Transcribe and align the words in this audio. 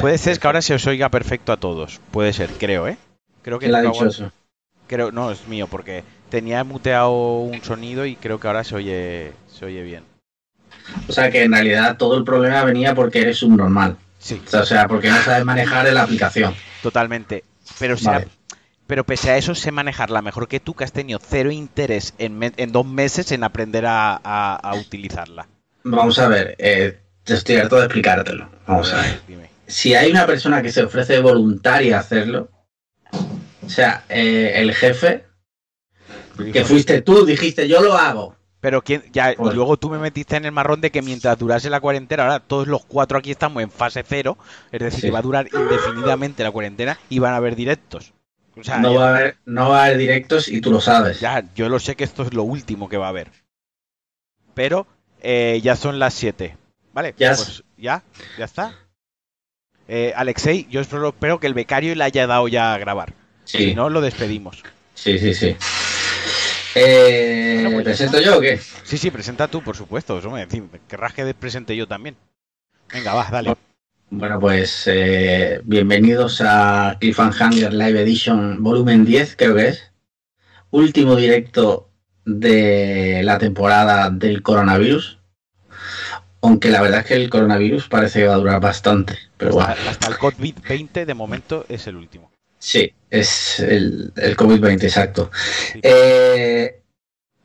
Puede 0.00 0.18
ser 0.18 0.38
que 0.38 0.46
ahora 0.46 0.62
se 0.62 0.74
os 0.74 0.86
oiga 0.86 1.08
perfecto 1.08 1.52
a 1.52 1.56
todos. 1.56 2.00
Puede 2.10 2.32
ser, 2.32 2.50
creo, 2.50 2.88
¿eh? 2.88 2.96
Creo 3.42 3.58
que 3.58 3.66
¿Quién 3.66 3.72
le 3.72 3.78
ha 3.78 3.82
no, 3.82 3.92
dicho 3.92 4.06
eso? 4.06 4.32
creo, 4.86 5.12
no, 5.12 5.30
es 5.30 5.46
mío, 5.46 5.66
porque 5.66 6.02
tenía 6.30 6.64
muteado 6.64 7.12
un 7.40 7.62
sonido 7.62 8.06
y 8.06 8.16
creo 8.16 8.40
que 8.40 8.46
ahora 8.46 8.64
se 8.64 8.74
oye, 8.74 9.32
se 9.52 9.64
oye 9.66 9.82
bien. 9.82 10.04
O 11.08 11.12
sea 11.12 11.30
que 11.30 11.42
en 11.44 11.52
realidad 11.52 11.96
todo 11.96 12.16
el 12.18 12.24
problema 12.24 12.64
venía 12.64 12.94
porque 12.94 13.20
eres 13.20 13.38
subnormal. 13.38 13.96
Sí, 14.18 14.40
O 14.52 14.64
sea, 14.64 14.88
porque 14.88 15.10
no 15.10 15.20
sabes 15.22 15.44
manejar 15.44 15.90
la 15.92 16.02
aplicación. 16.02 16.54
totalmente. 16.82 17.44
Pero, 17.78 17.96
sea- 17.96 18.12
Vale. 18.12 18.28
pero 18.86 19.04
pese 19.04 19.30
a 19.30 19.36
eso, 19.36 19.54
sé 19.54 19.70
manejarla 19.70 20.22
mejor 20.22 20.48
que 20.48 20.60
tú, 20.60 20.74
que 20.74 20.84
has 20.84 20.92
tenido 20.92 21.18
cero 21.22 21.50
interés 21.50 22.14
en, 22.18 22.38
me- 22.38 22.52
en 22.56 22.72
dos 22.72 22.86
meses 22.86 23.32
en 23.32 23.44
aprender 23.44 23.84
a, 23.86 24.18
a- 24.22 24.56
a 24.56 24.74
utilizarla. 24.74 25.46
Vamos 25.84 26.18
a 26.18 26.28
ver, 26.28 26.54
eh, 26.58 26.98
te 27.24 27.34
estoy 27.34 27.56
harto 27.56 27.76
de 27.76 27.84
explicártelo. 27.84 28.48
Vamos 28.66 28.92
a 28.92 29.02
ver. 29.02 29.20
Dime. 29.28 29.50
Si 29.66 29.94
hay 29.94 30.10
una 30.10 30.26
persona 30.26 30.62
que 30.62 30.70
se 30.72 30.82
ofrece 30.82 31.20
voluntaria 31.20 31.96
a 31.96 32.00
hacerlo, 32.00 32.50
o 33.64 33.68
sea, 33.68 34.04
eh, 34.08 34.52
el 34.56 34.74
jefe, 34.74 35.24
que 36.52 36.64
fuiste 36.64 37.00
tú, 37.02 37.24
dijiste 37.24 37.68
yo 37.68 37.80
lo 37.82 37.94
hago. 37.94 38.36
Pero 38.60 38.82
quién, 38.82 39.04
ya, 39.12 39.34
Joder. 39.36 39.54
luego 39.54 39.76
tú 39.76 39.90
me 39.90 39.98
metiste 39.98 40.36
en 40.36 40.46
el 40.46 40.52
marrón 40.52 40.80
de 40.80 40.90
que 40.90 41.02
mientras 41.02 41.38
durase 41.38 41.68
la 41.68 41.80
cuarentena, 41.80 42.22
ahora 42.22 42.40
todos 42.40 42.66
los 42.66 42.84
cuatro 42.86 43.18
aquí 43.18 43.30
estamos 43.30 43.62
en 43.62 43.70
fase 43.70 44.02
cero, 44.06 44.38
es 44.72 44.80
decir, 44.80 45.00
Sí. 45.00 45.06
que 45.08 45.10
va 45.12 45.18
a 45.18 45.22
durar 45.22 45.48
indefinidamente 45.52 46.42
la 46.42 46.50
cuarentena 46.50 46.98
y 47.10 47.18
van 47.18 47.34
a 47.34 47.36
haber 47.36 47.56
directos. 47.56 48.14
O 48.56 48.64
sea, 48.64 48.78
No 48.78 48.94
va, 48.94 49.06
a 49.08 49.16
haber, 49.16 49.36
no 49.44 49.68
va 49.68 49.82
a 49.82 49.84
haber 49.86 49.98
directos 49.98 50.48
y 50.48 50.60
tú 50.60 50.70
lo 50.70 50.80
sabes. 50.80 51.20
ya, 51.20 51.44
yo 51.54 51.68
lo 51.68 51.78
sé 51.78 51.94
que 51.96 52.04
esto 52.04 52.22
es 52.22 52.32
lo 52.32 52.44
último 52.44 52.88
que 52.88 52.96
va 52.96 53.06
a 53.06 53.10
haber. 53.10 53.30
Pero 54.54 54.86
eh, 55.20 55.60
ya 55.62 55.76
son 55.76 55.98
las 55.98 56.14
7. 56.14 56.56
¿Vale? 56.92 57.14
Ya. 57.18 57.34
Pues 57.34 57.64
ya, 57.76 58.02
ya 58.38 58.44
está. 58.44 58.78
Eh, 59.88 60.12
Alexei, 60.16 60.66
yo 60.70 60.82
solo 60.84 61.08
espero 61.08 61.38
que 61.38 61.46
el 61.46 61.54
becario 61.54 61.94
le 61.94 62.04
haya 62.04 62.26
dado 62.26 62.48
ya 62.48 62.74
a 62.74 62.78
grabar. 62.78 63.12
Sí, 63.44 63.58
Si 63.58 63.74
no, 63.74 63.90
lo 63.90 64.00
despedimos. 64.00 64.62
sí, 64.94 65.18
sí, 65.18 65.34
sí. 65.34 65.56
Eh, 66.74 67.60
Bueno, 67.62 67.70
pues 67.72 67.84
¿Presento 67.84 68.20
yo 68.20 68.38
o 68.38 68.40
qué? 68.40 68.58
Sí, 68.82 68.98
sí, 68.98 69.10
presenta 69.10 69.46
tú, 69.48 69.62
por 69.62 69.76
supuesto. 69.76 70.18
Eso 70.18 70.30
me 70.30 70.46
querrás 70.88 71.12
que 71.12 71.34
presente 71.34 71.76
yo 71.76 71.86
también. 71.86 72.16
Venga, 72.92 73.14
va, 73.14 73.28
dale. 73.30 73.54
Bueno, 74.10 74.38
pues 74.38 74.84
eh, 74.86 75.60
bienvenidos 75.64 76.40
a 76.44 76.96
Cliffhanger 77.00 77.72
Live 77.72 78.00
Edition 78.02 78.62
volumen 78.62 79.04
10, 79.04 79.36
creo 79.36 79.54
que 79.54 79.68
es. 79.68 79.92
Último 80.70 81.16
directo 81.16 81.90
de 82.24 83.20
la 83.22 83.38
temporada 83.38 84.10
del 84.10 84.42
coronavirus. 84.42 85.18
Aunque 86.44 86.68
la 86.70 86.82
verdad 86.82 87.00
es 87.00 87.06
que 87.06 87.14
el 87.14 87.30
coronavirus 87.30 87.88
parece 87.88 88.20
que 88.20 88.26
va 88.26 88.34
a 88.34 88.38
durar 88.38 88.60
bastante. 88.60 89.18
Pero 89.38 89.52
bueno, 89.52 89.70
Hasta, 89.70 89.90
hasta 89.90 90.06
el 90.08 90.14
COVID-20 90.14 91.04
de 91.06 91.14
momento 91.14 91.64
es 91.68 91.86
el 91.86 91.96
último. 91.96 92.30
sí, 92.58 92.92
es 93.10 93.60
el, 93.60 94.12
el 94.16 94.36
COVID-20, 94.36 94.82
exacto. 94.84 95.30
Sí. 95.72 95.80
Eh, 95.82 96.80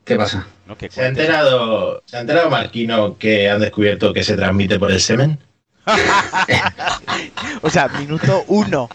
¿Qué 0.04 0.16
pasa? 0.16 0.46
¿no? 0.66 0.76
Que 0.76 0.90
¿Se 0.90 1.02
ha 1.02 1.06
enterado, 1.08 2.02
¿Se 2.04 2.16
ha 2.16 2.20
enterado 2.20 2.50
Marquino 2.50 3.16
que 3.16 3.48
han 3.48 3.60
descubierto 3.60 4.12
que 4.12 4.22
se 4.24 4.36
transmite 4.36 4.78
por 4.78 4.90
el 4.92 5.00
semen? 5.00 5.38
O 7.62 7.70
sea, 7.70 7.88
minuto 7.88 8.44
uno. 8.48 8.88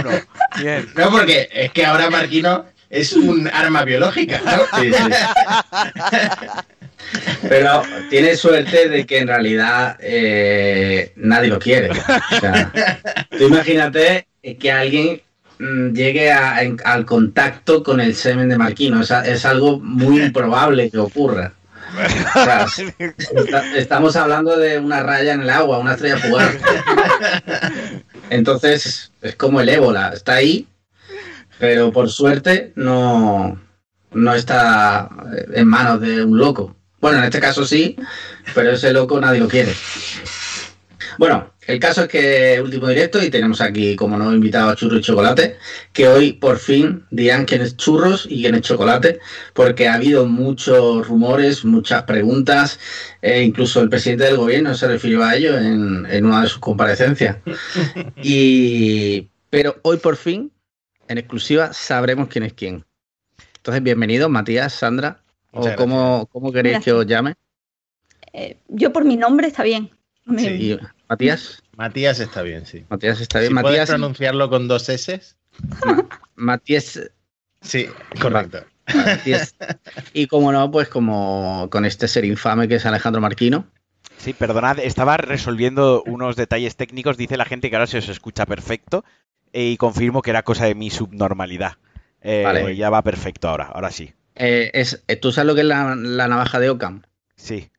Uno. 0.00 0.10
Bien. 0.58 0.88
No, 0.96 1.10
porque 1.10 1.48
es 1.52 1.70
que 1.72 1.84
ahora 1.84 2.08
Marquino 2.10 2.64
es 2.88 3.12
un 3.12 3.48
arma 3.52 3.84
biológica, 3.84 4.40
¿no? 4.44 4.80
Sí, 4.80 4.92
sí. 4.92 5.02
Pero 7.48 7.82
tiene 8.10 8.36
suerte 8.36 8.88
de 8.88 9.06
que 9.06 9.18
en 9.18 9.28
realidad 9.28 9.96
eh, 10.00 11.12
nadie 11.16 11.48
lo 11.48 11.58
quiere. 11.58 11.90
Tú 13.38 13.46
imagínate 13.46 14.26
que 14.58 14.72
alguien 14.72 15.22
mm, 15.58 15.92
llegue 15.92 16.32
al 16.32 17.04
contacto 17.04 17.82
con 17.82 18.00
el 18.00 18.14
semen 18.14 18.48
de 18.48 18.58
Marquino. 18.58 19.02
Es 19.02 19.44
algo 19.44 19.78
muy 19.80 20.22
improbable 20.22 20.90
que 20.90 20.98
ocurra. 20.98 21.52
Estamos 23.76 24.16
hablando 24.16 24.56
de 24.56 24.78
una 24.78 25.02
raya 25.02 25.34
en 25.34 25.42
el 25.42 25.50
agua, 25.50 25.78
una 25.78 25.92
estrella 25.92 26.18
fugaz. 26.18 26.56
Entonces, 28.30 29.12
es 29.22 29.36
como 29.36 29.60
el 29.60 29.68
ébola, 29.68 30.10
está 30.12 30.34
ahí, 30.34 30.66
pero 31.58 31.92
por 31.92 32.10
suerte 32.10 32.72
no, 32.74 33.58
no 34.12 34.34
está 34.34 35.08
en 35.52 35.68
manos 35.68 36.00
de 36.00 36.24
un 36.24 36.38
loco. 36.38 36.76
Bueno, 37.06 37.20
en 37.20 37.26
este 37.26 37.38
caso 37.38 37.64
sí, 37.64 37.94
pero 38.52 38.72
ese 38.72 38.92
loco 38.92 39.20
nadie 39.20 39.38
lo 39.38 39.46
quiere. 39.46 39.72
Bueno, 41.18 41.52
el 41.68 41.78
caso 41.78 42.02
es 42.02 42.08
que 42.08 42.60
último 42.60 42.88
directo 42.88 43.22
y 43.22 43.30
tenemos 43.30 43.60
aquí 43.60 43.94
como 43.94 44.18
nuevo 44.18 44.32
invitado 44.32 44.70
a 44.70 44.74
Churro 44.74 44.98
y 44.98 45.02
Chocolate, 45.02 45.56
que 45.92 46.08
hoy 46.08 46.32
por 46.32 46.58
fin 46.58 47.04
dirán 47.12 47.44
quién 47.44 47.62
es 47.62 47.76
Churros 47.76 48.26
y 48.28 48.42
quién 48.42 48.56
es 48.56 48.62
Chocolate, 48.62 49.20
porque 49.54 49.86
ha 49.86 49.94
habido 49.94 50.26
muchos 50.26 51.06
rumores, 51.06 51.64
muchas 51.64 52.02
preguntas, 52.02 52.80
e 53.22 53.40
incluso 53.40 53.80
el 53.82 53.88
presidente 53.88 54.24
del 54.24 54.38
gobierno 54.38 54.74
se 54.74 54.88
refirió 54.88 55.22
a 55.22 55.36
ello 55.36 55.56
en, 55.56 56.06
en 56.10 56.26
una 56.26 56.42
de 56.42 56.48
sus 56.48 56.58
comparecencias. 56.58 57.36
Y, 58.20 59.28
pero 59.48 59.76
hoy 59.82 59.98
por 59.98 60.16
fin, 60.16 60.50
en 61.06 61.18
exclusiva, 61.18 61.72
sabremos 61.72 62.26
quién 62.26 62.42
es 62.42 62.52
quién. 62.52 62.84
Entonces, 63.58 63.84
bienvenidos, 63.84 64.28
Matías, 64.28 64.72
Sandra, 64.72 65.22
o 65.58 65.76
cómo, 65.76 66.26
cómo 66.32 66.52
queréis 66.52 66.80
que 66.80 66.92
os 66.92 67.06
llame. 67.06 67.34
Eh, 68.32 68.58
yo 68.68 68.92
por 68.92 69.04
mi 69.04 69.16
nombre 69.16 69.46
está 69.48 69.62
bien. 69.62 69.90
Me- 70.24 70.42
Sí. 70.42 70.48
Y, 70.72 70.78
Matías, 71.08 71.62
Matías 71.76 72.18
está 72.20 72.42
bien, 72.42 72.66
sí. 72.66 72.84
Matías 72.88 73.20
está 73.20 73.38
bien. 73.38 73.48
Si 73.50 73.54
puedes 73.54 73.64
Matías, 73.78 73.88
pronunciarlo 73.90 74.50
con 74.50 74.66
dos 74.68 74.88
S, 74.88 75.20
Matías, 76.34 77.00
sí, 77.60 77.86
correcto. 78.20 78.58
Matías. 78.94 79.54
Y 80.12 80.26
como 80.26 80.52
no, 80.52 80.70
pues 80.70 80.88
como 80.88 81.68
con 81.70 81.84
este 81.84 82.08
ser 82.08 82.24
infame 82.24 82.68
que 82.68 82.76
es 82.76 82.86
Alejandro 82.86 83.20
Marquino. 83.20 83.66
Sí, 84.18 84.32
perdonad, 84.32 84.78
estaba 84.78 85.16
resolviendo 85.16 86.02
unos 86.06 86.36
detalles 86.36 86.76
técnicos. 86.76 87.16
Dice 87.16 87.36
la 87.36 87.44
gente 87.44 87.68
que 87.70 87.76
ahora 87.76 87.86
se 87.86 87.98
os 87.98 88.08
escucha 88.08 88.46
perfecto. 88.46 89.04
eh, 89.52 89.64
Y 89.70 89.76
confirmo 89.76 90.22
que 90.22 90.30
era 90.30 90.42
cosa 90.42 90.66
de 90.66 90.74
mi 90.74 90.90
subnormalidad. 90.90 91.74
Eh, 92.22 92.42
Vale. 92.44 92.76
Ya 92.76 92.90
va 92.90 93.02
perfecto 93.02 93.48
ahora, 93.48 93.66
ahora 93.66 93.90
sí. 93.90 94.12
Eh, 94.36 94.70
es, 94.74 95.02
eh, 95.08 95.16
¿Tú 95.16 95.32
sabes 95.32 95.46
lo 95.46 95.54
que 95.54 95.62
es 95.62 95.66
la, 95.66 95.94
la 95.96 96.28
navaja 96.28 96.60
de 96.60 96.70
Ockham? 96.70 97.02
Sí. 97.36 97.70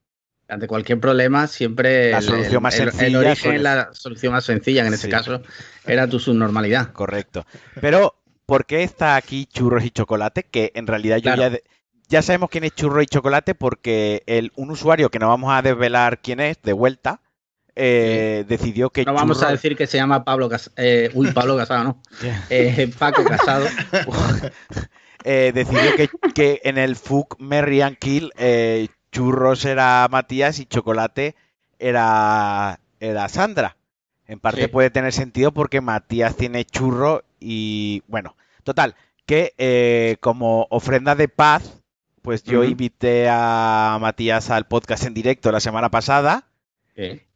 Ante 0.50 0.68
cualquier 0.68 1.00
problema, 1.00 1.46
siempre 1.48 2.12
La 2.12 2.22
solución 2.22 2.54
el- 2.56 2.62
más 2.62 2.74
sencilla 2.76 3.06
El 3.08 3.16
origen 3.18 3.54
es 3.56 3.62
la 3.62 3.90
solución 3.94 4.34
más 4.34 4.46
sencilla, 4.46 4.82
que 4.84 4.88
en 4.90 4.98
Sí. 4.98 5.10
caso 5.10 5.42
era 5.86 6.08
tu 6.08 6.20
subnormalidad. 6.20 6.92
Correcto. 6.94 7.46
Pero, 7.82 8.16
¿por 8.46 8.66
qué 8.66 8.84
está 8.84 9.16
aquí 9.18 9.46
churros 9.46 9.84
y 9.84 9.92
chocolate? 9.92 10.44
Que 10.44 10.72
en 10.74 10.88
realidad 10.88 11.18
yo 11.18 11.24
Claro. 11.24 11.42
ya, 11.42 11.50
de- 11.50 11.64
ya 12.08 12.22
sabemos 12.22 12.50
quién 12.50 12.64
es 12.64 12.74
churro 12.74 13.02
y 13.02 13.06
chocolate 13.08 13.54
porque 13.56 14.24
el, 14.26 14.54
un 14.56 14.72
usuario 14.72 15.10
que 15.10 15.20
no 15.20 15.28
vamos 15.28 15.54
a 15.54 15.62
desvelar 15.62 16.22
quién 16.22 16.40
es, 16.40 16.62
de 16.64 16.72
vuelta, 16.74 17.20
eh, 17.76 18.46
decidió 18.48 18.90
que 18.90 19.04
No 19.06 19.14
vamos 19.14 19.44
a 19.44 19.52
decir 19.52 19.76
que 19.76 19.86
se 19.86 19.98
llama 19.98 20.24
Pablo 20.24 20.48
Casado. 20.50 20.76
uy, 21.14 21.32
Pablo 21.34 21.58
Casado, 21.58 21.84
no. 21.84 22.02
Paco 22.98 23.24
Casado. 23.26 23.68
eh, 25.30 25.52
decidió 25.54 25.94
que, 25.96 26.10
que 26.34 26.62
en 26.64 26.78
el 26.78 26.96
Fuck 26.96 27.36
Merry 27.40 27.82
and 27.82 27.98
Kill 27.98 28.32
eh, 28.38 28.88
churros 29.12 29.66
era 29.66 30.08
Matías 30.10 30.60
y 30.60 30.66
chocolate 30.66 31.36
era, 31.80 32.80
era 33.02 33.28
Sandra. 33.28 33.76
En 34.26 34.40
parte 34.40 34.64
Sí. 34.64 34.68
puede 34.68 34.90
tener 34.90 35.12
sentido 35.12 35.52
porque 35.52 35.82
Matías 35.82 36.36
tiene 36.38 36.64
churro 36.66 37.24
y 37.42 38.04
bueno, 38.08 38.36
total, 38.64 38.96
que 39.26 39.54
eh, 39.58 40.16
como 40.22 40.68
ofrenda 40.70 41.14
de 41.16 41.28
paz, 41.28 41.82
pues 42.22 42.44
yo 42.44 42.64
invité 42.64 43.28
a 43.30 43.98
Matías 44.02 44.50
al 44.50 44.66
podcast 44.66 45.06
en 45.06 45.14
directo 45.14 45.52
la 45.52 45.60
semana 45.60 45.90
pasada 45.90 46.48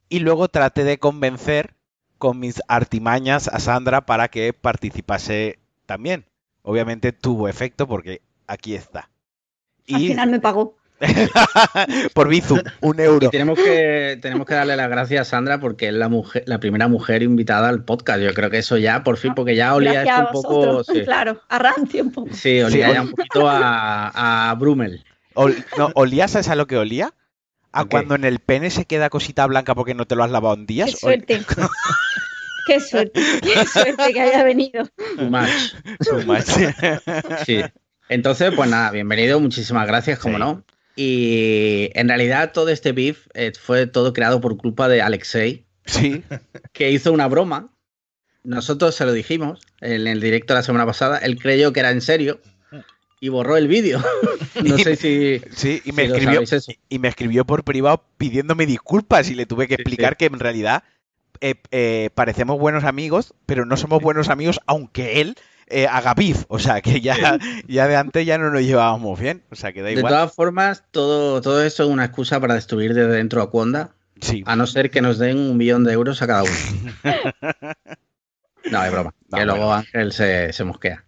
y 0.09 0.19
luego 0.19 0.47
traté 0.47 0.84
de 0.85 0.97
convencer 0.97 1.75
con 2.18 2.40
mis 2.40 2.62
artimañas 2.68 3.47
a 3.47 3.59
Sandra 3.59 4.05
para 4.05 4.29
que 4.29 4.53
participase 4.53 5.59
también. 5.85 6.26
Obviamente 6.63 7.11
tuvo 7.11 7.47
efecto 7.47 7.87
porque 7.87 8.22
aquí 8.47 8.75
está. 8.75 9.09
Al 9.91 10.02
Y 10.02 10.08
final 10.09 10.29
me 10.29 10.40
pagó. 10.40 10.78
por 12.13 12.28
Bizum, 12.28 12.59
un 12.81 12.99
Y 12.99 13.02
euro. 13.02 13.29
tenemos 13.31 13.58
que, 13.58 14.19
tenemos 14.22 14.46
que 14.46 14.53
darle 14.53 14.75
las 14.75 14.87
gracias 14.87 15.22
a 15.28 15.29
Sandra 15.31 15.59
porque 15.59 15.87
es 15.87 15.93
la 15.96 16.09
mujer, 16.09 16.43
la 16.46 16.59
primera 16.59 16.87
mujer 16.87 17.23
invitada 17.23 17.69
al 17.69 17.84
podcast. 17.84 18.19
Yo 18.22 18.34
creo 18.35 18.52
que 18.52 18.59
eso 18.59 18.78
ya, 18.78 19.03
por 19.03 19.17
fin, 19.17 19.34
porque 19.34 19.55
ya 19.55 19.73
olía 19.73 20.03
esto 20.03 20.13
a 20.13 20.19
un 20.25 20.31
poco. 20.31 20.84
Sí, 20.84 21.02
Claro, 21.05 21.41
a 21.49 21.58
rancio 21.58 22.03
un 22.03 22.11
poco. 22.11 22.29
sí, 22.34 22.61
olía 22.61 22.87
Sí, 22.90 22.93
ya 22.93 23.02
un 23.02 23.09
poquito 23.11 23.49
a, 23.49 24.49
a 24.52 24.53
Brummel. 24.55 25.03
Ol- 25.34 25.66
no, 25.75 25.90
¿Olía, 25.96 26.28
sabes 26.28 26.49
a 26.49 26.55
lo 26.55 26.67
que 26.67 26.78
olía? 26.78 27.13
A 27.72 27.79
¿A 27.79 27.84
qué? 27.85 27.90
cuando 27.90 28.13
en 28.16 28.25
el 28.25 28.37
pene 28.40 28.69
se 28.69 28.85
queda 28.85 29.09
cosita 29.09 29.47
blanca 29.47 29.73
porque 29.73 29.96
no 29.96 30.05
te 30.05 30.16
lo 30.16 30.23
has 30.23 30.29
lavado 30.29 30.53
en 30.53 30.67
Qué 30.67 30.73
días. 30.73 30.91
Ol- 30.93 30.99
suerte. 30.99 31.41
Qué 32.72 32.79
suerte. 32.79 33.22
Qué 33.41 33.66
suerte 33.66 34.14
que 34.14 34.22
haya 34.22 34.44
venido. 34.44 34.85
Too 35.18 35.29
much. 35.29 35.73
Too 36.09 36.26
much. 36.26 36.46
Sí. 37.46 37.62
Entonces, 38.08 38.53
pues 38.56 38.70
nada, 38.70 38.91
bienvenido, 38.91 39.40
muchísimas 39.40 39.88
gracias, 39.88 40.20
como 40.20 40.35
Sí. 40.35 40.40
no. 40.40 40.64
Y 40.96 41.90
en 41.94 42.08
realidad 42.09 42.52
todo 42.53 42.70
este 42.70 42.91
beef 42.91 43.28
eh, 43.34 43.52
fue 43.59 43.88
todo 43.88 44.14
creado 44.14 44.40
por 44.41 44.58
culpa 44.58 44.88
de 44.88 45.02
Alexei, 45.02 45.66
Sí. 45.85 46.23
que 46.73 46.91
hizo 46.91 47.12
una 47.12 47.28
broma. 47.28 47.73
Nosotros 48.44 48.96
se 48.96 49.06
lo 49.06 49.14
dijimos 49.14 49.59
en 49.82 50.08
el 50.08 50.20
directo 50.22 50.53
la 50.53 50.64
semana 50.64 50.85
pasada. 50.85 51.18
Él 51.18 51.38
creyó 51.40 51.73
que 51.73 51.79
era 51.82 51.91
en 51.91 52.02
serio 52.02 52.40
y 53.20 53.29
borró 53.29 53.56
el 53.58 53.68
vídeo. 53.68 54.02
no 54.64 54.78
sé 54.78 54.96
si. 54.96 55.41
Sí, 55.56 55.82
y 55.85 55.91
me, 55.91 56.08
si 56.08 56.12
escribió, 56.14 56.41
y 56.90 57.00
me 57.00 57.08
escribió 57.09 57.46
por 57.46 57.64
privado 57.64 58.03
pidiéndome 58.18 58.66
disculpas 58.66 59.29
y 59.29 59.35
le 59.35 59.46
tuve 59.46 59.68
que 59.68 59.76
Sí, 59.76 59.82
explicar 59.82 60.14
sí. 60.14 60.16
que 60.20 60.26
en 60.26 60.40
realidad 60.40 60.84
eh, 61.41 61.55
eh, 61.72 62.09
parecemos 62.16 62.58
buenos 62.59 62.84
amigos, 62.84 63.34
pero 63.46 63.66
no 63.66 63.76
somos 63.78 64.02
buenos 64.02 64.29
amigos 64.29 64.59
aunque 64.67 65.22
él 65.22 65.35
eh, 65.67 65.88
haga 65.88 66.14
beef. 66.14 66.46
O 66.47 66.59
sea, 66.59 66.82
que 66.82 67.02
ya, 67.02 67.38
ya 67.67 67.88
de 67.88 67.96
antes 67.96 68.26
ya 68.26 68.38
no 68.38 68.49
nos 68.52 68.61
llevábamos 68.61 69.20
bien. 69.20 69.43
O 69.52 69.55
sea, 69.55 69.73
que 69.73 69.82
da 69.82 69.88
De 69.88 69.93
igual. 69.93 70.11
todas 70.14 70.34
formas, 70.34 70.84
todo, 70.91 71.41
todo 71.41 71.64
esto 71.64 71.84
es 71.84 71.90
una 71.90 72.05
excusa 72.05 72.40
para 72.40 72.55
destruir 72.55 72.93
desde 72.93 73.11
dentro 73.14 73.41
a 73.41 73.49
Cuonda, 73.49 73.91
Sí. 74.22 74.43
a 74.46 74.55
no 74.55 74.67
ser 74.67 74.91
que 74.91 75.02
nos 75.02 75.17
den 75.17 75.38
un 75.38 75.58
millón 75.58 75.84
de 75.84 75.93
euros 75.93 76.22
a 76.22 76.28
cada 76.28 76.43
uno. 76.43 76.52
No, 78.72 78.84
es 78.85 78.91
broma. 78.91 79.14
No, 79.29 79.37
que 79.37 79.46
luego. 79.46 79.73
Ángel 79.73 80.11
se, 80.14 80.53
se 80.53 80.64
mosquea. 80.64 81.03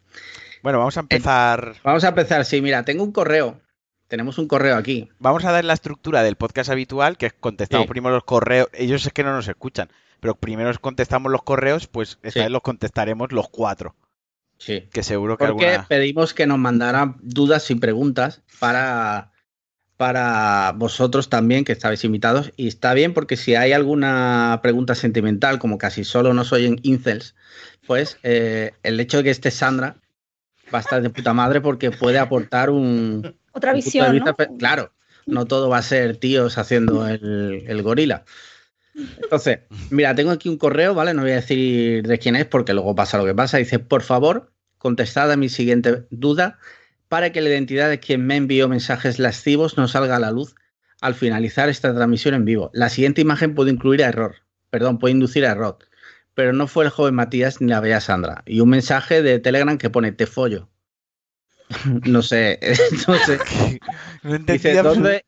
Bueno, 0.64 0.80
vamos 0.80 0.98
a 0.98 1.02
empezar. 1.02 1.76
Vamos 1.84 2.04
a 2.04 2.10
empezar. 2.10 2.46
Sí, 2.46 2.62
mira, 2.62 2.84
tengo 2.84 3.04
un 3.04 3.12
correo. 3.12 3.62
Tenemos 4.08 4.38
un 4.38 4.48
correo 4.48 4.76
aquí. 4.76 5.10
Vamos 5.20 5.46
a 5.46 5.52
dar 5.52 5.64
la 5.64 5.74
estructura 5.74 6.24
del 6.24 6.36
podcast 6.36 6.70
habitual, 6.70 7.18
que 7.18 7.28
es 7.28 7.34
contestamos 7.34 7.86
Sí. 7.86 7.90
primero 7.92 8.16
los 8.16 8.24
correos. 8.24 8.70
Ellos 8.74 9.06
es 9.06 9.14
que 9.14 9.24
no 9.24 9.34
nos 9.34 9.48
escuchan, 9.48 9.90
pero 10.24 10.36
primero 10.36 10.72
contestamos 10.80 11.30
los 11.34 11.44
correos, 11.44 11.88
pues 11.88 12.18
esta 12.24 12.32
Sí. 12.32 12.40
vez 12.40 12.50
los 12.50 12.62
contestaremos 12.62 13.34
los 13.34 13.50
cuatro. 13.50 13.94
Sí. 14.58 14.88
Que 14.94 15.04
seguro 15.04 15.38
que 15.38 15.46
Porque 15.46 15.68
alguna. 15.68 15.88
pedimos 15.90 16.34
que 16.34 16.48
nos 16.48 16.58
mandaran 16.58 17.18
dudas 17.22 17.70
y 17.72 17.76
preguntas 17.76 18.42
para, 18.62 19.32
para 19.98 20.72
vosotros 20.78 21.28
también, 21.28 21.66
que 21.66 21.74
estabais 21.74 22.06
invitados. 22.06 22.54
Y 22.56 22.70
está 22.70 22.94
bien 22.94 23.14
porque 23.14 23.36
si 23.36 23.56
hay 23.56 23.74
alguna 23.74 24.62
pregunta 24.64 24.96
sentimental, 24.96 25.60
como 25.60 25.78
casi 25.78 26.06
solo 26.06 26.34
nos 26.34 26.54
oyen 26.54 26.80
incels, 26.84 27.36
pues 27.86 28.18
eh, 28.24 28.72
el 28.84 28.98
hecho 29.02 29.18
de 29.18 29.24
que 29.26 29.30
esté 29.30 29.52
Sandra 29.52 29.98
va 30.74 30.78
a 30.78 30.82
estar 30.82 31.02
de 31.02 31.10
puta 31.10 31.34
madre 31.34 31.60
porque 31.60 31.92
puede 31.92 32.18
aportar 32.20 32.70
un, 32.70 33.36
Otra 33.52 33.72
un 33.72 33.76
visión, 33.76 34.18
¿no? 34.20 34.34
Claro, 34.58 34.94
no 35.26 35.44
todo 35.46 35.68
va 35.68 35.80
a 35.80 35.84
ser 35.84 36.16
tíos 36.16 36.58
haciendo 36.58 37.06
el, 37.10 37.66
el 37.68 37.82
gorila. 37.84 38.24
Entonces, 38.96 39.60
mira, 39.90 40.14
tengo 40.16 40.32
aquí 40.32 40.50
un 40.50 40.58
correo, 40.58 40.94
¿vale? 40.94 41.14
No 41.14 41.24
voy 41.24 41.32
a 41.32 41.36
decir 41.36 42.06
de 42.06 42.20
quién 42.20 42.36
es 42.36 42.46
porque 42.46 42.74
luego 42.74 42.96
pasa 42.96 43.18
lo 43.18 43.26
que 43.26 43.34
pasa. 43.34 43.58
Dice, 43.58 43.80
por 43.80 44.04
favor, 44.04 44.52
contestad 44.78 45.32
a 45.32 45.38
mi 45.38 45.50
siguiente 45.50 46.06
duda 46.12 46.60
para 47.08 47.32
que 47.32 47.42
la 47.42 47.50
identidad 47.50 47.90
de 47.90 48.00
quien 48.00 48.26
me 48.26 48.36
envió 48.36 48.68
mensajes 48.68 49.20
lascivos 49.20 49.78
no 49.78 49.88
salga 49.88 50.16
a 50.16 50.20
la 50.20 50.32
luz 50.32 50.56
al 51.02 51.16
finalizar 51.16 51.70
esta 51.70 51.94
transmisión 51.94 52.34
en 52.34 52.46
vivo. 52.46 52.72
La 52.74 52.90
siguiente 52.90 53.22
imagen 53.22 53.56
puede 53.56 53.72
incluir 53.72 54.04
a 54.04 54.08
error, 54.08 54.36
perdón, 54.70 55.00
puede 55.00 55.12
inducir 55.12 55.46
a 55.46 55.52
error, 55.52 55.78
pero 56.34 56.54
no 56.54 56.68
fue 56.68 56.86
el 56.86 56.90
joven 56.90 57.16
Matías 57.16 57.62
ni 57.62 57.70
la 57.70 57.82
bella 57.82 58.00
Sandra. 58.00 58.44
Y 58.46 58.62
un 58.62 58.70
mensaje 58.70 59.22
de 59.22 59.40
Telegram 59.40 59.78
que 59.78 59.90
pone, 59.90 60.12
te 60.12 60.28
follo. 60.28 60.70
no 62.06 62.22
sé, 62.22 62.60
no 63.08 63.16
sé. 63.18 63.40
No 64.24 64.36
entendí 64.36 64.54
Dice, 64.54 64.82
¿dónde, 64.82 65.26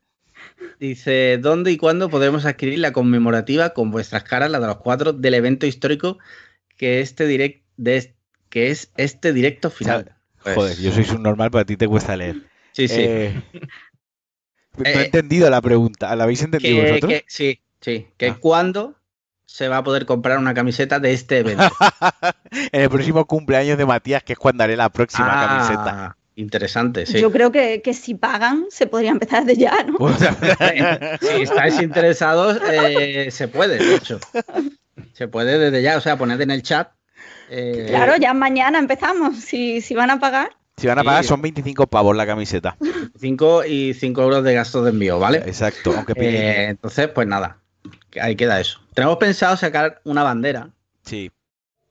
dice, 0.80 1.38
¿dónde 1.38 1.70
y 1.72 1.76
cuándo 1.76 2.08
podremos 2.10 2.44
adquirir 2.44 2.78
la 2.78 2.92
conmemorativa 2.92 3.70
con 3.70 3.90
vuestras 3.90 4.24
caras, 4.24 4.50
la 4.50 4.60
de 4.60 4.66
los 4.66 4.76
cuatro, 4.78 5.12
del 5.12 5.34
evento 5.34 5.66
histórico 5.66 6.18
que, 6.76 7.00
este 7.00 7.26
direct, 7.26 7.64
de, 7.76 7.96
es- 7.96 8.10
que 8.48 8.70
es 8.70 8.90
este 8.96 9.32
directo 9.32 9.70
final? 9.70 10.14
Joder, 10.38 10.76
yo 10.78 10.92
soy 10.92 11.04
subnormal, 11.04 11.50
pero 11.50 11.62
a 11.62 11.64
ti 11.64 11.76
te 11.76 11.88
cuesta 11.88 12.16
leer. 12.16 12.36
Sí, 12.72 12.86
sí. 12.88 12.96
Eh, 13.00 13.42
no 14.78 14.84
he 14.84 14.92
Eh, 14.92 15.04
entendido 15.06 15.50
la 15.50 15.60
pregunta. 15.60 16.14
¿La 16.14 16.24
habéis 16.24 16.42
entendido 16.42 16.76
que, 16.76 16.88
vosotros? 16.90 17.10
que- 17.12 17.24
sí, 17.26 17.60
sí. 17.80 18.06
Que 18.16 18.28
Ah. 18.28 18.36
cuándo 18.38 18.94
se 19.44 19.68
va 19.68 19.78
a 19.78 19.84
poder 19.84 20.06
comprar 20.06 20.38
una 20.38 20.54
camiseta 20.54 20.98
de 21.00 21.12
este 21.14 21.38
evento. 21.38 21.64
en 22.72 22.82
el 22.82 22.88
próximo 22.90 23.24
cumpleaños 23.26 23.78
de 23.78 23.86
Matías, 23.86 24.22
que 24.22 24.34
es 24.34 24.38
cuando 24.38 24.64
haré 24.64 24.76
la 24.76 24.90
próxima 24.90 25.28
Ah, 25.30 25.46
camiseta. 25.46 26.16
Interesante, 26.38 27.06
sí. 27.06 27.18
Yo 27.18 27.32
creo 27.32 27.50
que, 27.50 27.80
que 27.82 27.94
si 27.94 28.14
pagan 28.14 28.66
se 28.68 28.86
podría 28.86 29.10
empezar 29.10 29.44
de 29.46 29.56
ya, 29.56 29.74
¿no? 29.84 30.16
Sea, 30.18 30.36
Si 31.20 31.42
estáis 31.42 31.80
interesados, 31.80 32.60
eh, 32.70 33.30
se 33.30 33.48
puede, 33.48 33.78
de 33.78 33.94
hecho. 33.96 34.20
Se 35.14 35.28
puede 35.28 35.58
desde 35.58 35.80
ya, 35.82 35.96
o 35.96 36.00
sea, 36.00 36.16
poned 36.18 36.38
en 36.40 36.50
el 36.50 36.62
chat. 36.62 36.90
eh, 37.48 37.86
Claro, 37.88 38.16
ya 38.16 38.34
mañana 38.34 38.78
empezamos. 38.78 39.36
Si, 39.38 39.80
si 39.80 39.94
van 39.94 40.10
a 40.10 40.20
pagar, 40.20 40.50
si 40.76 40.86
van 40.86 40.98
a 40.98 41.00
Sí. 41.02 41.06
pagar, 41.06 41.24
son 41.24 41.40
25 41.40 41.86
pavos 41.86 42.14
la 42.14 42.26
camiseta. 42.26 42.76
5 43.18 43.64
y 43.64 43.94
5 43.94 44.22
euros 44.22 44.44
de 44.44 44.52
gastos 44.52 44.84
de 44.84 44.90
envío, 44.90 45.18
¿vale? 45.18 45.38
Exacto. 45.38 45.94
Aunque 45.96 46.12
Eh, 46.16 46.66
entonces, 46.68 47.08
pues 47.08 47.26
nada, 47.26 47.60
ahí 48.20 48.36
queda 48.36 48.60
eso. 48.60 48.78
Tenemos 48.92 49.16
pensado 49.16 49.56
sacar 49.56 50.02
una 50.04 50.22
bandera, 50.22 50.68
Sí. 51.02 51.30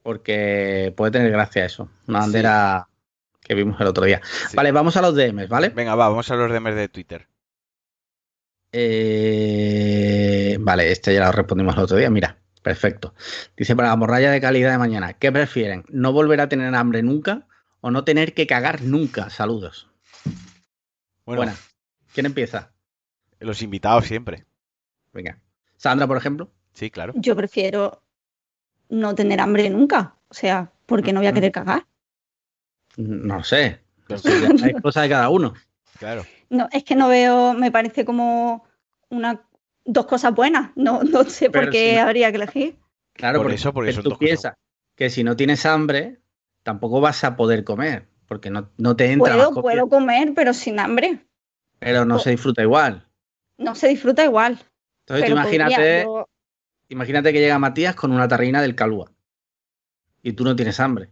porque 0.04 0.94
puede 0.96 1.12
tener 1.14 1.32
gracia 1.32 1.66
eso. 1.66 1.90
Una 2.08 2.20
bandera 2.20 2.88
que 3.46 3.54
vimos 3.56 3.80
el 3.80 3.88
otro 3.88 4.06
día. 4.06 4.22
sí. 4.50 4.58
Vale, 4.58 4.72
vamos 4.72 4.98
a 4.98 5.02
los 5.02 5.16
DMs, 5.16 5.48
¿vale? 5.48 5.70
Venga, 5.70 5.96
va, 5.96 6.10
vamos 6.10 6.30
a 6.32 6.36
los 6.36 6.52
DMs 6.52 6.76
de 6.76 6.90
Twitter. 6.90 7.28
Eh, 8.78 10.58
vale, 10.60 10.92
este 10.92 11.14
ya 11.14 11.26
lo 11.26 11.32
respondimos 11.32 11.76
el 11.78 11.84
otro 11.84 11.98
día. 11.98 12.10
Mira, 12.10 12.38
perfecto. 12.62 13.14
Dice 13.56 13.76
para 13.76 13.90
la 13.90 13.96
morralla 13.96 14.32
de 14.32 14.42
calidad 14.42 14.72
de 14.72 14.78
mañana, 14.78 15.14
¿qué 15.14 15.32
prefieren? 15.32 15.86
¿No 15.90 16.12
volver 16.12 16.42
a 16.42 16.50
tener 16.50 16.74
hambre 16.76 17.02
nunca 17.04 17.48
o 17.82 17.92
no 17.92 18.04
tener 18.04 18.34
que 18.34 18.48
cagar 18.48 18.82
nunca? 18.82 19.30
Saludos. 19.30 19.90
Bueno, 21.26 21.44
Buena. 21.44 21.56
¿Quién 22.14 22.26
empieza? 22.26 22.72
los 23.40 23.62
invitados 23.62 24.06
siempre. 24.06 24.46
Venga. 25.14 25.40
Sandra, 25.78 26.08
por 26.08 26.18
ejemplo. 26.18 26.50
Sí, 26.74 26.90
claro. 26.90 27.14
yo 27.16 27.36
prefiero 27.36 28.02
no 28.90 29.14
tener 29.14 29.40
hambre 29.40 29.70
nunca. 29.70 30.16
O 30.30 30.34
sea, 30.34 30.72
porque 30.86 31.14
no 31.14 31.20
voy 31.20 31.28
a 31.28 31.34
querer 31.34 31.52
cagar. 31.52 31.86
No 32.98 33.44
sé. 33.44 33.82
Hay 34.64 34.74
cosas 34.82 35.04
de 35.04 35.10
cada 35.10 35.30
uno. 35.30 35.54
Claro. 36.00 36.24
No, 36.50 36.68
es 36.72 36.84
que 36.84 36.96
no 36.96 37.08
veo, 37.08 37.54
me 37.54 37.72
parece 37.72 38.06
como 38.06 38.64
una 39.10 39.42
dos 39.84 40.06
cosas 40.06 40.34
buenas. 40.36 40.72
No, 40.76 41.02
no 41.04 41.24
sé 41.26 41.50
por 41.50 41.70
qué 41.70 41.92
si 41.92 41.96
no- 41.96 42.02
habría 42.04 42.30
que 42.32 42.38
elegir. 42.38 42.80
Claro, 43.14 43.40
Por 43.40 43.46
porque, 43.46 43.56
eso, 43.56 43.74
porque 43.74 43.94
tú 43.94 44.04
cosas. 44.04 44.18
piensas 44.20 44.54
que 44.96 45.10
si 45.10 45.24
no 45.24 45.36
tienes 45.36 45.66
hambre, 45.66 46.20
tampoco 46.64 47.00
vas 47.02 47.24
a 47.24 47.36
poder 47.36 47.64
comer, 47.64 48.08
porque 48.28 48.50
no, 48.50 48.70
no 48.78 48.96
te 48.96 49.12
entra 49.12 49.34
Puedo, 49.36 49.62
puedo 49.62 49.88
comer, 49.90 50.34
pero 50.36 50.54
sin 50.54 50.80
hambre. 50.80 51.26
pero 51.80 52.06
no 52.06 52.20
se 52.20 52.32
disfruta 52.32 52.62
igual. 52.62 53.08
No 53.58 53.74
se 53.76 53.88
disfruta 53.88 54.24
igual. 54.26 54.60
Entonces 55.08 55.30
tú 55.30 55.36
podría, 55.36 55.56
imagínate, 55.56 56.04
yo- 56.04 56.28
imagínate 56.90 57.32
que 57.34 57.40
llega 57.40 57.58
Matías 57.60 57.96
con 57.96 58.12
una 58.12 58.28
tarrina 58.28 58.62
del 58.62 58.76
calúa 58.76 59.12
y 60.22 60.34
tú 60.34 60.44
no 60.44 60.56
tienes 60.56 60.80
hambre. 60.80 61.12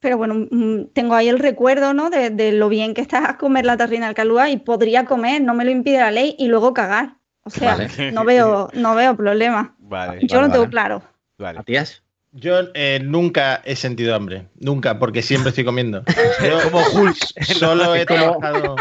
Pero 0.00 0.16
bueno, 0.16 0.46
mm, 0.50 0.86
tengo 0.92 1.14
ahí 1.14 1.28
el 1.28 1.38
recuerdo, 1.38 1.92
¿no? 1.94 2.10
De, 2.10 2.30
de 2.30 2.52
lo 2.52 2.68
bien 2.68 2.94
que 2.94 3.00
está 3.00 3.36
comer 3.36 3.64
la 3.64 3.76
tarrina 3.76 4.06
del 4.06 4.14
calúa 4.14 4.50
y 4.50 4.56
podría 4.58 5.04
comer, 5.04 5.42
no 5.42 5.54
me 5.54 5.64
lo 5.64 5.70
impide 5.70 5.98
la 5.98 6.10
ley, 6.10 6.34
y 6.38 6.48
luego 6.48 6.72
cagar. 6.74 7.16
O 7.42 7.50
sea, 7.50 7.76
Vale. 7.76 8.12
no 8.12 8.24
veo, 8.24 8.68
no 8.74 8.94
veo 8.94 9.16
problema. 9.16 9.74
Vale. 9.78 10.20
Yo 10.26 10.36
Vale, 10.36 10.46
lo 10.48 10.52
tengo 10.52 10.64
vale. 10.64 10.70
claro. 10.70 11.02
Vale. 11.38 11.58
Matías, 11.58 12.02
Yo 12.32 12.60
eh, 12.74 13.00
nunca 13.02 13.62
he 13.64 13.74
sentido 13.74 14.14
hambre. 14.14 14.48
Nunca, 14.60 14.98
porque 14.98 15.22
siempre 15.22 15.48
estoy 15.50 15.64
comiendo. 15.64 16.02
Yo 16.44 16.60
Como 16.70 16.80
Hulk. 16.92 17.16
solo 17.42 17.94
he 17.94 18.04
trabajado, 18.06 18.76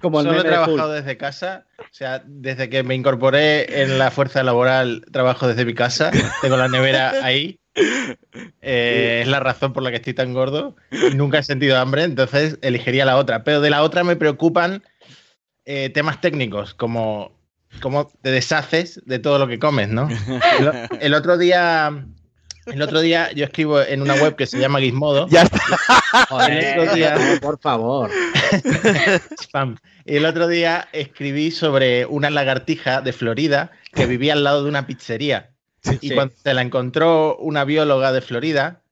como 0.00 0.20
el 0.20 0.26
solo 0.26 0.40
he 0.40 0.44
trabajado 0.44 0.92
desde 0.92 1.16
casa. 1.16 1.66
O 1.80 1.84
sea, 1.90 2.22
desde 2.26 2.68
que 2.70 2.82
me 2.84 2.94
incorporé 2.94 3.82
en 3.82 3.98
la 3.98 4.10
fuerza 4.10 4.42
laboral, 4.42 5.04
trabajo 5.10 5.48
desde 5.48 5.64
mi 5.64 5.74
casa. 5.74 6.10
Tengo 6.42 6.56
la 6.56 6.68
nevera 6.68 7.12
ahí. 7.22 7.58
Eh, 7.74 9.20
es 9.22 9.28
la 9.28 9.40
razón 9.40 9.72
por 9.72 9.82
la 9.82 9.90
que 9.90 9.96
estoy 9.96 10.14
tan 10.14 10.32
gordo. 10.34 10.76
Nunca 11.14 11.38
he 11.38 11.42
sentido 11.42 11.78
hambre, 11.78 12.04
entonces 12.04 12.58
elegiría 12.62 13.04
la 13.04 13.16
otra. 13.16 13.44
Pero 13.44 13.60
de 13.60 13.70
la 13.70 13.82
otra 13.82 14.04
me 14.04 14.16
preocupan 14.16 14.82
eh, 15.64 15.90
temas 15.90 16.20
técnicos, 16.20 16.74
como 16.74 17.32
cómo 17.80 18.08
te 18.22 18.30
deshaces 18.30 19.00
de 19.06 19.18
todo 19.18 19.38
lo 19.38 19.48
que 19.48 19.58
comes, 19.58 19.88
¿no? 19.88 20.08
El, 20.58 20.72
el 21.00 21.14
otro 21.14 21.38
día. 21.38 22.04
El 22.66 22.80
otro 22.80 23.00
día 23.00 23.32
yo 23.32 23.44
escribo 23.44 23.82
en 23.82 24.02
una 24.02 24.14
web 24.14 24.36
que 24.36 24.46
se 24.46 24.56
llama 24.60 24.78
Gizmodo. 24.78 25.26
Ya 25.28 25.42
está. 25.42 25.58
Joder, 26.28 26.78
otro 26.78 26.94
día- 26.94 27.16
no, 27.16 27.40
por 27.40 27.58
favor. 27.60 28.08
Spam. 29.40 29.78
Y 30.04 30.16
el 30.16 30.24
otro 30.26 30.46
día 30.46 30.88
escribí 30.92 31.50
sobre 31.50 32.06
una 32.06 32.30
lagartija 32.30 33.00
de 33.00 33.12
Florida 33.12 33.72
que 33.92 34.06
vivía 34.06 34.34
al 34.34 34.44
lado 34.44 34.62
de 34.62 34.68
una 34.68 34.86
pizzería. 34.86 35.50
Y 36.00 36.10
cuando 36.10 36.34
se 36.42 36.54
la 36.54 36.62
encontró 36.62 37.36
una 37.36 37.64
bióloga 37.64 38.12
de 38.12 38.20
Florida, 38.20 38.82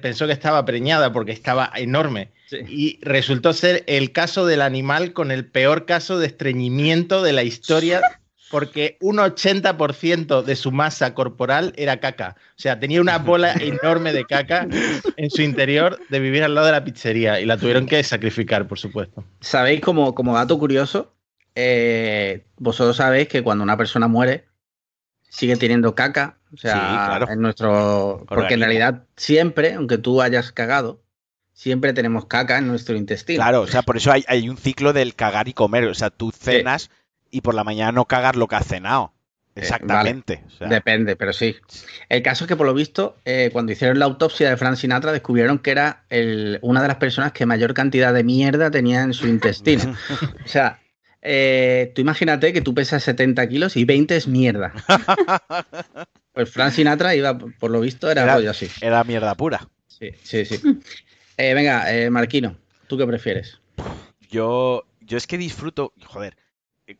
pensó 0.00 0.26
que 0.26 0.32
estaba 0.32 0.64
preñada 0.64 1.12
porque 1.12 1.32
estaba 1.32 1.70
enorme. 1.74 2.30
Sí. 2.46 2.58
Y 2.68 2.98
resultó 3.02 3.52
ser 3.52 3.84
el 3.86 4.12
caso 4.12 4.46
del 4.46 4.62
animal 4.62 5.12
con 5.12 5.30
el 5.30 5.46
peor 5.46 5.86
caso 5.86 6.18
de 6.18 6.26
estreñimiento 6.26 7.22
de 7.22 7.32
la 7.32 7.42
historia, 7.42 8.00
porque 8.50 8.96
un 9.00 9.16
80% 9.16 10.42
de 10.42 10.56
su 10.56 10.70
masa 10.70 11.14
corporal 11.14 11.72
era 11.76 11.98
caca. 11.98 12.36
O 12.50 12.60
sea, 12.60 12.78
tenía 12.78 13.00
una 13.00 13.18
bola 13.18 13.52
enorme 13.60 14.12
de 14.12 14.24
caca 14.24 14.68
en 15.16 15.30
su 15.30 15.42
interior 15.42 15.98
de 16.10 16.20
vivir 16.20 16.44
al 16.44 16.54
lado 16.54 16.66
de 16.66 16.72
la 16.72 16.84
pizzería 16.84 17.40
y 17.40 17.46
la 17.46 17.56
tuvieron 17.56 17.86
que 17.86 18.02
sacrificar, 18.04 18.68
por 18.68 18.78
supuesto. 18.78 19.24
¿Sabéis 19.40 19.80
como, 19.80 20.14
como 20.14 20.34
dato 20.34 20.58
curioso? 20.58 21.14
Eh, 21.56 22.44
vosotros 22.56 22.96
sabéis 22.96 23.28
que 23.28 23.42
cuando 23.42 23.64
una 23.64 23.76
persona 23.76 24.08
muere, 24.08 24.44
sigue 25.34 25.56
teniendo 25.56 25.94
caca. 25.94 26.36
O 26.52 26.56
sea, 26.56 26.72
Sí, 26.74 26.78
claro. 26.78 27.28
en 27.30 27.40
nuestro. 27.40 28.24
Porque 28.28 28.54
en 28.54 28.60
realidad, 28.60 29.02
siempre, 29.16 29.74
aunque 29.74 29.98
tú 29.98 30.22
hayas 30.22 30.52
cagado, 30.52 31.02
siempre 31.52 31.92
tenemos 31.92 32.26
caca 32.26 32.58
en 32.58 32.68
nuestro 32.68 32.96
intestino. 32.96 33.38
Claro, 33.38 33.62
o 33.62 33.66
sea, 33.66 33.82
por 33.82 33.96
eso 33.96 34.12
hay, 34.12 34.24
hay 34.28 34.48
un 34.48 34.56
ciclo 34.56 34.92
del 34.92 35.14
cagar 35.14 35.48
y 35.48 35.52
comer. 35.52 35.84
O 35.84 35.94
sea, 35.94 36.10
tú 36.10 36.30
cenas 36.30 36.90
y 37.30 37.40
por 37.40 37.54
la 37.54 37.64
mañana 37.64 37.90
no 37.90 38.04
cagar 38.04 38.36
lo 38.36 38.46
que 38.46 38.54
has 38.56 38.66
cenado. 38.68 39.12
Eh, 39.56 39.60
Exactamente. 39.60 40.42
o 40.46 40.50
sea, 40.50 40.68
Depende, 40.68 41.16
pero 41.16 41.32
sí. 41.32 41.56
El 42.08 42.22
caso 42.22 42.44
es 42.44 42.48
que, 42.48 42.56
por 42.56 42.66
lo 42.66 42.74
visto, 42.74 43.16
eh, 43.24 43.50
cuando 43.52 43.72
hicieron 43.72 43.98
la 43.98 44.04
autopsia 44.04 44.50
de 44.50 44.56
Frank 44.56 44.76
Sinatra, 44.76 45.12
descubrieron 45.12 45.58
que 45.58 45.70
era 45.72 46.04
el- 46.10 46.58
una 46.62 46.82
de 46.82 46.88
las 46.88 46.96
personas 46.98 47.32
que 47.32 47.46
mayor 47.46 47.72
cantidad 47.74 48.12
de 48.14 48.22
mierda 48.24 48.70
tenía 48.70 49.02
en 49.02 49.12
su 49.14 49.26
intestino. 49.28 49.94
O 50.44 50.48
sea, 50.48 50.78
eh, 51.24 51.90
tú 51.94 52.00
imagínate 52.02 52.52
que 52.52 52.60
tú 52.60 52.74
pesas 52.74 53.02
70 53.02 53.48
kilos 53.48 53.76
y 53.76 53.84
20 53.84 54.16
es 54.16 54.28
mierda. 54.28 54.72
Pues 56.32 56.50
Frank 56.50 56.72
Sinatra 56.72 57.14
iba, 57.14 57.38
por 57.38 57.70
lo 57.70 57.80
visto, 57.80 58.10
era, 58.10 58.24
Era- 58.24 58.34
rollo 58.34 58.50
así. 58.50 58.68
Era 58.80 59.04
mierda 59.04 59.36
pura. 59.36 59.68
Sí, 59.86 60.10
sí, 60.24 60.44
sí. 60.44 60.60
Eh, 61.36 61.54
venga, 61.54 61.94
eh, 61.94 62.10
Marquino, 62.10 62.56
¿tú 62.88 62.98
qué 62.98 63.06
prefieres? 63.06 63.60
Yo, 64.30 64.84
yo 65.00 65.16
es 65.16 65.28
que 65.28 65.38
disfruto, 65.38 65.92
joder, 66.04 66.36
eh, 66.88 66.96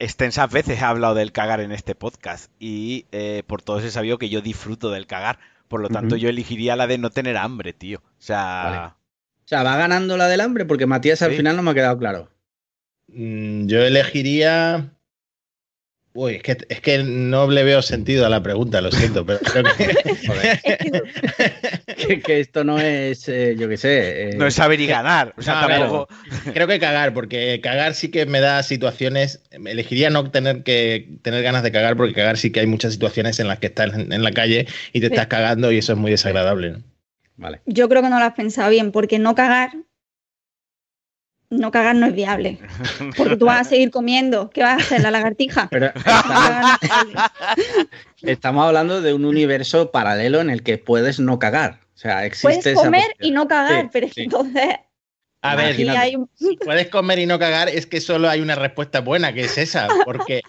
extensas 0.00 0.50
veces 0.50 0.80
he 0.80 0.84
hablado 0.84 1.14
del 1.14 1.30
cagar 1.30 1.60
en 1.60 1.70
este 1.70 1.94
podcast 1.94 2.50
y 2.58 3.06
por 3.46 3.62
todos 3.62 3.84
he 3.84 3.90
sabido 3.92 4.18
que 4.18 4.28
yo 4.30 4.40
disfruto 4.40 4.90
del 4.90 5.06
cagar. 5.06 5.38
Por 5.68 5.80
lo 5.80 5.88
tanto, 5.88 6.16
yo 6.16 6.28
elegiría 6.28 6.74
la 6.74 6.88
de 6.88 6.98
no 6.98 7.10
tener 7.10 7.36
hambre, 7.36 7.72
tío. 7.72 7.98
O 8.04 8.22
sea, 8.22 8.62
Vale. 8.64 8.78
O 9.44 9.48
sea, 9.48 9.62
va 9.62 9.76
ganando 9.76 10.16
la 10.16 10.26
del 10.26 10.40
hambre 10.40 10.64
porque 10.64 10.86
Matías 10.86 11.22
al 11.22 11.30
Sí. 11.30 11.36
final 11.36 11.54
no 11.54 11.62
me 11.62 11.70
ha 11.70 11.74
quedado 11.74 11.96
claro. 11.98 12.28
Mm, 13.08 13.66
Yo 13.66 13.82
elegiría. 13.82 14.92
Uy, 16.18 16.36
es 16.36 16.42
que, 16.42 16.56
es 16.70 16.80
que 16.80 17.04
no 17.04 17.46
le 17.50 17.62
veo 17.62 17.82
sentido 17.82 18.24
a 18.24 18.30
la 18.30 18.42
pregunta, 18.42 18.80
lo 18.80 18.90
siento, 18.90 19.26
pero 19.26 19.38
creo 19.40 19.64
que. 19.76 19.94
Que, 21.96 22.20
que 22.20 22.40
esto 22.40 22.62
no 22.62 22.78
es, 22.78 23.28
eh, 23.28 23.56
yo 23.58 23.68
qué 23.68 23.76
sé. 23.76 24.30
eh, 24.30 24.36
no 24.36 24.46
es 24.46 24.54
saber 24.54 24.80
y 24.80 24.86
ganar. 24.86 25.34
O 25.36 25.42
sea, 25.42 25.54
No, 25.54 25.60
a 25.60 25.66
ver, 25.66 25.78
tampoco. 25.80 26.08
creo 26.52 26.66
que 26.68 26.78
cagar, 26.78 27.14
porque 27.14 27.60
cagar 27.62 27.94
sí 27.94 28.10
que 28.10 28.26
me 28.26 28.40
da 28.40 28.62
situaciones. 28.62 29.42
Elegiría 29.50 30.10
no 30.10 30.30
tener 30.30 30.62
que 30.62 31.18
tener 31.22 31.42
ganas 31.42 31.62
de 31.62 31.72
cagar, 31.72 31.96
porque 31.96 32.14
cagar 32.14 32.38
sí 32.38 32.50
que 32.52 32.60
hay 32.60 32.66
muchas 32.66 32.92
situaciones 32.92 33.40
en 33.40 33.48
las 33.48 33.58
que 33.58 33.66
estás 33.66 33.92
en, 33.94 34.22
la 34.22 34.32
calle 34.32 34.66
y 34.92 35.00
te 35.00 35.06
estás 35.06 35.26
cagando 35.26 35.72
y 35.72 35.78
eso 35.78 35.92
es 35.92 35.98
muy 35.98 36.10
desagradable. 36.10 36.72
¿no? 36.72 36.78
Vale. 37.36 37.60
Yo 37.66 37.88
creo 37.88 38.02
que 38.02 38.10
no 38.10 38.18
lo 38.18 38.24
has 38.24 38.34
pensado 38.34 38.70
bien, 38.70 38.92
porque 38.92 39.18
no 39.18 39.34
cagar, 39.34 39.70
no 41.50 41.70
cagar 41.70 41.94
no 41.96 42.06
es 42.06 42.14
viable. 42.14 42.58
Porque 43.16 43.36
tú 43.36 43.46
vas 43.46 43.60
a 43.60 43.64
seguir 43.70 43.90
comiendo. 43.90 44.50
¿Qué 44.50 44.62
vas 44.62 44.78
a 44.78 44.84
hacer, 44.84 45.00
la 45.02 45.10
lagartija? 45.10 45.68
Pero 45.70 45.92
estamos, 48.22 48.66
hablando 48.66 49.00
de 49.02 49.12
un 49.14 49.24
universo 49.24 49.90
paralelo 49.90 50.40
en 50.40 50.50
el 50.50 50.62
que 50.62 50.78
puedes 50.78 51.20
no 51.20 51.38
cagar. 51.38 51.80
O 51.94 51.98
sea, 51.98 52.24
existe 52.26 52.74
Puedes 52.74 52.78
comer 52.78 53.14
y 53.20 53.30
no 53.30 53.48
cagar, 53.48 53.84
Sí, 53.84 53.88
pero 53.92 54.08
sí. 54.08 54.22
entonces 54.22 54.76
A 55.40 55.56
ver, 55.56 55.74
hay 55.96 56.16
un- 56.16 56.28
puedes 56.62 56.88
comer 56.88 57.18
y 57.20 57.26
no 57.26 57.38
cagar, 57.38 57.68
es 57.68 57.86
que 57.86 58.00
solo 58.00 58.28
hay 58.28 58.40
una 58.40 58.54
respuesta 58.54 59.00
buena, 59.00 59.32
que 59.32 59.44
es 59.44 59.56
esa, 59.56 59.88
porque 60.04 60.42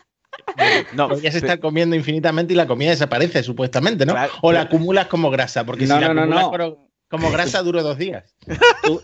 No, 0.94 1.08
podrías 1.08 1.36
estar 1.36 1.60
comiendo 1.60 1.96
infinitamente 1.96 2.54
y 2.54 2.56
la 2.58 2.68
comida 2.68 2.90
desaparece, 2.90 3.44
supuestamente, 3.44 4.06
¿no? 4.06 4.14
Claro, 4.14 4.34
o 4.42 4.52
la 4.52 4.60
claro. 4.62 4.68
acumulas 4.76 5.08
como 5.08 5.30
grasa, 5.30 5.66
porque 5.66 5.86
No, 5.86 5.96
si 5.96 6.02
la 6.02 6.08
no, 6.10 6.14
no, 6.16 6.22
acumulas 6.22 6.44
no. 6.44 6.52
como- 6.52 6.87
como 7.10 7.32
grasa 7.32 7.62
dura 7.64 7.82
dos 7.82 7.98
días. 7.98 8.36
Tú- 8.84 9.02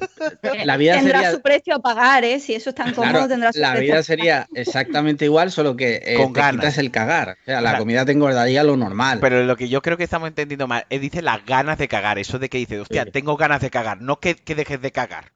la 0.66 0.78
vida 0.78 0.96
tendrá 0.96 1.20
sería, 1.20 1.32
su 1.32 1.42
precio 1.42 1.76
a 1.76 1.80
pagar, 1.80 2.24
¿eh? 2.26 2.40
Si 2.40 2.54
eso 2.54 2.70
es 2.72 2.76
tan 2.76 2.94
cómodo, 2.94 3.12
claro, 3.12 3.28
tendrá 3.28 3.54
su 3.54 3.60
la 3.60 3.72
precio. 3.72 3.82
vida 3.84 3.94
a 3.94 3.96
pagar. 3.96 4.04
sería 4.04 4.48
exactamente 4.56 5.26
igual, 5.26 5.52
solo 5.52 5.76
que 5.76 6.02
eh, 6.06 6.16
Con 6.18 6.34
te 6.34 6.40
ganas. 6.42 6.56
quitas 6.62 6.78
el 6.78 6.92
cagar. 6.92 7.38
O 7.42 7.46
sea, 7.46 7.56
la 7.62 7.70
Claro. 7.70 7.80
comida 7.80 8.06
te 8.06 8.12
engordaría 8.12 8.64
lo 8.64 8.76
normal. 8.78 9.20
Pero 9.22 9.44
lo 9.44 9.56
que 9.56 9.70
yo 9.70 9.82
creo 9.82 9.98
que 9.98 10.04
estamos 10.04 10.28
entendiendo 10.28 10.68
mal 10.68 10.86
es 10.90 11.00
dice 11.02 11.22
las 11.22 11.46
ganas 11.46 11.78
de 11.78 11.88
cagar. 11.88 12.20
Eso 12.20 12.40
de 12.40 12.50
que 12.50 12.58
dice, 12.58 12.80
hostia, 12.80 13.04
Sí. 13.06 13.12
tengo 13.12 13.38
ganas 13.38 13.62
de 13.62 13.70
cagar. 13.70 14.02
No 14.02 14.20
que, 14.20 14.36
que 14.36 14.56
dejes 14.56 14.82
de 14.82 14.92
cagar. 14.92 15.32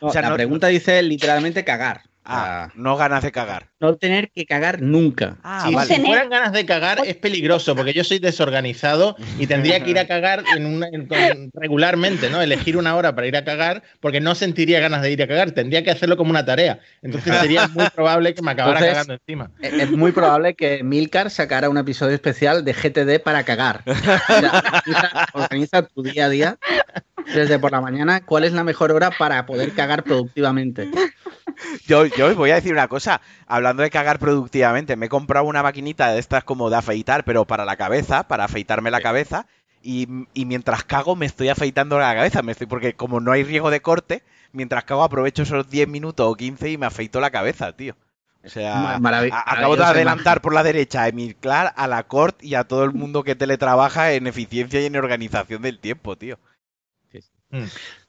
No, 0.00 0.08
o 0.08 0.12
sea, 0.12 0.22
la 0.22 0.30
no- 0.30 0.34
pregunta 0.36 0.66
dice 0.68 1.02
literalmente 1.02 1.64
cagar. 1.64 2.02
Ah, 2.24 2.68
sea, 2.70 2.80
no 2.82 2.96
ganas 2.96 3.22
de 3.22 3.32
cagar. 3.32 3.70
no 3.80 3.96
tener 3.96 4.30
que 4.30 4.44
cagar 4.44 4.82
nunca. 4.82 5.38
Ah, 5.42 5.64
si, 5.66 5.74
vale. 5.74 5.94
si 5.94 6.00
fueran 6.02 6.28
ganas 6.28 6.52
de 6.52 6.66
cagar 6.66 7.00
es 7.06 7.16
peligroso 7.16 7.74
porque 7.74 7.94
yo 7.94 8.04
soy 8.04 8.18
desorganizado 8.18 9.16
y 9.38 9.46
tendría 9.46 9.82
que 9.82 9.90
ir 9.90 9.98
a 9.98 10.06
cagar 10.06 10.44
en 10.54 10.66
una- 10.66 10.88
en- 10.88 11.06
con- 11.06 11.50
regularmente, 11.54 12.28
¿no? 12.28 12.42
Elegir 12.42 12.76
una 12.76 12.94
hora 12.94 13.14
para 13.14 13.26
ir 13.26 13.36
a 13.36 13.44
cagar 13.44 13.82
porque 14.00 14.20
no 14.20 14.34
sentiría 14.34 14.80
ganas 14.80 15.00
de 15.02 15.10
ir 15.12 15.22
a 15.22 15.26
cagar, 15.28 15.52
tendría 15.52 15.82
que 15.82 15.90
hacerlo 15.90 16.16
como 16.18 16.30
una 16.30 16.44
tarea. 16.44 16.80
Entonces 17.02 17.34
sería 17.38 17.66
muy 17.74 17.88
probable 17.88 18.34
que 18.34 18.42
me 18.42 18.50
acabara 18.50 18.80
Entonces- 18.80 18.92
cagando 18.94 19.14
encima. 19.14 19.50
Es 19.60 19.72
es 19.72 19.90
muy 19.90 20.12
probable 20.12 20.54
que 20.54 20.84
Milcar 20.84 21.30
sacara 21.30 21.70
un 21.70 21.78
episodio 21.78 22.14
especial 22.14 22.64
de 22.64 22.74
GTD 22.74 23.20
para 23.22 23.44
cagar. 23.44 23.82
O 23.86 23.94
sea, 23.94 24.62
organiza, 24.84 25.26
organiza 25.32 25.82
tu 25.86 26.02
día 26.02 26.26
a 26.26 26.28
día 26.28 26.58
desde 27.34 27.58
por 27.58 27.72
la 27.72 27.80
mañana. 27.80 28.20
¿Cuál 28.24 28.44
es 28.44 28.52
la 28.52 28.64
mejor 28.64 28.92
hora 28.92 29.10
para 29.10 29.46
poder 29.46 29.72
cagar 29.74 30.02
productivamente? 30.04 30.90
Yo, 31.86 32.06
yo 32.06 32.26
os 32.28 32.36
voy 32.36 32.50
a 32.50 32.54
decir 32.56 32.72
una 32.72 32.88
cosa. 32.88 33.20
Hablando 33.46 33.82
de 33.82 33.90
cagar 33.90 34.18
productivamente, 34.18 34.96
me 34.96 35.06
he 35.06 35.08
comprado 35.08 35.44
una 35.46 35.62
maquinita 35.62 36.10
de 36.12 36.18
estas 36.18 36.44
como 36.44 36.70
de 36.70 36.76
afeitar, 36.76 37.24
pero 37.24 37.44
para 37.44 37.64
la 37.64 37.76
cabeza, 37.76 38.26
para 38.28 38.44
afeitarme 38.44 38.90
la 38.90 39.00
cabeza. 39.00 39.46
Y, 39.82 40.06
y 40.34 40.44
mientras 40.44 40.84
cago 40.84 41.16
me 41.16 41.26
estoy 41.26 41.48
afeitando 41.48 41.98
la 41.98 42.14
cabeza. 42.14 42.42
Me 42.42 42.52
estoy, 42.52 42.66
porque 42.66 42.94
como 42.94 43.20
no 43.20 43.32
hay 43.32 43.44
riesgo 43.44 43.70
de 43.70 43.80
corte, 43.80 44.22
mientras 44.52 44.84
cago 44.84 45.02
aprovecho 45.02 45.42
esos 45.42 45.68
10 45.70 45.88
minutos 45.88 46.26
o 46.28 46.34
15 46.34 46.70
y 46.70 46.78
me 46.78 46.86
afeito 46.86 47.20
la 47.20 47.30
cabeza, 47.30 47.72
tío. 47.72 47.96
O 48.42 48.48
sea, 48.48 48.74
Ma- 48.76 48.98
maravi- 48.98 49.30
a- 49.32 49.52
acabo 49.52 49.76
de 49.76 49.84
adelantar 49.84 50.40
por 50.40 50.54
la 50.54 50.62
derecha 50.62 51.02
a 51.02 51.08
Emilcar, 51.08 51.74
a 51.76 51.86
la 51.86 52.04
Cort 52.04 52.42
y 52.42 52.54
a 52.54 52.64
todo 52.64 52.84
el 52.84 52.92
mundo 52.92 53.22
que 53.22 53.34
teletrabaja 53.34 54.12
en 54.12 54.26
eficiencia 54.26 54.80
y 54.80 54.86
en 54.86 54.96
organización 54.96 55.60
del 55.60 55.78
tiempo, 55.78 56.16
tío. 56.16 56.38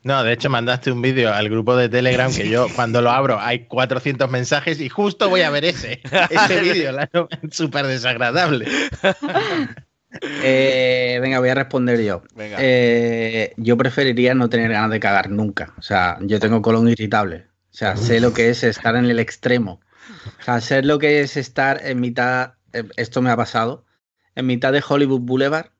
No, 0.03 0.24
de 0.24 0.33
hecho 0.33 0.50
mandaste 0.50 0.91
un 0.91 1.01
vídeo 1.01 1.33
al 1.33 1.50
grupo 1.50 1.75
de 1.75 1.89
Telegram 1.89 2.33
que 2.33 2.50
yo 2.50 2.67
cuando 2.75 3.01
lo 3.01 3.12
abro 3.12 3.39
hay 3.39 3.65
400 3.65 4.29
mensajes 4.29 4.79
y 4.79 4.89
justo 4.89 5.29
voy 5.29 5.41
a 5.41 5.50
ver 5.50 5.65
ese, 5.65 6.01
ese 6.29 6.60
vídeo, 6.60 6.95
súper 7.51 7.88
desagradable. 7.88 8.67
Eh, 10.43 11.19
venga, 11.21 11.39
voy 11.39 11.50
a 11.50 11.55
responder 11.55 12.01
yo. 12.01 12.21
Eh, 12.38 13.53
yo 13.55 13.77
preferiría 13.77 14.33
no 14.33 14.50
tener 14.50 14.71
ganas 14.71 14.91
de 14.91 15.00
cagar 15.00 15.29
nunca. 15.29 15.74
O 15.77 15.81
sea, 15.81 16.17
yo 16.21 16.39
tengo 16.39 16.62
colon 16.62 16.89
irritable. 16.89 17.48
O 17.71 17.74
sea, 17.74 17.95
sé 17.95 18.19
lo 18.19 18.33
que 18.33 18.50
es 18.50 18.63
estar 18.63 18.95
en 18.95 19.05
el 19.05 19.19
extremo. 19.19 19.79
O 20.39 20.43
sea, 20.43 20.60
sé 20.60 20.83
lo 20.83 21.00
que 21.00 21.21
es 21.21 21.38
estar 21.38 21.86
en 21.86 22.01
mitad, 22.01 22.55
eh, 22.74 22.83
esto 22.98 23.21
me 23.21 23.31
ha 23.31 23.38
pasado, 23.38 23.86
en 24.36 24.48
mitad 24.48 24.74
de 24.74 24.83
Hollywood 24.88 25.21
Boulevard, 25.21 25.71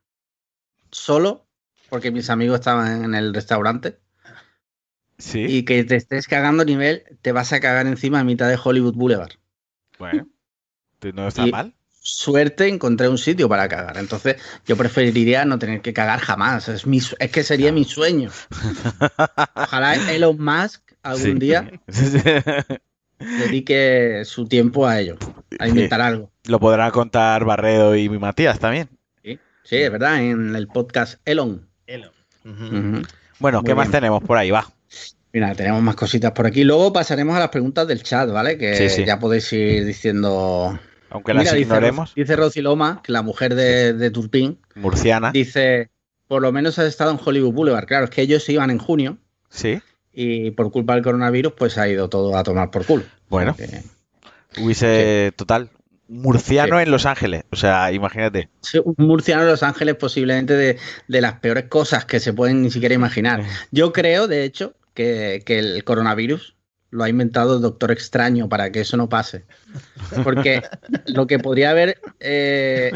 solo, 0.92 1.48
porque 1.92 2.10
mis 2.10 2.30
amigos 2.30 2.60
estaban 2.62 3.04
en 3.04 3.14
el 3.16 3.34
restaurante, 3.34 4.00
Sí. 5.18 5.42
y 5.46 5.66
que 5.66 5.84
te 5.84 5.98
estés 5.98 6.26
cagando 6.28 6.64
a 6.64 6.66
nivel, 6.66 7.04
te 7.22 7.32
vas 7.34 7.52
a 7.54 7.60
cagar 7.60 7.86
encima 7.86 8.22
en 8.22 8.26
mitad 8.26 8.48
de 8.50 8.58
Hollywood 8.64 8.96
Boulevard. 8.96 9.34
Bueno, 10.00 10.28
no 11.14 11.28
está 11.28 11.46
Y- 11.48 11.52
mal. 11.52 11.76
Suerte 12.04 12.68
encontré 12.68 13.08
un 13.10 13.20
sitio 13.20 13.48
para 13.48 13.68
cagar. 13.70 13.98
Entonces, 13.98 14.38
yo 14.66 14.76
preferiría 14.76 15.46
no 15.46 15.60
tener 15.60 15.82
que 15.82 15.94
cagar 15.94 16.20
jamás. 16.20 16.68
Es, 16.70 16.88
mi, 16.88 16.98
es 16.98 17.32
que 17.32 17.44
sería 17.44 17.72
mi 17.72 17.84
sueño. 17.84 18.32
Ojalá 19.54 19.94
Elon 20.12 20.44
Musk 20.44 20.82
algún 21.04 21.34
Sí. 21.34 21.40
día 21.40 21.70
dedique 23.20 24.24
su 24.26 24.48
tiempo 24.48 24.88
a 24.88 25.00
ello, 25.00 25.18
a 25.60 25.68
inventar 25.68 26.02
algo. 26.02 26.32
Lo 26.48 26.60
podrán 26.60 26.90
contar 26.90 27.46
Barredo 27.46 27.96
y 27.96 28.10
Matías 28.10 28.58
también. 28.60 28.90
Sí, 29.24 29.38
Sí, 29.64 29.76
es 29.78 29.92
verdad, 29.92 30.20
en 30.24 30.56
el 30.56 30.68
podcast 30.68 31.20
Elon. 31.26 31.70
Elon. 31.94 32.12
Bueno, 33.40 33.60
Muy 33.62 33.68
¿qué 33.68 33.76
más 33.76 33.90
tenemos 33.92 34.24
por 34.24 34.38
ahí? 34.38 34.52
Va. 34.52 34.68
Mira, 35.34 35.56
tenemos 35.56 35.82
más 35.82 35.96
cositas 35.96 36.32
por 36.32 36.46
aquí. 36.46 36.64
Luego 36.64 36.92
pasaremos 36.92 37.36
a 37.36 37.40
las 37.40 37.50
preguntas 37.50 37.88
del 37.88 38.04
chat, 38.04 38.30
¿vale? 38.30 38.58
Que 38.58 38.76
Sí, 38.76 38.90
sí. 38.90 39.06
ya 39.06 39.20
podéis 39.20 39.52
ir 39.54 39.86
diciendo. 39.86 40.78
Aunque 41.10 41.34
las 41.34 41.46
dice, 41.46 41.60
ignoremos. 41.62 42.14
Dice 42.16 42.36
Rosy 42.36 42.62
Loma, 42.62 43.02
que 43.04 43.12
la 43.12 43.22
mujer 43.22 43.56
de, 43.56 43.94
de 43.94 44.12
Turpin, 44.12 44.60
Murciana. 44.76 45.32
dice: 45.32 45.90
Por 46.28 46.42
lo 46.42 46.52
menos 46.52 46.80
has 46.80 46.86
estado 46.88 47.12
en 47.12 47.20
Hollywood 47.24 47.54
Boulevard. 47.54 47.86
Claro, 47.86 48.06
es 48.06 48.10
que 48.10 48.22
ellos 48.22 48.44
se 48.44 48.54
iban 48.54 48.70
en 48.72 48.78
junio 48.78 49.18
Sí. 49.50 49.80
y 50.14 50.52
por 50.52 50.72
culpa 50.72 50.94
del 50.96 51.04
coronavirus, 51.04 51.54
pues 51.58 51.78
ha 51.78 51.88
ido 51.88 52.10
todo 52.10 52.36
a 52.38 52.44
tomar 52.44 52.70
por 52.72 52.86
culo. 52.86 53.04
Bueno. 53.30 53.56
Hubiese, 54.58 55.32
total, 55.36 55.70
murciano 56.12 56.80
en 56.80 56.92
Los 56.92 57.06
Ángeles. 57.06 57.44
O 57.52 57.56
sea, 57.56 57.92
imagínate. 57.92 58.50
Un 58.84 59.08
murciano 59.08 59.44
de 59.44 59.52
Los 59.52 59.64
Ángeles 59.64 59.96
posiblemente 59.96 60.54
de, 60.54 60.78
de 61.08 61.22
las 61.22 61.40
peores 61.40 61.66
cosas 61.66 62.06
que 62.06 62.20
se 62.20 62.34
pueden 62.34 62.62
ni 62.62 62.70
siquiera 62.70 62.94
imaginar. 62.94 63.44
Yo 63.72 63.94
creo, 63.94 64.28
de 64.28 64.44
hecho, 64.44 64.76
que, 64.94 65.42
que 65.46 65.60
el 65.60 65.84
coronavirus 65.84 66.56
lo 66.90 67.06
ha 67.06 67.10
inventado 67.10 67.56
el 67.56 67.62
Doctor 67.62 67.92
Extraño 67.92 68.50
para 68.50 68.72
que 68.72 68.82
eso 68.82 68.98
no 68.98 69.08
pase. 69.08 69.46
Porque 70.24 70.62
lo 71.06 71.26
que 71.26 71.40
podría 71.40 71.72
haber, 71.72 72.00
eh, 72.20 72.92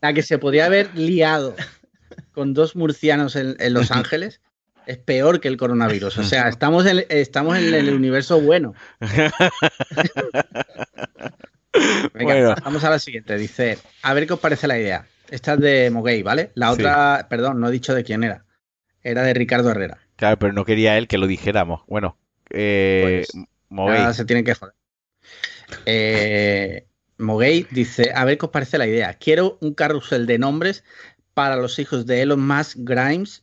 la 0.00 0.12
que 0.12 0.22
se 0.22 0.38
podría 0.38 0.66
haber 0.66 0.94
liado 0.94 1.56
con 2.32 2.52
dos 2.52 2.76
murcianos 2.76 3.36
en, 3.36 3.56
en 3.58 3.72
Los 3.72 3.90
Ángeles 3.90 4.40
es 4.86 4.98
peor 4.98 5.40
que 5.40 5.48
el 5.48 5.56
coronavirus. 5.56 6.18
O 6.18 6.24
sea, 6.24 6.48
estamos 6.48 6.86
en, 6.86 7.04
estamos 7.08 7.58
en 7.58 7.74
el 7.74 7.94
universo 7.94 8.40
bueno. 8.40 8.74
Venga, 12.14 12.34
Bueno. 12.34 12.54
vamos 12.64 12.84
a 12.84 12.90
la 12.90 12.98
siguiente. 12.98 13.36
Dice, 13.36 13.78
a 14.02 14.14
ver 14.14 14.26
qué 14.26 14.32
os 14.34 14.40
parece 14.40 14.66
la 14.66 14.78
idea. 14.78 15.06
Esta 15.30 15.54
es 15.54 15.60
de 15.60 15.90
Moguey, 15.90 16.22
¿vale? 16.22 16.50
La 16.54 16.70
otra, 16.70 17.26
perdón, 17.28 17.60
no 17.60 17.68
he 17.68 17.72
dicho 17.72 17.94
de 17.94 18.04
quién 18.04 18.24
era. 18.24 18.44
Era 19.02 19.22
de 19.22 19.34
Ricardo 19.34 19.70
Herrera. 19.70 19.98
Claro, 20.16 20.38
pero 20.38 20.52
no 20.52 20.64
quería 20.64 20.96
él 20.98 21.06
que 21.06 21.18
lo 21.18 21.26
dijéramos. 21.26 21.82
Bueno, 21.86 22.16
eh, 22.50 23.24
Pues, 23.68 24.16
se 24.16 24.24
tienen 24.24 24.44
que 24.44 24.54
joder. 24.54 24.74
Eh, 25.86 26.86
dice, 27.70 28.12
a 28.14 28.24
ver 28.24 28.38
qué 28.38 28.46
os 28.46 28.52
parece 28.52 28.78
la 28.78 28.86
idea. 28.86 29.14
Quiero 29.14 29.58
un 29.60 29.74
carrusel 29.74 30.26
de 30.26 30.38
nombres 30.38 30.84
para 31.34 31.56
los 31.56 31.78
hijos 31.78 32.06
de 32.06 32.22
Elon 32.22 32.44
Musk, 32.44 32.76
Grimes 32.80 33.42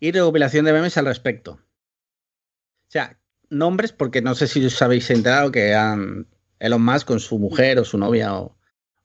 y 0.00 0.10
recopilación 0.12 0.64
de 0.64 0.72
memes 0.72 0.96
al 0.96 1.06
respecto. 1.06 1.52
O 1.52 2.90
sea, 2.90 3.18
nombres, 3.50 3.92
porque 3.92 4.22
no 4.22 4.34
sé 4.34 4.46
si 4.46 4.64
os 4.64 4.80
habéis 4.82 5.10
enterado 5.10 5.52
que 5.52 5.74
han 5.74 6.26
Elon 6.58 6.82
Musk 6.84 7.06
con 7.06 7.20
su 7.20 7.38
mujer 7.38 7.78
o 7.78 7.84
su 7.84 7.98
novia 7.98 8.34
o, 8.34 8.56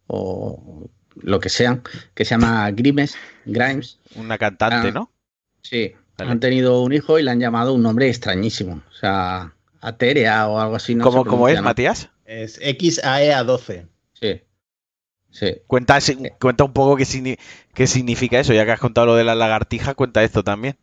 o 0.08 0.90
lo 1.16 1.40
que 1.40 1.50
sean, 1.50 1.84
que 2.14 2.24
se 2.26 2.32
llama 2.32 2.70
Grimes, 2.72 3.16
Grimes. 3.46 4.00
Una 4.16 4.38
cantante, 4.38 4.90
Ah. 4.90 4.92
¿no? 4.92 5.12
Sí, 5.62 5.94
Vale. 6.18 6.32
han 6.32 6.40
tenido 6.40 6.82
un 6.82 6.94
hijo 6.94 7.20
y 7.20 7.24
le 7.24 7.32
han 7.32 7.40
llamado 7.40 7.74
un 7.74 7.84
nombre 7.84 8.08
extrañísimo. 8.10 8.82
O 8.90 8.94
sea, 8.94 9.54
Ateria 9.82 10.48
o 10.48 10.60
algo 10.60 10.76
así. 10.76 10.96
No 10.96 11.04
¿Cómo, 11.04 11.26
cómo 11.26 11.50
es. 11.50 11.62
Matías? 11.62 12.10
Es 12.26 12.60
XAEA12. 12.62 13.88
Sí. 14.14 14.42
Sí. 15.32 15.62
Cuenta, 15.68 16.00
si- 16.02 16.30
cuenta 16.40 16.64
un 16.64 16.74
poco 16.74 16.96
qué, 16.98 17.38
qué 17.74 17.88
significa 17.88 18.40
eso, 18.40 18.54
ya 18.54 18.66
que 18.66 18.72
has 18.72 18.80
contado 18.80 19.08
lo 19.08 19.16
de 19.16 19.24
la 19.24 19.34
lagartija, 19.36 19.94
cuenta 19.96 20.24
esto 20.24 20.44
también. 20.44 20.78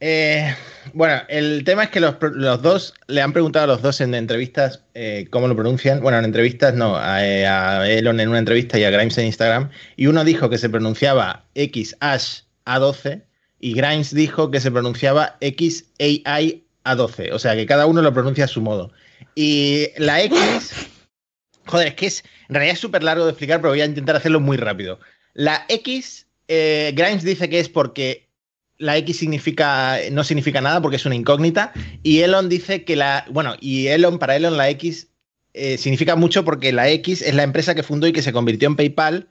Eh, 0.00 0.54
bueno, 0.92 1.22
el 1.28 1.64
tema 1.64 1.84
es 1.84 1.90
que 1.90 2.00
los, 2.00 2.16
los 2.20 2.62
dos 2.62 2.94
le 3.06 3.22
han 3.22 3.32
preguntado 3.32 3.64
a 3.64 3.68
los 3.68 3.82
dos 3.82 4.00
en 4.00 4.14
entrevistas 4.14 4.84
eh, 4.94 5.26
cómo 5.30 5.48
lo 5.48 5.54
pronuncian. 5.54 6.00
Bueno, 6.00 6.18
en 6.18 6.24
entrevistas 6.24 6.74
no, 6.74 6.96
a, 6.96 7.22
Elon 7.24 8.20
en 8.20 8.28
una 8.28 8.38
entrevista 8.38 8.78
y 8.78 8.84
a 8.84 8.90
Grimes 8.90 9.18
en 9.18 9.26
Instagram. 9.26 9.70
Y 9.96 10.06
uno 10.06 10.24
dijo 10.24 10.50
que 10.50 10.58
se 10.58 10.68
pronunciaba 10.68 11.44
XAsh-A12 11.54 13.22
y 13.60 13.74
Grimes 13.74 14.14
dijo 14.14 14.50
que 14.50 14.60
se 14.60 14.70
pronunciaba 14.70 15.36
XAI-A12. 15.40 17.32
O 17.32 17.38
sea, 17.38 17.54
que 17.56 17.66
cada 17.66 17.86
uno 17.86 18.02
lo 18.02 18.12
pronuncia 18.12 18.44
a 18.44 18.48
su 18.48 18.60
modo. 18.60 18.92
Y 19.34 19.88
la 19.96 20.22
X, 20.22 20.72
joder, 21.66 21.88
es 21.88 21.94
que 21.94 22.06
es, 22.06 22.24
en 22.48 22.54
realidad 22.54 22.74
es 22.74 22.80
súper 22.80 23.02
largo 23.02 23.24
de 23.24 23.30
explicar, 23.30 23.60
pero 23.60 23.70
voy 23.70 23.80
a 23.80 23.86
intentar 23.86 24.16
hacerlo 24.16 24.40
muy 24.40 24.56
rápido. 24.56 25.00
La 25.34 25.64
X, 25.68 26.26
eh, 26.48 26.92
Grimes 26.94 27.24
dice 27.24 27.48
que 27.48 27.58
es 27.60 27.68
porque 27.68 28.27
la 28.78 28.96
X 28.96 29.18
significa, 29.18 29.98
no 30.12 30.24
significa 30.24 30.60
nada 30.60 30.80
porque 30.80 30.96
es 30.96 31.06
una 31.06 31.14
incógnita. 31.14 31.72
Y 32.02 32.20
Elon 32.20 32.48
dice 32.48 32.84
que 32.84 32.96
la. 32.96 33.26
Bueno, 33.30 33.56
y 33.60 33.88
Elon, 33.88 34.18
para 34.18 34.36
Elon, 34.36 34.56
la 34.56 34.70
X 34.70 35.08
eh, 35.54 35.76
significa 35.76 36.16
mucho 36.16 36.44
porque 36.44 36.72
la 36.72 36.88
X 36.88 37.22
es 37.22 37.34
la 37.34 37.42
empresa 37.42 37.74
que 37.74 37.82
fundó 37.82 38.06
y 38.06 38.12
que 38.12 38.22
se 38.22 38.32
convirtió 38.32 38.68
en 38.68 38.76
PayPal 38.76 39.28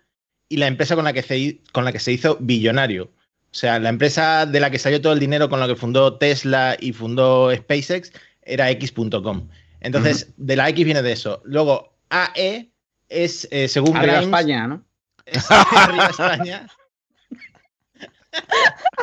y 0.50 0.58
la 0.58 0.68
empresa 0.68 0.96
con 0.96 1.06
la 1.06 1.13
que 1.13 1.24
se, 1.24 1.62
con 1.72 1.86
la 1.86 1.92
que 1.92 2.00
se 2.00 2.12
hizo 2.12 2.38
billonario. 2.39 3.12
O 3.51 3.56
sea, 3.60 3.80
la 3.80 3.89
empresa 3.89 4.46
de 4.46 4.60
la 4.60 4.70
que 4.70 4.80
salió 4.80 5.01
todo 5.01 5.13
el 5.13 5.20
dinero 5.20 5.50
con 5.50 5.60
la 5.60 5.68
que 5.68 5.75
fundó 5.75 6.18
Tesla 6.18 6.75
y 6.80 6.94
fundó 6.94 7.54
SpaceX 7.56 8.12
era 8.44 8.70
X.com. 8.72 9.48
Entonces, 9.80 10.34
de 10.38 10.56
la 10.56 10.70
X 10.70 10.86
viene 10.86 11.01
de 11.01 11.13
eso. 11.13 11.42
Luego, 11.46 11.98
AE 12.10 12.72
es, 13.10 13.48
eh, 13.51 13.68
según 13.68 13.96
Arriba 13.96 14.18
Grimes, 14.18 14.25
España, 14.25 14.68
¿no? 14.68 14.84
es 15.25 15.46
arriba 15.50 16.08
España. 16.08 16.68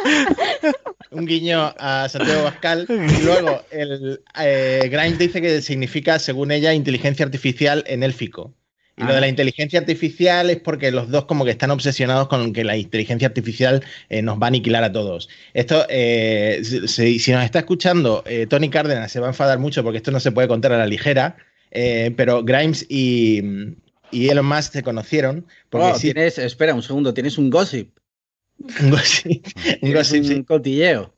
Un 1.11 1.27
guiño 1.27 1.75
a 1.79 2.09
Santiago 2.09 2.45
Pascal. 2.45 2.87
Luego, 3.23 3.63
el 3.71 4.21
eh, 4.41 4.89
Grimes 4.91 5.19
dice 5.19 5.41
que 5.41 5.63
significa, 5.63 6.19
según 6.19 6.51
ella, 6.51 6.75
inteligencia 6.75 7.25
artificial 7.25 7.85
en 7.87 8.03
élfico. 8.03 8.53
Y 8.97 9.03
lo 9.03 9.11
Ah. 9.11 9.15
de 9.15 9.21
la 9.23 9.29
inteligencia 9.29 9.81
artificial 9.81 10.51
es 10.51 10.59
porque 10.59 10.93
los 10.93 11.11
dos 11.11 11.25
como 11.25 11.45
que 11.45 11.51
están 11.51 11.71
obsesionados 11.71 12.29
con 12.29 12.53
que 12.53 12.63
la 12.63 12.77
inteligencia 12.77 13.27
artificial 13.27 13.83
eh, 14.09 14.23
nos 14.23 14.39
va 14.41 14.47
a 14.47 14.49
aniquilar 14.49 14.85
a 14.85 14.93
todos. 14.93 15.29
Esto, 15.53 15.85
eh, 15.89 16.63
si, 16.63 17.33
nos 17.33 17.45
está 17.45 17.61
escuchando, 17.61 18.23
eh, 18.27 18.47
Tony 18.49 18.71
Cárdenas 18.71 19.11
se 19.11 19.19
va 19.19 19.27
a 19.27 19.31
enfadar 19.31 19.59
mucho 19.59 19.83
porque 19.83 19.97
esto 19.97 20.13
no 20.13 20.21
se 20.21 20.31
puede 20.31 20.47
contar 20.47 20.73
a 20.73 20.79
la 20.79 20.87
ligera, 20.87 21.37
pero 22.17 22.45
Grimes 22.45 22.87
y, 22.89 23.43
y 24.13 24.29
Elon 24.29 24.47
Musk 24.47 24.75
se 24.75 24.85
conocieron 24.85 25.45
porque 25.71 25.95
sí, 25.99 26.13
tienes, 26.13 26.39
espera 26.39 26.73
un 26.73 26.85
segundo, 26.85 27.13
tienes 27.13 27.37
un 27.37 27.51
gossip. 27.51 27.91
Un 28.59 28.91
gossip, 28.91 29.47
un 29.83 29.93
gossip, 29.93 30.25
un 30.25 30.43
cotilleo. 30.45 31.15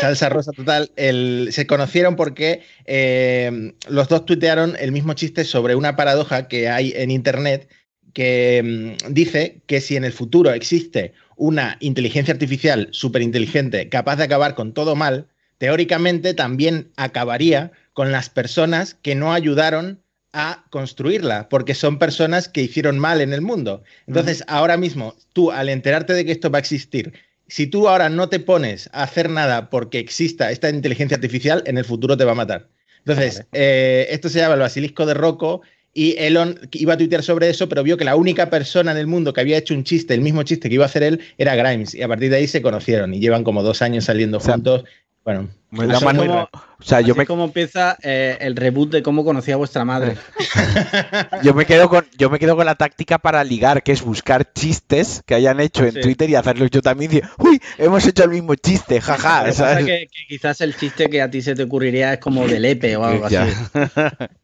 Salsa 0.00 0.28
rosa 0.28 0.52
total. 0.52 0.90
El- 0.96 1.48
se 1.52 1.66
conocieron 1.66 2.16
porque 2.16 2.62
eh, 2.86 3.74
los 3.88 4.08
dos 4.08 4.24
tuitearon 4.24 4.76
el 4.78 4.92
mismo 4.92 5.14
chiste 5.14 5.44
sobre 5.44 5.74
una 5.74 5.96
paradoja 5.96 6.48
que 6.48 6.68
hay 6.68 6.92
en 6.94 7.10
Internet 7.10 7.68
que 8.12 8.96
mm, 9.08 9.12
dice 9.12 9.62
que 9.66 9.80
si 9.80 9.96
en 9.96 10.04
el 10.04 10.12
futuro 10.12 10.50
existe 10.52 11.12
una 11.36 11.76
inteligencia 11.80 12.32
artificial 12.34 12.88
súper 12.90 13.22
inteligente 13.22 13.88
capaz 13.88 14.16
de 14.16 14.24
acabar 14.24 14.54
con 14.54 14.72
todo 14.74 14.94
mal, 14.96 15.28
teóricamente 15.58 16.34
también 16.34 16.90
acabaría 16.96 17.72
con 17.92 18.12
las 18.12 18.28
personas 18.30 18.94
que 18.94 19.14
no 19.14 19.32
ayudaron 19.32 20.02
a 20.32 20.64
construirla, 20.70 21.48
porque 21.48 21.74
son 21.74 21.98
personas 21.98 22.48
que 22.48 22.62
hicieron 22.62 22.98
mal 22.98 23.20
en 23.20 23.32
el 23.32 23.40
mundo. 23.40 23.82
Entonces, 24.06 24.44
ahora 24.46 24.76
mismo, 24.76 25.14
tú 25.32 25.50
al 25.50 25.68
enterarte 25.68 26.12
de 26.12 26.24
que 26.24 26.32
esto 26.32 26.50
va 26.50 26.58
a 26.58 26.60
existir, 26.60 27.12
si 27.48 27.66
tú 27.66 27.88
ahora 27.88 28.08
no 28.08 28.28
te 28.28 28.38
pones 28.38 28.88
a 28.92 29.02
hacer 29.02 29.28
nada 29.28 29.70
porque 29.70 29.98
exista 29.98 30.50
esta 30.52 30.70
inteligencia 30.70 31.16
artificial, 31.16 31.62
en 31.66 31.78
el 31.78 31.84
futuro 31.84 32.16
te 32.16 32.24
va 32.24 32.32
a 32.32 32.36
matar. 32.36 32.68
Entonces, 32.98 33.38
Vale. 33.38 33.48
eh, 33.52 34.06
esto 34.10 34.28
se 34.28 34.38
llama 34.38 34.54
el 34.54 34.60
basilisco 34.60 35.04
de 35.04 35.14
Rocco 35.14 35.62
y 35.92 36.14
Elon 36.18 36.60
iba 36.72 36.94
a 36.94 36.96
tuitear 36.96 37.22
sobre 37.22 37.50
eso, 37.50 37.68
pero 37.68 37.82
vio 37.82 37.96
que 37.96 38.04
la 38.04 38.14
única 38.14 38.48
persona 38.50 38.92
en 38.92 38.98
el 38.98 39.08
mundo 39.08 39.32
que 39.32 39.40
había 39.40 39.58
hecho 39.58 39.74
un 39.74 39.82
chiste, 39.82 40.14
el 40.14 40.20
mismo 40.20 40.44
chiste 40.44 40.68
que 40.68 40.76
iba 40.76 40.84
a 40.84 40.86
hacer 40.86 41.02
él, 41.02 41.20
era 41.38 41.56
Grimes. 41.56 41.94
Y 41.94 42.02
a 42.02 42.08
partir 42.08 42.30
de 42.30 42.36
ahí 42.36 42.46
se 42.46 42.62
conocieron 42.62 43.12
y 43.12 43.18
llevan 43.18 43.42
como 43.42 43.64
dos 43.64 43.82
años 43.82 44.04
saliendo 44.04 44.38
juntos. 44.38 44.84
Bueno, 45.24 45.48
Me 45.70 45.84
una 45.84 46.00
da 46.00 46.00
como-. 46.00 46.48
O 46.78 46.82
sea, 46.82 47.00
yo 47.02 47.12
Así 47.12 47.18
me, 47.20 47.26
como 47.26 47.44
empieza 47.44 47.98
eh, 48.02 48.38
el 48.40 48.56
reboot 48.56 48.90
de 48.90 49.02
cómo 49.02 49.22
conocí 49.22 49.52
a 49.52 49.56
vuestra 49.56 49.84
madre. 49.84 50.16
yo 51.42 51.52
me 51.52 51.66
quedo 51.66 51.88
con, 51.90 52.06
yo 52.16 52.30
me 52.30 52.38
quedo 52.38 52.56
con 52.56 52.64
la 52.64 52.74
táctica 52.74 53.18
para 53.18 53.44
ligar, 53.44 53.82
que 53.82 53.92
es 53.92 54.02
buscar 54.02 54.50
chistes 54.54 55.22
que 55.26 55.34
hayan 55.34 55.60
hecho 55.60 55.84
en 55.84 55.92
Sí. 55.92 56.00
Twitter 56.00 56.30
y 56.30 56.34
hacerlos 56.36 56.70
yo 56.70 56.80
también. 56.80 57.10
y 57.12 57.14
decir, 57.16 57.30
Uy, 57.38 57.60
hemos 57.76 58.06
hecho 58.06 58.24
el 58.24 58.30
mismo 58.30 58.54
chiste, 58.54 58.94
Lo 58.96 59.02
jaja. 59.02 59.40
que 59.44 59.50
pasa 59.50 59.52
¿sabes? 59.52 59.78
es 59.80 59.84
que, 59.86 60.06
que 60.06 60.26
quizás 60.26 60.60
el 60.62 60.74
chiste 60.74 61.08
que 61.10 61.20
a 61.20 61.30
ti 61.30 61.42
se 61.42 61.54
te 61.54 61.64
ocurriría 61.64 62.14
es 62.14 62.18
como 62.20 62.46
de 62.48 62.58
Lepe 62.58 62.96
o 62.96 63.04
algo 63.04 63.28
Ya. 63.28 63.42
así. 63.44 63.54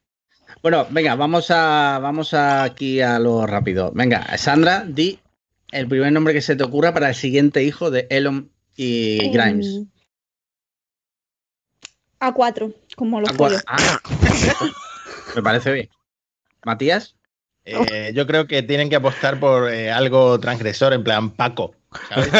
Bueno, 0.63 0.87
venga, 0.91 1.15
vamos 1.15 1.51
a 1.51 1.99
vamos 2.03 2.35
a 2.35 2.65
aquí 2.65 3.01
a 3.01 3.19
lo 3.21 3.47
rápido. 3.47 3.93
Venga, 3.95 4.37
Sandra, 4.37 4.85
di 4.87 5.21
el 5.71 5.87
primer 5.87 6.13
nombre 6.13 6.35
que 6.35 6.41
se 6.43 6.57
te 6.57 6.65
ocurra 6.65 6.93
para 6.93 7.09
el 7.11 7.15
siguiente 7.15 7.63
hijo 7.63 7.91
de 7.91 8.07
Elon 8.11 8.51
y 8.75 9.31
Grimes. 9.31 9.83
Em, 12.21 12.29
A4, 12.29 12.75
como 12.97 13.21
los 13.21 13.33
pollos. 13.33 13.63
Ah, 13.67 14.01
me 15.35 15.43
parece 15.43 15.73
bien. 15.73 15.89
Matías, 16.65 17.15
Eh, 17.65 18.13
yo 18.15 18.27
creo 18.29 18.47
que 18.47 18.63
tienen 18.63 18.89
que 18.89 18.95
apostar 18.97 19.41
por 19.41 19.69
eh, 19.73 19.91
algo 19.91 20.39
transgresor, 20.39 20.93
en 20.93 21.03
plan 21.03 21.31
Paco. 21.31 21.75
¿sabes? 22.09 22.31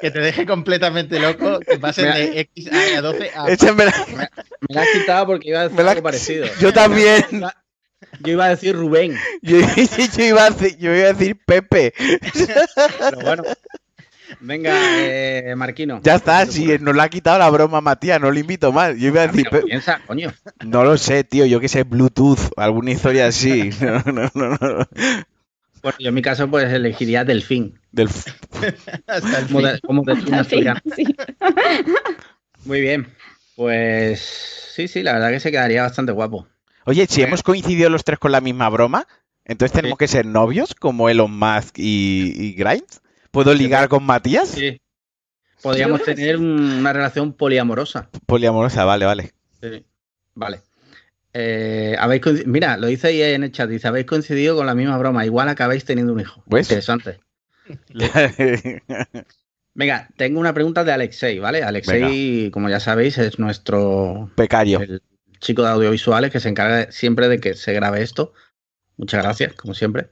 que 0.00 0.10
te 0.10 0.18
deje 0.20 0.44
completamente 0.46 1.18
loco, 1.18 1.60
que 1.60 1.78
pasen 1.78 2.12
de 2.12 2.40
X 2.40 2.70
a 2.96 3.00
12 3.00 3.30
a. 3.34 3.48
Ese 3.48 3.72
me 3.72 3.84
la- 3.86 4.06
me 4.10 4.28
la 4.74 4.82
has 4.82 4.88
quitado 4.88 5.26
porque 5.26 5.48
iba 5.50 5.60
a 5.60 5.62
decir 5.64 5.76
Me 5.78 5.82
la- 5.84 5.90
algo 5.92 6.02
parecido. 6.02 6.46
Yo 6.60 6.72
también. 6.72 7.24
Yo 8.20 8.32
iba 8.32 8.46
a 8.46 8.48
decir 8.50 8.74
Rubén, 8.74 9.16
Yo, 9.42 9.58
yo 10.16 10.24
iba 10.24 10.44
a 10.46 10.50
decir, 10.50 10.76
yo 10.78 10.94
iba 10.94 11.08
a 11.08 11.12
decir 11.12 11.38
Pepe. 11.44 11.92
pero 12.98 13.20
bueno. 13.20 13.42
Venga, 14.38 14.72
eh, 14.98 15.54
Marquino. 15.56 16.00
Ya 16.02 16.14
está, 16.14 16.46
¿Qué 16.46 16.52
si 16.52 16.66
nos 16.78 16.94
lo 16.94 17.02
ha 17.02 17.08
quitado 17.08 17.38
la 17.38 17.50
broma, 17.50 17.80
Matías, 17.80 18.20
no 18.20 18.30
lo 18.30 18.38
invito 18.38 18.70
más. 18.72 18.96
Yo 18.98 19.08
iba 19.08 19.22
a 19.22 19.26
decir, 19.26 19.46
Pero 19.50 19.62
Pe- 19.62 19.66
piensa, 19.68 20.00
coño. 20.06 20.32
no 20.64 20.84
lo 20.84 20.96
sé, 20.96 21.24
tío, 21.24 21.46
yo 21.46 21.58
que 21.60 21.68
sé, 21.68 21.82
Bluetooth, 21.82 22.38
alguna 22.56 22.92
historia 22.92 23.26
así. 23.26 23.70
No, 23.80 23.98
no, 24.12 24.30
no, 24.34 24.48
no. 24.56 24.86
Bueno, 25.82 25.96
yo 25.98 26.08
en 26.10 26.14
mi 26.14 26.20
caso 26.22 26.48
pues 26.50 26.70
elegiría 26.72 27.24
Delfín. 27.24 27.78
Del, 27.90 28.08
hasta 29.06 29.38
el 29.38 29.46
Como, 29.46 29.62
de- 29.62 29.80
como 29.80 30.02
delfín 30.04 30.34
africano. 30.34 30.80
sí. 30.94 31.04
Muy 32.64 32.80
bien. 32.80 33.06
Pues 33.56 34.20
sí, 34.74 34.88
sí, 34.88 35.02
la 35.02 35.14
verdad 35.14 35.30
que 35.30 35.40
se 35.40 35.50
quedaría 35.50 35.82
bastante 35.82 36.12
guapo. 36.12 36.46
Oye, 36.84 37.06
si 37.08 37.22
hemos 37.22 37.42
coincidido 37.42 37.90
los 37.90 38.04
tres 38.04 38.18
con 38.18 38.32
la 38.32 38.40
misma 38.40 38.68
broma, 38.68 39.06
entonces 39.44 39.72
tenemos 39.74 39.98
que 39.98 40.08
ser 40.08 40.24
novios 40.26 40.74
como 40.74 41.08
Elon 41.08 41.30
Musk 41.36 41.78
y, 41.78 42.32
y 42.36 42.52
Grimes. 42.52 43.00
¿Puedo 43.30 43.54
ligar 43.54 43.88
con 43.88 44.04
Matías? 44.04 44.48
Sí. 44.48 44.80
Podríamos 45.62 46.02
tener 46.02 46.36
un- 46.38 46.72
una 46.78 46.92
relación 46.92 47.32
poliamorosa. 47.34 48.08
Poliamorosa, 48.26 48.84
vale, 48.84 49.04
vale. 49.04 49.32
Sí. 49.60 49.84
Vale. 50.34 50.60
Eh, 51.32 51.94
habéis 51.98 52.46
Mira, 52.46 52.76
lo 52.76 52.86
dice 52.88 53.08
ahí 53.08 53.22
en 53.22 53.44
el 53.44 53.52
chat. 53.52 53.68
Dice, 53.68 53.86
habéis 53.88 54.06
coincidido 54.06 54.56
con 54.56 54.66
la 54.66 54.74
misma 54.74 54.96
broma. 54.98 55.24
Igual 55.26 55.48
acabáis 55.48 55.84
teniendo 55.84 56.12
un 56.12 56.20
hijo. 56.20 56.42
¿Ves? 56.46 56.66
Interesante. 56.68 57.20
Venga, 59.74 60.08
tengo 60.16 60.40
una 60.40 60.52
pregunta 60.52 60.82
de 60.82 60.92
Alexei, 60.92 61.38
¿vale? 61.38 61.62
Alexei, 61.62 62.50
como 62.50 62.68
ya 62.68 62.80
sabéis, 62.80 63.18
es 63.18 63.38
nuestro 63.38 64.30
Becario. 64.36 64.80
el 64.80 65.02
chico 65.38 65.62
de 65.62 65.68
audiovisuales 65.68 66.32
que 66.32 66.40
se 66.40 66.48
encarga 66.48 66.90
siempre 66.90 67.28
de 67.28 67.38
que 67.38 67.54
se 67.54 67.72
grabe 67.72 68.02
esto. 68.02 68.32
Muchas 68.96 69.22
gracias, 69.22 69.54
como 69.54 69.74
siempre. 69.74 70.10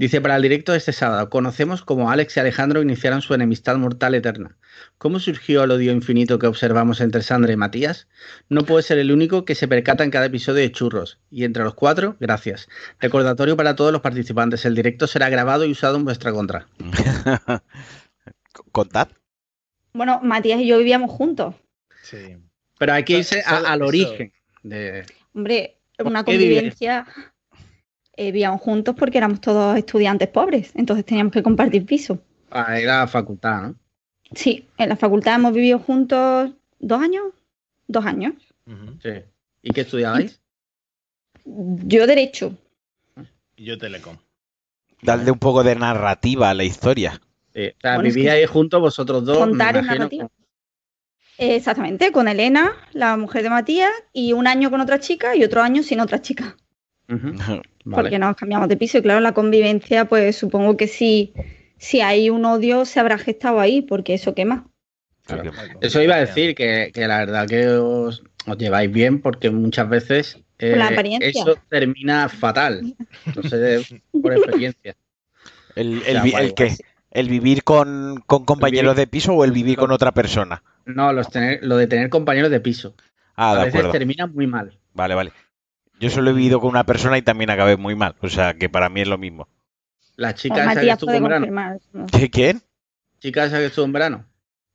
Dice, 0.00 0.22
para 0.22 0.36
el 0.36 0.40
directo 0.42 0.72
de 0.72 0.78
este 0.78 0.94
sábado, 0.94 1.28
conocemos 1.28 1.82
cómo 1.84 2.10
Alex 2.10 2.34
y 2.34 2.40
Alejandro 2.40 2.80
iniciaron 2.80 3.20
su 3.20 3.34
enemistad 3.34 3.76
mortal 3.76 4.14
eterna. 4.14 4.56
¿Cómo 4.96 5.18
surgió 5.20 5.62
el 5.62 5.72
odio 5.72 5.92
infinito 5.92 6.38
que 6.38 6.46
observamos 6.46 7.02
entre 7.02 7.20
Sandra 7.20 7.52
y 7.52 7.56
Matías? 7.56 8.08
No 8.48 8.62
puede 8.64 8.82
ser 8.82 8.96
el 8.96 9.12
único 9.12 9.44
que 9.44 9.54
se 9.54 9.68
percata 9.68 10.02
en 10.02 10.10
cada 10.10 10.24
episodio 10.24 10.60
de 10.62 10.72
Churros. 10.72 11.18
Y 11.30 11.44
entre 11.44 11.64
los 11.64 11.74
cuatro, 11.74 12.16
gracias. 12.18 12.66
Recordatorio 12.98 13.58
para 13.58 13.76
todos 13.76 13.92
los 13.92 14.00
participantes, 14.00 14.64
el 14.64 14.74
directo 14.74 15.06
será 15.06 15.28
grabado 15.28 15.66
y 15.66 15.72
usado 15.72 15.96
en 15.98 16.06
vuestra 16.06 16.32
contra. 16.32 16.66
Contad. 18.72 19.08
Bueno, 19.92 20.20
Matías 20.22 20.60
y 20.60 20.66
yo 20.66 20.78
vivíamos 20.78 21.10
juntos. 21.10 21.56
Sí. 22.02 22.38
Pero 22.78 22.94
hay 22.94 23.04
que 23.04 23.18
irse 23.18 23.42
a- 23.44 23.70
al 23.70 23.82
origen. 23.82 24.32
De... 24.62 25.04
Hombre, 25.34 25.76
una 25.98 26.24
convivencia. 26.24 27.06
Eh, 28.20 28.32
vivíamos 28.32 28.60
juntos 28.60 28.94
porque 28.98 29.16
éramos 29.16 29.40
todos 29.40 29.78
estudiantes 29.78 30.28
pobres, 30.28 30.72
entonces 30.74 31.06
teníamos 31.06 31.32
que 31.32 31.42
compartir 31.42 31.86
piso. 31.86 32.18
Ah, 32.50 32.78
era 32.78 33.06
facultad, 33.06 33.62
¿no? 33.62 33.74
Sí, 34.34 34.66
en 34.76 34.88
la 34.90 34.96
facultad 34.96 35.36
hemos 35.36 35.54
vivido 35.54 35.78
juntos 35.78 36.50
dos 36.78 37.00
años. 37.00 37.24
Dos 37.88 38.04
años. 38.04 38.34
Sí. 39.02 39.10
¿Y 39.62 39.70
qué 39.72 39.80
estudiabais? 39.80 40.38
Yo 41.44 42.06
derecho. 42.06 42.54
Y 43.56 43.64
yo 43.64 43.78
Telecom. 43.78 44.16
Darle 45.02 45.30
un 45.30 45.38
poco 45.38 45.64
de 45.64 45.74
narrativa 45.74 46.50
a 46.50 46.54
la 46.54 46.64
historia. 46.64 47.20
Sí. 47.54 47.68
O 47.68 47.80
sea, 47.80 47.94
Bueno, 47.94 48.08
es 48.08 48.14
que- 48.14 48.20
vivíais 48.20 48.50
juntos 48.50 48.80
vosotros 48.80 49.24
dos. 49.24 49.38
me 49.38 49.46
Contar 49.46 49.76
en 49.76 49.84
imagino. 49.84 49.98
narrativa. 50.04 50.28
Eh, 51.38 51.56
Exactamente, 51.56 52.12
con 52.12 52.28
Elena, 52.28 52.72
la 52.92 53.16
mujer 53.16 53.42
de 53.42 53.50
Matías, 53.50 53.90
y 54.12 54.34
un 54.34 54.46
año 54.46 54.70
con 54.70 54.80
otra 54.82 55.00
chica 55.00 55.34
y 55.34 55.42
otro 55.42 55.62
año 55.62 55.82
sin 55.82 56.00
otra 56.00 56.20
chica. 56.20 56.56
Porque 57.06 57.32
Vale. 57.84 58.18
nos 58.18 58.36
cambiamos 58.36 58.68
de 58.68 58.76
piso 58.76 58.98
y 58.98 59.02
claro, 59.02 59.20
la 59.20 59.32
convivencia, 59.32 60.04
pues 60.06 60.36
supongo 60.36 60.76
que 60.76 60.86
sí, 60.86 61.32
si 61.78 62.00
hay 62.00 62.30
un 62.30 62.44
odio 62.44 62.84
se 62.84 63.00
habrá 63.00 63.18
gestado 63.18 63.60
ahí, 63.60 63.82
porque 63.82 64.14
eso 64.14 64.34
quema. 64.34 64.66
Claro. 65.26 65.52
Eso 65.80 66.02
iba 66.02 66.16
a 66.16 66.20
decir 66.20 66.54
que, 66.54 66.90
que 66.92 67.06
la 67.06 67.18
verdad 67.18 67.46
que 67.46 67.68
os, 67.68 68.22
os 68.46 68.58
lleváis 68.58 68.90
bien 68.90 69.20
porque 69.20 69.50
muchas 69.50 69.88
veces 69.88 70.38
eh, 70.58 70.70
Por 70.70 70.78
la 70.78 70.88
apariencia. 70.88 71.28
eso 71.30 71.56
termina 71.68 72.28
fatal. 72.28 72.94
No 73.34 73.42
sé, 73.48 73.80
por 74.20 74.32
experiencia. 74.32 74.96
El, 75.76 75.98
O 75.98 76.04
el 76.06 76.30
sea, 76.30 76.54
qué? 76.54 76.74
¿El 77.12 77.28
vivir 77.28 77.64
con, 77.64 78.22
con 78.26 78.44
compañeros 78.44 78.94
de 78.96 79.06
piso 79.06 79.32
o 79.34 79.44
el 79.44 79.52
vivir 79.52 79.76
con 79.76 79.90
otra 79.90 80.12
persona? 80.12 80.62
No, 80.84 81.12
los 81.12 81.28
tener, 81.30 81.60
lo 81.62 81.76
de 81.76 81.86
tener 81.86 82.08
compañeros 82.08 82.50
de 82.50 82.60
piso. 82.60 82.94
Ah, 83.36 83.52
a 83.52 83.54
de 83.54 83.58
veces 83.64 83.74
acuerdo. 83.80 83.92
termina 83.92 84.26
muy 84.26 84.46
mal. 84.46 84.78
Vale, 84.94 85.14
vale. 85.14 85.32
Yo 86.00 86.10
solo 86.10 86.30
he 86.30 86.32
vivido 86.32 86.60
con 86.60 86.70
una 86.70 86.84
persona 86.84 87.18
y 87.18 87.22
también 87.22 87.50
acabé 87.50 87.76
muy 87.76 87.94
mal. 87.94 88.16
O 88.22 88.28
sea, 88.28 88.54
que 88.54 88.68
para 88.68 88.88
mí 88.88 89.02
es 89.02 89.08
lo 89.08 89.18
mismo. 89.18 89.48
La 90.16 90.34
chica 90.34 90.72
esa 90.72 90.80
que 90.80 90.90
estuvo 90.90 91.12
en 91.12 91.22
verano. 91.22 92.06
¿Qué? 92.10 92.30
¿Quién? 92.30 92.62
Chica 93.20 93.44
esa 93.44 93.58
que 93.58 93.66
estuvo 93.66 93.84
en 93.84 93.92
verano. 93.92 94.24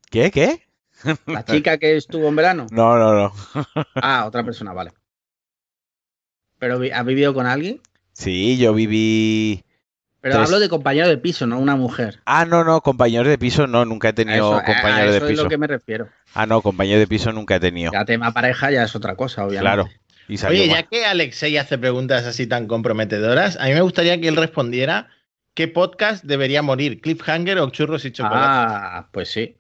¿Qué? 0.10 0.32
¿Qué? 0.32 0.62
La 1.26 1.44
chica 1.44 1.78
que 1.78 1.98
estuvo 1.98 2.28
en 2.30 2.36
verano. 2.36 2.68
No, 2.72 2.98
no, 2.98 3.14
no. 3.14 3.34
Ah, 3.96 4.26
otra 4.28 4.44
persona, 4.44 4.72
vale. 4.72 4.92
Pero 6.60 6.80
vi- 6.80 6.92
¿has 6.92 7.06
vivido 7.06 7.34
con 7.34 7.46
alguien? 7.46 7.82
Sí, 8.14 8.58
yo 8.58 8.74
viví. 8.74 9.64
Pero 10.22 10.36
Tres. 10.36 10.48
hablo 10.48 10.60
de 10.60 10.70
compañero 10.70 11.08
de 11.08 11.18
piso, 11.18 11.46
no 11.46 11.60
una 11.60 11.76
mujer. 11.76 12.22
Ah, 12.26 12.46
no, 12.46 12.64
no, 12.64 12.82
compañeros 12.82 13.28
de 13.28 13.38
piso 13.38 13.68
no, 13.68 13.86
nunca 13.86 14.08
he 14.08 14.12
A 14.12 14.16
tenido 14.16 14.36
eso, 14.38 14.56
a 14.58 14.62
eso 14.62 15.12
de 15.12 15.18
es 15.18 15.24
piso. 15.24 15.44
lo 15.44 15.50
que 15.50 15.58
me 15.58 15.68
refiero. 15.68 16.10
Ah, 16.34 16.46
no, 16.46 16.62
compañeros 16.62 17.00
de 17.02 17.08
piso 17.08 17.32
nunca 17.32 17.56
he 17.56 17.60
tenido. 17.60 17.92
Ya 17.92 18.06
tema 18.06 18.32
pareja 18.34 18.72
ya 18.72 18.84
es 18.84 18.96
otra 18.96 19.16
cosa, 19.16 19.46
obviamente. 19.46 19.62
Claro. 19.62 19.90
Y 20.28 20.38
salió 20.38 20.62
Oye, 20.62 20.72
mal. 20.72 20.82
ya 20.82 20.88
que 20.88 21.06
Alexei 21.06 21.58
hace 21.58 21.78
preguntas 21.78 22.26
así 22.26 22.48
tan 22.48 22.68
comprometedoras, 22.68 23.58
a 23.60 23.66
mí 23.66 23.74
me 23.74 23.82
gustaría 23.82 24.20
que 24.20 24.28
él 24.28 24.36
respondiera 24.36 25.08
qué 25.54 25.68
podcast 25.68 26.24
debería 26.24 26.62
morir, 26.62 27.00
Cliffhanger 27.02 27.60
o 27.60 27.70
Churros 27.70 28.06
y 28.06 28.12
Chocolate. 28.12 28.46
Ah, 28.48 29.08
pues 29.12 29.30
sí. 29.32 29.58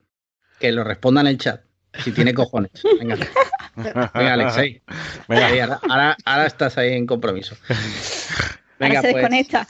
Que 0.60 0.72
lo 0.72 0.84
responda 0.84 1.22
en 1.22 1.28
el 1.28 1.38
chat. 1.38 1.62
Si 2.04 2.12
tiene 2.12 2.34
cojones. 2.34 2.72
Venga, 3.00 4.12
venga 4.14 4.34
Alexei. 4.34 4.82
Venga. 5.28 5.48
Ahí, 5.48 5.60
ahora, 5.60 6.46
estás 6.46 6.78
ahí 6.78 6.94
en 6.94 7.06
compromiso. 7.06 7.56
Venga, 8.80 9.00
Ahora 9.00 9.02
se 9.02 9.12
pues. 9.12 9.16
desconecta. 9.30 9.68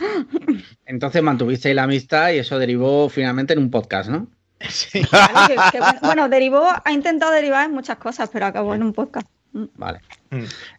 Entonces 0.85 1.21
mantuvisteis 1.21 1.75
la 1.75 1.83
amistad 1.83 2.31
y 2.31 2.39
eso 2.39 2.57
derivó 2.57 3.09
finalmente 3.09 3.53
en 3.53 3.59
un 3.59 3.69
podcast, 3.69 4.09
¿no? 4.09 4.27
Sí. 4.69 5.03
Claro, 5.03 5.47
que- 5.47 5.55
que 5.71 5.79
bueno, 5.79 5.99
bueno, 6.01 6.29
derivó, 6.29 6.67
ha 6.83 6.91
intentado 6.91 7.31
derivar 7.31 7.65
en 7.65 7.73
muchas 7.73 7.97
cosas, 7.97 8.29
pero 8.31 8.45
acabó 8.47 8.73
en 8.73 8.81
un 8.83 8.93
podcast. 8.93 9.27
Vale. 9.53 9.99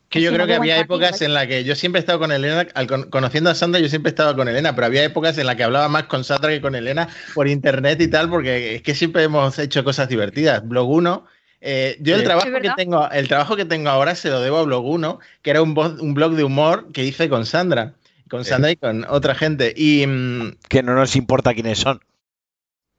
Que 0.09 0.21
yo 0.21 0.33
creo 0.33 0.47
que 0.47 0.55
había 0.55 0.79
épocas 0.79 1.21
en 1.23 1.35
las 1.35 1.47
que 1.49 1.65
yo 1.65 1.75
siempre 1.75 1.99
he 1.99 2.01
estado 2.01 2.19
con 2.21 2.31
Elena, 2.31 2.67
al 2.75 2.87
con- 2.87 3.11
conociendo 3.11 3.51
a 3.51 3.55
Sandra, 3.57 3.81
yo 3.81 3.89
siempre 3.89 4.11
he 4.11 4.13
estado 4.13 4.37
con 4.37 4.47
Elena, 4.49 4.75
pero 4.75 4.87
había 4.87 5.03
épocas 5.05 5.37
en 5.39 5.47
las 5.47 5.57
que 5.57 5.65
hablaba 5.65 5.89
más 5.89 6.05
con 6.05 6.23
Sandra 6.23 6.51
que 6.51 6.61
con 6.61 6.75
Elena 6.77 7.09
por 7.35 7.49
internet 7.49 8.01
y 8.01 8.09
tal, 8.09 8.31
porque 8.31 8.77
es 8.77 8.83
que 8.83 8.95
siempre 8.95 9.25
hemos 9.25 9.59
hecho 9.59 9.83
cosas 9.83 10.09
divertidas. 10.09 10.67
Blog 10.67 10.89
1, 10.89 11.27
eh, 11.61 11.97
yo 12.01 12.15
el 12.15 12.23
trabajo 12.23 12.47
que 12.61 12.71
tengo, 12.77 13.11
el 13.11 13.27
trabajo 13.29 13.57
que 13.57 13.65
tengo 13.65 13.89
ahora 13.91 14.15
se 14.15 14.31
lo 14.31 14.41
debo 14.41 14.59
a 14.59 14.63
Blog 14.63 14.85
1, 14.87 15.19
que 15.43 15.51
era 15.51 15.61
un, 15.63 15.75
voz- 15.75 15.99
un 16.01 16.15
blog 16.15 16.35
de 16.35 16.45
humor 16.45 16.87
que 16.93 17.03
hice 17.05 17.29
con 17.29 17.45
Sandra, 17.45 17.95
con 18.31 18.45
Sí. 18.45 18.51
Sandra 18.51 18.71
y 18.71 18.77
con 18.77 19.05
otra 19.09 19.35
gente. 19.35 19.75
Y 19.77 20.07
mm, 20.07 20.57
Que 20.69 20.83
no 20.85 20.95
nos 20.95 21.17
importa 21.17 21.53
quiénes 21.53 21.79
son. 21.79 22.01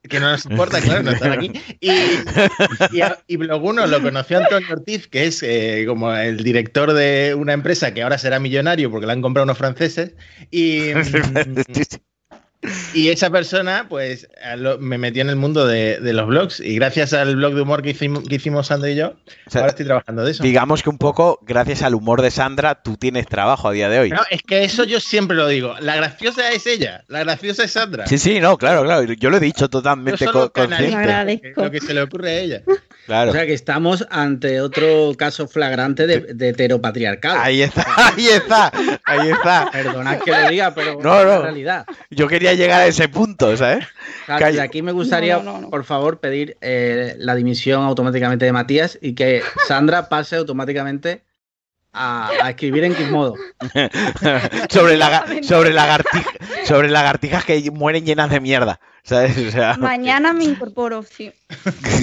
Que 0.03 0.19
no 0.19 0.31
nos 0.31 0.45
importa, 0.45 0.79
claro, 0.81 1.03
no 1.03 1.11
están 1.11 1.33
aquí. 1.33 1.51
Y, 1.79 1.89
y, 1.89 3.01
y 3.27 3.37
Blog 3.37 3.63
1 3.63 3.87
lo 3.87 4.01
conoció 4.01 4.37
Antonio 4.39 4.67
Ortiz, 4.71 5.07
que 5.07 5.25
es 5.25 5.43
eh, 5.43 5.85
como 5.87 6.13
el 6.13 6.43
director 6.43 6.93
de 6.93 7.35
una 7.37 7.53
empresa 7.53 7.93
que 7.93 8.03
ahora 8.03 8.17
será 8.17 8.39
millonario 8.39 8.89
porque 8.89 9.05
la 9.05 9.13
han 9.13 9.21
comprado 9.21 9.43
unos 9.43 9.57
franceses. 9.57 10.13
Y, 10.49 10.91
y 12.93 13.09
esa 13.09 13.29
persona, 13.29 13.85
pues, 13.87 14.27
lo- 14.57 14.77
me 14.79 14.97
metió 14.97 15.21
en 15.21 15.29
el 15.29 15.35
mundo 15.35 15.67
de, 15.67 15.99
de 15.99 16.13
los 16.13 16.27
blogs. 16.27 16.59
Y 16.59 16.75
gracias 16.75 17.13
al 17.13 17.35
blog 17.35 17.53
de 17.53 17.61
humor 17.61 17.83
que 17.83 17.91
hicimos, 17.91 18.23
que 18.27 18.35
hicimos 18.35 18.67
Sandra 18.67 18.89
y 18.89 18.95
yo, 18.95 19.09
O 19.45 19.49
sea, 19.49 19.61
ahora 19.61 19.69
estoy 19.71 19.85
trabajando 19.85 20.23
de 20.23 20.31
eso. 20.31 20.43
digamos 20.43 20.81
que 20.83 20.89
un 20.89 20.97
poco, 20.97 21.39
gracias 21.43 21.83
al 21.83 21.93
humor 21.95 22.21
de 22.21 22.31
Sandra, 22.31 22.81
tú 22.81 22.97
tienes 22.97 23.27
trabajo 23.27 23.67
a 23.69 23.71
día 23.71 23.89
de 23.89 23.99
hoy. 23.99 24.09
No, 24.09 24.21
es 24.31 24.41
que 24.41 24.63
eso 24.63 24.83
yo 24.85 24.99
siempre 24.99 25.37
lo 25.37 25.47
digo. 25.47 25.75
La 25.81 25.95
graciosa 25.95 26.49
es 26.51 26.65
ella, 26.65 27.03
la 27.07 27.19
graciosa 27.19 27.63
es 27.63 27.71
Sandra. 27.71 28.07
Sí, 28.07 28.17
sí, 28.17 28.39
no, 28.39 28.57
claro, 28.57 28.83
claro. 28.83 29.03
Yo 29.13 29.29
lo 29.29 29.37
he 29.37 29.39
dicho 29.39 29.65
Yo 29.65 29.69
totalmente 29.69 30.25
solo 30.25 30.47
co- 30.47 30.51
canalizo 30.53 30.97
Lo 30.97 31.03
consciente. 31.05 31.53
lo 31.55 31.71
que 31.71 31.79
se 31.79 31.93
le 31.93 32.01
ocurre 32.01 32.29
a 32.31 32.39
ella. 32.39 32.61
Claro. 33.05 33.29
O 33.31 33.33
sea 33.33 33.45
que 33.45 33.53
estamos 33.53 34.05
ante 34.09 34.59
otro 34.59 35.13
caso 35.17 35.47
flagrante 35.47 36.07
de, 36.07 36.19
de 36.33 36.49
heteropatriarcado. 36.49 37.39
Ahí 37.39 37.61
está, 37.61 37.85
ahí 37.95 38.27
está, 38.27 38.71
ahí 39.05 39.29
está. 39.29 39.69
Perdonad 39.71 40.19
que 40.19 40.31
lo 40.31 40.49
diga, 40.49 40.73
pero 40.75 40.99
no. 41.01 41.41
realidad. 41.43 41.85
Yo 42.09 42.27
quería 42.27 42.46
llegar 42.55 42.81
a 42.81 42.87
ese 42.87 43.09
punto, 43.09 43.55
¿sabes? 43.57 43.85
O 43.85 44.25
sea, 44.27 44.37
Calla. 44.39 44.51
de 44.57 44.61
aquí 44.61 44.81
me 44.81 44.91
gustaría, 44.91 45.37
No, 45.37 45.43
no, 45.43 45.51
no, 45.53 45.61
no. 45.61 45.69
por 45.69 45.83
favor, 45.83 46.19
pedir 46.19 46.57
eh, 46.61 47.15
la 47.17 47.35
dimisión 47.35 47.83
automáticamente 47.83 48.45
de 48.45 48.51
Matías 48.53 48.97
y 49.01 49.13
que 49.13 49.41
Sandra 49.67 50.09
pase 50.09 50.35
automáticamente 50.35 51.23
a, 51.93 52.29
a 52.43 52.49
escribir 52.51 52.83
en 52.83 52.95
Gizmodo. 52.95 53.35
sobre, 54.69 54.97
laga- 54.97 55.25
sobre, 55.43 55.73
lagartija- 55.73 56.65
sobre 56.65 56.89
lagartijas 56.89 57.45
que 57.45 57.71
mueren 57.71 58.05
llenas 58.05 58.29
de 58.29 58.39
mierda, 58.39 58.79
¿sabes? 59.03 59.37
O 59.37 59.51
sea, 59.51 59.75
Mañana 59.77 60.33
me 60.33 60.43
incorporo, 60.43 61.01
sí. 61.03 61.31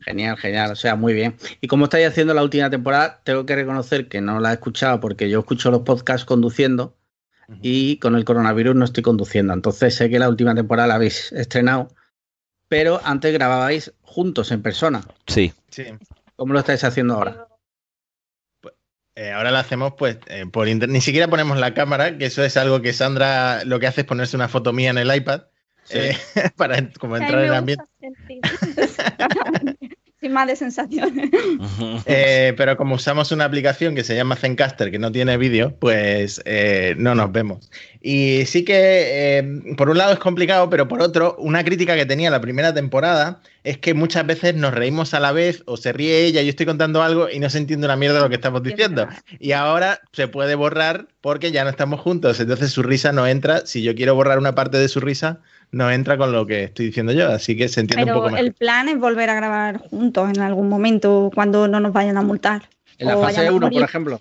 Genial, 0.00 0.36
genial, 0.38 0.72
o 0.72 0.76
sea, 0.76 0.96
muy 0.96 1.12
bien. 1.12 1.36
Y 1.60 1.68
como 1.68 1.84
estáis 1.84 2.08
haciendo 2.08 2.34
la 2.34 2.42
última 2.42 2.70
temporada, 2.70 3.20
tengo 3.24 3.46
que 3.46 3.54
reconocer 3.54 4.08
que 4.08 4.20
no 4.20 4.40
la 4.40 4.50
he 4.50 4.54
escuchado 4.54 4.98
porque 5.00 5.28
yo 5.30 5.40
escucho 5.40 5.70
los 5.70 5.82
podcasts 5.82 6.24
conduciendo 6.24 6.96
y 7.60 7.98
con 7.98 8.14
el 8.16 8.24
coronavirus 8.24 8.74
no 8.74 8.84
estoy 8.84 9.02
conduciendo. 9.02 9.52
Entonces 9.52 9.94
sé 9.94 10.08
que 10.08 10.18
la 10.18 10.28
última 10.28 10.54
temporada 10.54 10.88
la 10.88 10.94
habéis 10.94 11.32
estrenado, 11.32 11.88
pero 12.68 13.00
antes 13.04 13.32
grababais 13.32 13.92
juntos 14.02 14.50
en 14.52 14.62
persona. 14.62 15.02
sí. 15.26 15.52
Sí. 15.70 15.84
¿Cómo 16.36 16.54
lo 16.54 16.58
estáis 16.60 16.82
haciendo 16.84 17.14
ahora? 17.14 17.46
Eh, 19.14 19.30
ahora 19.30 19.50
lo 19.50 19.58
hacemos 19.58 19.92
pues 19.96 20.18
eh, 20.26 20.46
por 20.50 20.68
internet. 20.68 20.94
Ni 20.94 21.00
siquiera 21.00 21.28
ponemos 21.28 21.58
la 21.58 21.74
cámara, 21.74 22.16
que 22.18 22.26
eso 22.26 22.42
es 22.42 22.56
algo 22.56 22.80
que 22.82 22.92
Sandra 22.92 23.64
lo 23.64 23.78
que 23.78 23.86
hace 23.86 24.00
es 24.00 24.06
ponerse 24.06 24.36
una 24.36 24.48
foto 24.48 24.72
mía 24.72 24.90
en 24.90 24.98
el 24.98 25.14
iPad 25.14 25.42
Sí. 25.84 25.98
eh, 25.98 26.16
para 26.56 26.90
como 26.98 27.16
entrar 27.16 27.44
en 27.44 27.52
ambiente. 27.52 27.84
más 30.30 30.46
de 30.46 30.56
sensaciones. 30.56 31.30
Eh, 32.06 32.54
pero 32.56 32.76
como 32.76 32.96
usamos 32.96 33.32
una 33.32 33.44
aplicación 33.44 33.94
que 33.94 34.04
se 34.04 34.14
llama 34.14 34.36
Zencaster 34.36 34.90
que 34.90 34.98
no 34.98 35.12
tiene 35.12 35.36
vídeo, 35.36 35.74
pues 35.78 36.42
eh, 36.44 36.94
no 36.98 37.14
nos 37.14 37.32
vemos. 37.32 37.70
Y 38.00 38.44
sí 38.46 38.64
que 38.64 39.38
eh, 39.38 39.74
por 39.76 39.88
un 39.88 39.98
lado 39.98 40.12
es 40.12 40.18
complicado, 40.18 40.68
pero 40.68 40.88
por 40.88 41.00
otro, 41.00 41.36
una 41.38 41.64
crítica 41.64 41.96
que 41.96 42.06
tenía 42.06 42.30
la 42.30 42.40
primera 42.40 42.74
temporada 42.74 43.40
es 43.64 43.78
que 43.78 43.94
muchas 43.94 44.26
veces 44.26 44.54
nos 44.54 44.74
reímos 44.74 45.14
a 45.14 45.20
la 45.20 45.32
vez 45.32 45.62
o 45.66 45.76
se 45.76 45.92
ríe 45.92 46.24
ella, 46.24 46.42
yo 46.42 46.50
estoy 46.50 46.66
contando 46.66 47.02
algo 47.02 47.28
y 47.30 47.38
no 47.38 47.48
se 47.48 47.58
entiende 47.58 47.86
una 47.86 47.96
mierda 47.96 48.20
lo 48.20 48.28
que 48.28 48.34
estamos 48.34 48.62
diciendo. 48.62 49.08
Y 49.38 49.52
ahora 49.52 50.00
se 50.12 50.28
puede 50.28 50.54
borrar 50.54 51.06
porque 51.20 51.52
ya 51.52 51.64
no 51.64 51.70
estamos 51.70 52.00
juntos, 52.00 52.40
entonces 52.40 52.72
su 52.72 52.82
risa 52.82 53.12
no 53.12 53.26
entra. 53.26 53.64
Si 53.66 53.82
yo 53.82 53.94
quiero 53.94 54.14
borrar 54.14 54.38
una 54.38 54.54
parte 54.54 54.78
de 54.78 54.88
su 54.88 55.00
risa, 55.00 55.40
no 55.72 55.90
entra 55.90 56.16
con 56.16 56.30
lo 56.32 56.46
que 56.46 56.64
estoy 56.64 56.86
diciendo 56.86 57.12
yo, 57.12 57.30
así 57.30 57.56
que 57.56 57.68
se 57.68 57.80
entiende 57.80 58.04
un 58.04 58.08
Pero 58.08 58.14
poco 58.20 58.30
mejor. 58.30 58.46
el 58.46 58.52
plan 58.54 58.88
es 58.88 58.98
volver 58.98 59.28
a 59.30 59.34
grabar 59.34 59.78
juntos 59.88 60.30
en 60.30 60.40
algún 60.40 60.68
momento 60.68 61.30
cuando 61.34 61.66
no 61.68 61.80
nos 61.80 61.92
vayan 61.92 62.16
a 62.16 62.22
multar. 62.22 62.68
En 62.98 63.08
la 63.08 63.16
fase 63.16 63.38
vayamos 63.38 63.62
a 63.62 63.66
1, 63.66 63.70
por 63.70 63.82
ejemplo. 63.82 64.20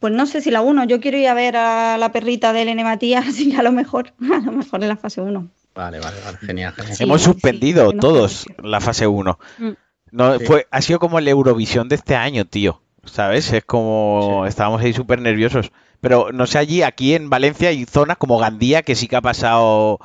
Pues 0.00 0.12
no 0.12 0.26
sé 0.26 0.42
si 0.42 0.50
la 0.50 0.60
1. 0.60 0.84
Yo 0.84 1.00
quiero 1.00 1.16
ir 1.16 1.28
a 1.28 1.34
ver 1.34 1.56
a 1.56 1.96
la 1.96 2.12
perrita 2.12 2.52
de 2.52 2.62
Elena 2.62 2.82
Matías 2.84 3.24
y 3.40 3.54
a 3.56 3.62
lo 3.62 3.72
mejor, 3.72 4.12
a 4.20 4.38
lo 4.44 4.52
mejor 4.52 4.82
en 4.82 4.88
la 4.88 4.96
fase 4.96 5.20
1. 5.22 5.48
Vale, 5.74 6.00
vale, 6.00 6.16
vale. 6.24 6.38
Genial, 6.38 6.72
genial. 6.74 6.96
Sí, 6.96 7.04
Hemos 7.04 7.22
suspendido 7.22 7.90
sí, 7.92 7.98
todos 7.98 8.46
la 8.62 8.80
fase 8.80 9.06
1. 9.06 9.38
Mm. 9.58 9.68
No, 10.12 10.38
Sí. 10.38 10.44
fue, 10.44 10.66
ha 10.70 10.82
sido 10.82 10.98
como 10.98 11.18
el 11.20 11.28
Eurovisión 11.28 11.88
de 11.88 11.94
este 11.94 12.16
año, 12.16 12.44
tío. 12.44 12.82
¿Sabes? 13.04 13.50
Es 13.52 13.64
como. 13.64 14.44
Estábamos 14.46 14.82
ahí 14.82 14.92
súper 14.92 15.20
nerviosos. 15.22 15.70
Pero 16.00 16.30
no 16.32 16.46
sé, 16.46 16.58
allí, 16.58 16.82
aquí 16.82 17.14
en 17.14 17.28
Valencia 17.30 17.68
hay 17.68 17.84
zonas 17.84 18.16
como 18.16 18.38
Gandía 18.38 18.82
que 18.82 18.94
sí 18.94 19.06
que 19.08 19.16
ha 19.16 19.20
pasado. 19.22 19.98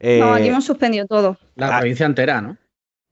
eh, 0.00 0.18
No, 0.20 0.34
aquí 0.34 0.48
hemos 0.48 0.64
suspendido 0.64 1.06
todo. 1.06 1.36
La 1.54 1.76
Ah. 1.76 1.78
provincia 1.80 2.06
entera, 2.06 2.40
¿no? 2.40 2.56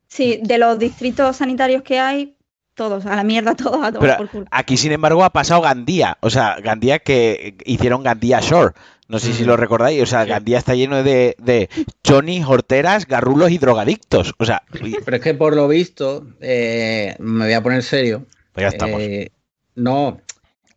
Sí, 0.09 0.41
de 0.43 0.59
los 0.59 0.79
distritos 0.79 1.37
sanitarios 1.37 1.83
que 1.83 2.01
hay, 2.01 2.37
todos, 2.75 3.05
a 3.07 3.15
la 3.15 3.23
mierda, 3.25 3.55
todos 3.55 3.77
a 3.85 3.93
tomar 3.93 4.01
Pero 4.01 4.17
por 4.17 4.29
culo. 4.29 4.47
aquí, 4.51 4.77
sin 4.77 4.91
embargo, 4.93 5.23
ha 5.23 5.31
pasado 5.31 5.61
Gandía. 5.61 6.17
O 6.21 6.31
sea, 6.31 6.57
Gandía 6.61 6.99
que 6.99 7.57
hicieron 7.65 8.03
Gandía 8.03 8.41
Shore. 8.41 8.75
No 9.07 9.19
sé 9.19 9.33
si 9.33 9.45
lo 9.45 9.57
recordáis. 9.57 10.03
O 10.03 10.07
sea. 10.07 10.25
Gandía 10.25 10.57
está 10.59 10.75
lleno 10.75 11.03
de, 11.03 11.35
de 11.39 11.69
chonis, 12.03 12.45
horteras, 12.47 13.07
garrulos 13.07 13.51
y 13.51 13.59
drogadictos. 13.59 14.35
O 14.39 14.45
sea, 14.45 14.63
y- 14.83 14.95
Pero 15.05 15.17
es 15.17 15.23
que 15.23 15.35
por 15.35 15.55
lo 15.57 15.69
visto, 15.69 16.27
eh, 16.41 17.17
me 17.19 17.45
voy 17.45 17.55
a 17.55 17.63
poner 17.63 17.83
serio. 17.83 18.25
pues 18.53 18.63
ya 18.65 18.69
estamos. 18.69 19.01
Eh, 19.01 19.31
no, 19.75 20.21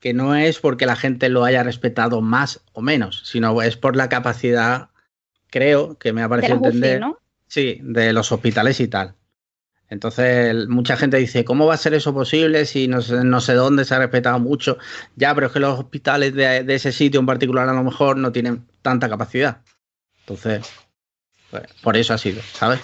que 0.04 0.14
no 0.14 0.36
es 0.36 0.60
porque 0.60 0.86
la 0.86 0.98
gente 0.98 1.30
lo 1.30 1.46
haya 1.46 1.64
respetado 1.64 2.20
más 2.20 2.60
o 2.74 2.82
menos, 2.82 3.22
sino 3.24 3.62
es 3.62 3.78
por 3.78 3.96
la 3.96 4.10
capacidad, 4.10 4.90
creo, 5.50 5.98
que 5.98 6.12
me 6.12 6.22
ha 6.22 6.28
parecido 6.28 6.58
UCI, 6.58 6.66
entender. 6.66 7.00
¿no? 7.00 7.20
Sí, 7.48 7.80
de 7.82 8.12
los 8.12 8.30
hospitales 8.34 8.82
y 8.82 8.90
tal. 8.90 9.16
Entonces, 9.88 10.68
mucha 10.68 10.98
gente 10.98 11.16
dice, 11.16 11.46
¿cómo 11.46 11.68
va 11.68 11.76
a 11.76 11.78
ser 11.78 11.94
eso 11.94 12.14
posible 12.14 12.66
si 12.66 12.90
no 12.90 13.02
sé, 13.02 13.24
no 13.24 13.40
sé 13.40 13.54
dónde 13.54 13.86
se 13.86 13.96
ha 13.96 14.00
respetado 14.00 14.40
mucho? 14.40 14.78
Ya, 15.16 15.34
pero 15.34 15.48
es 15.48 15.54
que 15.54 15.62
los 15.62 15.80
hospitales 15.80 16.34
de, 16.34 16.66
de 16.66 16.76
ese 16.76 16.92
sitio 16.92 17.22
en 17.22 17.26
particular 17.26 17.70
a 17.70 17.74
lo 17.74 17.84
mejor 17.86 18.18
no 18.18 18.34
tienen 18.34 18.68
tanta 18.82 19.08
capacidad. 19.08 19.62
Entonces, 20.20 20.70
pues, 21.50 21.64
por 21.82 21.96
eso 21.96 22.14
ha 22.14 22.18
sido, 22.18 22.42
¿sabes? 22.52 22.82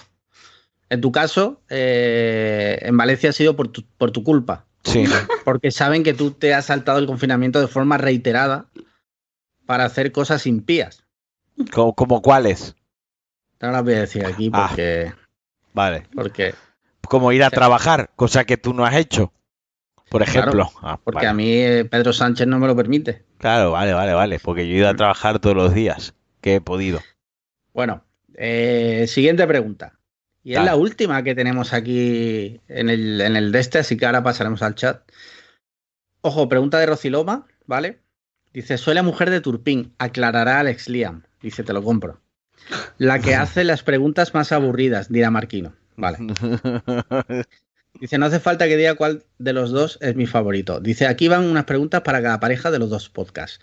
En 0.90 1.02
tu 1.02 1.12
caso, 1.12 1.64
eh, 1.68 2.80
en 2.82 2.96
Valencia 2.96 3.32
ha 3.32 3.34
sido 3.34 3.58
por 3.58 3.68
tu, 3.68 3.84
por 3.98 4.12
tu 4.12 4.24
culpa, 4.24 4.69
Sí. 4.84 5.04
porque 5.46 5.72
saben 5.72 6.04
que 6.04 6.14
tú 6.14 6.32
te 6.32 6.54
has 6.54 6.66
saltado 6.66 7.00
el 7.00 7.08
confinamiento 7.08 7.60
de 7.60 7.68
forma 7.68 7.98
reiterada 7.98 8.66
para 9.66 9.86
hacer 9.86 10.12
cosas 10.12 10.48
impías. 10.48 11.04
¿Como, 11.72 11.94
como 11.94 12.22
cuáles? 12.22 12.76
No 13.62 13.72
las 13.72 13.84
voy 13.84 13.94
a 13.96 14.00
decir 14.02 14.26
aquí 14.26 14.50
Ah. 14.54 14.68
porque... 14.68 15.14
Vale. 15.74 16.08
porque 16.14 16.56
Como 17.08 17.32
ir 17.32 17.44
a 17.44 17.50
trabajar, 17.50 18.10
cosa 18.16 18.46
que 18.46 18.58
tú 18.58 18.74
no 18.74 18.86
has 18.86 18.96
hecho. 18.96 19.32
Por 20.10 20.24
ejemplo. 20.24 20.72
Ah, 20.82 21.00
Porque 21.04 21.18
vale. 21.18 21.28
a 21.28 21.34
mí 21.36 21.52
eh, 21.54 21.86
Pedro 21.86 22.14
Sánchez 22.14 22.48
no 22.48 22.58
me 22.58 22.66
lo 22.66 22.76
permite. 22.76 23.24
Claro, 23.38 23.72
vale, 23.72 23.94
vale, 23.94 24.14
vale. 24.14 24.40
Porque 24.40 24.68
yo 24.68 24.74
he 24.74 24.78
ido 24.80 24.90
a 24.90 24.96
trabajar 24.96 25.38
todos 25.38 25.56
los 25.56 25.72
días 25.76 26.16
que 26.42 26.56
he 26.56 26.62
podido. 26.62 27.00
Bueno, 27.74 28.04
eh, 28.34 29.06
siguiente 29.08 29.46
pregunta. 29.46 29.99
Y 30.44 30.54
es 30.54 30.60
la 30.66 30.76
última 30.76 31.24
que 31.24 31.36
tenemos 31.36 31.74
aquí 31.74 32.62
en 32.68 32.90
el, 32.90 33.20
en 33.22 33.36
el 33.36 33.52
de 33.52 33.60
este, 33.60 33.80
así 33.80 33.98
que 33.98 34.06
ahora 34.06 34.24
pasaremos 34.24 34.62
al 34.62 34.76
chat. 34.76 35.02
Ojo, 36.22 36.48
pregunta 36.50 36.80
de 36.80 36.86
Rociloma, 36.86 37.48
¿vale? 37.66 38.00
Dice, 38.54 38.78
soy 38.78 38.96
la 38.96 39.04
mujer 39.04 39.30
de 39.30 39.42
Turpín, 39.42 39.94
aclarará 40.00 40.60
Alex 40.60 40.90
Liam. 40.90 41.24
Dice, 41.42 41.64
te 41.64 41.74
lo 41.74 41.84
compro. 41.84 42.22
La 42.98 43.20
que 43.20 43.36
hace 43.36 43.64
las 43.64 43.84
preguntas 43.84 44.34
más 44.34 44.52
aburridas, 44.52 45.12
dirá 45.12 45.30
Marquino. 45.30 45.74
Vale. 45.96 46.18
Dice, 48.00 48.18
no 48.18 48.28
hace 48.28 48.40
falta 48.40 48.68
que 48.68 48.78
diga 48.78 48.96
cuál 48.96 49.26
de 49.40 49.52
los 49.52 49.72
dos 49.72 49.98
es 50.02 50.16
mi 50.16 50.26
favorito. 50.26 50.80
Dice, 50.80 51.08
aquí 51.08 51.28
van 51.28 51.44
unas 51.44 51.66
preguntas 51.66 52.02
para 52.02 52.22
cada 52.22 52.40
pareja 52.40 52.72
de 52.72 52.80
los 52.80 52.90
dos 52.90 53.10
podcasts. 53.10 53.60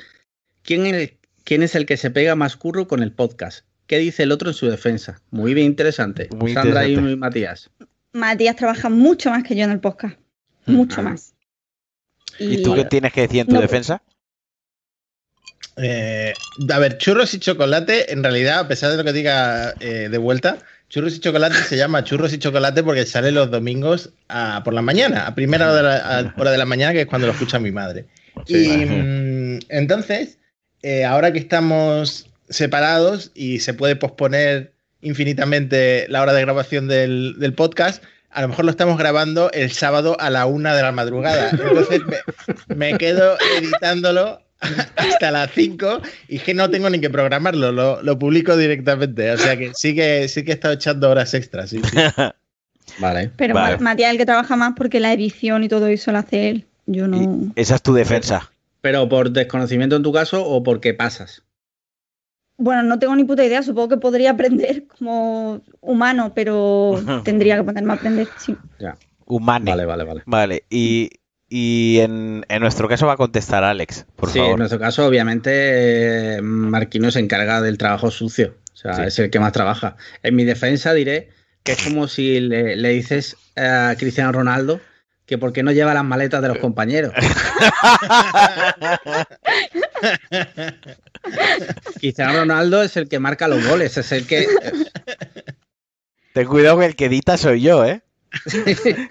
¿Quién, 0.62 0.84
el- 0.86 1.16
quién 1.44 1.62
es 1.62 1.74
el 1.74 1.86
que 1.86 1.96
se 1.96 2.10
pega 2.10 2.34
más 2.34 2.56
curro 2.56 2.86
con 2.88 3.02
el 3.02 3.12
podcast? 3.12 3.64
¿Qué 3.86 3.98
dice 3.98 4.24
el 4.24 4.32
otro 4.32 4.48
en 4.50 4.54
su 4.54 4.66
defensa? 4.68 5.20
Muy 5.30 5.54
bien 5.54 5.66
interesante. 5.66 6.28
Muy 6.36 6.52
Sandra 6.52 6.82
interesante. 6.86 7.12
y 7.12 7.16
Matías. 7.16 7.70
Matías 8.12 8.56
trabaja 8.56 8.88
mucho 8.88 9.30
más 9.30 9.42
que 9.44 9.54
yo 9.54 9.64
en 9.64 9.70
el 9.70 9.80
podcast. 9.80 10.16
Mucho 10.66 11.00
Ah. 11.00 11.04
más. 11.04 11.34
¿Y 12.38 12.62
tú 12.62 12.74
qué 12.74 12.84
tienes 12.84 13.12
que 13.12 13.22
decir 13.22 13.40
en 13.40 13.46
tu 13.46 13.54
No. 13.54 13.60
defensa? 13.60 14.02
Eh, 15.76 16.32
a 16.72 16.78
ver, 16.78 16.96
churros 16.98 17.34
y 17.34 17.38
chocolate, 17.38 18.12
en 18.12 18.22
realidad, 18.22 18.60
a 18.60 18.68
pesar 18.68 18.90
de 18.90 18.96
lo 18.96 19.04
que 19.04 19.12
diga 19.12 19.74
eh, 19.80 20.08
de 20.10 20.18
vuelta, 20.18 20.58
churros 20.88 21.14
y 21.16 21.20
chocolate 21.20 21.54
se 21.56 21.76
llama 21.76 22.02
churros 22.02 22.32
y 22.32 22.38
chocolate 22.38 22.82
porque 22.82 23.04
sale 23.04 23.30
los 23.30 23.50
domingos 23.50 24.10
a- 24.28 24.62
por 24.64 24.72
la 24.72 24.82
mañana, 24.82 25.26
a 25.26 25.34
primera 25.34 25.66
hora 25.70 25.76
de 25.76 25.82
la, 25.82 25.96
a- 26.30 26.34
hora 26.38 26.50
de 26.50 26.58
la 26.58 26.64
mañana, 26.64 26.92
que 26.94 27.02
es 27.02 27.06
cuando 27.06 27.26
lo 27.26 27.32
escucha 27.34 27.58
mi 27.58 27.72
madre. 27.72 28.06
y 28.48 28.84
mm, 28.86 29.58
entonces, 29.70 30.38
eh, 30.82 31.04
ahora 31.04 31.32
que 31.32 31.38
estamos 31.38 32.28
separados 32.48 33.30
y 33.34 33.60
se 33.60 33.74
puede 33.74 33.96
posponer 33.96 34.72
infinitamente 35.00 36.06
la 36.08 36.22
hora 36.22 36.32
de 36.32 36.42
grabación 36.42 36.88
del, 36.88 37.34
del 37.38 37.54
podcast, 37.54 38.02
a 38.30 38.42
lo 38.42 38.48
mejor 38.48 38.64
lo 38.64 38.70
estamos 38.70 38.98
grabando 38.98 39.50
el 39.52 39.70
sábado 39.72 40.16
a 40.20 40.30
la 40.30 40.46
una 40.46 40.74
de 40.74 40.82
la 40.82 40.92
madrugada. 40.92 41.50
Entonces 41.50 42.00
me, 42.68 42.74
me 42.76 42.98
quedo 42.98 43.36
editándolo 43.58 44.40
hasta 44.96 45.30
las 45.30 45.50
5 45.52 46.00
y 46.28 46.38
que 46.38 46.54
no 46.54 46.68
tengo 46.70 46.90
ni 46.90 47.00
que 47.00 47.10
programarlo, 47.10 47.72
lo, 47.72 48.02
lo 48.02 48.18
publico 48.18 48.56
directamente. 48.56 49.30
O 49.32 49.38
sea 49.38 49.56
que 49.56 49.72
sí 49.74 49.94
que 49.94 50.28
sí 50.28 50.44
que 50.44 50.50
he 50.52 50.54
estado 50.54 50.74
echando 50.74 51.10
horas 51.10 51.34
extras. 51.34 51.70
sí, 51.70 51.80
sí. 51.82 51.96
Vale. 52.98 53.30
Pero 53.36 53.54
Vale. 53.54 53.76
Ma- 53.78 53.82
Matías 53.82 54.08
es 54.08 54.12
el 54.12 54.18
que 54.18 54.26
trabaja 54.26 54.54
más 54.56 54.74
porque 54.76 55.00
la 55.00 55.12
edición 55.12 55.64
y 55.64 55.68
todo 55.68 55.86
eso 55.88 56.12
lo 56.12 56.18
hace 56.18 56.50
él. 56.50 56.64
Yo 56.86 57.08
no. 57.08 57.52
Esa 57.56 57.74
es 57.74 57.82
tu 57.82 57.92
defensa. 57.94 58.50
¿Pero 58.80 59.08
por 59.08 59.30
desconocimiento 59.30 59.96
en 59.96 60.02
tu 60.04 60.12
caso 60.12 60.44
o 60.44 60.62
porque 60.62 60.94
pasas? 60.94 61.42
Bueno, 62.58 62.82
no 62.82 62.98
tengo 62.98 63.14
ni 63.16 63.24
puta 63.24 63.44
idea. 63.44 63.62
Supongo 63.62 63.88
que 63.90 63.96
podría 63.98 64.30
aprender 64.30 64.84
como 64.86 65.60
humano, 65.80 66.32
pero 66.34 66.94
tendría 67.24 67.56
que 67.56 67.64
ponerme 67.64 67.92
a 67.92 67.96
aprender. 67.96 68.28
Sí. 68.38 68.56
Humane. 69.26 69.70
Vale, 69.70 69.84
vale, 69.84 70.04
vale. 70.04 70.22
Vale, 70.26 70.64
y, 70.70 71.10
y 71.48 71.98
en, 71.98 72.44
en 72.48 72.60
nuestro 72.60 72.88
caso 72.88 73.06
va 73.06 73.14
a 73.14 73.16
contestar 73.16 73.64
Alex, 73.64 74.06
por 74.16 74.30
sí, 74.30 74.38
en 74.38 74.44
favor. 74.44 74.58
nuestro 74.58 74.78
caso, 74.78 75.06
obviamente, 75.06 76.38
Marquino 76.42 77.10
se 77.10 77.20
encarga 77.20 77.60
del 77.60 77.78
trabajo 77.78 78.10
sucio. 78.10 78.56
O 78.72 78.76
sea, 78.76 78.94
Sí. 78.94 79.02
es 79.06 79.18
el 79.18 79.30
que 79.30 79.40
más 79.40 79.52
trabaja. 79.52 79.96
En 80.22 80.36
mi 80.36 80.44
defensa 80.44 80.92
diré 80.92 81.30
que 81.62 81.72
es 81.72 81.82
como 81.82 82.06
si 82.08 82.40
le, 82.40 82.76
le 82.76 82.90
dices 82.90 83.36
a 83.56 83.94
Cristiano 83.98 84.30
Ronaldo 84.32 84.80
que 85.24 85.38
por 85.38 85.52
qué 85.52 85.62
no 85.64 85.72
lleva 85.72 85.94
las 85.94 86.04
maletas 86.04 86.40
de 86.42 86.48
los 86.48 86.58
compañeros. 86.66 87.12
Cristiano 92.00 92.40
Ronaldo 92.40 92.82
es 92.82 92.96
el 92.96 93.08
que 93.08 93.18
marca 93.18 93.48
los 93.48 93.66
goles, 93.66 93.96
es 93.96 94.12
el 94.12 94.26
que... 94.26 94.46
Ten 96.32 96.46
cuidado 96.46 96.78
que 96.78 96.86
el 96.86 96.96
que 96.96 97.06
edita 97.06 97.36
soy 97.36 97.62
yo, 97.62 97.84
¿eh? 97.84 98.02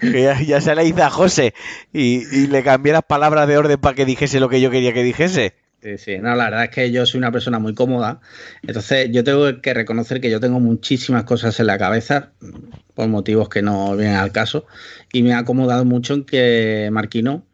Que 0.00 0.22
ya, 0.22 0.40
ya 0.40 0.60
se 0.60 0.74
le 0.74 0.84
hice 0.84 1.02
a 1.02 1.10
José 1.10 1.54
y, 1.92 2.22
y 2.36 2.46
le 2.46 2.62
cambié 2.62 2.92
las 2.92 3.02
palabras 3.02 3.48
de 3.48 3.58
orden 3.58 3.80
para 3.80 3.96
que 3.96 4.04
dijese 4.04 4.38
lo 4.38 4.48
que 4.48 4.60
yo 4.60 4.70
quería 4.70 4.92
que 4.92 5.02
dijese. 5.02 5.54
Sí, 5.82 5.98
sí, 5.98 6.18
no, 6.18 6.34
la 6.34 6.44
verdad 6.44 6.64
es 6.64 6.70
que 6.70 6.90
yo 6.90 7.04
soy 7.06 7.18
una 7.18 7.30
persona 7.30 7.58
muy 7.58 7.74
cómoda. 7.74 8.20
Entonces, 8.62 9.08
yo 9.12 9.22
tengo 9.24 9.60
que 9.60 9.74
reconocer 9.74 10.20
que 10.20 10.30
yo 10.30 10.40
tengo 10.40 10.58
muchísimas 10.58 11.24
cosas 11.24 11.60
en 11.60 11.66
la 11.66 11.78
cabeza, 11.78 12.32
por 12.94 13.08
motivos 13.08 13.48
que 13.48 13.62
no 13.62 13.94
vienen 13.96 14.16
al 14.16 14.32
caso, 14.32 14.66
y 15.12 15.22
me 15.22 15.34
ha 15.34 15.38
acomodado 15.38 15.84
mucho 15.84 16.14
en 16.14 16.24
que 16.24 16.88
Marquino 16.90 17.46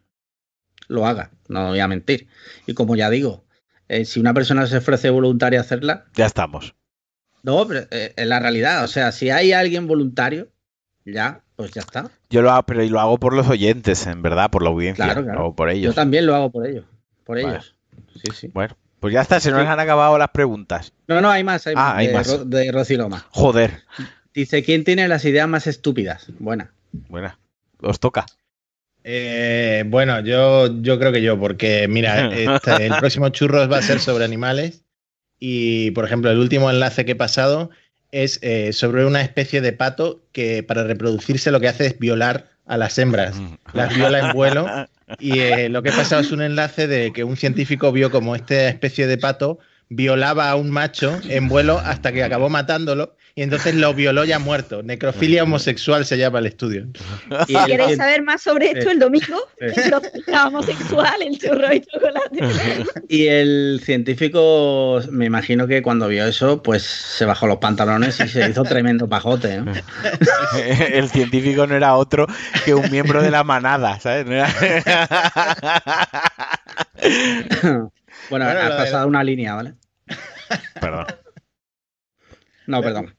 lo 0.87 1.05
haga, 1.05 1.31
no 1.47 1.69
voy 1.69 1.79
a 1.79 1.87
mentir. 1.87 2.27
Y 2.65 2.73
como 2.73 2.95
ya 2.95 3.09
digo, 3.09 3.43
eh, 3.89 4.05
si 4.05 4.19
una 4.19 4.33
persona 4.33 4.65
se 4.67 4.77
ofrece 4.77 5.09
voluntaria 5.09 5.59
a 5.59 5.63
hacerla, 5.63 6.05
Ya 6.15 6.25
estamos. 6.25 6.75
no, 7.43 7.67
pero 7.67 7.81
eh, 7.91 8.13
es 8.15 8.27
la 8.27 8.39
realidad. 8.39 8.83
O 8.83 8.87
sea, 8.87 9.11
si 9.11 9.29
hay 9.29 9.51
alguien 9.53 9.87
voluntario, 9.87 10.49
ya, 11.05 11.41
pues 11.55 11.71
ya 11.71 11.81
está. 11.81 12.09
Yo 12.29 12.41
lo 12.41 12.51
hago, 12.51 12.63
pero 12.63 12.83
lo 12.83 12.99
hago 12.99 13.17
por 13.19 13.33
los 13.33 13.47
oyentes, 13.47 14.07
en 14.07 14.21
verdad, 14.21 14.49
por 14.49 14.63
la 14.63 14.69
audiencia, 14.69 15.05
Claro, 15.05 15.23
claro. 15.23 15.53
por 15.53 15.69
Yo 15.69 15.75
ellos. 15.75 15.95
también 15.95 16.25
lo 16.25 16.33
hago 16.35 16.51
por 16.51 16.65
ellos, 16.65 16.85
por 17.25 17.37
Vale. 17.41 17.55
ellos. 17.55 17.75
Sí, 18.15 18.31
sí. 18.33 18.47
Bueno, 18.53 18.75
pues 18.99 19.13
ya 19.13 19.21
está, 19.21 19.39
se 19.39 19.51
nos 19.51 19.61
Sí. 19.61 19.67
han 19.67 19.79
acabado 19.79 20.17
las 20.17 20.29
preguntas. 20.29 20.93
No, 21.07 21.19
no, 21.21 21.29
hay 21.29 21.43
más, 21.43 21.67
hay 21.67 21.73
Ah, 21.77 21.89
más. 21.89 21.97
hay 21.97 22.07
de, 22.07 22.13
más. 22.13 22.27
Ro- 22.27 22.45
de 22.45 22.71
Rosy 22.71 22.95
Loma. 22.95 23.25
Joder. 23.31 23.81
Dice, 24.33 24.63
¿quién 24.63 24.83
tiene 24.83 25.07
las 25.07 25.25
ideas 25.25 25.47
más 25.47 25.67
estúpidas? 25.67 26.25
Buena. 26.39 26.71
Bueno, 27.09 27.37
os 27.81 27.99
toca. 27.99 28.25
Eh, 29.03 29.83
bueno, 29.87 30.19
yo, 30.21 30.81
yo 30.81 30.97
creo 30.99 31.11
que 31.11 31.21
yo, 31.21 31.39
porque 31.39 31.87
mira, 31.87 32.27
este- 32.33 32.85
el 32.87 32.95
próximo 32.97 33.29
churros 33.29 33.71
va 33.71 33.77
a 33.77 33.81
ser 33.81 33.99
sobre 33.99 34.25
animales 34.25 34.83
y, 35.39 35.91
por 35.91 36.05
ejemplo, 36.05 36.31
el 36.31 36.37
último 36.39 36.69
enlace 36.69 37.05
que 37.05 37.11
he 37.13 37.15
pasado 37.15 37.69
es 38.11 38.39
eh, 38.43 38.73
sobre 38.73 39.05
una 39.05 39.21
especie 39.21 39.59
de 39.61 39.73
pato 39.73 40.21
que 40.31 40.63
para 40.63 40.83
reproducirse 40.83 41.51
lo 41.51 41.59
que 41.59 41.67
hace 41.67 41.87
es 41.87 41.99
violar 41.99 42.45
a 42.65 42.77
las 42.77 42.97
hembras. 42.97 43.35
Las 43.73 43.93
viola 43.95 44.19
en 44.19 44.33
vuelo 44.33 44.67
y 45.19 45.39
eh, 45.39 45.67
lo 45.69 45.81
que 45.83 45.89
he 45.89 45.93
pasado 45.93 46.21
es 46.21 46.31
un 46.31 46.41
enlace 46.41 46.87
de 46.87 47.11
que 47.11 47.23
un 47.23 47.35
científico 47.35 47.91
vio 47.91 48.09
como 48.11 48.35
esta 48.35 48.69
especie 48.69 49.07
de 49.07 49.17
pato 49.17 49.59
violaba 49.89 50.49
a 50.49 50.55
un 50.55 50.69
macho 50.71 51.19
en 51.27 51.49
vuelo 51.49 51.77
hasta 51.79 52.11
que 52.13 52.23
acabó 52.23 52.49
matándolo 52.49 53.15
y 53.35 53.41
entonces 53.41 53.73
lo 53.73 53.93
violó 53.95 54.25
ya 54.25 54.37
muerto. 54.37 54.83
Necrofilia 54.83 55.41
homosexual 55.43 56.05
se 56.05 56.17
llama 56.19 56.37
el 56.39 56.45
estudio. 56.45 56.85
Y 57.47 57.53
Si 57.53 57.55
el- 57.55 57.65
queréis 57.65 57.97
saber 57.97 58.21
más 58.21 58.41
sobre 58.43 58.69
esto, 58.71 58.91
el 58.91 58.99
domingo, 58.99 59.37
la 60.27 60.47
homosexual, 60.47 61.21
el 61.21 61.39
churro 61.39 61.73
y 61.73 61.81
chocolate. 61.81 62.39
Y 63.09 63.27
el 63.27 63.81
científico, 63.83 65.01
me 65.09 65.25
imagino 65.25 65.65
que 65.67 65.81
cuando 65.81 66.07
vio 66.07 66.25
eso, 66.27 66.61
pues 66.61 66.83
se 66.83 67.25
bajó 67.25 67.47
los 67.47 67.57
pantalones 67.57 68.19
y 68.19 68.27
se 68.27 68.47
hizo 68.49 68.63
tremendo 68.63 69.09
pajote. 69.09 69.61
¿no? 69.61 69.73
El 70.93 71.09
científico 71.09 71.65
no 71.65 71.75
era 71.75 71.95
otro 71.95 72.27
que 72.65 72.73
un 72.75 72.89
miembro 72.91 73.23
de 73.23 73.31
la 73.31 73.43
manada, 73.43 73.99
¿sabes? 73.99 74.25
No 74.27 74.33
era- 74.33 74.53
Bueno, 78.29 78.45
Bueno, 78.45 78.45
has 78.61 78.71
pasado 78.75 79.07
una 79.07 79.23
línea, 79.23 79.55
¿vale? 79.55 79.73
Perdón. 80.79 81.05
No, 82.67 82.81
perdón. 82.81 83.15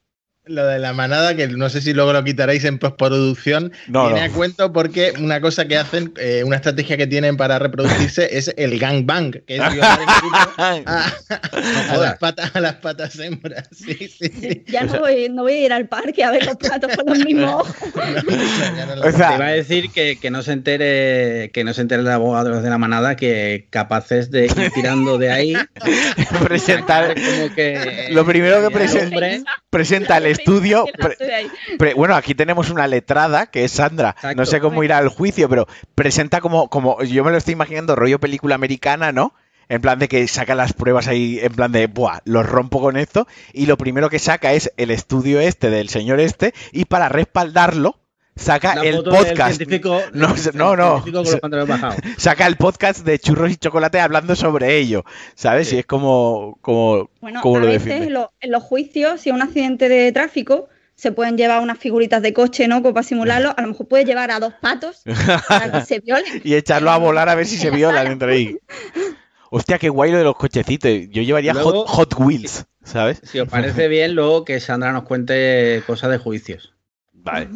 Lo 0.46 0.66
de 0.66 0.78
la 0.78 0.92
manada, 0.92 1.34
que 1.34 1.48
no 1.48 1.70
sé 1.70 1.80
si 1.80 1.94
luego 1.94 2.12
lo 2.12 2.22
quitaréis 2.22 2.64
en 2.64 2.78
postproducción, 2.78 3.72
No, 3.88 4.08
viene 4.08 4.26
no. 4.28 4.32
a 4.32 4.36
cuento 4.36 4.72
porque 4.74 5.14
una 5.18 5.40
cosa 5.40 5.66
que 5.66 5.78
hacen, 5.78 6.12
eh, 6.18 6.42
una 6.44 6.56
estrategia 6.56 6.98
que 6.98 7.06
tienen 7.06 7.38
para 7.38 7.58
reproducirse 7.58 8.28
es 8.36 8.52
el 8.58 8.78
gangbang, 8.78 9.30
que 9.46 9.56
es 9.56 9.72
violar 9.72 10.00
en 10.00 10.06
grupo 10.06 10.36
a, 10.58 11.92
a 11.92 11.96
las 11.96 12.18
patas, 12.18 12.54
a 12.54 12.60
las 12.60 12.74
patas 12.74 13.18
hembras. 13.18 13.68
Sí, 13.72 13.94
sí, 13.96 14.28
sí. 14.38 14.64
Ya 14.66 14.82
no 14.84 15.00
voy, 15.00 15.30
no 15.30 15.44
voy 15.44 15.52
a 15.54 15.64
ir 15.66 15.72
al 15.72 15.88
parque 15.88 16.22
a 16.22 16.30
ver 16.30 16.44
los 16.44 16.56
patos 16.56 16.94
con 16.94 17.06
los 17.06 17.24
mismos 17.24 17.50
ojos. 17.62 17.74
O 19.02 19.12
sea, 19.12 19.28
Te 19.30 19.34
iba 19.36 19.46
a 19.46 19.50
decir 19.52 19.90
que, 19.92 20.18
que 20.20 20.30
no 20.30 20.42
se 20.42 20.52
entere 20.52 21.50
que 21.54 21.64
no 21.64 21.72
se 21.72 21.80
entere 21.80 22.02
el 22.02 22.08
abogado 22.08 22.60
de 22.60 22.68
la 22.68 22.76
manada 22.78 23.16
que 23.16 23.66
capaces 23.70 24.30
de 24.30 24.44
ir 24.44 24.70
tirando 24.74 25.16
de 25.16 25.30
ahí 25.32 25.54
presentar. 26.44 27.14
como 27.14 27.54
que 27.54 28.08
Lo 28.10 28.24
primero 28.26 28.60
que 28.60 28.74
presenta- 28.74 29.42
Presenta 29.70 30.18
el 30.18 30.33
estudio. 30.34 30.84
Pre- 30.98 31.16
pre- 31.78 31.94
bueno, 31.94 32.14
aquí 32.14 32.34
tenemos 32.34 32.70
una 32.70 32.86
letrada 32.86 33.46
que 33.46 33.64
es 33.64 33.72
Sandra. 33.72 34.10
Exacto. 34.10 34.36
No 34.36 34.46
sé 34.46 34.60
cómo 34.60 34.84
irá 34.84 34.98
al 34.98 35.08
juicio, 35.08 35.48
pero 35.48 35.66
presenta 35.94 36.40
como, 36.40 36.68
como. 36.68 37.02
Yo 37.02 37.24
me 37.24 37.30
lo 37.30 37.36
estoy 37.38 37.52
imaginando, 37.52 37.96
rollo 37.96 38.20
película 38.20 38.54
americana, 38.54 39.12
¿no? 39.12 39.34
En 39.68 39.80
plan 39.80 39.98
de 39.98 40.08
que 40.08 40.28
saca 40.28 40.54
las 40.54 40.74
pruebas 40.74 41.08
ahí, 41.08 41.38
en 41.40 41.54
plan 41.54 41.72
de, 41.72 41.86
¡buah! 41.86 42.18
Los 42.26 42.46
rompo 42.46 42.82
con 42.82 42.98
esto. 42.98 43.26
Y 43.54 43.64
lo 43.64 43.78
primero 43.78 44.10
que 44.10 44.18
saca 44.18 44.52
es 44.52 44.70
el 44.76 44.90
estudio 44.90 45.40
este 45.40 45.70
del 45.70 45.88
señor 45.88 46.20
este. 46.20 46.52
Y 46.70 46.84
para 46.84 47.08
respaldarlo, 47.08 47.98
saca 48.36 48.74
la 48.76 48.82
el 48.82 48.96
foto 48.96 49.10
podcast. 49.10 49.56
científico- 49.56 50.00
No, 50.12 50.34
no, 50.54 50.76
no. 50.76 51.04
Saca 52.18 52.46
el 52.46 52.56
podcast 52.56 53.04
de 53.04 53.18
churros 53.18 53.50
y 53.52 53.56
chocolate 53.56 54.00
hablando 54.00 54.34
sobre 54.36 54.76
ello. 54.78 55.04
¿Sabes? 55.34 55.68
Sí. 55.68 55.76
Y 55.76 55.78
es 55.80 55.86
como. 55.86 56.58
como 56.60 57.10
Bueno, 57.20 57.40
¿Cómo 57.42 57.56
a 57.56 57.60
lo 57.60 57.66
veces 57.66 57.92
en, 58.02 58.12
lo- 58.12 58.32
en 58.40 58.50
los 58.50 58.62
juicios, 58.62 59.20
si 59.20 59.30
es 59.30 59.34
un 59.34 59.42
accidente 59.42 59.88
de 59.88 60.10
tráfico, 60.12 60.68
se 60.96 61.10
pueden 61.12 61.36
llevar 61.36 61.60
unas 61.62 61.78
figuritas 61.78 62.22
de 62.22 62.32
coche, 62.32 62.68
¿no? 62.68 62.82
Como 62.82 62.94
para 62.94 63.04
simularlo. 63.04 63.52
A 63.56 63.62
lo 63.62 63.68
mejor 63.68 63.88
puedes 63.88 64.06
llevar 64.06 64.30
a 64.30 64.38
dos 64.40 64.54
patos 64.60 65.02
para 65.48 65.72
que 65.72 65.80
se 65.86 66.00
violen. 66.00 66.40
y 66.44 66.54
echarlo 66.54 66.90
a 66.90 66.98
volar 66.98 67.28
a 67.28 67.34
ver 67.34 67.46
si 67.46 67.56
se 67.56 67.70
violan 67.70 68.06
entre 68.08 68.32
ahí. 68.32 68.58
Hostia, 69.50 69.78
qué 69.78 69.88
guay 69.88 70.10
lo 70.10 70.18
de 70.18 70.24
los 70.24 70.36
cochecitos. 70.36 70.90
Yo 71.10 71.22
llevaría 71.22 71.52
Luego- 71.52 71.84
hot, 71.86 72.12
Hot 72.12 72.20
Wheels, 72.20 72.66
¿sabes? 72.82 73.20
Si 73.24 73.38
os 73.38 73.48
parece 73.48 73.86
bien, 73.88 74.14
luego 74.14 74.44
que 74.44 74.58
Sandra 74.60 74.92
nos 74.92 75.04
cuente 75.04 75.82
cosas 75.86 76.10
de 76.10 76.18
juicios, 76.18 76.74
Vale. 77.12 77.48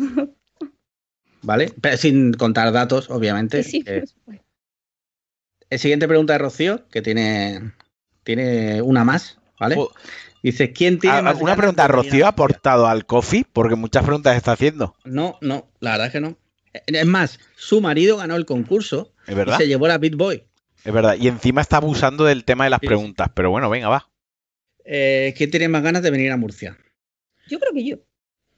¿Vale? 1.42 1.72
Pero 1.80 1.96
sin 1.96 2.32
contar 2.34 2.72
datos, 2.72 3.10
obviamente. 3.10 3.62
Sí, 3.62 3.82
sí, 3.86 4.06
supuesto. 4.06 4.44
El 5.70 5.78
siguiente 5.78 6.08
pregunta 6.08 6.32
de 6.34 6.38
Rocío, 6.38 6.88
que 6.88 7.02
tiene, 7.02 7.72
tiene 8.24 8.80
una 8.82 9.04
más, 9.04 9.38
¿vale? 9.60 9.74
Jo- 9.76 9.92
Dice, 10.42 10.72
¿quién 10.72 10.98
tiene 11.00 11.18
Ah, 11.18 11.22
más 11.22 11.40
una 11.40 11.56
pregunta, 11.56 11.88
¿Rocío 11.88 12.24
ha 12.24 12.28
aportado 12.28 12.86
al 12.86 13.06
coffee? 13.06 13.44
Porque 13.52 13.74
muchas 13.74 14.04
preguntas 14.04 14.36
está 14.36 14.52
haciendo. 14.52 14.94
No, 15.04 15.36
no, 15.40 15.68
la 15.80 15.90
verdad 15.92 16.06
es 16.06 16.12
que 16.12 16.20
no. 16.20 16.38
Es 16.86 17.06
más, 17.06 17.40
su 17.56 17.80
marido 17.80 18.16
ganó 18.18 18.36
el 18.36 18.46
concurso 18.46 19.12
¿Es 19.26 19.32
y 19.32 19.36
verdad? 19.36 19.58
se 19.58 19.66
llevó 19.66 19.88
la 19.88 19.98
Beat 19.98 20.14
Boy. 20.14 20.44
Es 20.84 20.92
verdad. 20.92 21.16
Y 21.18 21.26
encima 21.26 21.60
está 21.60 21.78
abusando 21.78 22.24
del 22.24 22.44
tema 22.44 22.64
de 22.64 22.70
las 22.70 22.78
Sí, 22.80 22.86
preguntas. 22.86 23.28
Pero 23.34 23.50
bueno, 23.50 23.68
venga, 23.68 23.88
va. 23.88 24.08
Eh, 24.84 25.34
¿Quién 25.36 25.50
tiene 25.50 25.68
más 25.68 25.82
ganas 25.82 26.02
de 26.02 26.10
venir 26.12 26.30
a 26.30 26.36
Murcia? 26.36 26.78
Yo 27.48 27.58
creo 27.58 27.72
que 27.72 27.84
yo. 27.84 27.96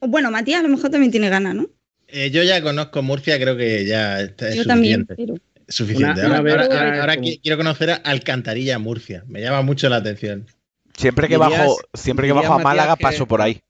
Bueno, 0.01 0.29
Matías 0.29 0.59
a 0.59 0.63
lo 0.63 0.69
mejor 0.69 0.91
también 0.91 1.11
tiene 1.11 1.29
ganas, 1.29 1.55
¿no? 1.55 1.67
Eh, 2.11 2.29
yo 2.31 2.43
ya 2.43 2.61
conozco 2.61 3.01
Murcia, 3.01 3.39
creo 3.39 3.55
que 3.57 3.85
ya 3.85 4.21
está, 4.21 4.49
es 4.49 4.55
yo 4.55 4.65
también. 4.65 5.01
suficiente. 5.07 5.15
pero- 5.33 5.51
Suficiente. 5.67 6.25
Una- 6.25 6.37
ahora 6.39 6.53
una 6.53 6.63
ahora- 6.63 6.99
ahora- 7.01 7.15
como- 7.15 7.27
quiero 7.41 7.57
conocer 7.57 7.91
a 7.91 7.95
Alcantarilla 7.95 8.77
Murcia. 8.79 9.23
Me 9.27 9.39
llama 9.41 9.61
mucho 9.61 9.87
la 9.87 9.97
atención. 9.97 10.45
Siempre 10.97 11.29
que 11.29 11.37
Dirías- 11.37 11.59
bajo, 11.59 11.77
siempre 11.93 12.27
que 12.27 12.33
bajo 12.33 12.53
a 12.53 12.59
Málaga 12.59 12.97
que- 12.97 13.03
paso 13.03 13.25
por 13.25 13.41
ahí. 13.41 13.61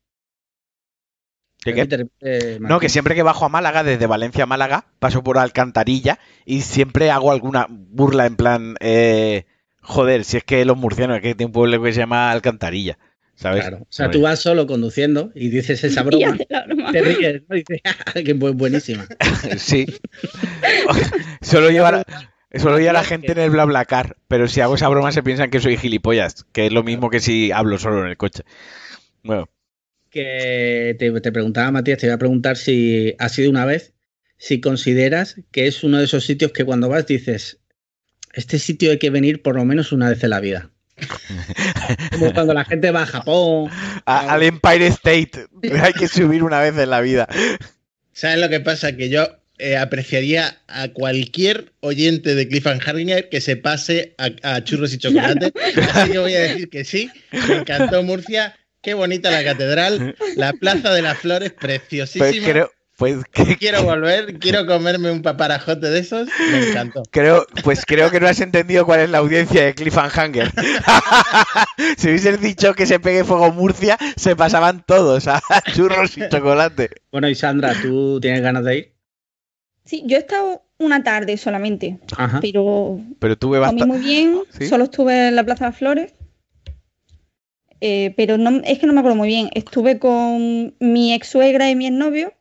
¿Qué, 1.63 1.73
repite, 1.73 2.57
No, 2.59 2.79
que 2.79 2.89
siempre 2.89 3.13
que 3.13 3.21
bajo 3.21 3.45
a 3.45 3.49
Málaga, 3.49 3.83
desde 3.83 4.07
Valencia 4.07 4.45
a 4.45 4.47
Málaga, 4.47 4.85
paso 4.97 5.23
por 5.23 5.37
Alcantarilla 5.37 6.17
y 6.43 6.61
siempre 6.61 7.11
hago 7.11 7.31
alguna 7.31 7.67
burla 7.69 8.25
en 8.25 8.35
plan, 8.35 8.75
eh, 8.79 9.45
joder, 9.81 10.23
si 10.25 10.37
es 10.37 10.43
que 10.43 10.65
los 10.65 10.75
murcianos, 10.77 11.17
es 11.17 11.21
que 11.21 11.35
tiene 11.35 11.45
un 11.49 11.51
pueblo 11.53 11.81
que 11.83 11.93
se 11.93 11.99
llama 11.99 12.31
Alcantarilla, 12.31 12.97
¿sabes? 13.41 13.61
Claro. 13.61 13.77
O 13.81 13.87
sea, 13.89 14.11
tú 14.11 14.21
vas 14.21 14.39
solo 14.39 14.67
conduciendo 14.67 15.31
y 15.35 15.49
dices 15.49 15.83
esa 15.83 16.01
Y 16.01 16.05
broma, 16.05 16.33
hace 16.33 16.47
la 16.49 16.65
broma. 16.65 16.91
te 16.91 17.01
ríes, 17.01 17.41
¿no? 17.49 17.55
Y 17.55 17.63
dices, 17.67 17.81
"Ah, 18.05 18.51
buenísima. 18.53 19.07
Sí. 19.57 19.85
Solo 21.41 21.69
llevar, 21.69 22.05
solo 22.55 22.77
llevar 22.79 22.95
a 22.95 22.99
Matías, 22.99 23.07
gente 23.07 23.31
en 23.33 23.39
el 23.39 23.49
BlaBlaCar, 23.49 24.17
pero 24.27 24.47
si 24.47 24.61
hago 24.61 24.75
esa 24.75 24.87
broma 24.89 25.11
se 25.11 25.23
piensan 25.23 25.49
que 25.49 25.59
soy 25.59 25.77
gilipollas, 25.77 26.45
que 26.51 26.67
es 26.67 26.71
lo 26.71 26.83
mismo 26.83 27.09
que 27.09 27.19
si 27.19 27.51
hablo 27.51 27.77
solo 27.77 28.01
en 28.03 28.09
el 28.09 28.17
coche. 28.17 28.43
Bueno, 29.23 29.49
Que 30.09 30.95
te, 30.99 31.11
te 31.21 31.31
preguntaba, 31.31 31.71
Matías, 31.71 31.97
te 31.97 32.05
iba 32.07 32.15
a 32.15 32.19
preguntar 32.19 32.57
si 32.57 33.15
ha 33.19 33.29
sido 33.29 33.49
una 33.49 33.65
vez, 33.65 33.93
si 34.37 34.59
consideras 34.61 35.39
que 35.51 35.67
es 35.67 35.83
uno 35.83 35.97
de 35.99 36.05
esos 36.05 36.25
sitios 36.25 36.51
que 36.51 36.65
cuando 36.65 36.89
vas 36.89 37.05
dices, 37.07 37.59
este 38.33 38.59
sitio 38.59 38.91
hay 38.91 38.99
que 38.99 39.09
venir 39.09 39.41
por 39.41 39.55
lo 39.55 39.65
menos 39.65 39.91
una 39.91 40.09
vez 40.09 40.23
en 40.23 40.29
la 40.31 40.39
vida. 40.39 40.70
Como 42.11 42.33
cuando 42.33 42.53
la 42.53 42.65
gente 42.65 42.91
va 42.91 43.03
a 43.03 43.05
Japón. 43.07 43.69
a- 44.05 44.33
al 44.33 44.43
Empire 44.43 44.87
State 44.87 45.31
hay 45.81 45.93
que 45.93 46.07
subir 46.07 46.43
una 46.43 46.59
vez 46.59 46.77
en 46.77 46.89
la 46.89 47.01
vida. 47.01 47.27
¿Sabes 48.13 48.39
lo 48.39 48.49
que 48.49 48.59
pasa? 48.59 48.95
Que 48.95 49.09
yo 49.09 49.27
eh, 49.57 49.77
apreciaría 49.77 50.57
a 50.67 50.89
cualquier 50.89 51.71
oyente 51.79 52.35
de 52.35 52.47
Cliffhanger 52.47 53.29
que 53.29 53.41
se 53.41 53.55
pase 53.55 54.15
a, 54.17 54.55
a 54.55 54.63
churros 54.63 54.93
y 54.93 54.97
chocolate. 54.97 55.51
Así 55.93 56.11
que 56.11 56.19
voy 56.19 56.33
a 56.35 56.41
decir 56.41 56.69
que 56.69 56.83
sí. 56.83 57.09
Me 57.47 57.57
encantó 57.57 58.03
Murcia. 58.03 58.55
Qué 58.81 58.95
bonita 58.95 59.29
la 59.29 59.43
catedral. 59.43 60.15
La 60.35 60.53
Plaza 60.53 60.91
de 60.93 61.03
las 61.03 61.19
Flores, 61.19 61.51
Pues 61.51 61.79
preciosísima. 61.79 62.47
creo, 62.47 62.71
pues 63.01 63.23
que- 63.33 63.57
Quiero 63.57 63.81
volver, 63.81 64.37
quiero 64.37 64.67
comerme 64.67 65.09
un 65.11 65.23
paparajote 65.23 65.89
de 65.89 65.97
esos. 65.99 66.29
Me 66.51 66.69
encantó. 66.69 67.01
Creo, 67.09 67.47
pues 67.63 67.83
creo 67.83 68.11
que 68.11 68.19
no 68.19 68.27
has 68.27 68.39
entendido 68.41 68.85
cuál 68.85 68.99
es 68.99 69.09
la 69.09 69.17
audiencia 69.17 69.65
de 69.65 69.73
Cliffhanger. 69.73 70.51
si 71.97 72.09
hubieses 72.09 72.39
dicho 72.41 72.75
que 72.75 72.85
se 72.85 72.99
pegue 72.99 73.23
fuego 73.23 73.51
Murcia, 73.51 73.97
se 74.15 74.35
pasaban 74.35 74.83
todos 74.85 75.27
a 75.27 75.41
churros 75.73 76.15
y 76.15 76.29
chocolate. 76.29 76.91
Bueno, 77.11 77.27
y 77.27 77.33
Sandra, 77.33 77.73
¿tú 77.81 78.19
tienes 78.21 78.41
ganas 78.41 78.63
de 78.65 78.77
ir? 78.77 78.93
Sí, 79.83 80.03
yo 80.05 80.17
he 80.17 80.19
estado 80.19 80.61
una 80.77 81.03
tarde 81.03 81.37
solamente, 81.37 81.99
Ajá. 82.15 82.37
pero 82.39 82.99
Pero 83.17 83.35
tuve 83.35 83.57
comí 83.59 83.79
bastante. 83.79 83.85
muy 83.85 83.99
bien. 83.99 84.41
¿Sí? 84.57 84.67
Solo 84.67 84.83
estuve 84.83 85.29
en 85.29 85.35
la 85.35 85.43
Plaza 85.43 85.65
de 85.65 85.71
Flores. 85.71 86.13
Eh, 87.81 88.13
pero 88.15 88.37
no, 88.37 88.61
es 88.63 88.77
que 88.77 88.85
no 88.85 88.93
me 88.93 88.99
acuerdo 88.99 89.15
muy 89.17 89.27
bien. 89.27 89.49
Estuve 89.55 89.97
con 89.97 90.75
mi 90.79 91.13
ex 91.15 91.29
suegra 91.29 91.67
y 91.71 91.75
mi 91.75 91.87
exnovio 91.87 92.31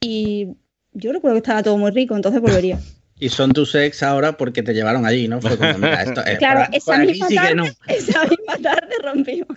y 0.00 0.48
yo 0.92 1.12
recuerdo 1.12 1.34
que 1.34 1.38
estaba 1.38 1.62
todo 1.62 1.76
muy 1.78 1.90
rico, 1.90 2.16
entonces 2.16 2.40
volvería. 2.40 2.78
Y 3.20 3.30
son 3.30 3.50
tus 3.50 3.74
ex 3.74 4.04
ahora 4.04 4.36
porque 4.36 4.62
te 4.62 4.72
llevaron 4.72 5.04
allí, 5.04 5.26
¿no? 5.26 5.40
Fue 5.40 5.58
como, 5.58 5.74
mira, 5.74 6.04
esto, 6.04 6.24
eh, 6.24 6.36
Claro, 6.38 6.66
por, 6.66 6.76
esa 6.76 6.92
por 6.92 7.00
aquí 7.00 7.10
misma 7.10 7.26
sí 7.26 7.34
que 7.34 7.40
tarde, 7.40 7.54
no. 7.56 7.64
esa 7.88 8.24
misma 8.26 8.58
tarde 8.62 8.94
rompimos. 9.02 9.48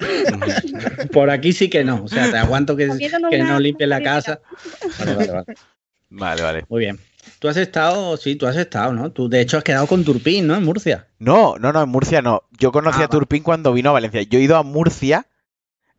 Por 1.12 1.30
aquí 1.30 1.54
sí 1.54 1.69
que 1.69 1.84
no. 1.84 2.04
O 2.04 2.08
sea, 2.08 2.32
te 2.32 2.38
aguanto 2.38 2.75
que, 2.75 2.89
que 3.30 3.43
no 3.43 3.60
limpie 3.60 3.86
la 3.86 4.01
casa. 4.01 4.39
Vale, 4.97 5.13
vale, 5.13 5.32
vale. 5.32 5.45
Vale, 6.10 6.41
vale. 6.41 6.65
Muy 6.69 6.80
bien. 6.80 6.99
Tú 7.38 7.49
has 7.49 7.58
estado, 7.58 8.17
sí, 8.17 8.36
tú 8.36 8.47
has 8.47 8.56
estado, 8.56 8.93
¿no? 8.93 9.12
Tú, 9.12 9.30
de 9.30 9.41
hecho, 9.41 9.58
has 9.58 9.63
quedado 9.63 9.86
con 9.86 10.04
Turpín, 10.04 10.47
¿no? 10.47 10.56
En 10.56 10.63
Murcia. 10.63 11.09
No, 11.20 11.55
no, 11.59 11.72
no, 11.72 11.84
en 11.84 11.89
Murcia 11.89 12.24
no. 12.24 12.41
Yo 12.57 12.72
conocí 12.72 13.01
Ah, 13.03 13.05
a 13.05 13.09
Turpín 13.09 13.43
cuando 13.43 13.74
vino 13.74 13.91
a 13.91 13.93
Valencia. 13.93 14.24
Yo 14.24 14.39
he 14.39 14.41
ido 14.41 14.57
a 14.57 14.63
Murcia, 14.63 15.28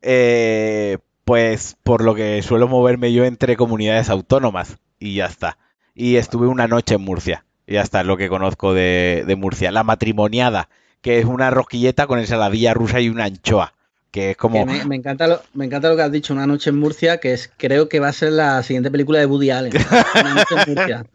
eh, 0.01 0.97
pues 1.25 1.77
por 1.83 2.03
lo 2.03 2.15
que 2.15 2.41
suelo 2.41 2.67
moverme 2.67 3.13
yo 3.13 3.25
entre 3.25 3.55
comunidades 3.55 4.09
autónomas. 4.09 4.77
Y 4.99 5.15
ya 5.15 5.25
está. 5.25 5.57
Y 5.95 6.15
estuve 6.15 6.47
una 6.47 6.67
noche 6.67 6.95
en 6.95 7.01
Murcia. 7.01 7.45
Y 7.67 7.73
ya 7.73 7.81
está, 7.81 8.01
es 8.01 8.07
lo 8.07 8.17
que 8.17 8.29
conozco 8.29 8.73
de, 8.73 9.23
de 9.25 9.35
Murcia. 9.35 9.71
La 9.71 9.83
matrimoniada, 9.83 10.69
que 11.01 11.19
es 11.19 11.25
una 11.25 11.49
rosquilleta 11.49 12.07
con 12.07 12.19
ensaladilla 12.19 12.73
rusa 12.73 12.99
y 13.01 13.09
una 13.09 13.25
anchoa. 13.25 13.73
Que 14.13 14.29
es 14.29 14.37
como... 14.37 14.59
Que 14.59 14.71
me, 14.71 14.85
me 14.85 14.95
encanta 14.95 15.27
lo, 15.27 15.41
me 15.55 15.65
encanta 15.65 15.89
lo 15.89 15.95
que 15.95 16.03
has 16.03 16.11
dicho, 16.11 16.33
Una 16.33 16.45
noche 16.45 16.69
en 16.69 16.77
Murcia, 16.77 17.17
que 17.17 17.33
es 17.33 17.51
creo 17.57 17.89
que 17.89 17.99
va 17.99 18.09
a 18.09 18.13
ser 18.13 18.31
la 18.31 18.61
siguiente 18.61 18.91
película 18.91 19.17
de 19.17 19.25
Woody 19.25 19.49
Allen. 19.49 19.73
Una 20.13 20.35
noche 20.35 20.55
en 20.55 20.73
Murcia. 20.75 21.05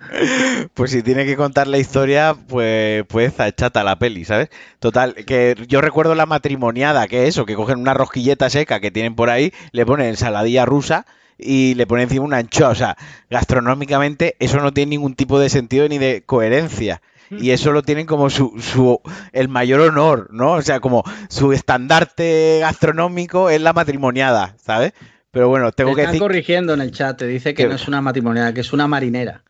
Pues 0.75 0.91
si 0.91 1.05
tiene 1.05 1.25
que 1.25 1.37
contar 1.37 1.69
la 1.69 1.79
historia, 1.79 2.37
pues 2.49 3.05
pues 3.09 3.33
chata 3.55 3.85
la 3.85 4.01
peli, 4.01 4.25
¿sabes? 4.25 4.49
Total, 4.81 5.15
que 5.15 5.55
yo 5.69 5.81
recuerdo 5.81 6.17
la 6.17 6.27
matrimoniada, 6.27 7.07
que 7.07 7.23
es 7.23 7.29
eso, 7.29 7.47
que 7.47 7.55
cogen 7.55 7.79
una 7.79 7.95
rosquilleta 7.95 8.51
seca 8.51 8.81
que 8.81 8.91
tienen 8.91 9.15
por 9.15 9.31
ahí, 9.31 9.53
le 9.71 9.87
ponen 9.87 10.09
ensaladilla 10.09 10.67
rusa 10.67 11.07
y 11.39 11.75
le 11.75 11.87
ponen 11.87 12.05
encima 12.05 12.25
una 12.25 12.39
anchoa. 12.39 12.71
O 12.71 12.75
sea, 12.75 12.97
gastronómicamente 13.31 14.35
eso 14.41 14.59
no 14.59 14.73
tiene 14.73 14.91
ningún 14.91 15.15
tipo 15.15 15.39
de 15.39 15.51
sentido 15.51 15.89
ni 15.89 15.99
de 15.99 16.25
coherencia. 16.27 17.01
Y 17.31 17.51
eso 17.51 17.73
lo 17.73 17.83
tienen 17.83 18.07
como 18.07 18.31
su, 18.31 18.55
su 18.61 19.01
el 19.33 19.49
mayor 19.49 19.81
honor, 19.81 20.29
¿no? 20.31 20.53
O 20.53 20.63
sea, 20.63 20.81
como 20.81 21.05
su 21.29 21.53
estandarte 21.53 22.59
gastronómico 22.61 23.51
es 23.51 23.61
la 23.61 23.73
matrimoniada, 23.73 24.57
¿sabes? 24.63 24.93
Pero 25.31 25.49
bueno, 25.49 25.73
tengo 25.73 25.91
Te 25.91 25.97
que 25.97 26.01
están 26.03 26.13
decir... 26.13 26.23
corrigiendo 26.23 26.75
en 26.75 26.81
el 26.81 26.91
chat, 26.91 27.19
te 27.19 27.27
dice 27.27 27.55
que 27.55 27.67
no 27.67 27.75
es 27.75 27.87
una 27.87 28.01
matrimonial, 28.01 28.55
que 28.55 28.63
es 28.63 28.73
una 28.73 28.87
marinera. 28.87 29.45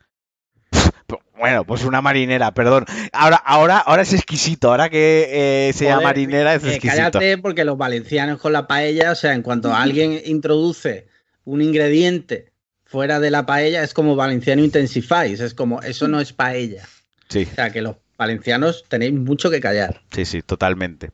Bueno, 1.39 1.63
pues 1.63 1.85
una 1.85 2.01
marinera, 2.01 2.53
perdón. 2.53 2.85
Ahora, 3.13 3.37
ahora, 3.37 3.77
ahora 3.77 4.01
es 4.01 4.11
exquisito. 4.11 4.71
Ahora 4.71 4.89
que 4.89 5.69
eh, 5.69 5.73
se 5.73 5.85
llama 5.85 6.01
marinera 6.01 6.53
es 6.53 6.63
eh, 6.65 6.75
exquisito. 6.75 7.11
cállate, 7.11 7.37
porque 7.37 7.63
los 7.63 7.77
valencianos 7.77 8.41
con 8.41 8.51
la 8.51 8.67
paella, 8.67 9.13
o 9.13 9.15
sea, 9.15 9.33
en 9.33 9.41
cuanto 9.41 9.73
alguien 9.73 10.21
introduce 10.25 11.07
un 11.45 11.61
ingrediente 11.61 12.51
fuera 12.83 13.21
de 13.21 13.31
la 13.31 13.45
paella, 13.45 13.83
es 13.83 13.93
como 13.93 14.17
valenciano 14.17 14.63
intensifies, 14.63 15.39
es 15.39 15.53
como, 15.53 15.81
eso 15.81 16.09
no 16.09 16.19
es 16.19 16.33
paella. 16.33 16.83
Sí, 17.29 17.47
O 17.51 17.55
sea, 17.55 17.71
que 17.71 17.81
los 17.81 17.97
valencianos 18.17 18.83
tenéis 18.87 19.13
mucho 19.13 19.49
que 19.49 19.59
callar. 19.59 20.01
sí, 20.11 20.25
sí, 20.25 20.41
totalmente. 20.41 21.11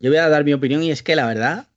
Yo 0.00 0.10
voy 0.10 0.18
a 0.18 0.28
dar 0.28 0.44
mi 0.44 0.52
opinión 0.52 0.82
y 0.82 0.90
es 0.90 1.02
que 1.02 1.14
la 1.14 1.26
verdad, 1.26 1.68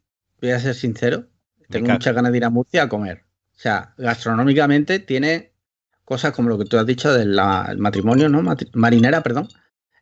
voy 0.42 0.52
a 0.52 0.60
ser 0.60 0.74
sincero, 0.76 1.28
tengo 1.70 1.88
muchas 1.90 2.16
ganas 2.16 2.32
de 2.32 2.38
ir 2.38 2.46
a 2.46 2.50
Murcia 2.50 2.84
a 2.84 2.90
comer. 2.90 3.24
O 3.56 3.60
sea, 3.60 3.94
gastronómicamente 3.98 5.00
tiene 5.00 5.54
cosas 6.04 6.34
como 6.34 6.50
lo 6.50 6.58
que 6.58 6.66
tú 6.66 6.78
has 6.78 6.86
dicho 6.86 7.14
del 7.14 7.36
matrimonio, 7.78 8.30
¿no? 8.30 8.42
Matri- 8.42 8.70
marinera, 8.74 9.22
perdón. 9.24 9.48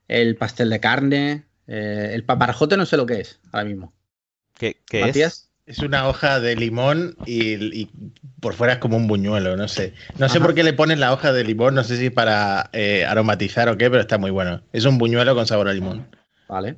El 0.08 0.36
pastel 0.36 0.70
de 0.70 0.80
carne, 0.80 1.46
eh, 1.68 2.12
el 2.14 2.24
paparajote 2.26 2.78
no 2.78 2.86
sé 2.86 2.98
lo 2.98 3.06
que 3.06 3.22
es 3.22 3.40
ahora 3.52 3.66
mismo. 3.66 3.94
¿Qué, 4.58 4.82
qué 4.86 5.00
es? 5.02 5.08
Matías, 5.08 5.34
Es 5.34 5.53
una 5.82 6.07
hoja 6.07 6.39
de 6.39 6.55
limón 6.55 7.16
y, 7.26 7.53
y 7.82 7.89
por 8.39 8.53
fuera 8.53 8.74
es 8.74 8.80
como 8.80 8.97
un 8.97 9.07
buñuelo, 9.07 9.55
no 9.55 9.68
sé. 9.68 9.93
No 10.18 10.28
sé 10.30 10.38
Ajá. 10.38 10.45
por 10.47 10.55
qué 10.55 10.64
le 10.64 10.74
ponen 10.74 10.99
la 10.99 11.14
hoja 11.14 11.32
de 11.32 11.43
limón, 11.43 11.76
no 11.76 11.84
sé 11.84 11.97
si 11.97 12.09
para 12.09 12.70
eh, 12.74 13.05
aromatizar 13.05 13.70
o 13.70 13.78
qué, 13.78 13.89
pero 13.89 14.01
está 14.01 14.18
muy 14.18 14.32
bueno. 14.32 14.61
Es 14.74 14.86
un 14.86 14.97
buñuelo 14.97 15.36
con 15.36 15.47
sabor 15.47 15.70
a 15.70 15.74
limón. 15.74 16.07
Vale. 16.47 16.78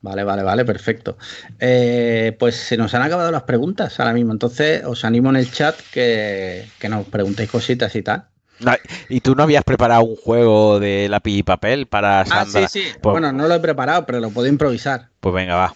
Vale, 0.00 0.24
vale, 0.24 0.42
vale, 0.42 0.64
perfecto. 0.64 1.16
Eh, 1.60 2.34
pues 2.38 2.56
se 2.56 2.76
nos 2.76 2.92
han 2.94 3.02
acabado 3.02 3.30
las 3.30 3.44
preguntas 3.44 4.00
ahora 4.00 4.12
mismo. 4.12 4.32
Entonces 4.32 4.84
os 4.84 5.04
animo 5.04 5.30
en 5.30 5.36
el 5.36 5.50
chat 5.52 5.76
que, 5.92 6.66
que 6.80 6.88
nos 6.88 7.06
preguntéis 7.06 7.50
cositas 7.50 7.94
y 7.94 8.02
tal. 8.02 8.24
No, 8.58 8.72
¿Y 9.08 9.20
tú 9.20 9.34
no 9.36 9.42
habías 9.44 9.64
preparado 9.64 10.02
un 10.02 10.16
juego 10.16 10.80
de 10.80 11.08
lápiz 11.08 11.32
y 11.38 11.42
papel 11.42 11.86
para 11.86 12.20
Ah, 12.22 12.26
Sandra? 12.26 12.66
sí, 12.68 12.80
sí. 12.82 12.88
Pues- 13.00 13.12
Bueno, 13.12 13.32
no 13.32 13.46
lo 13.46 13.54
he 13.54 13.60
preparado, 13.60 14.04
pero 14.06 14.18
lo 14.18 14.30
puedo 14.30 14.48
improvisar. 14.48 15.08
Pues 15.20 15.34
venga, 15.34 15.54
va. 15.56 15.74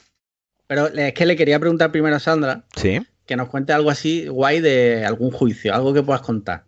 Pero 0.66 0.88
es 0.88 1.12
que 1.14 1.26
le 1.26 1.36
quería 1.36 1.58
preguntar 1.60 1.92
primero 1.92 2.16
a 2.16 2.20
Sandra 2.20 2.64
Sí. 2.76 2.98
que 3.26 3.36
nos 3.36 3.48
cuente 3.48 3.72
algo 3.72 3.90
así 3.90 4.26
guay 4.26 4.60
de 4.60 5.04
algún 5.04 5.30
juicio, 5.30 5.74
algo 5.74 5.92
que 5.94 6.02
puedas 6.02 6.22
contar. 6.22 6.64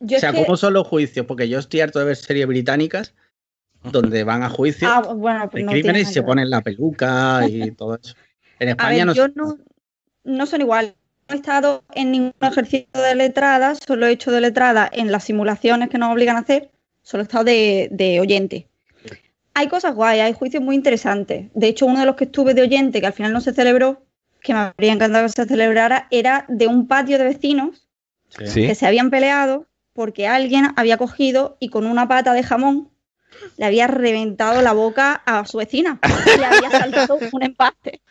Yo 0.00 0.18
o 0.18 0.20
sea, 0.20 0.32
que- 0.32 0.44
¿cómo 0.44 0.56
son 0.56 0.74
los 0.74 0.86
juicios? 0.86 1.24
Porque 1.26 1.48
yo 1.48 1.58
estoy 1.58 1.80
harto 1.80 1.98
de 1.98 2.04
ver 2.04 2.16
series 2.16 2.46
británicas 2.46 3.14
donde 3.82 4.24
van 4.24 4.42
a 4.42 4.50
juicio 4.50 4.88
Ah, 4.90 5.00
bueno, 5.00 5.48
pues 5.50 5.62
de 5.62 5.66
no 5.66 5.72
crímenes 5.72 6.10
y 6.10 6.12
se 6.12 6.22
ponen 6.22 6.50
la 6.50 6.60
peluca 6.60 7.46
y 7.48 7.70
todo 7.70 7.98
eso. 8.02 8.14
En 8.58 8.68
España 8.76 8.96
ver, 8.98 9.06
no 9.06 9.14
yo 9.14 9.24
sé. 9.26 9.32
no, 9.36 9.58
no 10.24 10.46
son 10.46 10.60
igual. 10.60 10.94
No 11.28 11.34
he 11.34 11.38
estado 11.38 11.82
en 11.94 12.12
ningún 12.12 12.34
ejercicio 12.40 12.88
de 13.02 13.14
letrada, 13.14 13.74
solo 13.74 14.06
he 14.06 14.12
hecho 14.12 14.30
de 14.30 14.40
letrada 14.40 14.88
en 14.92 15.10
las 15.10 15.24
simulaciones 15.24 15.88
que 15.88 15.98
nos 15.98 16.12
obligan 16.12 16.36
a 16.36 16.40
hacer, 16.40 16.70
solo 17.02 17.22
he 17.22 17.24
estado 17.24 17.44
de, 17.44 17.88
de 17.90 18.20
oyente. 18.20 18.68
Hay 19.58 19.68
cosas 19.68 19.94
guay, 19.94 20.20
hay 20.20 20.34
juicios 20.34 20.62
muy 20.62 20.74
interesantes. 20.74 21.46
De 21.54 21.66
hecho, 21.66 21.86
uno 21.86 22.00
de 22.00 22.06
los 22.06 22.14
que 22.14 22.24
estuve 22.24 22.52
de 22.52 22.60
oyente, 22.60 23.00
que 23.00 23.06
al 23.06 23.14
final 23.14 23.32
no 23.32 23.40
se 23.40 23.54
celebró, 23.54 24.02
que 24.42 24.52
me 24.52 24.58
habría 24.60 24.92
encantado 24.92 25.24
que 25.24 25.32
se 25.32 25.46
celebrara, 25.46 26.08
era 26.10 26.44
de 26.48 26.66
un 26.66 26.86
patio 26.86 27.16
de 27.18 27.24
vecinos 27.24 27.88
Sí. 28.28 28.66
que 28.66 28.74
se 28.74 28.86
habían 28.86 29.08
peleado 29.08 29.66
porque 29.94 30.26
alguien 30.26 30.66
había 30.76 30.98
cogido 30.98 31.56
y 31.58 31.70
con 31.70 31.86
una 31.86 32.06
pata 32.06 32.34
de 32.34 32.42
jamón 32.42 32.90
le 33.56 33.64
había 33.64 33.86
reventado 33.86 34.60
la 34.60 34.72
boca 34.72 35.22
a 35.24 35.46
su 35.46 35.56
vecina 35.58 36.00
y 36.38 36.42
había 36.42 36.70
saltado 36.70 37.18
un 37.32 37.42
empate. 37.42 38.02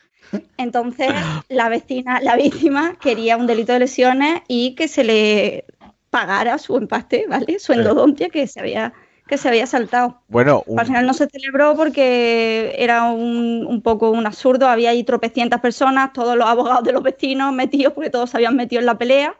Entonces, 0.58 1.12
la 1.50 1.70
vecina, 1.70 2.22
la 2.22 2.36
víctima 2.36 2.98
quería 3.00 3.38
un 3.38 3.46
delito 3.46 3.74
de 3.74 3.80
lesiones 3.80 4.42
y 4.48 4.74
que 4.74 4.88
se 4.88 5.04
le 5.04 5.66
pagara 6.10 6.58
su 6.58 6.76
empate, 6.78 7.26
¿vale? 7.30 7.60
Su 7.60 7.74
endodontia 7.74 8.30
que 8.30 8.48
se 8.48 8.60
había, 8.60 8.94
que 9.28 9.38
se 9.38 9.48
había 9.50 9.66
saltado. 9.68 10.22
Bueno, 10.28 10.64
un- 10.68 10.80
Al 10.80 10.86
final 10.86 11.06
no 11.08 11.14
se 11.14 11.28
celebró 11.28 11.76
porque 11.76 12.76
era 12.78 13.06
un, 13.06 13.66
un 13.68 13.82
poco 13.82 14.12
un 14.12 14.26
absurdo. 14.26 14.68
Había 14.68 14.92
ahí 14.92 15.04
tropecientas 15.04 15.62
personas, 15.62 16.14
todos 16.14 16.38
los 16.38 16.48
abogados 16.48 16.84
de 16.84 16.92
los 16.94 17.04
vecinos 17.04 17.54
metidos 17.54 17.94
porque 17.94 18.10
todos 18.10 18.30
se 18.30 18.38
habían 18.38 18.56
metido 18.56 18.80
en 18.82 18.86
la 18.86 18.98
pelea. 18.98 19.36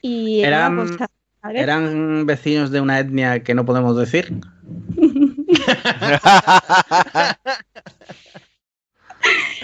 Y 0.00 0.42
era 0.42 0.68
una 0.68 0.82
Eran- 0.82 0.92
cosa- 0.98 1.10
a 1.42 1.48
ver, 1.48 1.56
¿Eran 1.62 2.26
vecinos 2.26 2.70
de 2.70 2.80
una 2.80 2.98
etnia 3.00 3.42
que 3.42 3.54
no 3.54 3.64
podemos 3.66 3.96
decir? 3.96 4.32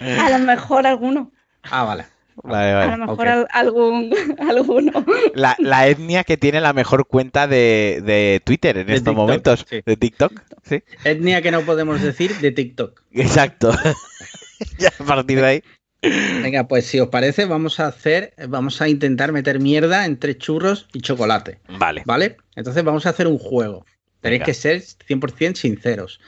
a 0.01 0.31
lo 0.31 0.39
mejor 0.41 0.87
alguno. 0.87 1.31
Ah, 1.64 1.85
vale. 1.85 2.07
Vale, 2.43 2.70
A 2.72 2.97
lo 2.97 3.07
mejor 3.07 3.28
algún, 3.51 4.14
alguno. 4.38 5.05
La, 5.34 5.57
la 5.59 5.88
etnia 5.88 6.24
que 6.24 6.36
tiene 6.36 6.61
la 6.61 6.72
mejor 6.72 7.07
cuenta 7.07 7.47
de, 7.47 8.03
de 8.05 8.41
Twitter 8.45 8.78
en 8.78 8.86
De 8.86 8.95
estos 8.95 9.12
TikTok, 9.12 9.16
momentos. 9.16 9.66
sí. 9.68 9.82
De 9.84 9.97
TikTok. 9.97 10.41
Sí. 10.62 10.82
Etnia 11.05 11.43
que 11.43 11.51
no 11.51 11.61
podemos 11.62 12.01
decir 12.01 12.34
de 12.38 12.51
TikTok. 12.53 13.03
Exacto. 13.12 13.72
ya 14.78 14.88
a 14.99 15.05
partir 15.05 15.41
de 15.41 15.47
ahí. 15.47 15.62
Venga, 16.03 16.66
pues 16.66 16.86
si 16.86 16.99
os 16.99 17.09
parece, 17.09 17.45
vamos 17.45 17.78
a 17.78 17.86
hacer, 17.86 18.32
vamos 18.49 18.80
a 18.80 18.88
intentar 18.88 19.32
meter 19.32 19.61
mierda 19.61 20.07
entre 20.07 20.38
churros 20.38 20.88
y 20.95 21.03
chocolate, 21.03 21.59
Vale. 21.78 22.03
¿vale? 22.07 22.38
Entonces 22.57 22.82
vamos 22.84 23.05
a 23.05 23.11
hacer 23.11 23.26
un 23.26 23.38
juego. 23.38 23.84
Tenéis 24.22 24.41
Venga. 24.41 24.47
que 24.47 24.55
ser 24.55 24.80
100% 24.80 25.57
sinceros. 25.57 26.20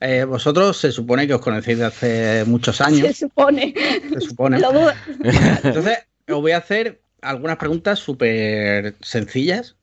Eh, 0.00 0.24
vosotros 0.24 0.78
se 0.78 0.92
supone 0.92 1.26
que 1.26 1.34
os 1.34 1.40
conocéis 1.42 1.78
de 1.78 1.84
hace 1.84 2.44
muchos 2.46 2.80
años, 2.80 3.06
Se 3.08 3.12
supone. 3.14 3.74
se 4.12 4.20
supone. 4.20 4.56
Entonces, 5.62 5.98
os 6.28 6.40
voy 6.40 6.52
a 6.52 6.56
hacer 6.58 7.02
algunas 7.20 7.58
preguntas 7.58 7.98
súper 7.98 8.96
sencillas 9.02 9.76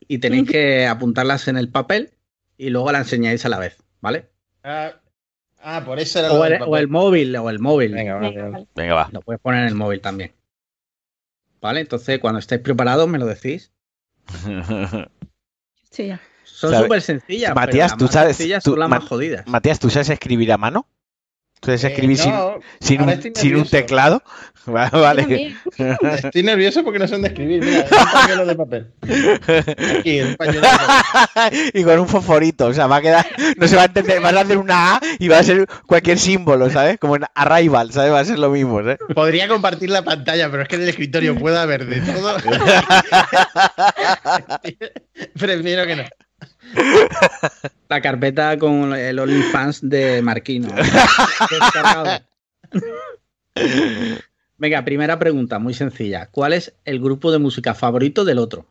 y 0.00 0.18
tenéis 0.18 0.50
que 0.50 0.86
apuntarlas 0.88 1.48
en 1.48 1.56
el 1.56 1.70
papel 1.70 2.12
y 2.58 2.68
luego 2.68 2.92
las 2.92 3.02
enseñáis 3.02 3.46
a 3.46 3.48
la 3.48 3.58
vez, 3.58 3.78
¿vale? 4.02 4.28
Ah, 4.62 4.92
ah, 5.62 5.82
por 5.86 6.00
eso 6.00 6.18
era 6.18 6.32
O 6.32 6.44
el, 6.44 6.60
o 6.62 6.76
el 6.76 6.88
móvil, 6.88 7.34
o 7.36 7.48
el 7.48 7.58
móvil. 7.58 7.92
Venga, 7.92 8.18
Venga, 8.18 8.48
vale. 8.50 8.66
Venga, 8.74 8.94
va. 8.94 9.08
Lo 9.10 9.22
puedes 9.22 9.40
poner 9.40 9.62
en 9.62 9.68
el 9.68 9.74
móvil 9.74 10.00
también. 10.02 10.32
¿Vale? 11.62 11.80
Entonces, 11.80 12.18
cuando 12.18 12.40
estéis 12.40 12.60
preparados, 12.60 13.08
me 13.08 13.18
lo 13.18 13.24
decís. 13.26 13.72
Sí, 15.90 16.08
ya. 16.08 16.20
Son 16.56 16.74
súper 16.74 17.02
sencillas. 17.02 17.54
Matías, 17.54 17.92
pero 17.92 18.06
tú 18.06 18.12
sabes- 18.12 18.36
sencillas 18.36 18.64
tú- 18.64 18.70
son 18.70 18.80
las 18.80 18.88
Ma- 18.88 18.98
más 19.00 19.08
jodidas. 19.08 19.46
Matías, 19.46 19.78
¿tú 19.78 19.90
sabes 19.90 20.08
escribir 20.10 20.52
a 20.52 20.56
mano? 20.58 20.86
¿Tú 21.58 21.68
sabes 21.68 21.84
Eh, 21.84 21.86
escribir 21.88 22.18
sin, 22.18 22.32
no, 22.32 22.58
sin, 22.80 23.00
ahora 23.00 23.14
un, 23.14 23.34
sin 23.34 23.64
teclado? 23.64 24.22
Vale. 24.66 25.56
Estoy 26.22 26.42
nervioso 26.42 26.84
porque 26.84 26.98
no 26.98 27.08
son 27.08 27.22
de 27.22 27.28
escribir. 27.28 27.64
Mira, 27.64 27.84
un 27.90 28.12
pañuelo 28.12 28.46
de 28.46 28.54
papel. 28.56 28.92
Aquí, 29.98 30.20
un 30.20 30.34
pañuelo 30.36 30.60
de 30.60 30.66
papel. 30.68 31.70
y 31.74 31.82
con 31.84 31.98
un 32.00 32.08
fosforito, 32.08 32.66
o 32.66 32.74
sea, 32.74 32.86
va 32.88 32.96
a 32.96 33.00
quedar, 33.00 33.26
no 33.56 33.66
se 33.68 33.74
va 33.76 33.82
a 33.82 33.86
entender, 33.86 34.20
vas 34.20 34.34
a 34.34 34.40
hacer 34.40 34.58
una 34.58 34.96
A 34.96 35.00
y 35.18 35.28
va 35.28 35.38
a 35.38 35.42
ser 35.44 35.66
cualquier 35.86 36.18
símbolo, 36.18 36.68
¿sabes? 36.68 36.98
Como 36.98 37.16
en 37.16 37.24
Arrival, 37.34 37.90
¿sabes? 37.92 38.12
Va 38.12 38.20
a 38.20 38.24
ser 38.26 38.38
lo 38.38 38.50
mismo, 38.50 38.80
¿sabes? 38.80 38.98
Podría 39.14 39.48
compartir 39.48 39.88
la 39.88 40.02
pantalla, 40.04 40.50
pero 40.50 40.62
es 40.64 40.68
que 40.68 40.76
en 40.76 40.82
el 40.82 40.88
escritorio 40.90 41.38
puede 41.38 41.58
haber 41.58 41.86
de 41.86 42.00
todo. 42.02 42.36
Prefiero 45.38 45.86
que 45.86 45.96
no. 45.96 46.04
La 47.88 48.00
carpeta 48.00 48.58
con 48.58 48.94
el 48.94 49.18
OnlyFans 49.18 49.88
de 49.88 50.22
Marquino. 50.22 50.68
Venga, 54.58 54.84
primera 54.84 55.18
pregunta, 55.18 55.58
muy 55.58 55.74
sencilla. 55.74 56.26
¿Cuál 56.30 56.52
es 56.54 56.74
el 56.84 57.00
grupo 57.00 57.30
de 57.30 57.38
música 57.38 57.74
favorito 57.74 58.24
del 58.24 58.38
otro? 58.38 58.66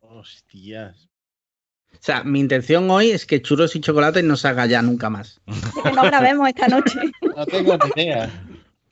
Hostias. 0.00 1.08
O 1.92 1.98
sea, 2.06 2.22
mi 2.22 2.40
intención 2.40 2.90
hoy 2.90 3.10
es 3.10 3.26
que 3.26 3.40
churros 3.42 3.74
y 3.74 3.80
chocolate 3.80 4.22
no 4.22 4.36
se 4.36 4.48
haga 4.48 4.66
ya 4.66 4.82
nunca 4.82 5.10
más. 5.10 5.40
De 5.46 5.82
que 5.82 5.92
no 5.92 6.02
grabemos 6.02 6.48
esta 6.48 6.68
noche. 6.68 7.00
No 7.36 7.46
tengo 7.46 7.76
ni 7.78 8.02
idea. 8.02 8.30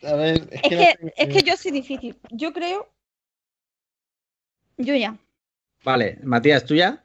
A 0.03 0.15
ver, 0.15 0.49
es 0.51 0.61
Es 0.63 0.69
que, 0.69 1.13
es 1.17 1.29
que 1.29 1.43
yo 1.43 1.57
soy 1.57 1.71
difícil. 1.73 2.17
Yo 2.31 2.53
creo. 2.53 2.91
Yo 4.77 4.95
ya. 4.95 5.17
Vale, 5.85 6.19
Matías, 6.23 6.65
¿tú 6.65 6.75
ya? 6.75 7.04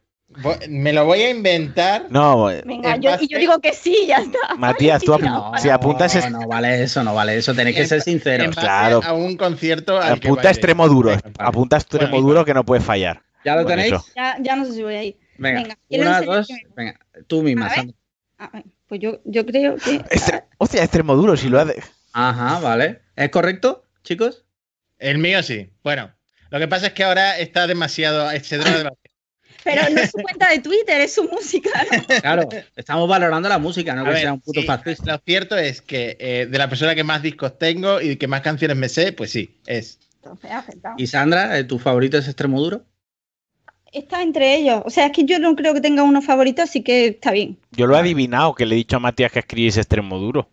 Me 0.69 0.93
lo 0.93 1.05
voy 1.05 1.21
a 1.21 1.29
inventar. 1.31 2.05
No, 2.09 2.51
eh, 2.51 2.61
Venga, 2.65 2.95
En 2.95 3.01
yo, 3.01 3.11
y 3.19 3.27
yo 3.27 3.39
digo 3.39 3.59
que 3.59 3.73
sí, 3.73 4.05
ya 4.07 4.17
está. 4.17 4.37
Matías, 4.57 5.01
tú 5.03 5.13
ap- 5.15 5.57
si 5.59 5.69
apuntas 5.69 6.15
no, 6.31 6.41
no 6.41 6.47
vale 6.47 6.83
eso, 6.83 7.03
no 7.03 7.13
vale 7.15 7.35
eso. 7.37 7.53
Tenéis 7.55 7.75
que 7.75 7.87
ser 7.87 8.01
sinceros. 8.01 8.55
claro. 8.55 9.01
A 9.03 9.13
un 9.13 9.35
concierto 9.37 9.97
al 9.99 10.19
que 10.19 10.27
apunta 10.27 10.49
extremo 10.49 10.87
duro. 10.87 11.09
Venga, 11.09 11.21
vale. 11.37 11.49
Apunta 11.49 11.77
extremo 11.77 12.09
Bueno, 12.11 12.27
duro 12.27 12.45
que 12.45 12.53
no 12.53 12.63
puede 12.63 12.81
fallar. 12.81 13.23
¿Ya 13.43 13.55
lo 13.55 13.65
tenéis? 13.65 13.93
Ya, 14.15 14.37
ya 14.39 14.55
no 14.55 14.65
sé 14.65 14.73
si 14.73 14.83
voy 14.83 14.95
a 14.95 15.03
ir. 15.03 15.17
Venga, 15.37 15.61
Venga, 15.63 15.77
¿quién 15.87 16.01
lo 16.03 16.07
una, 16.09 16.21
dos, 16.21 16.47
venga, 16.75 16.99
tú 17.27 17.41
misma, 17.41 17.65
A 17.65 17.69
ver. 17.69 17.75
Sandra. 17.77 17.95
Ah, 18.37 18.61
pues 18.87 19.01
yo, 19.01 19.19
yo 19.25 19.45
creo 19.45 19.77
que. 19.77 19.95
Estre- 20.11 20.43
Hostia, 20.57 20.83
extremo 20.83 21.15
duro, 21.15 21.35
si 21.37 21.49
lo 21.49 21.59
hace. 21.59 21.81
Ajá, 22.13 22.59
vale. 22.59 23.01
¿Es 23.15 23.29
correcto, 23.29 23.83
chicos? 24.03 24.45
El 24.99 25.17
mío 25.17 25.41
sí. 25.43 25.71
Bueno, 25.83 26.11
lo 26.49 26.59
que 26.59 26.67
pasa 26.67 26.87
es 26.87 26.93
que 26.93 27.03
ahora 27.03 27.37
está 27.39 27.65
demasiado. 27.67 28.29
Se 28.43 28.57
demasiado. 28.57 28.97
Pero 29.73 29.89
no 29.93 30.01
es 30.01 30.11
su 30.11 30.17
cuenta 30.17 30.49
de 30.49 30.59
Twitter, 30.59 31.01
es 31.01 31.13
su 31.13 31.23
música. 31.23 31.69
¿no? 31.91 32.21
Claro, 32.21 32.49
estamos 32.75 33.07
valorando 33.07 33.47
la 33.49 33.57
música, 33.59 33.93
no 33.95 34.01
A 34.01 34.05
que 34.05 34.09
ver, 34.11 34.21
sea 34.21 34.33
un 34.33 34.41
puto 34.41 34.61
sí, 34.61 34.67
fascista. 34.67 35.13
Lo 35.13 35.21
cierto 35.25 35.57
es 35.57 35.81
que 35.81 36.17
eh, 36.19 36.47
de 36.49 36.57
la 36.57 36.69
persona 36.69 36.95
que 36.95 37.03
más 37.03 37.21
discos 37.21 37.57
tengo 37.57 38.01
y 38.01 38.15
que 38.17 38.27
más 38.27 38.41
canciones 38.41 38.77
me 38.77 38.89
sé, 38.89 39.13
pues 39.13 39.31
sí, 39.31 39.57
es. 39.65 39.99
Entonces. 40.15 40.51
¿Y 40.97 41.07
Sandra, 41.07 41.57
eh, 41.57 41.63
tu 41.63 41.79
favorito 41.79 42.17
es 42.17 42.27
extremo 42.27 42.59
duro? 42.61 42.83
Está 43.91 44.21
entre 44.21 44.55
ellos. 44.55 44.81
O 44.85 44.89
sea, 44.89 45.07
es 45.07 45.11
que 45.11 45.23
yo 45.25 45.39
no 45.39 45.55
creo 45.55 45.73
que 45.73 45.81
tenga 45.81 46.03
uno 46.03 46.21
favorito, 46.21 46.61
así 46.61 46.83
que 46.83 47.07
está 47.07 47.31
bien. 47.31 47.57
Yo 47.71 47.87
lo 47.87 47.95
he 47.95 47.99
adivinado, 47.99 48.53
que 48.53 48.65
le 48.65 48.75
he 48.75 48.77
dicho 48.77 48.97
a 48.97 48.99
Matías 48.99 49.31
que 49.31 49.39
escribís 49.39 49.77
extremo 49.77 50.17
duro. 50.19 50.49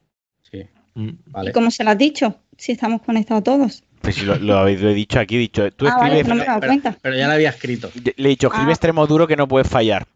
Sí, 0.50 0.62
Mm. 0.94 1.10
vale. 1.26 1.50
¿Y 1.50 1.52
cómo 1.52 1.70
se 1.70 1.84
lo 1.84 1.90
has 1.90 1.98
dicho? 1.98 2.40
Si 2.56 2.72
estamos 2.72 3.02
conectados 3.02 3.44
todos. 3.44 3.84
Pues 4.07 4.14
si 4.14 4.24
lo, 4.24 4.36
lo 4.36 4.59
habéis 4.59 4.80
lo 4.80 4.90
he 4.90 4.94
dicho 4.94 5.18
aquí, 5.18 5.34
he 5.34 5.38
dicho, 5.40 5.68
tú 5.72 5.88
Ah, 5.88 5.96
vale, 5.98 6.20
escribes, 6.20 6.28
no 6.28 6.34
me 6.36 6.42
he 6.44 6.46
dado 6.46 6.61
pero, 6.61 6.70
cuenta. 6.70 6.96
pero 7.02 7.16
ya 7.16 7.26
la 7.26 7.34
había 7.34 7.48
escrito. 7.50 7.90
le 7.94 8.12
he 8.16 8.28
dicho, 8.28 8.46
escribe 8.46 8.68
Ah. 8.70 8.72
extremo 8.72 9.04
duro 9.09 9.26
que 9.26 9.34
no 9.34 9.48
puedes 9.48 9.68
fallar. 9.68 10.07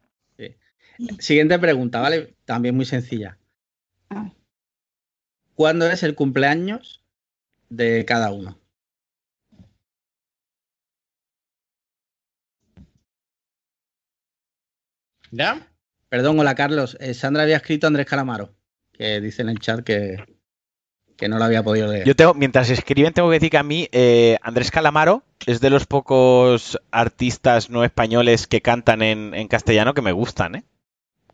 Siguiente 1.19 1.59
pregunta, 1.59 1.99
¿vale? 2.01 2.35
También 2.45 2.77
muy 2.77 2.85
sencilla. 2.85 3.37
Ah. 4.11 4.31
¿Cuándo 5.57 5.91
es 5.91 6.05
el 6.05 6.15
cumpleaños 6.15 7.03
de 7.69 8.05
cada 8.05 8.31
uno? 8.31 8.61
¿Ya? 15.31 15.67
Perdón, 16.09 16.39
hola 16.41 16.55
Carlos. 16.55 16.97
Eh, 17.01 17.15
Sandra 17.15 17.43
había 17.45 17.57
escrito 17.57 17.87
Andrés 17.87 18.07
Calamaro, 18.07 18.55
que 18.93 19.21
dice 19.21 19.43
en 19.43 19.49
el 19.51 19.59
chat 19.61 19.85
que, 19.85 20.17
que 21.21 21.29
no 21.29 21.39
lo 21.39 21.45
había 21.45 21.63
podido 21.63 21.87
leer. 21.93 22.07
Yo 22.07 22.17
tengo, 22.17 22.33
mientras 22.33 22.71
escriben, 22.71 23.13
tengo 23.13 23.29
que 23.29 23.35
decir 23.35 23.51
que 23.51 23.59
a 23.59 23.63
mí 23.63 23.87
eh, 23.93 24.39
Andrés 24.43 24.71
Calamaro 24.71 25.23
es 25.47 25.61
de 25.61 25.69
los 25.69 25.85
pocos 25.85 26.81
artistas 26.91 27.69
no 27.69 27.85
españoles 27.85 28.47
que 28.47 28.63
cantan 28.63 29.03
en, 29.03 29.35
en 29.35 29.47
castellano 29.47 29.93
que 29.93 30.01
me 30.01 30.13
gustan, 30.13 30.55
¿eh? 30.55 30.65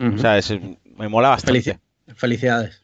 O 0.01 0.19
sea, 0.19 0.37
es- 0.39 0.53
me 0.97 1.09
mola 1.09 1.29
bastante. 1.29 1.61
Felici- 1.63 1.79
Felicidades. 2.17 2.83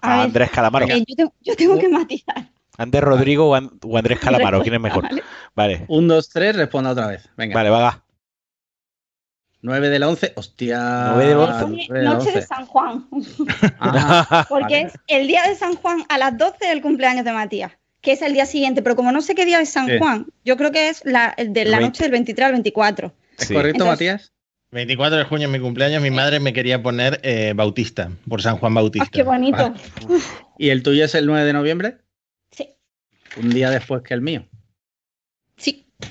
A 0.00 0.14
A 0.14 0.16
ver, 0.16 0.24
Andrés 0.26 0.50
Calamaro. 0.50 0.86
eh, 0.88 1.04
yo, 1.06 1.14
tengo, 1.16 1.32
yo 1.40 1.56
tengo 1.56 1.78
que 1.78 1.88
matizar. 1.88 2.48
Andrés 2.76 3.02
Rodrigo 3.04 3.48
o, 3.50 3.54
An- 3.54 3.70
o 3.84 3.96
Andrés 3.96 4.18
Calamaro, 4.18 4.60
¿quién 4.62 4.74
es 4.74 4.80
mejor? 4.80 5.04
Vale. 5.08 5.22
Vale, 5.54 5.84
Un, 5.88 6.08
dos, 6.08 6.28
tres, 6.28 6.56
responda 6.56 6.90
otra 6.90 7.06
vez. 7.06 7.28
Venga. 7.36 7.54
vale, 7.54 7.70
vaga. 7.70 8.02
9 9.62 9.88
del 9.88 10.02
11. 10.02 10.32
Hostia. 10.36 11.10
Nueve 11.14 11.26
del 11.28 11.36
Me 11.36 11.42
once. 11.42 11.60
pone 11.62 11.86
nueve 11.88 12.04
del 12.04 12.04
Noche 12.04 12.30
de 12.30 12.36
11. 12.38 12.46
San 12.46 12.66
Juan. 12.66 13.06
Ajá. 13.78 14.46
Porque 14.48 14.74
Vale. 14.74 14.80
es 14.86 14.92
el 15.08 15.26
día 15.26 15.42
de 15.46 15.54
San 15.54 15.74
Juan 15.74 16.04
a 16.08 16.18
las 16.18 16.36
12 16.38 16.66
del 16.66 16.80
cumpleaños 16.82 17.24
de 17.24 17.32
Matías, 17.32 17.72
que 18.00 18.12
es 18.12 18.22
el 18.22 18.32
día 18.34 18.46
siguiente. 18.46 18.82
Pero 18.82 18.96
como 18.96 19.12
no 19.12 19.20
sé 19.20 19.34
qué 19.34 19.44
día 19.46 19.60
es 19.60 19.70
San 19.70 19.86
Sí. 19.88 19.98
Juan, 19.98 20.26
yo 20.44 20.56
creo 20.56 20.70
que 20.70 20.88
es 20.88 21.02
la, 21.04 21.34
el 21.36 21.52
de 21.52 21.64
la 21.64 21.80
noche 21.80 22.04
del 22.04 22.12
23 22.12 22.46
al 22.46 22.52
24. 22.52 23.12
¿Es 23.38 23.48
Sí. 23.48 23.54
correcto, 23.54 23.84
Entonces- 23.84 24.08
Matías? 24.12 24.32
24 24.70 25.16
de 25.16 25.24
junio 25.24 25.46
es 25.48 25.52
mi 25.52 25.60
cumpleaños, 25.60 26.02
mi 26.02 26.10
madre 26.10 26.40
me 26.40 26.52
quería 26.52 26.82
poner 26.82 27.20
eh, 27.22 27.54
Bautista, 27.56 28.10
por 28.28 28.42
San 28.42 28.58
Juan 28.58 28.74
Bautista. 28.74 29.06
¡Ah, 29.06 29.10
qué 29.10 29.22
bonito! 29.22 29.72
¿Y 30.58 30.68
el 30.68 30.82
tuyo 30.82 31.06
es 31.06 31.14
el 31.14 31.24
9 31.24 31.46
de 31.46 31.52
noviembre? 31.54 31.96
Sí, 32.50 32.68
Un 33.38 33.48
día 33.48 33.70
después 33.70 34.02
que 34.02 34.12
el 34.12 34.20
mío. 34.20 34.46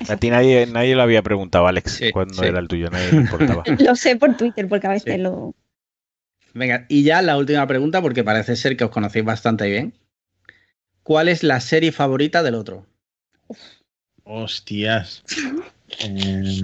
A 0.08 0.16
ti 0.16 0.30
nadie, 0.30 0.66
nadie 0.66 0.94
lo 0.94 1.02
había 1.02 1.22
preguntado, 1.22 1.66
Alex, 1.66 1.92
Sí, 1.92 2.12
cuándo 2.12 2.34
sí. 2.34 2.44
era 2.46 2.58
el 2.58 2.68
tuyo, 2.68 2.90
nadie 2.90 3.12
le 3.12 3.20
importaba. 3.22 3.64
Lo 3.78 3.96
sé 3.96 4.16
por 4.16 4.36
Twitter, 4.36 4.68
porque 4.68 4.86
a 4.86 4.90
veces 4.90 5.16
Sí. 5.16 5.20
lo. 5.22 5.54
Venga, 6.54 6.86
y 6.88 7.04
ya 7.04 7.22
la 7.22 7.36
última 7.36 7.66
pregunta, 7.66 8.02
porque 8.02 8.24
parece 8.24 8.56
ser 8.56 8.76
que 8.76 8.84
os 8.84 8.90
conocéis 8.90 9.24
bastante 9.24 9.68
bien. 9.68 9.92
¿Cuál 11.02 11.28
es 11.28 11.42
la 11.42 11.60
serie 11.60 11.92
favorita 11.92 12.42
del 12.42 12.54
otro? 12.54 12.86
Hostias. 14.24 15.22
Eh, 16.00 16.62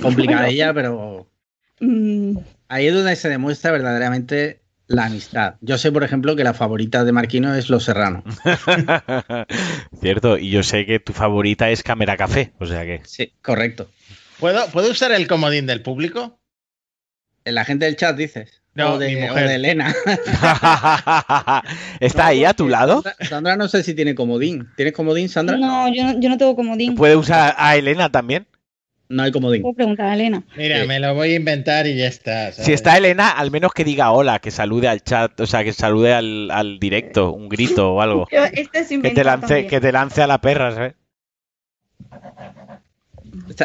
Complicadilla, 0.00 0.74
pero 0.74 1.28
Mm, 1.78 2.36
ahí 2.68 2.88
es 2.88 2.94
donde 2.94 3.14
se 3.14 3.28
demuestra 3.28 3.70
verdaderamente 3.70 4.60
la 4.92 5.06
amistad. 5.06 5.54
Yo 5.60 5.78
sé, 5.78 5.90
por 5.90 6.04
ejemplo, 6.04 6.36
que 6.36 6.44
la 6.44 6.54
favorita 6.54 7.04
de 7.04 7.12
Marquino 7.12 7.54
es 7.54 7.68
Los 7.68 7.84
Serrano. 7.84 8.22
Cierto, 10.00 10.38
y 10.38 10.50
yo 10.50 10.62
sé 10.62 10.86
que 10.86 11.00
tu 11.00 11.12
favorita 11.12 11.70
es 11.70 11.82
Cámara 11.82 12.16
Café, 12.16 12.52
o 12.58 12.66
sea 12.66 12.84
que. 12.84 13.00
Sí, 13.04 13.32
correcto. 13.42 13.90
¿Puedo, 14.38 14.66
¿Puedo 14.68 14.90
usar 14.90 15.12
el 15.12 15.26
comodín 15.26 15.66
del 15.66 15.82
público? 15.82 16.40
La 17.44 17.64
gente 17.64 17.86
del 17.86 17.96
chat 17.96 18.16
dices. 18.16 18.62
No, 18.74 18.94
o, 18.94 18.98
de, 18.98 19.08
mi 19.08 19.22
o 19.22 19.28
mujer. 19.28 19.48
de 19.48 19.54
Elena. 19.56 19.94
¿Está 22.00 22.28
ahí 22.28 22.44
a 22.44 22.54
tu 22.54 22.68
lado? 22.68 23.02
Sandra, 23.02 23.28
Sandra 23.28 23.56
no 23.56 23.68
sé 23.68 23.82
si 23.82 23.94
tiene 23.94 24.14
comodín. 24.14 24.68
¿Tienes 24.76 24.94
comodín, 24.94 25.28
Sandra? 25.28 25.58
no, 25.58 25.92
yo 25.92 26.04
no, 26.04 26.18
yo 26.18 26.28
no 26.30 26.38
tengo 26.38 26.56
comodín. 26.56 26.94
¿Puede 26.94 27.16
usar 27.16 27.54
a 27.58 27.76
Elena 27.76 28.10
también? 28.10 28.46
No 29.12 29.22
hay 29.24 29.30
comodín. 29.32 29.62
Puedo 29.62 29.74
preguntar 29.74 30.06
a 30.06 30.14
Elena. 30.14 30.42
Mira, 30.56 30.80
Sí. 30.80 30.86
me 30.88 30.98
lo 30.98 31.14
voy 31.14 31.32
a 31.32 31.36
inventar 31.36 31.86
y 31.86 31.96
ya 31.96 32.06
está. 32.06 32.50
¿sabes? 32.52 32.64
Si 32.64 32.72
está 32.72 32.96
Elena, 32.96 33.28
al 33.30 33.50
menos 33.50 33.72
que 33.72 33.84
diga 33.84 34.10
hola, 34.10 34.38
que 34.38 34.50
salude 34.50 34.88
al 34.88 35.02
chat, 35.02 35.38
o 35.40 35.46
sea, 35.46 35.62
que 35.64 35.72
salude 35.72 36.14
al, 36.14 36.50
al 36.50 36.78
directo, 36.78 37.32
un 37.32 37.48
grito 37.50 37.92
o 37.94 38.00
algo. 38.00 38.26
Yo, 38.32 38.44
este 38.44 38.78
es 38.80 38.88
Que 38.88 39.10
te 39.10 39.22
lance, 39.22 39.46
también. 39.46 39.68
que 39.68 39.80
te 39.80 39.92
lance 39.92 40.22
a 40.22 40.26
la 40.26 40.40
perra, 40.40 40.72
¿sabes? 40.74 40.94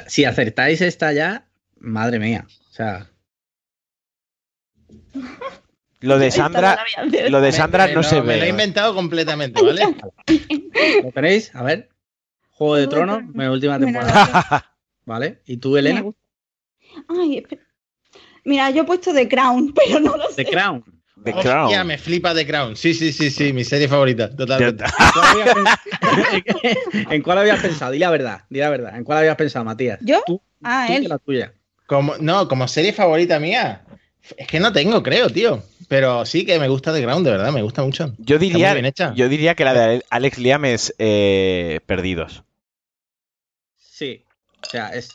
Si 0.07 0.25
acertáis 0.25 0.81
esta 0.81 1.13
ya, 1.13 1.45
madre 1.79 2.19
mía. 2.19 2.45
O 2.69 2.73
sea, 2.73 3.07
Lo 6.01 6.19
de 6.19 6.29
Sandra, 6.31 6.77
lo 7.29 7.41
de 7.41 7.47
Me- 7.47 7.51
Sandra 7.51 7.87
me 7.87 7.93
no 7.93 8.01
lo- 8.01 8.07
se 8.07 8.21
Me 8.21 8.25
lo 8.27 8.31
he 8.33 8.41
ve. 8.41 8.49
inventado 8.49 8.93
completamente, 8.93 9.61
¿vale? 9.61 9.81
¿lo 11.03 11.11
tenéis? 11.11 11.55
A 11.55 11.63
ver. 11.63 11.89
Juego 12.51 12.75
de 12.75 12.87
Tronos, 12.87 13.23
mi 13.33 13.45
última 13.45 13.79
temporada. 13.79 14.73
¿Vale? 15.07 15.41
¿Y 15.45 15.57
tú, 15.57 15.75
Elena? 15.77 16.03
Ay, 17.07 17.37
espera. 17.37 17.63
Mira, 18.45 18.69
yo 18.69 18.83
he 18.83 18.85
puesto 18.85 19.13
The 19.13 19.27
Crown, 19.27 19.73
pero 19.75 19.99
no 19.99 20.15
lo 20.17 20.29
sé. 20.29 20.43
The 20.43 20.51
Crown. 20.51 20.83
The 21.23 21.31
Hostia, 21.33 21.51
Crown. 21.51 21.87
me 21.87 21.97
flipa 21.97 22.35
The 22.35 22.45
Crown. 22.45 22.75
Sí, 22.75 22.93
sí, 22.93 23.11
sí, 23.11 23.31
sí, 23.31 23.51
mi 23.51 23.63
serie 23.63 23.87
favorita, 23.87 24.29
totalmente. 24.35 24.83
¿En 24.83 24.91
cuál 25.13 25.25
habías 25.31 25.55
pens- 25.55 27.07
¿En 27.11 27.21
cuál 27.23 27.37
habías 27.39 27.59
pensado? 27.61 27.91
Di 27.91 27.99
la 27.99 28.11
verdad, 28.11 28.41
di 28.49 28.59
la 28.59 28.69
verdad. 28.69 28.95
¿En 28.95 29.03
cuál 29.03 29.17
habías 29.19 29.35
pensado, 29.35 29.65
Matías? 29.65 29.97
¿Yo? 30.01 30.21
Tú, 30.27 30.39
Ah, 30.61 30.85
tú 30.87 30.93
él. 30.93 31.01
que 31.03 31.07
la 31.07 31.17
tuya. 31.17 31.53
Como, 31.87 32.15
no, 32.17 32.47
como 32.47 32.67
serie 32.67 32.93
favorita 32.93 33.39
mía. 33.39 33.83
Es 34.37 34.45
que 34.47 34.59
no 34.59 34.71
tengo, 34.73 35.01
creo, 35.01 35.29
tío. 35.29 35.63
Pero 35.87 36.25
sí 36.25 36.45
que 36.45 36.59
me 36.59 36.67
gusta 36.67 36.93
The 36.93 37.01
Crown, 37.01 37.23
de 37.23 37.31
verdad, 37.31 37.51
me 37.51 37.61
gusta 37.63 37.81
mucho. 37.81 38.13
Yo 38.19 38.37
diría, 38.37 38.73
bien 38.73 38.85
hecha. 38.85 39.13
yo 39.15 39.27
diría 39.29 39.55
que 39.55 39.63
la 39.63 39.73
de 39.73 40.03
Alex 40.09 40.37
Liam 40.37 40.65
es 40.65 40.93
eh, 40.99 41.79
Perdidos. 41.85 42.43
Sí. 43.77 44.23
O 44.67 44.69
sea, 44.69 44.89
es 44.89 45.09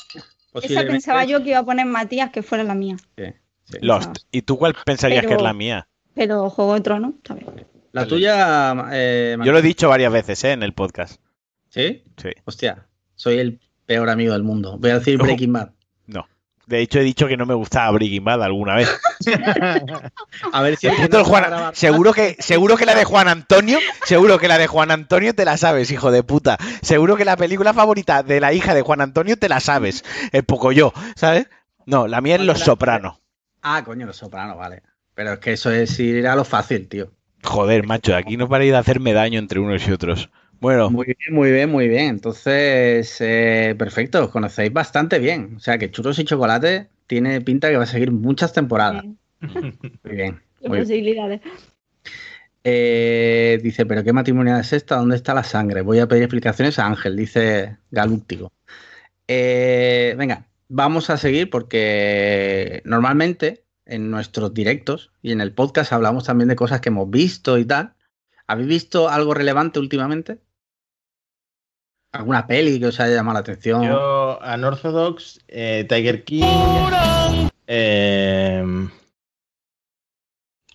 Esa 0.63 0.83
pensaba 0.83 1.25
yo 1.25 1.43
que 1.43 1.51
iba 1.51 1.59
a 1.59 1.65
poner 1.65 1.87
Matías 1.87 2.31
que 2.31 2.43
fuera 2.43 2.65
la 2.65 2.75
mía. 2.75 2.97
Sí, 3.17 3.25
sí. 3.65 3.79
Lost. 3.83 4.17
¿Y 4.31 4.43
tú 4.43 4.57
cuál 4.59 4.75
pensarías 4.85 5.27
que 5.27 5.35
es 5.35 5.43
la 5.43 5.53
mía? 5.53 5.89
Pero 6.15 6.49
Juego 6.51 6.75
de 6.75 6.81
Tronos, 6.81 7.15
está 7.17 7.35
bien. 7.35 7.67
La 7.93 8.07
tuya... 8.07 8.89
Eh, 8.93 9.37
Yo 9.45 9.53
lo 9.53 9.59
he 9.59 9.63
dicho 9.63 9.89
varias 9.89 10.13
veces, 10.13 10.43
¿eh? 10.45 10.53
En 10.53 10.63
el 10.63 10.73
podcast. 10.73 11.21
¿Sí? 11.69 12.03
Sí. 12.17 12.31
Hostia, 12.45 12.87
soy 13.15 13.39
el 13.39 13.61
peor 13.87 14.09
amigo 14.09 14.33
del 14.33 14.43
mundo. 14.43 14.79
Voy 14.79 14.91
a 14.91 14.99
decir. 14.99 15.19
Breaking 15.19 15.53
Bad. 15.53 15.73
No. 16.07 16.27
De 16.67 16.81
hecho, 16.81 17.01
he 17.01 17.03
dicho 17.03 17.27
que 17.27 17.37
no 17.37 17.45
me 17.45 17.55
gustaba 17.55 17.91
Breaking 17.91 18.25
Bad 18.25 18.43
alguna 18.43 18.77
vez. 18.77 18.89
A 20.53 20.63
ver 20.63 20.77
si... 20.77 20.89
Juan- 20.89 21.75
seguro 21.75 22.13
que, 22.13 22.37
seguro 22.39 22.77
que 22.77 22.87
la 22.87 22.95
de 22.95 23.05
Juan 23.05 23.29
Antonio, 23.29 23.79
seguro 24.05 24.39
que 24.39 24.49
la 24.49 24.59
de 24.59 24.67
Juan 24.67 24.91
Antonio 24.91 25.35
te 25.35 25.45
la 25.45 25.57
sabes, 25.57 25.91
hijo 25.91 26.11
de 26.11 26.23
puta. 26.23 26.59
Seguro 26.83 27.17
que 27.17 27.25
la 27.25 27.37
película 27.37 27.73
favorita 27.75 28.23
de 28.23 28.41
la 28.41 28.53
hija 28.53 28.75
de 28.75 28.83
Juan 28.83 29.01
Antonio 29.01 29.37
te 29.37 29.49
la 29.49 29.61
sabes. 29.61 30.05
El 30.31 30.45
poco 30.45 30.73
yo, 30.73 30.93
¿sabes? 31.17 31.49
No, 31.87 32.07
la 32.07 32.21
mía 32.21 32.37
es 32.37 32.43
Los 32.43 32.61
Sopranos. 32.61 33.19
Ah, 33.63 33.83
coño, 33.85 34.07
Los 34.07 34.17
Sopranos, 34.17 34.57
vale. 34.57 34.83
Pero 35.15 35.35
es 35.35 35.39
que 35.41 35.53
eso 35.53 35.71
es 35.71 35.99
ir 35.99 36.27
a 36.27 36.37
lo 36.37 36.45
fácil, 36.45 36.89
tío. 36.89 37.11
Joder, 37.45 37.85
macho, 37.87 38.15
aquí 38.15 38.37
no 38.37 38.49
para 38.49 38.65
ir 38.65 38.75
a 38.75 38.79
hacerme 38.79 39.13
daño 39.13 39.39
entre 39.39 39.59
unos 39.59 39.87
y 39.87 39.93
otros. 39.93 40.31
Bueno, 40.63 40.91
Muy 40.91 41.07
bien, 41.07 41.35
muy 41.35 41.51
bien, 41.51 41.71
muy 41.71 41.89
bien. 41.89 42.07
Entonces, 42.07 43.17
eh, 43.19 43.75
perfecto, 43.77 44.23
os 44.23 44.31
conocéis 44.31 44.73
bastante 44.73 45.19
bien. 45.19 45.55
O 45.57 45.59
sea 45.59 45.77
que 45.77 45.91
Churros 45.91 46.21
y 46.21 46.25
Chocolate 46.25 46.87
tiene 47.09 47.41
pinta 47.41 47.69
que 47.69 47.77
va 47.77 47.83
a 47.83 47.87
seguir 47.87 48.13
muchas 48.13 48.53
temporadas. 48.53 49.03
Muy 49.41 49.51
bien. 49.51 50.41
qué 50.61 50.69
muy 50.69 50.77
bien. 50.77 50.85
posibilidades. 50.85 51.41
Eh, 52.63 53.59
dice, 53.61 53.87
¿pero 53.87 54.05
qué 54.05 54.13
matrimonial 54.13 54.61
es 54.61 54.73
esta? 54.73 54.99
¿Dónde 54.99 55.17
está 55.17 55.35
la 55.35 55.43
sangre? 55.43 55.81
Voy 55.81 55.99
a 55.99 56.07
pedir 56.07 56.23
explicaciones 56.23 56.79
a 56.79 56.87
Ángel, 56.87 57.17
dice 57.17 57.79
Galúctico. 57.91 58.53
Eh, 59.27 60.15
venga, 60.17 60.47
vamos 60.69 61.11
a 61.11 61.17
seguir 61.17 61.51
porque 61.51 62.83
normalmente 62.85 63.65
en 63.85 64.13
nuestros 64.13 64.55
directos 64.55 65.11
y 65.23 65.33
en 65.33 65.41
el 65.41 65.53
podcast 65.55 65.93
hablamos 65.93 66.23
también 66.23 66.47
de 66.47 66.55
cosas 66.55 66.81
que 66.81 66.91
hemos 66.91 67.11
visto 67.11 67.59
y 67.59 67.65
tal. 67.65 67.95
¿Habéis 68.47 68.69
visto 68.69 69.09
algo 69.09 69.35
relevante 69.35 69.81
últimamente? 69.81 70.39
¿Alguna 72.13 72.47
peli 72.47 72.79
que 72.79 72.87
os 72.87 73.01
haya 73.01 73.15
llamado 73.17 73.35
la 73.35 73.41
atención? 73.41 73.85
Yo, 73.87 74.39
Unorthodox, 74.55 75.41
eh, 75.49 75.87
Tiger 75.89 76.25
King. 76.25 76.41
eh, 77.67 78.63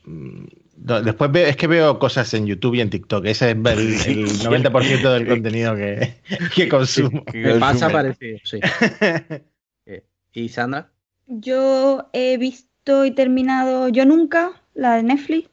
mm, 0.04 0.44
después 1.04 1.32
veo, 1.32 1.48
es 1.48 1.56
que 1.56 1.68
veo 1.68 2.00
cosas 2.00 2.34
en 2.34 2.48
YouTube 2.48 2.76
y 2.76 2.82
en 2.82 2.90
TikTok. 2.90 3.26
Ese 3.26 3.52
es 3.52 3.56
el, 3.56 3.68
el 3.68 4.26
90% 4.40 5.14
del 5.14 5.28
contenido 5.28 5.76
que, 5.76 6.16
que 6.56 6.68
consumo. 6.68 7.24
Me 7.34 7.60
pasa 7.60 7.92
parecido, 7.92 8.40
sí. 8.44 8.60
Eh, 9.90 10.04
¿Y 10.34 10.50
Sandra? 10.50 10.90
Yo 11.28 12.10
he 12.12 12.38
visto 12.38 13.06
y 13.06 13.12
terminado 13.12 13.88
Yo 13.90 14.06
Nunca, 14.06 14.52
la 14.74 14.96
de 14.96 15.04
Netflix, 15.04 15.50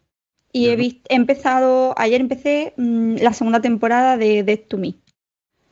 y 0.53 0.68
he, 0.68 0.72
Ujú. 0.74 0.78
vis- 0.82 1.01
he 1.09 1.14
empezado, 1.14 1.95
ayer 1.97 2.20
empecé 2.20 2.74
mm, 2.76 3.16
la 3.20 3.32
segunda 3.32 3.61
temporada 3.61 4.16
de 4.16 4.43
Dead 4.43 4.59
to 4.68 4.76
Me, 4.78 4.95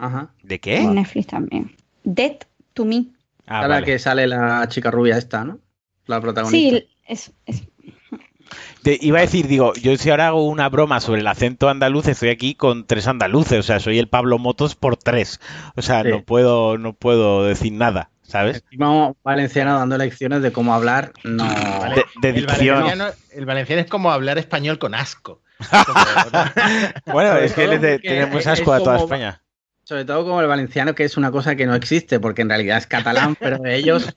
Ajá. 0.02 0.30
¿De 0.42 0.56
en 0.56 0.60
qué? 0.60 0.80
Netflix 0.82 1.26
también. 1.28 1.76
Dead 2.04 2.36
to 2.74 2.84
Me. 2.84 3.06
Ah, 3.46 3.66
vale. 3.66 3.86
que 3.86 3.98
sale 3.98 4.26
la 4.26 4.66
chica 4.68 4.90
rubia 4.90 5.16
esta, 5.16 5.44
¿no? 5.44 5.58
La 6.06 6.20
protagonista. 6.20 6.78
Sí, 6.78 6.88
es, 7.06 7.32
es- 7.46 7.62
Te 8.82 8.98
iba 9.00 9.18
a 9.18 9.22
decir, 9.22 9.46
digo, 9.46 9.72
yo 9.74 9.96
si 9.96 10.10
ahora 10.10 10.26
hago 10.28 10.44
una 10.46 10.68
broma 10.68 11.00
sobre 11.00 11.20
el 11.20 11.26
acento 11.28 11.68
andaluz, 11.68 12.08
estoy 12.08 12.30
aquí 12.30 12.54
con 12.54 12.86
tres 12.86 13.06
andaluces, 13.06 13.58
o 13.60 13.62
sea, 13.62 13.78
soy 13.80 13.98
el 13.98 14.08
Pablo 14.08 14.38
Motos 14.38 14.74
por 14.74 14.96
tres. 14.96 15.40
O 15.76 15.82
sea, 15.82 16.02
Sí. 16.02 16.08
no 16.08 16.22
puedo, 16.24 16.76
no 16.78 16.92
puedo 16.92 17.44
decir 17.44 17.72
nada, 17.72 18.10
¿sabes? 18.22 18.62
Encima 18.64 19.12
valenciano 19.22 19.78
dando 19.78 19.96
lecciones 19.98 20.42
de 20.42 20.50
cómo 20.52 20.74
hablar, 20.74 21.12
no. 21.24 21.44
De, 21.44 22.04
de 22.22 22.28
El 22.30 22.46
dicción. 22.46 22.80
valenciano, 22.80 23.12
el 23.32 23.46
valenciano 23.46 23.82
es 23.82 23.88
como 23.88 24.10
hablar 24.10 24.38
español 24.38 24.78
con 24.80 24.94
asco. 24.96 25.40
Como- 27.04 27.12
Bueno, 27.14 27.36
es 27.36 27.52
que 27.52 27.68
le 27.68 27.98
tenemos 28.00 28.40
es 28.40 28.46
asco 28.48 28.72
a 28.72 28.78
toda 28.80 28.94
como- 28.96 29.04
España. 29.04 29.42
Sobre 29.84 30.04
todo 30.04 30.24
como 30.24 30.40
el 30.40 30.46
valenciano, 30.46 30.94
que 30.94 31.04
es 31.04 31.16
una 31.16 31.30
cosa 31.32 31.56
que 31.56 31.66
no 31.66 31.74
existe, 31.74 32.20
porque 32.20 32.42
en 32.42 32.48
realidad 32.48 32.78
es 32.78 32.86
catalán, 32.86 33.36
pero 33.40 33.64
ellos 33.66 34.12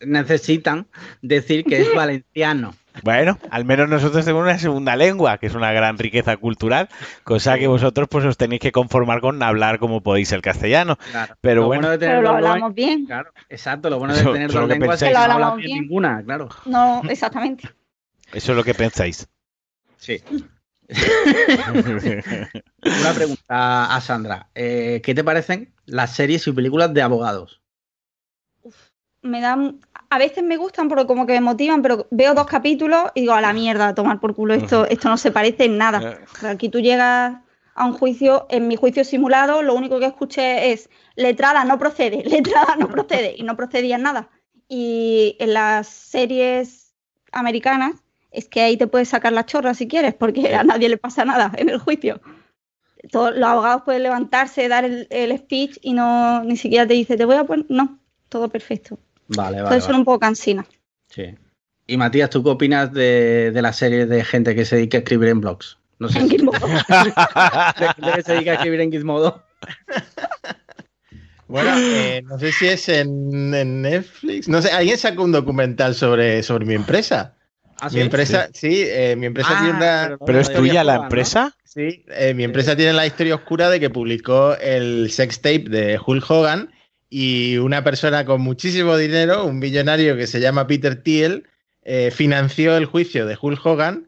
necesitan 0.00 0.86
decir 1.22 1.64
que 1.64 1.80
es 1.80 1.94
valenciano. 1.94 2.74
Bueno, 3.04 3.38
al 3.52 3.64
menos 3.64 3.88
nosotros 3.88 4.24
tenemos 4.24 4.42
una 4.42 4.58
segunda 4.58 4.96
lengua, 4.96 5.38
que 5.38 5.46
es 5.46 5.54
una 5.54 5.70
gran 5.72 5.98
riqueza 5.98 6.36
cultural, 6.36 6.88
cosa 7.22 7.56
que 7.56 7.68
vosotros 7.68 8.08
pues 8.10 8.24
os 8.24 8.36
tenéis 8.36 8.60
que 8.60 8.72
conformar 8.72 9.20
con 9.20 9.40
hablar 9.40 9.78
como 9.78 10.02
podéis 10.02 10.32
el 10.32 10.42
castellano. 10.42 10.98
Claro. 11.12 11.36
Pero 11.40 11.60
Lo 11.62 11.66
bueno, 11.68 11.90
de 11.90 11.98
tener 11.98 12.16
pero 12.16 12.22
lo 12.30 12.36
hablamos 12.36 12.74
bien. 12.74 13.06
Claro, 13.06 13.30
exacto. 13.48 13.88
Lo 13.88 13.98
bueno 14.00 14.14
de 14.14 14.20
Eso- 14.22 14.32
tener 14.32 14.50
eso 14.50 14.60
dos 14.60 14.68
lenguas 14.68 15.00
es 15.00 15.08
que 15.08 15.14
lo 15.14 15.20
hablamos 15.20 15.58
bien. 15.58 15.80
ninguna, 15.82 16.22
claro. 16.24 16.48
No, 16.66 17.02
exactamente. 17.08 17.68
eso 18.32 18.52
es 18.52 18.56
lo 18.56 18.64
que 18.64 18.74
pensáis. 18.74 19.28
Sí. 19.96 20.20
Una 22.82 23.12
pregunta 23.14 23.94
a 23.94 24.00
Sandra. 24.00 24.48
Eh, 24.54 25.02
¿Qué 25.04 25.14
te 25.14 25.22
parecen 25.22 25.74
las 25.84 26.14
series 26.14 26.46
y 26.46 26.52
películas 26.52 26.94
de 26.94 27.02
abogados? 27.02 27.60
Me 29.20 29.40
dan, 29.40 29.80
a 30.10 30.18
veces 30.18 30.44
me 30.44 30.56
gustan 30.56 30.88
porque 30.88 31.06
como 31.06 31.26
que 31.26 31.34
me 31.34 31.40
motivan, 31.40 31.82
pero 31.82 32.06
veo 32.10 32.34
dos 32.34 32.46
capítulos 32.46 33.10
y 33.14 33.22
digo, 33.22 33.34
a 33.34 33.40
la 33.40 33.52
mierda, 33.52 33.88
a 33.88 33.94
tomar 33.94 34.20
por 34.20 34.34
culo, 34.34 34.54
esto, 34.54 34.86
esto 34.90 35.08
no 35.08 35.18
se 35.18 35.30
parece 35.30 35.64
en 35.64 35.76
nada. 35.76 36.24
Sea, 36.40 36.50
Aquí 36.50 36.68
tú 36.68 36.80
llegas 36.80 37.36
a 37.74 37.84
un 37.84 37.92
juicio, 37.92 38.46
en 38.48 38.66
mi 38.66 38.76
juicio 38.76 39.04
simulado, 39.04 39.62
lo 39.62 39.74
único 39.74 40.00
que 40.00 40.06
escuché 40.06 40.72
es 40.72 40.88
letrada 41.16 41.64
no 41.64 41.78
procede, 41.78 42.24
letrada 42.28 42.76
no 42.76 42.88
procede, 42.88 43.34
y 43.36 43.42
no 43.42 43.56
procedía 43.56 43.96
en 43.96 44.02
nada. 44.02 44.30
Y 44.68 45.36
en 45.38 45.54
las 45.54 45.86
series 45.86 46.94
americanas 47.32 47.92
es 48.38 48.48
que 48.48 48.60
ahí 48.62 48.76
te 48.76 48.86
puedes 48.86 49.08
sacar 49.08 49.32
la 49.32 49.44
chorra 49.46 49.74
si 49.74 49.86
quieres, 49.88 50.14
porque 50.14 50.54
a 50.54 50.62
nadie 50.64 50.88
le 50.88 50.96
pasa 50.96 51.24
nada 51.24 51.52
en 51.56 51.68
el 51.68 51.78
juicio. 51.78 52.20
Todos 53.12 53.34
los 53.36 53.48
abogados 53.48 53.82
pueden 53.84 54.02
levantarse, 54.02 54.68
dar 54.68 54.84
el, 54.84 55.06
el 55.10 55.36
speech 55.38 55.78
y 55.82 55.92
no 55.92 56.42
ni 56.44 56.56
siquiera 56.56 56.86
te 56.86 56.94
dice, 56.94 57.16
te 57.16 57.24
voy 57.24 57.36
a 57.36 57.44
poner. 57.44 57.66
No, 57.68 57.98
todo 58.28 58.48
perfecto. 58.48 58.98
Vale, 59.28 59.56
vale. 59.56 59.58
Entonces 59.58 59.84
son 59.84 59.92
vale. 59.92 59.98
un 60.00 60.04
poco 60.04 60.20
cansinas. 60.20 60.66
Sí. 61.08 61.34
Y 61.86 61.96
Matías, 61.96 62.28
¿tú 62.30 62.42
qué 62.42 62.50
opinas 62.50 62.92
de, 62.92 63.50
de 63.52 63.62
la 63.62 63.72
serie 63.72 64.06
de 64.06 64.24
gente 64.24 64.54
que 64.54 64.64
se 64.64 64.76
dedica 64.76 64.98
a 64.98 65.00
escribir 65.00 65.28
en 65.28 65.40
blogs? 65.40 65.78
No 65.98 66.08
sé. 66.08 66.18
En 66.18 66.28
si- 66.28 66.36
Gizmodo. 66.36 66.58
de 66.68 67.88
gente 67.94 68.12
que 68.16 68.22
se 68.22 68.32
dedica 68.32 68.50
a 68.50 68.54
escribir 68.54 68.80
en 68.80 68.92
Gizmodo. 68.92 69.42
Bueno, 71.46 71.70
eh, 71.78 72.22
no 72.26 72.38
sé 72.38 72.52
si 72.52 72.66
es 72.66 72.88
en, 72.90 73.54
en 73.54 73.80
Netflix. 73.82 74.48
No 74.48 74.60
sé, 74.60 74.70
alguien 74.70 74.98
sacó 74.98 75.24
un 75.24 75.32
documental 75.32 75.94
sobre, 75.94 76.42
sobre 76.42 76.66
mi 76.66 76.74
empresa. 76.74 77.37
¿Ah, 77.80 77.88
Mi 77.92 78.00
empresa, 78.00 78.48
sí, 78.52 78.82
eh, 78.86 79.14
mi 79.16 79.26
empresa 79.26 79.50
Ah, 79.52 79.58
tiene 79.60 79.76
una- 79.76 80.18
¿Pero 80.26 80.40
es 80.40 80.52
tuya 80.52 80.84
la 80.84 80.96
empresa? 80.96 81.56
Sí, 81.64 82.04
eh, 82.08 82.34
mi 82.34 82.44
empresa 82.44 82.74
tiene 82.76 82.92
la 82.92 83.06
historia 83.06 83.34
oscura 83.36 83.70
de 83.70 83.78
que 83.78 83.90
publicó 83.90 84.56
el 84.56 85.10
sex 85.10 85.40
tape 85.40 85.66
de 85.68 85.98
Hulk 86.04 86.28
Hogan 86.30 86.72
y 87.08 87.56
una 87.58 87.84
persona 87.84 88.24
con 88.24 88.40
muchísimo 88.40 88.96
dinero, 88.96 89.44
un 89.44 89.60
billonario 89.60 90.16
que 90.16 90.26
se 90.26 90.40
llama 90.40 90.66
Peter 90.66 91.02
Thiel, 91.02 91.44
eh, 91.82 92.10
financió 92.10 92.76
el 92.76 92.86
juicio 92.86 93.26
de 93.26 93.38
Hulk 93.40 93.64
Hogan 93.64 94.07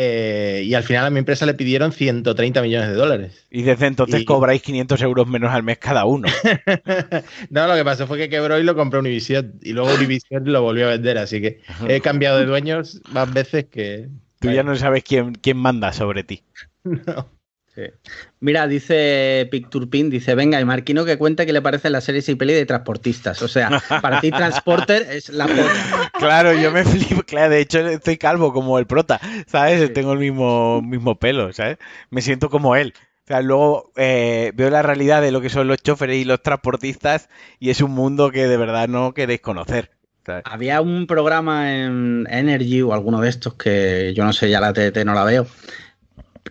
eh, 0.00 0.62
y 0.64 0.74
al 0.74 0.84
final 0.84 1.04
a 1.06 1.10
mi 1.10 1.18
empresa 1.18 1.44
le 1.44 1.54
pidieron 1.54 1.90
130 1.90 2.62
millones 2.62 2.88
de 2.88 2.94
dólares. 2.94 3.46
Y 3.50 3.62
desde 3.62 3.86
entonces 3.86 4.20
Y- 4.20 4.24
cobráis 4.24 4.62
500 4.62 5.02
euros 5.02 5.26
menos 5.26 5.50
al 5.50 5.64
mes 5.64 5.78
cada 5.78 6.04
uno. 6.04 6.28
no, 7.50 7.66
lo 7.66 7.74
que 7.74 7.84
pasó 7.84 8.06
fue 8.06 8.16
que 8.16 8.28
quebró 8.28 8.60
y 8.60 8.62
lo 8.62 8.76
compró 8.76 9.00
Univision 9.00 9.54
y 9.60 9.72
luego 9.72 9.92
Univision 9.92 10.44
lo 10.52 10.62
volvió 10.62 10.86
a 10.86 10.90
vender, 10.90 11.18
así 11.18 11.40
que 11.40 11.60
he 11.88 12.00
cambiado 12.00 12.38
de 12.38 12.46
dueños 12.46 13.00
más 13.10 13.32
veces 13.32 13.64
que... 13.64 14.08
Tú 14.38 14.52
ya 14.52 14.62
no 14.62 14.76
sabes 14.76 15.02
quién, 15.02 15.34
quién 15.34 15.56
manda 15.56 15.92
sobre 15.92 16.22
ti. 16.22 16.44
No. 16.84 17.28
Sí. 17.78 17.84
Mira, 18.40 18.66
dice 18.66 19.46
Picturpin, 19.52 20.10
dice, 20.10 20.34
venga, 20.34 20.60
y 20.60 20.64
Marquino 20.64 21.04
que 21.04 21.16
cuenta 21.16 21.46
que 21.46 21.52
le 21.52 21.62
parece 21.62 21.90
la 21.90 22.00
serie 22.00 22.24
y 22.26 22.34
peli 22.34 22.52
de 22.52 22.66
transportistas. 22.66 23.40
O 23.40 23.46
sea, 23.46 23.80
para 24.02 24.20
ti 24.20 24.32
Transporter 24.32 25.06
es 25.08 25.28
la. 25.28 25.46
Claro, 26.18 26.52
yo 26.54 26.72
me 26.72 26.82
flipo. 26.84 27.22
Claro, 27.22 27.50
de 27.50 27.60
hecho 27.60 27.86
estoy 27.86 28.16
calvo 28.16 28.52
como 28.52 28.80
el 28.80 28.86
prota, 28.86 29.20
¿sabes? 29.46 29.80
Sí. 29.80 29.92
Tengo 29.92 30.14
el 30.14 30.18
mismo, 30.18 30.82
mismo 30.82 31.20
pelo, 31.20 31.52
¿sabes? 31.52 31.78
Me 32.10 32.20
siento 32.20 32.50
como 32.50 32.74
él. 32.74 32.94
O 32.96 33.28
sea, 33.28 33.42
luego 33.42 33.92
eh, 33.94 34.50
veo 34.56 34.70
la 34.70 34.82
realidad 34.82 35.22
de 35.22 35.30
lo 35.30 35.40
que 35.40 35.48
son 35.48 35.68
los 35.68 35.76
choferes 35.76 36.16
y 36.16 36.24
los 36.24 36.42
transportistas 36.42 37.28
y 37.60 37.70
es 37.70 37.80
un 37.80 37.92
mundo 37.92 38.32
que 38.32 38.48
de 38.48 38.56
verdad 38.56 38.88
no 38.88 39.14
queréis 39.14 39.40
conocer. 39.40 39.92
¿sabes? 40.26 40.42
Había 40.46 40.80
un 40.80 41.06
programa 41.06 41.72
en 41.72 42.26
Energy 42.28 42.82
o 42.82 42.92
alguno 42.92 43.20
de 43.20 43.28
estos 43.28 43.54
que 43.54 44.14
yo 44.16 44.24
no 44.24 44.32
sé, 44.32 44.50
ya 44.50 44.60
la 44.60 44.72
TT 44.72 45.04
no 45.04 45.14
la 45.14 45.24
veo, 45.24 45.46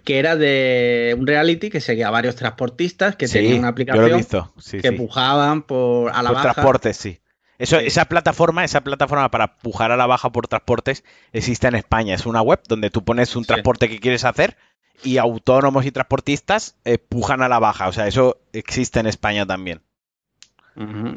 que 0.04 0.20
era 0.20 0.36
de 0.36 1.16
un 1.18 1.28
reality 1.28 1.70
que 1.70 1.82
seguía 1.82 2.08
a 2.08 2.12
varios 2.12 2.36
transportistas 2.36 3.16
que 3.16 3.28
Sí, 3.28 3.34
tenían 3.36 3.60
una 3.60 3.68
aplicación. 3.70 4.24
Sí, 4.60 4.80
que 4.80 4.90
sí. 4.90 4.96
pujaban 4.96 5.64
por, 5.64 6.12
a 6.12 6.22
la 6.24 6.30
Por 6.30 6.36
baja. 6.38 6.54
transportes, 6.54 6.98
sí. 6.98 7.20
Eso. 7.60 7.80
Esa 7.80 8.06
plataforma, 8.06 8.64
esa 8.64 8.82
plataforma 8.82 9.32
para 9.32 9.58
pujar 9.58 9.92
a 9.92 9.98
la 9.98 10.06
baja 10.06 10.32
por 10.32 10.48
transportes 10.48 11.04
existe 11.34 11.68
en 11.68 11.76
España. 11.76 12.14
Es 12.14 12.26
una 12.26 12.42
web 12.42 12.62
donde 12.68 12.90
tú 12.92 13.04
pones 13.04 13.36
un 13.36 13.46
transporte 13.46 13.90
que 13.90 14.00
quieres 14.00 14.26
hacer 14.26 14.58
y 15.04 15.18
autónomos 15.18 15.86
y 15.86 15.92
transportistas 15.92 16.76
eh, 16.86 16.98
pujan 17.00 17.42
a 17.42 17.50
la 17.50 17.58
baja. 17.60 17.88
O 17.88 17.94
sea, 17.94 18.08
eso 18.08 18.40
existe 18.54 19.00
en 19.00 19.08
España 19.08 19.46
también. 19.46 19.82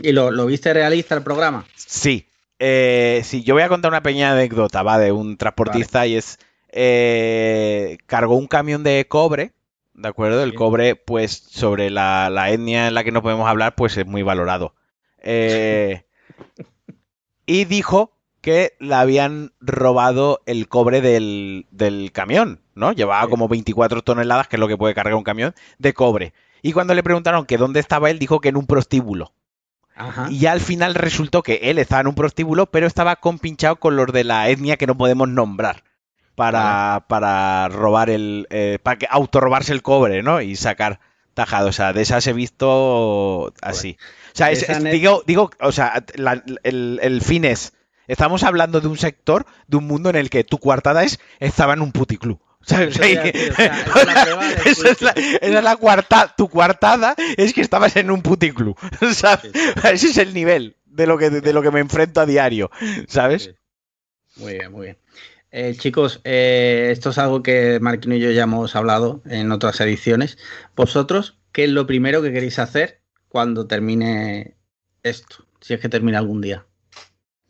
¿Y 0.02 0.12
lo, 0.12 0.30
lo 0.30 0.46
viste 0.46 0.72
realista 0.72 1.14
el 1.14 1.22
programa? 1.22 1.66
Sí. 1.76 2.26
Eh, 2.58 3.20
sí, 3.24 3.42
yo 3.42 3.54
voy 3.54 3.62
a 3.62 3.68
contar 3.68 3.90
una 3.90 4.02
pequeña 4.02 4.32
anécdota, 4.32 4.82
va, 4.82 4.98
de 4.98 5.12
un 5.12 5.36
transportista 5.36 6.06
y 6.06 6.16
es... 6.16 6.38
eh, 6.72 7.98
cargó 8.06 8.36
un 8.36 8.46
camión 8.46 8.82
de 8.82 9.06
cobre, 9.08 9.52
¿de 9.94 10.08
acuerdo? 10.08 10.42
El 10.42 10.54
cobre, 10.54 10.96
pues, 10.96 11.32
sobre 11.32 11.90
la, 11.90 12.30
la 12.30 12.50
etnia 12.50 12.88
en 12.88 12.94
la 12.94 13.04
que 13.04 13.12
no 13.12 13.22
podemos 13.22 13.48
hablar, 13.48 13.74
pues 13.74 13.96
es 13.96 14.06
muy 14.06 14.22
valorado. 14.22 14.74
Eh, 15.22 16.04
y 17.46 17.64
dijo 17.64 18.12
que 18.40 18.74
le 18.78 18.94
habían 18.94 19.52
robado 19.60 20.40
el 20.46 20.68
cobre 20.68 21.00
del, 21.00 21.66
del 21.70 22.12
camión, 22.12 22.60
¿no? 22.74 22.92
Llevaba 22.92 23.28
como 23.28 23.48
24 23.48 24.02
toneladas, 24.02 24.48
que 24.48 24.56
es 24.56 24.60
lo 24.60 24.68
que 24.68 24.78
puede 24.78 24.94
cargar 24.94 25.14
un 25.14 25.24
camión, 25.24 25.54
de 25.78 25.92
cobre. 25.92 26.32
Y 26.62 26.72
cuando 26.72 26.94
le 26.94 27.02
preguntaron 27.02 27.46
que 27.46 27.58
dónde 27.58 27.80
estaba 27.80 28.10
él, 28.10 28.18
dijo 28.18 28.40
que 28.40 28.48
en 28.48 28.56
un 28.56 28.66
prostíbulo. 28.66 29.32
Ajá. 29.94 30.28
Y 30.30 30.38
ya 30.38 30.52
al 30.52 30.60
final 30.60 30.94
resultó 30.94 31.42
que 31.42 31.60
él 31.64 31.78
estaba 31.78 32.00
en 32.00 32.06
un 32.06 32.14
prostíbulo, 32.14 32.66
pero 32.66 32.86
estaba 32.86 33.16
compinchado 33.16 33.76
con 33.76 33.96
los 33.96 34.06
de 34.12 34.24
la 34.24 34.48
etnia 34.48 34.78
que 34.78 34.86
no 34.86 34.96
podemos 34.96 35.28
nombrar. 35.28 35.84
Para, 36.40 37.04
para 37.08 37.68
robar 37.68 38.10
el. 38.10 38.46
eh, 38.50 38.78
para 38.82 38.98
que 38.98 39.06
autorrobarse 39.10 39.72
el 39.72 39.82
cobre, 39.82 40.22
¿no? 40.22 40.40
Y 40.40 40.56
sacar 40.56 41.00
tajado. 41.34 41.68
O 41.68 41.72
sea, 41.72 41.92
de 41.92 42.02
esas 42.02 42.26
he 42.26 42.32
visto 42.32 43.52
así. 43.62 43.96
O 44.32 44.36
sea, 44.36 44.50
es- 44.50 44.66
digo, 44.92 45.22
digo, 45.26 45.50
o 45.60 45.72
sea, 45.72 46.04
la- 46.14 46.42
el, 46.62 46.98
el 47.02 47.20
fin 47.22 47.44
es. 47.44 47.72
Estamos 48.08 48.42
hablando 48.42 48.80
de 48.80 48.88
un 48.88 48.98
sector, 48.98 49.46
de 49.68 49.76
un 49.76 49.86
mundo 49.86 50.10
en 50.10 50.16
el 50.16 50.30
que 50.30 50.42
tu 50.42 50.58
coartada 50.58 51.04
es. 51.04 51.20
Estaba 51.38 51.74
en 51.74 51.80
un 51.82 51.92
puticlub. 51.92 52.40
Sea, 52.66 52.82
esa 54.66 55.58
es 55.58 55.64
la 55.64 55.76
cuarta, 55.76 56.34
tu 56.36 56.48
cuartada 56.48 57.14
es 57.36 57.54
que 57.54 57.60
estabas 57.60 57.96
en 57.96 58.10
un 58.10 58.22
puticlub. 58.22 58.76
Sí. 59.00 59.26
ese 59.84 60.06
es 60.08 60.18
el 60.18 60.34
nivel 60.34 60.76
de 60.86 61.06
lo 61.06 61.16
que, 61.18 61.30
de 61.30 61.52
lo 61.52 61.62
que 61.62 61.70
me 61.70 61.80
enfrento 61.80 62.20
a 62.20 62.26
diario, 62.26 62.70
¿sabes? 63.08 63.44
Sí. 63.44 63.50
Muy 64.42 64.52
bien, 64.54 64.72
muy 64.72 64.86
bien. 64.86 64.98
Eh, 65.52 65.74
chicos, 65.76 66.20
eh, 66.22 66.90
esto 66.92 67.10
es 67.10 67.18
algo 67.18 67.42
que 67.42 67.80
Marquino 67.80 68.14
y 68.14 68.20
yo 68.20 68.30
ya 68.30 68.44
hemos 68.44 68.76
hablado 68.76 69.20
en 69.26 69.50
otras 69.50 69.80
ediciones. 69.80 70.38
Vosotros, 70.76 71.38
¿qué 71.52 71.64
es 71.64 71.70
lo 71.70 71.86
primero 71.86 72.22
que 72.22 72.32
queréis 72.32 72.58
hacer 72.58 73.00
cuando 73.28 73.66
termine 73.66 74.54
esto? 75.02 75.44
Si 75.60 75.74
es 75.74 75.80
que 75.80 75.88
termina 75.88 76.18
algún 76.18 76.40
día. 76.40 76.64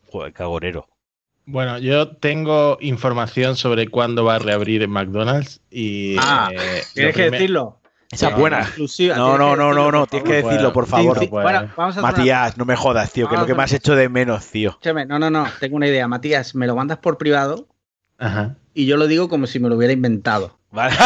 Joder, 0.07 0.33
cagorero. 0.33 0.87
Bueno, 1.45 1.77
yo 1.77 2.15
tengo 2.15 2.77
información 2.81 3.55
sobre 3.55 3.87
cuándo 3.87 4.25
va 4.25 4.35
a 4.35 4.39
reabrir 4.39 4.87
McDonald's 4.87 5.61
y... 5.69 6.15
Ah, 6.19 6.49
eh, 6.51 6.81
Tienes 6.93 7.15
que 7.15 7.29
decirlo. 7.29 7.79
Esa 8.11 8.29
es 8.29 8.35
buena. 8.35 8.61
Exclusiva. 8.61 9.15
No, 9.15 9.37
no, 9.37 9.55
no, 9.55 9.73
no, 9.73 9.91
no, 9.91 10.05
tienes 10.05 10.27
que 10.27 10.43
decirlo, 10.43 10.73
por 10.73 10.85
favor. 10.85 11.17
Sí, 11.17 11.25
sí. 11.25 11.29
Bueno. 11.31 11.49
Bueno, 11.49 11.73
vamos 11.77 11.97
a 11.97 12.01
Matías, 12.01 12.57
no 12.57 12.65
me 12.65 12.75
jodas, 12.75 13.13
tío, 13.13 13.29
que 13.29 13.35
es 13.35 13.41
lo 13.41 13.47
que 13.47 13.55
me 13.55 13.63
has 13.63 13.71
hecho 13.71 13.95
de 13.95 14.09
menos, 14.09 14.47
tío. 14.47 14.71
Escúchame, 14.71 15.05
no, 15.05 15.17
no, 15.17 15.29
no, 15.29 15.47
tengo 15.59 15.77
una 15.77 15.87
idea. 15.87 16.07
Matías, 16.07 16.53
me 16.53 16.67
lo 16.67 16.75
mandas 16.75 16.97
por 16.97 17.17
privado 17.17 17.69
Ajá. 18.21 18.55
y 18.75 18.85
yo 18.85 18.97
lo 18.97 19.07
digo 19.07 19.27
como 19.29 19.47
si 19.47 19.59
me 19.59 19.67
lo 19.67 19.75
hubiera 19.75 19.93
inventado. 19.93 20.57
Vale. 20.71 20.95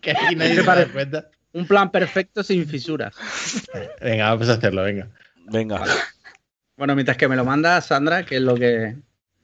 Que 0.00 0.10
aquí 0.10 0.36
nadie 0.36 0.56
se 0.56 0.62
va 0.62 0.74
a 0.74 0.76
dar 0.76 0.92
cuenta. 0.92 1.30
Un 1.54 1.66
plan 1.66 1.90
perfecto 1.90 2.42
sin 2.42 2.66
fisuras. 2.66 3.14
Venga, 4.02 4.28
vamos 4.28 4.50
a 4.50 4.52
hacerlo, 4.52 4.82
venga. 4.82 5.08
Venga. 5.46 5.82
Bueno, 6.76 6.94
mientras 6.94 7.16
que 7.16 7.26
me 7.26 7.36
lo 7.36 7.44
mandas, 7.44 7.86
Sandra, 7.86 8.26
que 8.26 8.36
es 8.36 8.42
lo 8.42 8.54
que. 8.54 8.96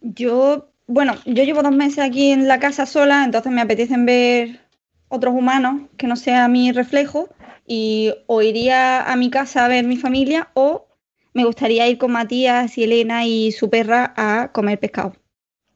Yo, 0.03 0.71
bueno, 0.87 1.17
yo 1.25 1.45
llevo 1.45 1.63
dos 1.63 1.75
meses 1.75 2.01
aquí 2.01 2.31
en 2.31 2.47
la 2.47 2.61
casa 2.61 2.85
sola, 2.85 3.25
entonces 3.25 3.51
me 3.53 3.63
apetecen 3.63 4.05
ver 4.05 4.61
otros 5.09 5.33
humanos 5.35 5.89
que 5.97 6.07
no 6.07 6.17
sea 6.17 6.47
mi 6.49 6.73
reflejo 6.73 7.31
y 7.67 8.13
o 8.27 8.43
iría 8.43 9.11
a 9.11 9.17
mi 9.17 9.31
casa 9.31 9.65
a 9.65 9.69
ver 9.69 9.87
mi 9.87 9.97
familia 9.97 10.51
o 10.55 10.89
me 11.33 11.45
gustaría 11.45 11.89
ir 11.89 11.97
con 11.97 12.13
Matías 12.13 12.77
y 12.77 12.85
Elena 12.85 13.25
y 13.25 13.53
su 13.53 13.71
perra 13.71 14.13
a 14.17 14.51
comer 14.53 14.79
pescado. 14.79 15.15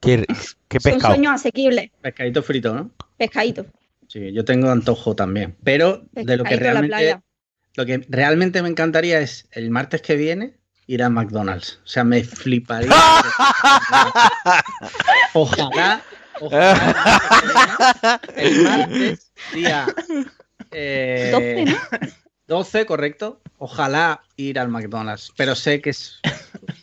¿Qué, 0.04 0.24
qué 0.68 0.80
Son 0.80 0.92
pescado? 0.92 1.14
sueños 1.14 1.32
asequibles, 1.34 1.90
Pescadito 2.00 2.42
frito, 2.42 2.74
¿no? 2.74 2.90
pescadito. 3.16 3.66
Sí, 4.08 4.32
yo 4.32 4.44
tengo 4.44 4.70
antojo 4.70 5.16
también. 5.16 5.56
Pero 5.64 6.04
de 6.12 6.36
lo 6.36 6.44
que 6.44 6.56
realmente. 6.56 7.18
Lo 7.76 7.84
que 7.86 8.06
realmente 8.08 8.62
me 8.62 8.68
encantaría 8.68 9.18
es 9.20 9.48
el 9.50 9.70
martes 9.70 10.00
que 10.02 10.14
viene 10.14 10.54
ir 10.86 11.02
a 11.02 11.10
McDonald's. 11.10 11.80
O 11.84 11.88
sea, 11.88 12.04
me 12.04 12.22
fliparía. 12.22 12.90
ojalá, 15.32 16.02
ojalá 16.40 18.20
el 18.36 18.62
martes, 18.62 19.32
día 19.52 19.86
eh, 20.70 21.30
12, 21.32 21.64
¿no? 21.64 21.76
12, 22.46 22.86
correcto. 22.86 23.40
Ojalá 23.58 24.22
ir 24.36 24.58
al 24.58 24.68
McDonald's. 24.68 25.32
Pero 25.36 25.54
sé 25.54 25.80
que 25.80 25.90
es 25.90 26.20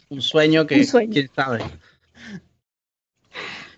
un 0.09 0.22
sueño 0.22 0.65
que 0.67 0.76
Un 0.80 0.86
sueño. 0.86 1.11
quién 1.13 1.30
sabe. 1.36 1.63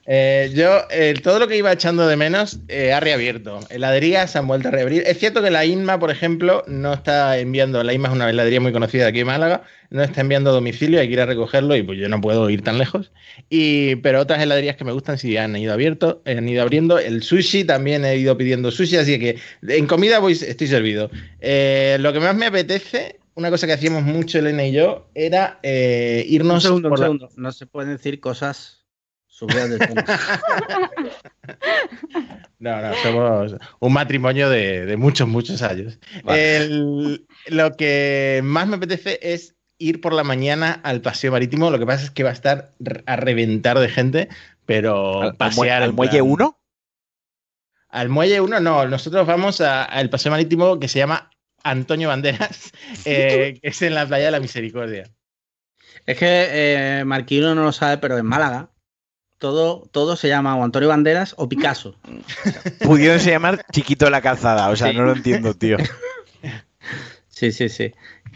Eh, 0.05 0.51
yo, 0.53 0.81
eh, 0.91 1.13
todo 1.23 1.39
lo 1.39 1.47
que 1.47 1.55
iba 1.55 1.71
echando 1.71 2.05
de 2.07 2.17
menos 2.17 2.59
eh, 2.67 2.91
ha 2.91 2.99
reabierto. 2.99 3.59
Heladerías 3.69 4.31
se 4.31 4.37
han 4.37 4.47
vuelto 4.47 4.67
a 4.67 4.71
reabrir. 4.71 5.03
Es 5.05 5.17
cierto 5.19 5.41
que 5.41 5.49
la 5.49 5.63
INMA, 5.65 5.97
por 5.99 6.11
ejemplo, 6.11 6.63
no 6.67 6.93
está 6.93 7.37
enviando. 7.37 7.81
La 7.83 7.93
INMA 7.93 8.09
es 8.09 8.13
una 8.15 8.29
heladería 8.29 8.59
muy 8.59 8.73
conocida 8.73 9.07
aquí 9.07 9.21
en 9.21 9.27
Málaga. 9.27 9.63
No 9.91 10.03
está 10.03 10.21
enviando 10.21 10.49
a 10.49 10.53
domicilio, 10.53 10.99
hay 10.99 11.07
que 11.07 11.13
ir 11.13 11.21
a 11.21 11.25
recogerlo 11.25 11.75
y 11.75 11.83
pues 11.83 11.99
yo 11.99 12.09
no 12.09 12.19
puedo 12.19 12.49
ir 12.49 12.61
tan 12.63 12.77
lejos. 12.79 13.11
Y, 13.49 13.95
pero 13.97 14.19
otras 14.19 14.41
heladerías 14.41 14.75
que 14.75 14.83
me 14.83 14.91
gustan 14.91 15.17
sí 15.17 15.37
han 15.37 15.55
ido 15.55 15.71
abierto, 15.71 16.21
han 16.25 16.49
ido 16.49 16.63
abriendo. 16.63 16.99
El 16.99 17.23
sushi 17.23 17.63
también 17.63 18.03
he 18.03 18.17
ido 18.17 18.37
pidiendo 18.37 18.71
sushi, 18.71 18.97
así 18.97 19.19
que 19.19 19.37
en 19.67 19.87
comida 19.87 20.19
voy, 20.19 20.33
estoy 20.33 20.67
servido. 20.67 21.09
Lo 21.41 22.11
que 22.13 22.19
más 22.19 22.35
me 22.35 22.47
apetece, 22.47 23.19
una 23.35 23.49
cosa 23.49 23.67
que 23.67 23.73
hacíamos 23.73 24.03
mucho 24.03 24.39
Elena 24.39 24.65
y 24.65 24.73
yo, 24.73 25.07
era 25.15 25.59
eh, 25.63 26.25
Un 26.27 26.33
irnos 26.33 26.63
segundo, 26.63 26.89
un 26.89 26.91
por 26.91 26.99
la- 26.99 27.05
segundo. 27.05 27.29
No 27.37 27.51
se 27.53 27.65
pueden 27.67 27.91
decir 27.91 28.19
cosas 28.19 28.82
del. 29.47 29.79
No, 32.59 32.81
no, 32.81 32.93
somos 33.03 33.55
un 33.79 33.93
matrimonio 33.93 34.49
de, 34.49 34.85
de 34.85 34.95
muchos, 34.97 35.27
muchos 35.27 35.61
años. 35.61 35.99
Vale. 36.23 36.57
El- 36.57 37.27
lo 37.47 37.75
que 37.75 38.39
más 38.43 38.67
me 38.67 38.77
apetece 38.77 39.19
es 39.21 39.55
ir 39.77 39.99
por 39.99 40.13
la 40.13 40.23
mañana 40.23 40.79
al 40.83 41.01
paseo 41.01 41.31
marítimo. 41.33 41.69
Lo 41.71 41.79
que 41.79 41.85
pasa 41.85 42.05
es 42.05 42.11
que 42.11 42.23
va 42.23 42.29
a 42.29 42.33
estar 42.33 42.71
a 43.05 43.15
reventar 43.17 43.77
de 43.79 43.89
gente, 43.89 44.29
pero 44.65 45.21
¿Al, 45.23 45.35
pasear. 45.35 45.83
al 45.83 45.91
muelle 45.93 46.19
plan- 46.19 46.29
1? 46.31 46.59
Al 47.89 48.09
muelle 48.09 48.39
1, 48.39 48.59
no. 48.61 48.87
Nosotros 48.87 49.27
vamos 49.27 49.59
a- 49.59 49.83
al 49.83 50.09
paseo 50.09 50.31
marítimo 50.31 50.79
que 50.79 50.87
se 50.87 50.99
llama 50.99 51.29
Antonio 51.63 52.07
Banderas, 52.07 52.71
eh, 53.05 53.59
que 53.61 53.67
es 53.67 53.81
en 53.81 53.95
la 53.95 54.05
playa 54.07 54.25
de 54.25 54.31
la 54.31 54.39
Misericordia. 54.39 55.09
Es 56.05 56.17
que 56.17 56.47
eh, 56.99 57.03
Marquino 57.05 57.53
no 57.55 57.63
lo 57.63 57.71
sabe, 57.73 57.97
pero 57.97 58.17
en 58.17 58.25
Málaga 58.25 58.69
todo, 59.43 59.83
todo 59.91 60.15
se 60.15 60.29
llama 60.29 60.55
o 60.55 60.63
Antonio 60.63 60.87
Banderas 60.87 61.35
o 61.37 61.49
Picasso. 61.49 61.97
Pudieron 62.79 63.19
llamar 63.19 63.65
chiquito 63.73 64.05
de 64.05 64.11
la 64.11 64.21
calzada, 64.21 64.69
o 64.69 64.75
sea, 64.77 64.91
Sí. 64.91 64.95
no 64.97 65.03
lo 65.03 65.11
entiendo, 65.11 65.53
tío. 65.53 65.75
Sí, 67.27 67.51
sí, 67.51 67.67
sí. 67.67 67.91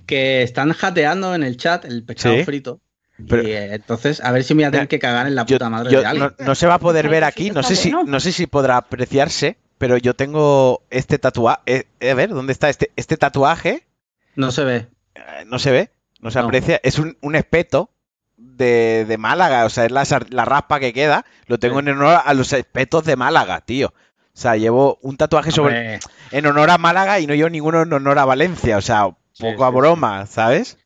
Que 0.05 0.43
están 0.43 0.73
jateando 0.73 1.33
en 1.33 1.43
el 1.43 1.55
chat 1.55 1.85
el 1.85 2.03
pescado 2.03 2.35
Sí. 2.35 2.43
frito. 2.43 2.81
Pero- 3.29 3.41
y 3.47 3.51
eh, 3.51 3.73
entonces, 3.75 4.19
a 4.21 4.31
ver 4.33 4.43
si 4.43 4.53
me 4.53 4.63
voy 4.63 4.67
a 4.67 4.71
tener 4.71 4.87
que 4.89 4.99
cagar 4.99 5.27
en 5.27 5.35
la 5.35 5.45
Yo- 5.45 5.55
puta 5.55 5.69
madre 5.69 5.91
yo- 5.91 6.01
de 6.01 6.05
alguien. 6.05 6.33
no, 6.37 6.45
no 6.45 6.55
se 6.55 6.67
va 6.67 6.73
a 6.75 6.79
poder 6.79 7.07
ver 7.07 7.23
aquí, 7.23 7.51
no 7.51 7.63
sé 7.63 7.77
si, 7.77 7.91
no 7.91 8.19
sé 8.19 8.33
si 8.33 8.45
podrá 8.47 8.75
apreciarse, 8.75 9.55
pero 9.77 9.95
yo 9.97 10.13
tengo 10.13 10.83
este 10.89 11.17
tatuaje. 11.19 11.87
a 12.01 12.13
ver, 12.15 12.29
¿dónde 12.31 12.51
está 12.51 12.69
este, 12.69 12.91
este 12.97 13.15
tatuaje? 13.15 13.87
No 14.35 14.51
se 14.51 14.63
ve. 14.65 14.87
Eh, 15.15 15.45
No 15.47 15.57
se 15.57 15.71
ve, 15.71 15.89
no 16.19 16.31
se 16.31 16.39
No. 16.39 16.45
aprecia. 16.45 16.81
Es 16.83 16.99
un, 16.99 17.17
un 17.21 17.35
espeto 17.35 17.89
de, 18.37 19.05
de 19.07 19.17
Málaga, 19.17 19.65
o 19.65 19.69
sea, 19.69 19.85
es 19.85 19.91
la, 19.91 20.03
la 20.29 20.45
raspa 20.45 20.79
que 20.79 20.93
queda. 20.93 21.25
Lo 21.47 21.57
tengo 21.57 21.79
en 21.79 21.89
honor 21.89 22.21
a 22.23 22.33
los 22.33 22.53
espetos 22.53 23.03
de 23.05 23.15
Málaga, 23.15 23.61
tío. 23.61 23.87
O 23.89 24.39
sea, 24.39 24.55
llevo 24.55 24.99
un 25.01 25.17
tatuaje 25.17 25.51
sobre, 25.51 25.99
en 26.31 26.45
honor 26.45 26.69
a 26.69 26.77
Málaga 26.77 27.19
y 27.19 27.25
no 27.27 27.33
llevo 27.33 27.49
ninguno 27.49 27.81
en 27.81 27.91
honor 27.93 28.19
a 28.19 28.25
Valencia. 28.25 28.77
O 28.77 28.81
sea, 28.81 29.09
poco 29.39 29.65
a 29.65 29.69
broma, 29.71 30.25
¿sabes? 30.27 30.77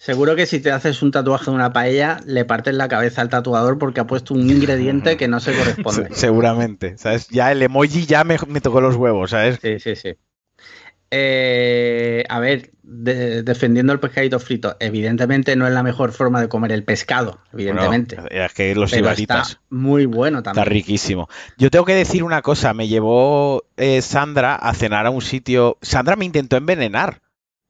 seguro 0.00 0.36
que 0.36 0.46
si 0.46 0.60
te 0.60 0.70
haces 0.70 1.02
un 1.02 1.10
tatuaje 1.10 1.46
de 1.50 1.56
una 1.56 1.72
paella, 1.72 2.20
le 2.24 2.44
partes 2.44 2.72
la 2.72 2.86
cabeza 2.86 3.20
al 3.20 3.28
tatuador 3.30 3.78
porque 3.78 3.98
ha 3.98 4.06
puesto 4.06 4.32
un 4.32 4.48
ingrediente 4.48 5.16
que 5.16 5.26
no 5.26 5.40
se 5.40 5.52
corresponde. 5.56 6.08
Se- 6.14 6.14
seguramente, 6.20 6.96
¿sabes? 6.98 7.28
Ya 7.30 7.50
el 7.50 7.60
emoji 7.62 8.06
ya 8.06 8.22
me, 8.22 8.36
me 8.46 8.60
tocó 8.60 8.80
los 8.80 8.94
huevos, 8.94 9.30
¿sabes? 9.30 9.58
Sí, 9.60 9.80
sí, 9.80 9.96
sí. 9.96 10.14
Eh, 11.10 12.24
a 12.28 12.38
ver, 12.38 12.70
de- 12.82 13.42
defendiendo 13.42 13.92
el 13.92 14.00
pescadito 14.00 14.38
frito, 14.40 14.76
evidentemente 14.80 15.56
no 15.56 15.66
es 15.66 15.72
la 15.72 15.82
mejor 15.82 16.12
forma 16.12 16.40
de 16.40 16.48
comer 16.48 16.72
el 16.72 16.84
pescado, 16.84 17.40
evidentemente. 17.52 18.16
Bueno, 18.16 18.28
es 18.30 18.52
que 18.52 18.74
los 18.74 18.90
pero 18.90 19.04
ibaritas. 19.06 19.48
está 19.50 19.60
muy 19.70 20.06
bueno 20.06 20.38
Está 20.38 20.52
también. 20.52 20.72
riquísimo. 20.74 21.28
Yo 21.56 21.70
tengo 21.70 21.84
que 21.84 21.94
decir 21.94 22.22
una 22.24 22.42
cosa, 22.42 22.74
me 22.74 22.88
llevó 22.88 23.64
eh, 23.76 24.02
Sandra 24.02 24.54
a 24.54 24.74
cenar 24.74 25.06
a 25.06 25.10
un 25.10 25.22
sitio. 25.22 25.78
Sandra 25.82 26.16
me 26.16 26.24
intentó 26.26 26.56
envenenar. 26.56 27.20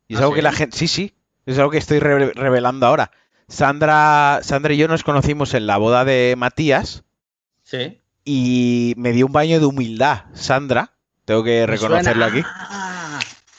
Y 0.08 0.14
es 0.14 0.20
¿Ah, 0.20 0.24
algo 0.24 0.34
que 0.34 0.42
la 0.42 0.52
gente. 0.52 0.76
Sí, 0.76 0.88
sí. 0.88 1.14
Es 1.46 1.58
algo 1.58 1.70
que 1.70 1.78
estoy 1.78 1.98
re- 2.00 2.32
revelando 2.34 2.86
ahora. 2.86 3.10
Sandra, 3.46 4.40
Sandra 4.42 4.74
y 4.74 4.76
yo 4.76 4.88
nos 4.88 5.04
conocimos 5.04 5.54
en 5.54 5.66
la 5.66 5.76
boda 5.78 6.04
de 6.04 6.34
Matías 6.36 7.04
Sí. 7.62 8.00
y 8.24 8.94
me 8.96 9.12
dio 9.12 9.26
un 9.26 9.32
baño 9.32 9.58
de 9.58 9.66
humildad. 9.66 10.24
Sandra, 10.34 10.92
tengo 11.24 11.42
que 11.44 11.66
reconocerlo 11.66 12.24
aquí. 12.26 12.42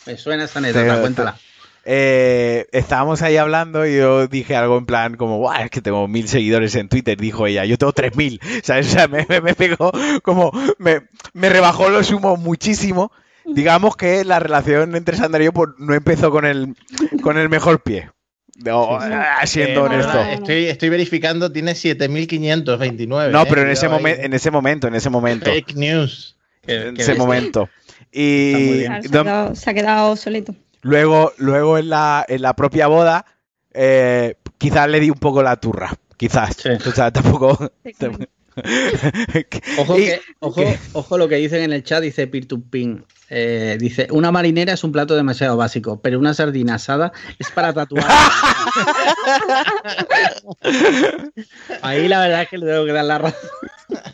Me 0.10 0.18
suena 0.18 0.46
esa 0.46 0.60
anécdota, 0.60 1.00
cuéntala. 1.02 1.38
Eh, 1.86 2.68
estábamos 2.72 3.22
ahí 3.22 3.38
hablando 3.38 3.86
y 3.88 3.96
yo 3.98 4.28
dije 4.28 4.56
algo 4.56 4.78
en 4.78 4.86
plan 4.86 5.16
como, 5.18 5.38
"Buah, 5.40 5.64
es 5.64 5.72
que 5.72 5.82
tengo 5.82 6.08
mil 6.08 6.28
seguidores 6.28 6.76
en 6.76 6.90
Twitter, 6.90 7.18
dijo 7.18 7.48
ella, 7.48 7.64
yo 7.66 7.78
tengo 7.78 7.94
tres 7.94 8.16
mil, 8.16 8.40
¿sabes? 8.64 8.88
O 8.88 8.92
sea, 8.92 9.08
me, 9.08 9.26
me, 9.30 9.40
me 9.42 9.54
pegó 9.56 9.92
como, 10.22 10.52
me, 10.78 11.02
me 11.34 11.50
rebajó 11.50 11.90
los 11.90 12.12
humos 12.12 12.40
muchísimo. 12.40 13.12
Digamos 13.46 13.96
que 13.96 14.24
la 14.26 14.40
relación 14.40 14.96
entre 14.96 15.16
Sandra 15.18 15.42
y 15.42 15.46
yo 15.46 15.54
pues, 15.54 15.70
no 15.80 15.94
empezó 15.96 16.30
con 16.32 16.46
el, 16.46 16.76
con 17.24 17.38
el 17.38 17.50
mejor 17.50 17.82
pie. 17.82 18.12
No, 18.64 18.98
ah, 19.00 19.40
siendo 19.46 19.82
Eh, 19.82 19.90
honesto. 19.90 20.14
verdad, 20.18 20.34
Estoy, 20.34 20.66
estoy 20.66 20.90
verificando, 20.90 21.52
tiene 21.52 21.74
7529. 21.76 23.32
No, 23.32 23.44
eh, 23.44 23.46
pero 23.50 23.62
en 23.62 23.70
ese, 23.70 23.88
momen- 23.90 24.18
en 24.20 24.34
ese 24.34 24.52
momento, 24.52 24.88
en 24.88 24.96
ese 24.96 25.10
momento. 25.10 25.46
Fake 25.50 25.76
news. 25.76 26.36
Que- 26.66 26.90
En 26.90 26.96
que 26.96 27.02
ese 27.04 27.16
momento. 27.16 27.70
Está 28.12 28.58
muy 28.60 28.68
Y 28.68 28.78
bien. 28.80 29.02
Claro, 29.02 29.04
se, 29.04 29.08
ha 29.08 29.24
quedado, 29.24 29.56
se 29.56 29.70
ha 29.70 29.74
quedado 29.74 30.12
obsoleto. 30.12 30.56
Luego, 30.82 31.34
luego 31.38 31.78
en 31.78 31.90
la, 31.90 32.26
en 32.28 32.42
la 32.42 32.56
propia 32.56 32.88
boda, 32.88 33.26
eh, 33.74 34.36
quizás 34.58 34.90
le 34.90 35.00
di 35.00 35.10
un 35.10 35.20
poco 35.20 35.44
la 35.44 35.58
turra. 35.58 35.94
Quizás. 36.18 36.56
Sí. 36.58 36.70
O 36.86 36.92
sea, 36.92 37.12
tampoco. 37.12 37.72
Ojo, 39.80 39.98
Y- 39.98 40.06
que, 40.06 40.22
ojo, 40.40 40.62
ojo 40.94 41.18
lo 41.18 41.28
que 41.30 41.36
dicen 41.36 41.62
en 41.64 41.72
el 41.72 41.84
chat, 41.84 42.02
dice 42.02 42.28
peer 42.28 42.46
to 42.46 42.60
pin. 42.62 43.06
Eh, 43.30 43.78
dice, 43.80 44.08
una 44.12 44.32
marinera 44.32 44.74
es 44.74 44.84
un 44.84 44.92
plato 44.92 45.16
demasiado 45.16 45.56
básico, 45.58 46.02
pero 46.02 46.20
una 46.20 46.34
sardina 46.34 46.76
asada 46.76 47.12
es 47.38 47.52
para 47.52 47.74
tatuar. 47.74 48.06
Ahí 51.82 52.08
la 52.08 52.20
verdad 52.22 52.44
es 52.44 52.50
que 52.50 52.58
le 52.58 52.66
tengo 52.66 52.86
que 52.86 52.94
dar 52.94 53.06
la 53.06 53.18
razón. 53.20 53.40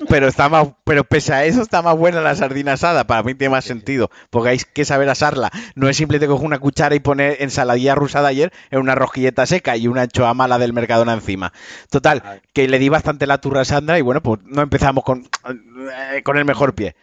Pero 0.08 0.28
está 0.28 0.48
más, 0.50 0.70
pero 0.84 1.04
pese 1.04 1.34
a 1.34 1.46
eso 1.46 1.62
está 1.62 1.82
más 1.82 1.98
buena 1.98 2.22
la 2.22 2.36
sardina 2.36 2.74
asada. 2.74 3.06
Para 3.06 3.24
mí 3.24 3.36
tiene 3.36 3.52
más 3.52 3.66
sentido, 3.66 4.10
porque 4.30 4.50
hay 4.50 4.60
que 4.60 4.86
saber 4.86 5.10
asarla. 5.10 5.52
No 5.76 5.90
es 5.90 5.98
simplemente 5.98 6.28
coger 6.28 6.46
una 6.46 6.60
cuchara 6.60 6.96
y 6.96 7.00
poner 7.00 7.38
ensaladilla 7.42 7.96
rusa 7.96 8.22
de 8.22 8.28
ayer 8.28 8.54
en 8.72 8.80
una 8.80 8.96
rosquilleta 8.96 9.46
seca 9.46 9.76
y 9.78 9.88
una 9.88 10.04
anchoa 10.04 10.34
mala 10.34 10.58
del 10.60 10.74
Mercadona 10.74 11.14
encima. 11.14 11.52
Total, 11.90 12.42
que 12.54 12.68
le 12.68 12.80
di 12.80 12.90
bastante 12.90 13.28
la 13.28 13.40
turra 13.40 13.62
a 13.62 13.66
Sandra 13.66 14.00
y 14.00 14.02
bueno, 14.02 14.22
pues 14.22 14.42
no 14.46 14.62
empezamos 14.62 15.04
con, 15.04 15.28
eh, 15.48 16.22
con 16.24 16.38
el 16.38 16.46
mejor 16.46 16.74
pie. 16.74 16.96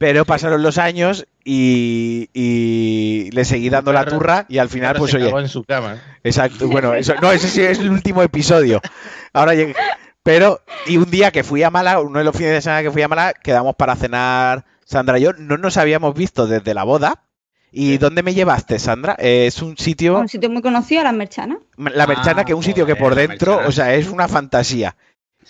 Pero 0.00 0.24
pasaron 0.24 0.62
los 0.62 0.78
años 0.78 1.26
y, 1.44 2.30
y 2.32 3.30
le 3.32 3.44
seguí 3.44 3.68
dando 3.68 3.92
la 3.92 4.06
turra 4.06 4.46
y 4.48 4.56
al 4.56 4.70
final, 4.70 4.96
pues 4.96 5.10
se 5.10 5.18
oye, 5.18 5.28
en 5.28 5.48
su 5.48 5.62
cama. 5.62 6.00
Exacto, 6.24 6.68
bueno, 6.68 6.94
eso, 6.94 7.12
no, 7.20 7.30
ese 7.30 7.50
sí 7.50 7.60
es 7.60 7.80
el 7.80 7.90
último 7.90 8.22
episodio. 8.22 8.80
Ahora 9.34 9.54
llegué. 9.54 9.74
Pero, 10.22 10.62
y 10.86 10.96
un 10.96 11.10
día 11.10 11.30
que 11.30 11.44
fui 11.44 11.62
a 11.64 11.70
Málaga, 11.70 12.00
uno 12.00 12.18
de 12.18 12.24
los 12.24 12.34
fines 12.34 12.52
de 12.52 12.62
semana 12.62 12.82
que 12.82 12.90
fui 12.90 13.02
a 13.02 13.08
Málaga, 13.08 13.34
quedamos 13.34 13.74
para 13.76 13.94
cenar 13.94 14.64
Sandra 14.86 15.18
y 15.18 15.22
yo, 15.22 15.34
no 15.34 15.58
nos 15.58 15.76
habíamos 15.76 16.14
visto 16.14 16.46
desde 16.46 16.72
la 16.72 16.84
boda. 16.84 17.24
¿Y 17.70 17.98
dónde 17.98 18.22
me 18.22 18.32
llevaste, 18.32 18.78
Sandra? 18.78 19.16
Eh, 19.18 19.44
es 19.48 19.60
un 19.60 19.76
sitio, 19.76 20.18
Un 20.18 20.28
sitio 20.28 20.48
muy 20.48 20.62
conocido, 20.62 21.04
Las 21.04 21.12
Merchanas. 21.14 21.58
la 21.76 22.06
Merchana, 22.06 22.40
Ah, 22.40 22.44
que 22.46 22.52
es 22.52 22.56
un 22.56 22.64
sitio 22.64 22.86
que 22.86 22.96
por 22.96 23.14
la 23.14 23.20
dentro, 23.20 23.50
Merchana. 23.52 23.68
o 23.68 23.72
sea, 23.72 23.94
es 23.94 24.08
una 24.08 24.28
fantasía. 24.28 24.96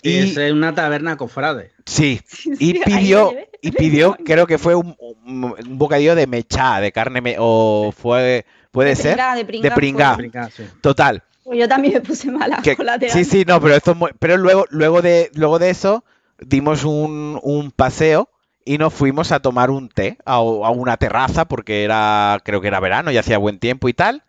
Sí, 0.03 0.09
Y- 0.09 0.17
es 0.19 0.37
eh, 0.37 0.51
una 0.51 0.73
taberna 0.73 1.17
cofrade. 1.17 1.71
Sí, 1.85 2.21
Sí, 2.27 2.51
y 2.59 2.73
pidió, 2.79 3.33
y 3.61 3.71
pidió, 3.71 4.15
creo 4.25 4.47
que 4.47 4.57
fue 4.57 4.75
un, 4.75 4.95
un, 4.99 5.55
bocadillo 5.77 6.15
de 6.15 6.27
mechá, 6.27 6.79
de 6.79 6.91
carne, 6.91 7.21
me- 7.21 7.35
o 7.39 7.93
fue, 7.95 8.45
puede 8.71 8.89
De 8.91 8.95
ser, 8.95 9.13
pringá, 9.15 9.35
de 9.35 9.45
pringá 9.45 9.69
de 10.11 10.15
pringá. 10.17 10.43
Ah, 10.45 10.49
sí. 10.55 10.63
total. 10.81 11.23
Pues 11.43 11.59
yo 11.59 11.67
también 11.67 11.95
me 11.95 12.01
puse 12.01 12.31
mala 12.31 12.61
que- 12.63 12.75
con 12.75 12.85
la 12.85 12.99
sí, 13.09 13.25
sí, 13.25 13.43
no, 13.47 13.59
pero 13.59 13.75
esto 13.75 13.91
es 13.91 13.97
muy- 13.97 14.11
pero 14.19 14.37
luego, 14.37 14.65
luego 14.69 15.01
de, 15.01 15.29
luego 15.33 15.59
de 15.59 15.69
eso 15.71 16.03
dimos 16.39 16.83
un, 16.83 17.39
un 17.43 17.71
paseo 17.71 18.29
y 18.63 18.77
nos 18.77 18.93
fuimos 18.93 19.31
a 19.31 19.39
tomar 19.39 19.69
un 19.71 19.89
té 19.89 20.17
a, 20.25 20.35
a 20.35 20.39
una 20.71 20.97
terraza 20.97 21.45
porque 21.45 21.83
era, 21.83 22.39
creo 22.45 22.61
que 22.61 22.67
era 22.67 22.79
verano 22.79 23.11
y 23.11 23.17
hacía 23.17 23.37
buen 23.39 23.59
tiempo 23.59 23.89
y 23.89 23.93
tal. 23.93 24.23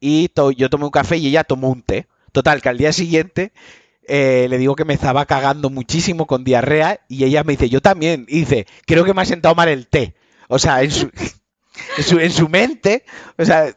Y 0.00 0.28
to- 0.28 0.50
yo 0.52 0.70
tomé 0.70 0.84
un 0.84 0.90
café 0.90 1.16
y 1.16 1.26
ella 1.28 1.44
tomó 1.44 1.68
un 1.70 1.82
té. 1.82 2.06
Total, 2.32 2.62
que 2.62 2.68
al 2.68 2.78
día 2.78 2.92
siguiente 2.92 3.52
eh, 4.10 4.46
le 4.50 4.58
digo 4.58 4.74
que 4.74 4.84
me 4.84 4.94
estaba 4.94 5.24
cagando 5.26 5.70
muchísimo 5.70 6.26
con 6.26 6.42
diarrea 6.44 7.00
y 7.08 7.24
ella 7.24 7.44
me 7.44 7.52
dice, 7.52 7.68
yo 7.68 7.80
también. 7.80 8.26
Y 8.28 8.40
dice, 8.40 8.66
creo 8.86 9.04
que 9.04 9.14
me 9.14 9.22
ha 9.22 9.24
sentado 9.24 9.54
mal 9.54 9.68
el 9.68 9.86
té. 9.86 10.14
O 10.48 10.58
sea, 10.58 10.82
en 10.82 10.90
su, 10.90 11.10
en 11.96 12.04
su, 12.04 12.18
en 12.18 12.30
su 12.32 12.48
mente, 12.48 13.04
o 13.38 13.44
sea, 13.44 13.74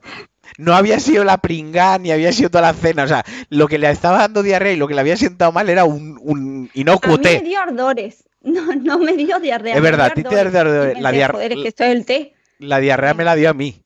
no 0.57 0.73
había 0.75 0.99
sido 0.99 1.23
la 1.23 1.37
pringá 1.37 1.97
ni 1.99 2.11
había 2.11 2.31
sido 2.33 2.49
toda 2.49 2.63
la 2.63 2.73
cena. 2.73 3.03
O 3.03 3.07
sea, 3.07 3.23
lo 3.49 3.67
que 3.67 3.77
le 3.77 3.89
estaba 3.89 4.17
dando 4.19 4.43
diarrea 4.43 4.73
y 4.73 4.77
lo 4.77 4.87
que 4.87 4.95
le 4.95 5.01
había 5.01 5.17
sentado 5.17 5.51
mal 5.51 5.69
era 5.69 5.85
un, 5.85 6.19
un 6.21 6.69
A 6.73 6.79
inocuo 6.79 7.17
mí 7.17 7.23
me 7.23 7.41
dio 7.41 7.59
ardores. 7.59 8.23
No, 8.41 8.73
no 8.75 8.97
me 8.99 9.15
dio 9.15 9.39
diarrea. 9.39 9.75
Es 9.75 9.81
verdad, 9.81 10.07
a 10.07 10.13
ti 10.13 10.23
te 10.23 10.37
ardores. 10.39 10.99
La 10.99 11.09
pensé, 11.11 11.17
diar- 11.17 11.31
Joder, 11.31 11.51
es 11.53 11.57
que 11.59 11.67
esto 11.69 11.83
es 11.85 11.91
el 11.91 12.05
té. 12.05 12.33
La 12.59 12.79
diarrea 12.79 13.13
me 13.13 13.23
la 13.23 13.35
dio 13.35 13.49
a 13.49 13.53
mí. 13.53 13.81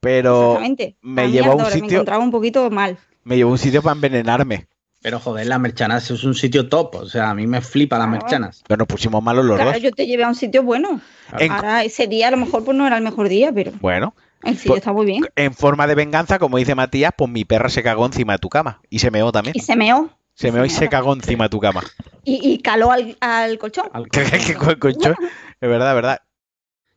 Pero 0.00 0.60
me 1.02 1.22
A 1.22 1.26
llevó 1.26 1.52
a 1.52 1.54
un 1.54 1.60
ardores, 1.62 1.74
Me 1.76 1.80
sitio- 1.80 1.96
encontraba 1.98 2.22
un 2.22 2.30
poquito 2.30 2.70
mal. 2.70 2.98
me 3.24 3.36
llevó 3.36 3.50
a 3.50 3.52
un 3.52 3.58
sitio 3.58 3.82
para 3.82 3.94
envenenarme. 3.94 4.66
Pero 5.02 5.20
joder, 5.20 5.46
las 5.46 5.60
merchanas 5.60 6.10
es 6.10 6.24
un 6.24 6.34
sitio 6.34 6.68
top. 6.68 6.96
O 6.96 7.06
sea, 7.06 7.30
a 7.30 7.34
mí 7.34 7.46
me 7.46 7.60
flipa 7.60 7.98
las 7.98 8.08
merchanas. 8.08 8.64
Pero 8.66 8.78
nos 8.78 8.88
pusimos 8.88 9.22
malos 9.22 9.44
los 9.44 9.56
Claro, 9.56 9.72
dos. 9.72 9.82
yo 9.82 9.92
te 9.92 10.06
llevé 10.06 10.24
a 10.24 10.28
un 10.28 10.34
sitio 10.34 10.62
bueno. 10.62 11.00
En- 11.38 11.52
Ahora, 11.52 11.84
ese 11.84 12.06
día 12.08 12.28
a 12.28 12.30
lo 12.30 12.36
mejor 12.38 12.64
pues 12.64 12.76
no 12.76 12.86
era 12.86 12.96
el 12.96 13.04
mejor 13.04 13.28
día, 13.28 13.52
pero 13.52 13.72
Bueno, 13.80 14.14
el 14.42 14.56
sitio 14.56 14.70
Pues- 14.72 14.78
está 14.80 14.92
muy 14.92 15.06
bien. 15.06 15.24
en 15.36 15.54
forma 15.54 15.86
de 15.86 15.94
venganza, 15.94 16.38
como 16.38 16.56
dice 16.58 16.74
Matías, 16.74 17.12
pues 17.16 17.30
mi 17.30 17.44
perra 17.44 17.68
se 17.68 17.82
cagó 17.82 18.04
encima 18.06 18.32
de 18.32 18.38
tu 18.38 18.48
cama. 18.48 18.80
Y 18.90 18.98
se 18.98 19.10
meó 19.10 19.30
también. 19.32 19.52
Y 19.56 19.60
se 19.60 19.76
meó. 19.76 20.10
Se 20.34 20.52
meó 20.52 20.64
y 20.66 20.70
se 20.70 20.88
cagó 20.88 21.14
encima 21.14 21.44
de 21.44 21.48
tu 21.50 21.60
cama. 21.60 21.82
Y, 22.24 22.40
y 22.52 22.58
caló 22.58 22.90
al, 22.90 23.16
al 23.20 23.56
colchón. 23.58 23.86
Al 23.92 24.08
¿Qué, 24.08 24.22
qué, 24.24 24.38
qué 24.38 24.54
co- 24.54 24.78
concho? 24.78 25.14
Es 25.60 25.68
verdad, 25.68 25.90
es 25.90 25.94
verdad. 25.94 26.18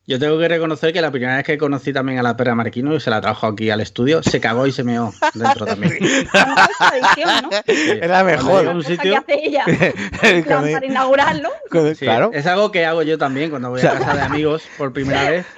Yo 0.09 0.17
tengo 0.17 0.39
que 0.39 0.47
reconocer 0.47 0.91
que 0.91 1.01
la 1.01 1.11
primera 1.11 1.35
vez 1.35 1.45
que 1.45 1.55
conocí 1.59 1.93
también 1.93 2.17
a 2.17 2.23
la 2.23 2.35
perra 2.35 2.55
Marquino 2.55 2.95
y 2.95 2.99
se 2.99 3.11
la 3.11 3.21
trajo 3.21 3.45
aquí 3.45 3.69
al 3.69 3.79
estudio, 3.79 4.23
se 4.23 4.39
cagó 4.39 4.65
y 4.65 4.71
se 4.71 4.83
meó 4.83 5.13
dentro 5.35 5.67
también. 5.67 5.99
Era 8.01 8.23
Cuando 8.23 8.25
mejor. 8.25 8.67
un 8.69 8.77
Cosa 8.77 8.89
que 8.89 8.95
sitio, 8.95 9.17
hace 9.19 9.39
ella. 9.43 9.65
plan, 10.45 10.71
para 10.71 10.85
inaugurarlo. 10.87 11.49
sí, 11.93 12.05
claro. 12.05 12.31
es 12.33 12.47
algo 12.47 12.71
que 12.71 12.87
hago 12.87 13.03
yo 13.03 13.19
también 13.19 13.51
cuando 13.51 13.69
voy 13.69 13.81
a 13.81 13.99
casa 13.99 14.15
de 14.15 14.21
amigos 14.23 14.63
por 14.79 14.91
primera 14.93 15.29
vez. 15.29 15.45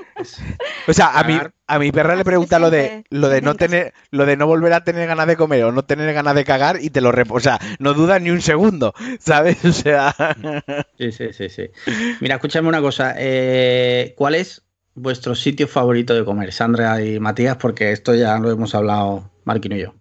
O 0.87 0.93
sea, 0.93 1.17
a 1.17 1.23
mi, 1.23 1.37
cagar. 1.37 1.53
A 1.75 1.79
mi 1.79 1.91
perra 1.91 2.15
le 2.15 2.23
pregunta 2.23 2.59
lo 2.59 2.69
de 2.69 2.95
lo 3.09 3.29
de 3.29 3.41
no 3.41 3.55
tener, 3.55 3.93
lo 4.11 4.25
de 4.25 4.37
no 4.37 4.47
volver 4.47 4.73
a 4.73 4.83
tener 4.83 5.07
ganas 5.07 5.27
de 5.27 5.37
comer 5.37 5.63
o 5.65 5.71
no 5.71 5.83
tener 5.85 6.13
ganas 6.13 6.35
de 6.35 6.43
cagar 6.45 6.77
y 6.81 6.89
te 6.89 7.01
lo 7.01 7.11
rep- 7.11 7.31
o 7.31 7.39
sea, 7.39 7.59
no 7.79 7.93
dudas 7.93 8.21
ni 8.21 8.29
un 8.31 8.41
segundo, 8.41 8.93
¿sabes? 9.19 9.63
O 9.65 9.71
sea, 9.73 10.15
Sí, 10.97 11.11
sí, 11.11 11.33
sí, 11.33 11.49
sí. 11.49 11.69
Mira, 12.19 12.35
escúchame 12.35 12.67
una 12.67 12.81
cosa. 12.81 13.15
eh, 13.17 14.13
¿Cuál 14.17 14.35
es 14.35 14.63
vuestro 14.95 15.35
sitio 15.35 15.67
favorito 15.67 16.13
de 16.13 16.25
comer, 16.25 16.51
Sandra 16.53 17.01
y 17.03 17.19
Matías? 17.19 17.57
Porque 17.57 17.91
esto 17.91 18.13
ya 18.15 18.37
lo 18.39 18.51
hemos 18.51 18.75
hablado 18.75 19.31
Marquino 19.45 19.75
y 19.75 19.81
yo. 19.81 19.95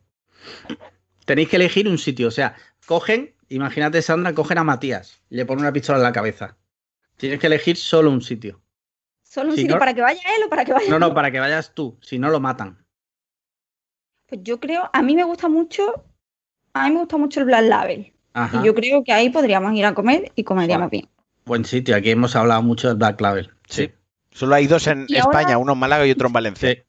Tenéis 1.25 1.49
que 1.49 1.57
elegir 1.57 1.89
un 1.89 1.99
sitio. 1.99 2.29
O 2.29 2.31
sea, 2.31 2.57
cogen, 2.87 3.35
imagínate, 3.49 4.03
Sandra, 4.03 4.35
cogen 4.35 4.59
a 4.59 4.65
Matías 4.65 5.23
y 5.31 5.37
le 5.37 5.47
ponen 5.47 5.63
una 5.65 5.73
pistola 5.73 5.99
en 5.99 6.05
la 6.05 6.13
cabeza. 6.13 6.57
Tienes 7.17 7.39
que 7.41 7.47
elegir 7.49 7.77
solo 7.77 8.11
un 8.11 8.23
sitio. 8.23 8.60
Solo 9.31 9.51
un 9.51 9.57
sitio 9.57 9.75
¿no? 9.75 9.79
para 9.79 9.95
que 9.95 10.01
vaya 10.01 10.21
él 10.37 10.43
o 10.45 10.49
para 10.51 10.65
que 10.65 10.73
vaya 10.73 10.91
No, 10.91 10.99
no, 10.99 11.15
para 11.15 11.31
que 11.31 11.39
vayas 11.39 11.73
tú. 11.73 11.97
Si 12.03 12.19
no, 12.19 12.31
lo 12.31 12.41
matan. 12.41 12.85
Pues 14.27 14.41
yo 14.43 14.59
creo, 14.59 14.91
a 14.93 15.03
mí 15.03 15.15
me 15.15 15.23
gusta 15.23 15.49
mucho, 15.49 16.05
a 16.73 16.89
mí 16.89 16.95
me 16.95 17.01
gusta 17.01 17.17
mucho 17.17 17.39
el 17.39 17.47
Black 17.47 17.65
Label. 17.65 18.13
Ajá. 18.33 18.61
Y 18.61 18.67
yo 18.67 18.75
creo 18.75 19.05
que 19.05 19.13
ahí 19.13 19.31
podríamos 19.31 19.73
ir 19.75 19.87
a 19.87 19.95
comer 19.95 20.33
y 20.35 20.43
comeríamos 20.43 20.91
bien. 20.91 21.09
Buen 21.45 21.65
sitio. 21.65 21.95
Aquí 21.95 22.11
hemos 22.11 22.35
hablado 22.35 22.61
mucho 22.63 22.89
del 22.89 22.97
Black 22.97 23.21
Label. 23.21 23.51
Sí. 23.69 23.93
solo 24.33 24.57
hay 24.57 24.67
dos 24.67 24.87
en 24.89 25.07
Y 25.09 25.17
España, 25.17 25.55
ahora- 25.55 25.59
uno 25.59 25.73
en 25.75 25.79
Málaga 25.79 26.07
y 26.07 26.11
otro 26.11 26.27
en 26.27 26.33
Valencia. 26.33 26.71
Sí. 26.71 26.83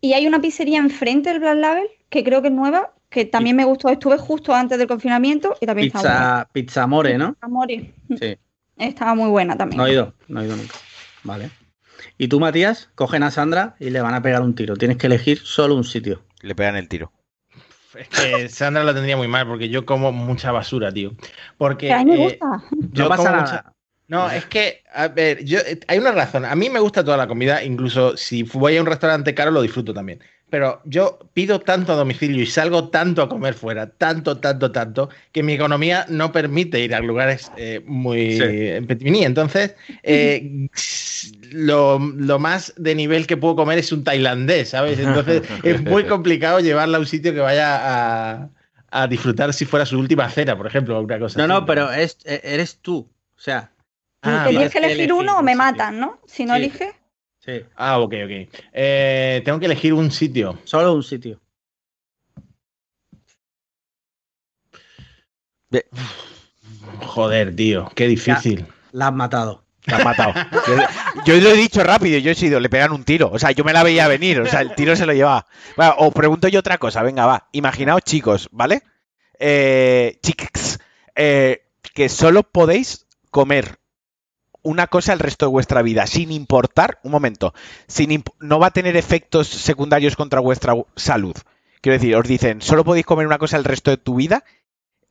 Y 0.00 0.14
hay 0.14 0.26
una 0.26 0.40
pizzería 0.40 0.78
enfrente 0.78 1.30
del 1.30 1.38
Black 1.38 1.58
Label, 1.58 1.86
que 2.08 2.24
creo 2.24 2.42
que 2.42 2.48
es 2.48 2.54
nueva, 2.54 2.92
que 3.08 3.24
también 3.24 3.54
me 3.54 3.64
gustó. 3.64 3.88
Estuve 3.88 4.18
justo 4.18 4.52
antes 4.52 4.78
del 4.78 4.88
confinamiento 4.88 5.56
y 5.60 5.66
también 5.66 5.86
estaba 5.88 6.02
buena. 6.02 6.18
Pizza, 6.18 6.48
pizza 6.52 6.82
Amore, 6.82 7.18
¿no? 7.18 7.36
Amore. 7.40 7.94
Sí. 8.18 8.36
Estaba 8.76 9.14
muy 9.14 9.30
buena 9.30 9.56
también. 9.56 9.78
No 9.78 9.86
he 9.86 9.92
ido, 9.92 10.12
no 10.26 10.40
he 10.42 10.46
ido 10.46 10.56
nunca. 10.56 10.74
Vale. 11.26 11.50
Y 12.18 12.28
tú, 12.28 12.40
Matías, 12.40 12.90
cogen 12.94 13.22
a 13.22 13.30
Sandra 13.30 13.74
y 13.80 13.90
le 13.90 14.00
van 14.00 14.14
a 14.14 14.22
pegar 14.22 14.42
un 14.42 14.54
tiro. 14.54 14.76
Tienes 14.76 14.96
que 14.98 15.06
elegir 15.06 15.38
solo 15.38 15.74
un 15.74 15.84
sitio. 15.84 16.22
Le 16.42 16.54
pegan 16.54 16.76
el 16.76 16.88
tiro. 16.88 17.12
Es 17.98 18.08
que 18.08 18.48
Sandra 18.50 18.84
lo 18.84 18.92
tendría 18.92 19.16
muy 19.16 19.28
mal 19.28 19.46
porque 19.46 19.68
yo 19.70 19.86
como 19.86 20.12
mucha 20.12 20.52
basura, 20.52 20.92
tío. 20.92 21.12
Porque 21.56 21.88
Que 21.88 21.92
a 21.94 21.98
mí 21.98 22.04
me 22.04 22.14
eh, 22.16 22.18
gusta. 22.38 22.62
yo 22.92 23.04
no 23.04 23.08
pasa 23.08 23.22
como 23.22 23.36
nada. 23.36 23.42
mucha- 23.42 23.72
No, 24.08 24.30
es 24.30 24.44
que, 24.46 24.82
a 24.94 25.08
ver, 25.08 25.44
yo, 25.44 25.58
eh, 25.60 25.80
hay 25.88 25.98
una 25.98 26.12
razón. 26.12 26.44
A 26.44 26.54
mí 26.54 26.68
me 26.70 26.78
gusta 26.80 27.02
toda 27.02 27.16
la 27.16 27.26
comida, 27.26 27.64
incluso 27.64 28.16
si 28.16 28.42
voy 28.44 28.76
a 28.76 28.80
un 28.80 28.86
restaurante 28.86 29.34
caro 29.34 29.50
lo 29.50 29.62
disfruto 29.62 29.92
también. 29.94 30.20
Pero 30.48 30.80
yo 30.84 31.18
pido 31.32 31.60
tanto 31.60 31.92
a 31.92 31.96
domicilio 31.96 32.40
y 32.40 32.46
salgo 32.46 32.88
tanto 32.88 33.20
a 33.20 33.28
comer 33.28 33.54
fuera, 33.54 33.90
tanto, 33.90 34.38
tanto, 34.38 34.70
tanto, 34.70 35.08
que 35.32 35.42
mi 35.42 35.54
economía 35.54 36.06
no 36.08 36.30
permite 36.30 36.80
ir 36.80 36.94
a 36.94 37.00
lugares 37.00 37.50
eh, 37.56 37.82
muy 37.84 38.36
Sí. 38.36 39.24
Entonces, 39.24 39.74
eh, 40.04 40.68
lo, 41.50 41.98
lo 41.98 42.38
más 42.38 42.72
de 42.76 42.94
nivel 42.94 43.26
que 43.26 43.36
puedo 43.36 43.56
comer 43.56 43.78
es 43.78 43.90
un 43.90 44.04
tailandés, 44.04 44.70
¿sabes? 44.70 44.98
Entonces 45.00 45.42
es 45.64 45.82
muy 45.82 46.04
complicado 46.04 46.60
llevarla 46.60 46.98
a 46.98 47.00
un 47.00 47.06
sitio 47.06 47.34
que 47.34 47.40
vaya 47.40 48.38
a, 48.40 48.48
a 48.90 49.06
disfrutar 49.08 49.52
si 49.52 49.64
fuera 49.64 49.84
su 49.84 49.98
última 49.98 50.28
cena, 50.30 50.56
por 50.56 50.68
ejemplo, 50.68 50.96
o 50.96 51.02
una 51.02 51.18
cosa 51.18 51.38
No, 51.38 51.44
así. 51.44 51.52
no, 51.52 51.66
pero 51.66 51.90
es, 51.92 52.18
e- 52.24 52.40
eres 52.44 52.78
tú. 52.78 52.98
O 53.36 53.40
sea, 53.40 53.72
Ah, 54.22 54.42
Tenías 54.44 54.60
vale. 54.60 54.70
que 54.70 54.78
elegir 54.78 54.96
elegir 55.02 55.12
uno 55.12 55.38
o 55.38 55.42
me 55.42 55.54
matan, 55.54 56.00
¿no? 56.00 56.20
Si 56.26 56.44
no 56.44 56.54
Sí. 56.54 56.60
eliges. 56.62 56.94
Sí, 57.46 57.64
Ah, 57.76 57.98
ok, 58.00 58.14
ok. 58.24 58.48
Eh, 58.72 59.42
tengo 59.44 59.58
que 59.58 59.66
elegir 59.66 59.94
un 59.94 60.10
sitio. 60.10 60.58
solo 60.64 60.92
un 60.92 61.02
sitio. 61.02 61.40
Joder, 67.00 67.54
tío, 67.54 67.90
qué 67.94 68.06
difícil. 68.06 68.66
La 68.92 69.08
has 69.08 69.14
matado. 69.14 69.64
Te 69.84 69.94
has 69.94 70.04
matado. 70.04 70.32
Yo, 70.66 71.34
yo 71.34 71.40
lo 71.40 71.50
he 71.50 71.56
dicho 71.56 71.82
rápido, 71.84 72.18
yo 72.18 72.32
he 72.32 72.34
sido, 72.34 72.58
le 72.58 72.68
pegan 72.68 72.92
un 72.92 73.04
tiro. 73.04 73.30
O 73.32 73.38
sea, 73.38 73.52
yo 73.52 73.62
me 73.64 73.72
la 73.72 73.82
veía 73.82 74.08
venir, 74.08 74.40
o 74.40 74.46
sea, 74.46 74.60
el 74.60 74.74
tiro 74.74 74.96
se 74.96 75.06
lo 75.06 75.12
llevaba. 75.12 75.46
Bueno, 75.76 75.94
os 75.98 76.12
pregunto 76.12 76.48
yo 76.48 76.60
otra 76.60 76.78
cosa, 76.78 77.02
venga, 77.02 77.26
va. 77.26 77.48
Imaginaos, 77.52 78.02
chicos, 78.02 78.48
¿vale? 78.50 78.82
Eh, 79.38 80.18
eh, 81.14 81.62
que 81.94 82.08
solo 82.08 82.42
podéis 82.42 83.06
comer 83.30 83.78
una 84.66 84.86
cosa 84.88 85.12
el 85.12 85.18
resto 85.20 85.46
de 85.46 85.50
vuestra 85.52 85.82
vida, 85.82 86.06
sin 86.06 86.32
importar, 86.32 86.98
un 87.04 87.12
momento, 87.12 87.54
sin 87.86 88.22
no 88.40 88.58
va 88.58 88.68
a 88.68 88.70
tener 88.72 88.96
efectos 88.96 89.48
secundarios 89.48 90.16
contra 90.16 90.40
vuestra 90.40 90.74
salud. 90.96 91.36
Quiero 91.80 91.98
decir, 91.98 92.16
os 92.16 92.26
dicen, 92.28 92.60
solo 92.62 92.84
podéis 92.84 93.06
comer 93.06 93.26
una 93.26 93.38
cosa 93.38 93.56
el 93.56 93.64
resto 93.64 93.90
de 93.90 93.96
tu 93.98 94.16
vida. 94.16 94.44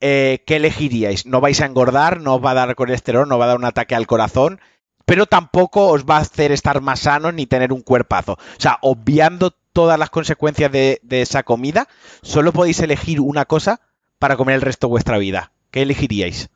eh, 0.01 0.43
¿Qué 0.45 0.57
elegiríais? 0.57 1.25
No 1.25 1.41
vais 1.41 1.61
a 1.61 1.65
engordar, 1.65 2.19
no 2.21 2.35
os 2.35 2.43
va 2.43 2.51
a 2.51 2.55
dar 2.55 2.75
colesterol, 2.75 3.27
no 3.27 3.37
va 3.37 3.45
a 3.45 3.47
dar 3.49 3.57
un 3.57 3.65
ataque 3.65 3.95
al 3.95 4.07
corazón. 4.07 4.59
pero 5.05 5.25
tampoco 5.27 5.87
os 5.89 6.03
va 6.05 6.17
a 6.17 6.21
hacer 6.21 6.51
estar 6.51 6.81
más 6.81 7.01
sanos 7.01 7.33
ni 7.33 7.45
tener 7.45 7.71
un 7.71 7.81
cuerpazo. 7.81 8.33
O 8.33 8.59
sea, 8.61 8.79
obviando 8.81 9.51
todas 9.73 9.99
las 9.99 10.09
consecuencias 10.09 10.71
de, 10.71 10.99
de 11.03 11.21
esa 11.21 11.43
comida, 11.43 11.87
solo 12.23 12.51
podéis 12.53 12.79
elegir 12.79 13.21
una 13.21 13.45
cosa 13.45 13.81
para 14.19 14.35
comer 14.37 14.55
el 14.55 14.61
resto 14.61 14.87
de 14.87 14.91
vuestra 14.91 15.17
vida. 15.19 15.51
¿Qué 15.71 15.83
elegiríais? 15.83 16.49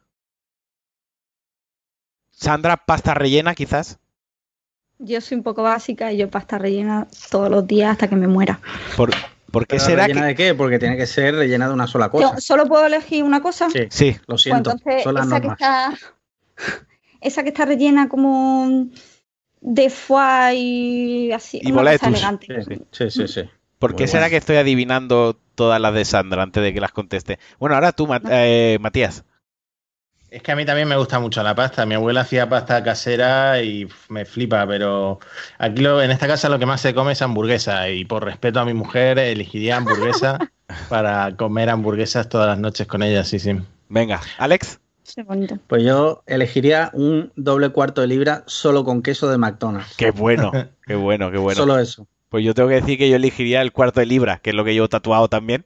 Sandra, 2.39 2.77
pasta 2.77 3.13
rellena, 3.13 3.53
quizás. 3.53 3.99
Yo 4.97 5.19
soy 5.19 5.37
un 5.37 5.43
poco 5.43 5.61
básica 5.63 6.11
y 6.13 6.17
yo 6.17 6.29
pasta 6.29 6.57
rellena 6.57 7.07
todos 7.29 7.49
los 7.49 7.67
días 7.67 7.91
hasta 7.91 8.07
que 8.07 8.15
me 8.15 8.27
muera. 8.27 8.61
¿Por, 8.95 9.11
por 9.51 9.63
qué 9.67 9.75
¿Pero 9.75 9.83
será 9.85 10.03
rellena 10.07 10.21
que.? 10.21 10.27
de 10.27 10.35
qué? 10.35 10.55
Porque 10.55 10.79
tiene 10.79 10.95
que 10.95 11.05
ser 11.05 11.35
rellena 11.35 11.67
de 11.67 11.73
una 11.73 11.87
sola 11.87 12.05
Yo 12.05 12.11
cosa. 12.11 12.39
solo 12.41 12.65
puedo 12.65 12.85
elegir 12.85 13.23
una 13.25 13.41
cosa. 13.41 13.69
Sí, 13.69 13.87
Sí, 13.89 14.13
lo 14.21 14.25
Pues 14.27 14.41
siento. 14.43 14.71
entonces, 14.71 15.03
son 15.03 15.15
las 15.15 15.27
esa 15.27 15.41
que 15.41 15.47
está. 15.47 15.93
Esa 17.21 17.43
que 17.43 17.49
está 17.49 17.65
rellena 17.65 18.07
como 18.07 18.87
de 19.59 19.89
foie 19.89 20.53
y 20.55 21.31
así. 21.33 21.59
Y 21.61 21.73
una 21.73 21.91
cosa 21.91 22.07
elegante. 22.07 22.63
Sí, 22.63 22.75
sí, 22.91 23.11
sí, 23.11 23.27
sí. 23.27 23.49
¿por 23.77 23.95
qué 23.95 24.03
Muy 24.03 24.07
será 24.07 24.21
bueno. 24.23 24.31
que 24.31 24.37
estoy 24.37 24.55
adivinando 24.55 25.37
todas 25.55 25.81
las 25.81 25.93
de 25.93 26.05
Sandra 26.05 26.43
antes 26.43 26.63
de 26.63 26.73
que 26.73 26.79
las 26.79 26.93
conteste? 26.93 27.37
Bueno, 27.59 27.75
ahora 27.75 27.91
tú, 27.91 28.07
Mat- 28.07 28.23
eh, 28.29 28.77
Matías. 28.79 29.25
Es 30.31 30.43
que 30.43 30.51
a 30.51 30.55
mí 30.55 30.63
también 30.65 30.87
me 30.87 30.95
gusta 30.95 31.19
mucho 31.19 31.41
la 31.41 31.55
pasta. 31.55 31.85
Mi 31.85 31.95
abuela 31.95 32.21
hacía 32.21 32.47
pasta 32.47 32.83
casera 32.83 33.61
y 33.63 33.87
me 34.09 34.25
flipa, 34.25 34.65
pero 34.67 35.19
aquí 35.57 35.81
lo- 35.81 36.01
en 36.01 36.11
esta 36.11 36.27
casa 36.27 36.49
lo 36.49 36.59
que 36.59 36.65
más 36.67 36.81
se 36.81 36.93
come 36.93 37.13
es 37.13 37.21
hamburguesa 37.21 37.89
y 37.89 38.05
por 38.05 38.23
respeto 38.25 38.59
a 38.59 38.65
mi 38.65 38.73
mujer 38.73 39.17
elegiría 39.17 39.77
hamburguesa 39.77 40.39
para 40.89 41.35
comer 41.35 41.69
hamburguesas 41.69 42.29
todas 42.29 42.47
las 42.47 42.59
noches 42.59 42.85
con 42.85 43.01
ella, 43.01 43.23
sí, 43.23 43.39
sí. 43.39 43.57
Venga, 43.87 44.21
Alex. 44.37 44.79
Sí, 45.01 45.23
bonito. 45.23 45.57
Pues 45.65 45.83
yo 45.83 46.21
elegiría 46.27 46.91
un 46.93 47.31
doble 47.35 47.69
cuarto 47.69 48.01
de 48.01 48.07
libra 48.07 48.43
solo 48.45 48.83
con 48.83 49.01
queso 49.01 49.27
de 49.31 49.39
McDonald's. 49.39 49.95
Qué 49.97 50.11
bueno, 50.11 50.51
qué 50.85 50.93
bueno, 50.93 51.31
qué 51.31 51.39
bueno. 51.39 51.55
Solo 51.61 51.79
eso. 51.79 52.07
Pues 52.29 52.45
yo 52.45 52.53
tengo 52.53 52.69
que 52.69 52.75
decir 52.75 52.99
que 52.99 53.09
yo 53.09 53.15
elegiría 53.15 53.61
el 53.63 53.71
cuarto 53.71 53.99
de 53.99 54.05
libra, 54.05 54.37
que 54.37 54.51
es 54.51 54.55
lo 54.55 54.63
que 54.63 54.73
llevo 54.73 54.87
tatuado 54.87 55.27
también, 55.27 55.65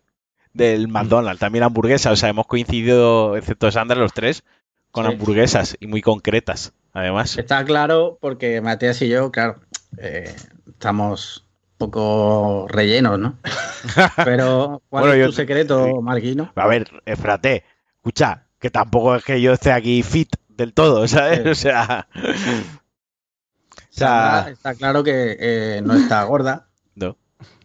del 0.53 0.87
McDonald's. 0.87 1.39
También 1.39 1.63
hamburguesa, 1.63 2.11
o 2.11 2.15
sea, 2.15 2.29
hemos 2.29 2.47
coincidido, 2.47 3.35
excepto 3.37 3.71
Sandra, 3.71 3.97
los 3.99 4.13
tres, 4.13 4.43
con 4.91 5.05
Sí. 5.05 5.11
hamburguesas 5.13 5.75
y 5.79 5.87
muy 5.87 6.01
concretas, 6.01 6.73
además. 6.93 7.37
Está 7.37 7.63
claro 7.65 8.17
porque 8.21 8.61
Matías 8.61 9.01
y 9.01 9.09
yo, 9.09 9.31
claro, 9.31 9.59
eh, 9.97 10.35
estamos 10.69 11.45
un 11.71 11.77
poco 11.89 12.67
rellenos, 12.69 13.17
¿no? 13.19 13.37
Pero, 14.23 14.81
¿cuál 14.89 15.03
Bueno, 15.03 15.13
es 15.15 15.19
yo- 15.21 15.25
tu 15.27 15.31
secreto, 15.33 15.85
sí. 15.85 15.91
Marquino? 16.01 16.51
A 16.55 16.67
ver, 16.67 16.89
espérate, 17.05 17.63
escucha, 17.97 18.45
que 18.59 18.69
tampoco 18.69 19.15
es 19.15 19.23
que 19.25 19.41
yo 19.41 19.53
esté 19.53 19.71
aquí 19.71 20.03
fit 20.03 20.35
del 20.49 20.73
todo, 20.73 21.07
¿sabes? 21.07 21.41
Sí. 21.43 21.49
O 21.49 21.55
sea... 21.55 22.07
O 22.15 23.95
Sandra, 23.95 24.43
sea, 24.43 24.49
está 24.51 24.75
claro 24.75 25.03
que 25.03 25.37
eh, 25.39 25.81
no 25.83 25.93
está 25.93 26.23
gorda. 26.23 26.67
no. 26.95 27.15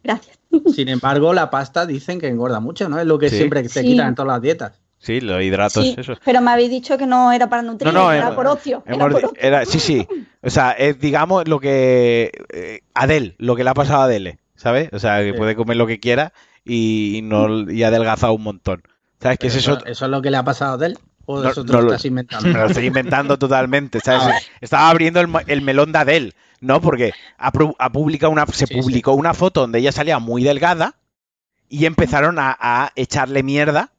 Gracias. 0.03 0.38
Sin 0.74 0.88
embargo, 0.88 1.32
la 1.34 1.51
pasta 1.51 1.86
dicen 1.86 2.20
que 2.20 2.28
engorda 2.28 2.61
mucho, 2.61 2.88
¿no? 2.88 2.99
Es 2.99 3.07
lo 3.07 3.18
que 3.18 3.28
Sí. 3.30 3.36
siempre 3.36 3.62
te 3.62 3.68
Sí. 3.68 3.82
quitan 3.82 4.09
en 4.09 4.14
todas 4.14 4.28
las 4.34 4.42
dietas. 4.42 4.80
Sí, 5.01 5.20
los 5.20 5.40
hidratos, 5.42 5.84
Sí, 5.84 5.94
eso. 5.96 6.14
pero 6.24 6.40
me 6.40 6.51
habéis 6.51 6.70
dicho 6.70 6.99
que 6.99 7.07
no 7.07 7.30
era 7.30 7.49
para 7.49 7.62
nutrir, 7.62 7.92
No, 7.92 8.01
no, 8.07 8.12
era 8.12 8.34
por 8.34 8.46
ocio. 8.49 8.82
era 8.84 8.94
Hemos- 8.96 9.12
por 9.12 9.24
ocio. 9.26 9.32
era- 9.38 9.64
sí, 9.64 9.78
sí. 9.78 10.07
O 10.42 10.51
sea, 10.51 10.72
es 10.72 10.99
digamos 10.99 11.46
lo 11.46 11.61
que. 11.61 12.32
Eh, 12.53 12.80
Adele, 12.94 13.34
lo 13.38 13.55
que 13.55 13.62
le 13.62 13.70
ha 13.70 13.74
pasado 13.74 14.01
a 14.03 14.05
Adele, 14.05 14.38
¿sabes? 14.57 14.88
O 14.92 14.99
sea, 14.99 15.18
que 15.20 15.32
Sí. 15.32 15.36
puede 15.38 15.55
comer 15.55 15.76
lo 15.76 15.86
que 15.86 16.01
quiera 16.01 16.32
y, 16.64 17.20
no, 17.22 17.70
y 17.70 17.82
ha 17.84 17.88
adelgazado 17.88 18.32
un 18.32 18.42
montón. 18.42 18.82
¿Sabes? 19.20 19.38
Que 19.38 19.49
es 19.49 19.57
eso, 19.57 19.74
eso. 19.78 19.86
eso 19.86 20.05
es 20.05 20.11
lo 20.11 20.20
que 20.22 20.30
le 20.30 20.36
ha 20.36 20.44
pasado 20.44 20.82
a 20.82 20.86
él? 20.86 20.99
¿O 21.26 21.42
No, 21.42 21.49
eso 21.51 21.64
te 21.64 21.72
no 21.72 21.80
lo 21.82 21.86
estás 21.88 22.05
inventando? 22.05 22.49
Me 22.49 22.55
lo 22.59 22.66
estoy 22.66 22.86
inventando 22.86 23.38
totalmente, 23.38 24.01
¿sabes? 24.01 24.22
Ah. 24.34 24.38
Estaba 24.61 24.90
abriendo 24.90 25.20
el, 25.20 25.28
el 25.46 25.61
melón 25.62 25.92
de 25.92 25.99
Adele, 25.99 26.32
¿no? 26.61 26.80
Porque 26.80 27.12
ha, 27.38 27.52
pu- 27.52 27.74
ha 27.78 27.90
publicado 27.92 28.32
una, 28.32 28.46
se 28.46 28.66
Sí, 28.66 28.74
publicó 28.74 29.12
una 29.12 29.34
foto 29.34 29.61
donde 29.62 29.78
ella 29.78 29.92
salía 29.92 30.18
muy 30.18 30.42
delgada 30.42 30.94
y 31.68 31.84
empezaron 31.86 32.38
a, 32.38 32.56
a 32.59 32.92
echarle 32.96 33.42
mierda 33.42 33.92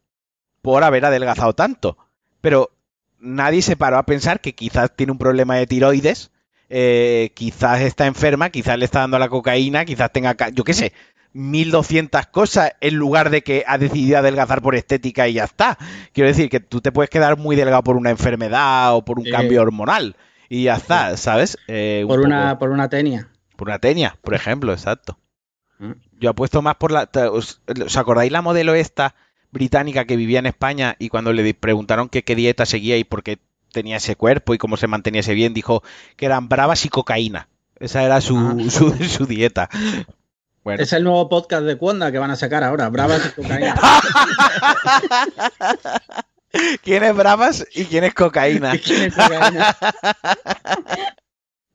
por 0.62 0.84
haber 0.84 1.06
adelgazado 1.06 1.54
tanto. 1.54 1.98
Pero 2.42 2.72
nadie 3.20 3.62
se 3.62 3.76
paró 3.76 3.98
a 3.98 4.04
pensar 4.06 4.42
que 4.42 4.54
quizás 4.56 4.96
tiene 4.96 5.12
un 5.12 5.18
problema 5.18 5.56
de 5.56 5.68
tiroides, 5.68 6.32
eh, 6.70 7.32
quizás 7.36 7.82
está 7.82 8.06
enferma, 8.08 8.50
quizás 8.50 8.78
le 8.78 8.86
está 8.86 9.00
dando 9.00 9.20
la 9.20 9.30
cocaína, 9.30 9.86
quizás 9.86 10.12
tenga, 10.12 10.36
yo 10.54 10.64
qué 10.64 10.74
sé, 10.74 10.94
1200 11.34 12.28
cosas 12.28 12.72
en 12.82 12.96
lugar 12.96 13.30
de 13.30 13.42
que 13.44 13.64
ha 13.68 13.78
decidido 13.78 14.18
adelgazar 14.20 14.62
por 14.62 14.76
estética 14.76 15.28
y 15.28 15.34
ya 15.34 15.46
está. 15.46 15.78
Quiero 16.14 16.28
decir 16.28 16.50
que 16.50 16.60
tú 16.60 16.82
te 16.82 16.92
puedes 16.92 17.10
quedar 17.10 17.38
muy 17.38 17.56
delgado 17.56 17.84
por 17.84 17.96
una 17.98 18.10
enfermedad 18.10 18.96
o 18.96 19.04
por 19.06 19.20
un 19.20 19.26
Sí. 19.26 19.32
cambio 19.32 19.62
hormonal 19.62 20.16
y 20.50 20.64
ya 20.64 20.76
está, 20.76 21.16
¿sabes? 21.18 21.58
Eh, 21.68 22.02
un 22.04 22.08
Por 22.10 22.20
una, 22.22 22.50
poco- 22.50 22.60
por 22.60 22.70
una 22.72 22.90
tenia. 22.90 23.28
por 23.56 23.68
una 23.70 23.80
tenia, 23.80 24.18
por 24.22 24.34
ejemplo, 24.34 24.74
exacto. 24.74 25.18
Mm. 25.78 25.92
Yo 26.20 26.30
apuesto 26.32 26.62
más 26.62 26.76
por 26.76 26.92
la... 26.92 27.10
¿Os, 27.32 27.62
os 27.86 27.98
acordáis 27.98 28.32
la 28.32 28.42
modelo 28.42 28.74
esta 28.74 29.16
británica 29.52 30.06
que 30.06 30.18
vivía 30.18 30.40
en 30.40 30.46
España 30.48 30.96
y 31.00 31.10
cuando 31.10 31.32
le 31.34 31.54
preguntaron 31.54 32.10
que 32.10 32.24
qué 32.24 32.36
dieta 32.36 32.66
seguía 32.66 32.98
y 32.98 33.04
por 33.04 33.24
qué 33.24 33.40
tenía 33.72 33.98
ese 33.98 34.16
cuerpo 34.16 34.54
y 34.54 34.58
cómo 34.58 34.78
se 34.78 34.88
mantenía 34.88 35.22
ese 35.22 35.34
bien, 35.34 35.54
dijo 35.54 35.84
que 36.18 36.26
eran 36.26 36.50
bravas 36.50 36.86
y 36.86 36.90
cocaína. 36.90 37.48
Esa 37.80 38.04
era 38.04 38.20
su, 38.20 38.38
Ah. 38.38 38.56
su, 38.70 38.92
su 39.08 39.26
dieta. 39.26 39.70
Bueno. 40.64 40.84
Es 40.84 40.92
el 40.92 41.06
nuevo 41.06 41.30
podcast 41.30 41.64
de 41.64 41.78
Cuonda 41.78 42.12
que 42.12 42.20
van 42.20 42.32
a 42.32 42.36
sacar 42.36 42.64
ahora. 42.66 42.90
Bravas 42.90 43.34
y 43.38 43.42
cocaína. 43.42 43.76
¿Quién 46.84 47.04
es 47.04 47.16
bravas 47.16 47.66
y 47.74 47.86
quién 47.86 48.04
es 48.04 48.14
cocaína? 48.14 48.78
¿Quién 48.84 49.04
es 49.04 49.14
cocaína? 49.16 49.76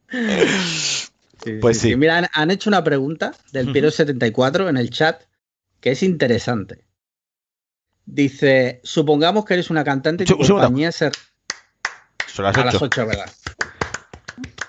Sí, 1.45 1.59
Pues 1.61 1.79
sí. 1.79 1.95
Mira, 1.97 2.17
han, 2.19 2.29
han 2.33 2.51
hecho 2.51 2.71
una 2.71 2.83
pregunta 2.83 3.35
del 3.53 3.69
Ujú. 3.69 3.75
Piero74 3.77 4.69
en 4.71 4.77
el 4.79 4.89
chat 4.91 5.23
que 5.81 5.91
es 5.91 6.03
interesante. 6.03 6.85
Dice, 8.07 8.81
supongamos 8.83 9.45
que 9.45 9.55
eres 9.55 9.69
una 9.71 9.85
cantante 9.85 10.25
y 10.25 10.27
tu 10.27 10.39
compañía 10.39 10.91
se... 10.93 11.07
A 12.37 12.43
las 12.65 12.75
8. 12.77 12.85
8, 12.85 13.07
¿verdad? 13.07 13.31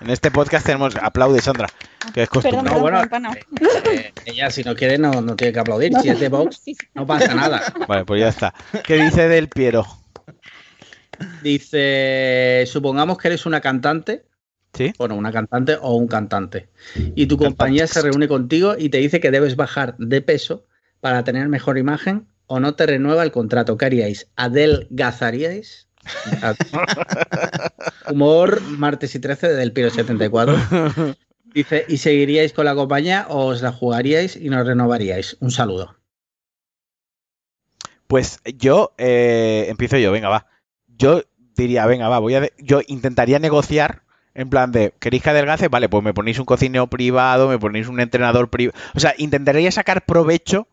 En 0.00 0.10
este 0.10 0.30
podcast 0.30 0.66
tenemos 0.66 0.94
aplaude 0.96 1.40
Sandra, 1.40 1.68
que 2.12 2.22
es 2.24 2.28
costumbre. 2.28 2.60
Perdón, 2.62 2.74
No, 2.76 2.80
bueno, 2.82 3.02
empanado. 3.02 3.34
eh, 3.90 4.12
ella 4.26 4.50
si 4.50 4.62
no 4.62 4.74
quiere 4.74 4.98
no, 4.98 5.20
no 5.22 5.36
tiene 5.36 5.52
que 5.52 5.60
aplaudir. 5.60 5.92
No, 5.92 6.00
Si 6.02 6.08
es 6.10 6.20
de 6.20 6.28
Vox, 6.28 6.60
sí, 6.62 6.74
sí. 6.74 6.86
no 6.94 7.06
pasa 7.06 7.34
nada. 7.34 7.62
Vale, 7.88 8.04
pues 8.04 8.20
ya 8.20 8.28
está. 8.28 8.54
¿Qué 8.84 9.02
dice 9.02 9.28
del 9.28 9.48
Piero? 9.48 9.86
Dice, 11.42 12.64
supongamos 12.66 13.16
que 13.16 13.28
eres 13.28 13.46
una 13.46 13.60
cantante, 13.62 14.26
¿Sí? 14.74 14.92
bueno, 14.98 15.14
una 15.16 15.32
cantante 15.32 15.78
o 15.80 15.94
un 15.96 16.08
cantante, 16.08 16.68
y 17.14 17.26
tu 17.26 17.38
compañía 17.38 17.86
se 17.86 18.02
reúne 18.02 18.28
contigo 18.28 18.74
y 18.78 18.90
te 18.90 18.98
dice 18.98 19.18
que 19.20 19.30
debes 19.30 19.56
bajar 19.56 19.96
de 19.96 20.20
peso 20.20 20.66
para 21.00 21.24
tener 21.24 21.48
mejor 21.48 21.78
imagen 21.78 22.28
o 22.46 22.60
no 22.60 22.74
te 22.74 22.84
renueva 22.86 23.22
el 23.22 23.32
contrato. 23.32 23.78
¿Qué 23.78 23.86
haríais? 23.86 24.28
¿Adelgazaríais? 24.36 25.85
Humor, 28.10 28.60
martes 28.62 29.14
y 29.14 29.18
13 29.18 29.48
del 29.48 29.72
Piro 29.72 29.90
74. 29.90 30.56
Dice, 31.54 31.84
¿y 31.88 31.98
seguiríais 31.98 32.52
con 32.52 32.66
la 32.66 32.74
compañía 32.74 33.26
o 33.28 33.46
os 33.46 33.62
la 33.62 33.72
jugaríais 33.72 34.36
y 34.36 34.50
no 34.50 34.62
renovaríais? 34.62 35.36
Un 35.40 35.50
saludo. 35.50 35.96
Pues 38.06 38.40
yo, 38.44 38.94
eh, 38.98 39.66
empiezo 39.68 39.98
yo, 39.98 40.12
venga, 40.12 40.28
va. 40.28 40.46
Yo 40.86 41.22
diría, 41.56 41.86
venga, 41.86 42.08
va, 42.08 42.18
voy 42.18 42.34
a... 42.34 42.48
Yo 42.58 42.80
intentaría 42.86 43.38
negociar 43.38 44.02
en 44.34 44.50
plan 44.50 44.70
de, 44.70 44.92
¿queréis 45.00 45.22
que 45.22 45.30
adelgace? 45.30 45.68
Vale, 45.68 45.88
pues 45.88 46.04
me 46.04 46.12
ponéis 46.12 46.38
un 46.38 46.44
cocinero 46.44 46.88
privado, 46.88 47.48
me 47.48 47.58
ponéis 47.58 47.88
un 47.88 48.00
entrenador 48.00 48.50
privado. 48.50 48.78
O 48.94 49.00
sea, 49.00 49.14
intentaría 49.16 49.72
sacar 49.72 50.04
provecho 50.04 50.68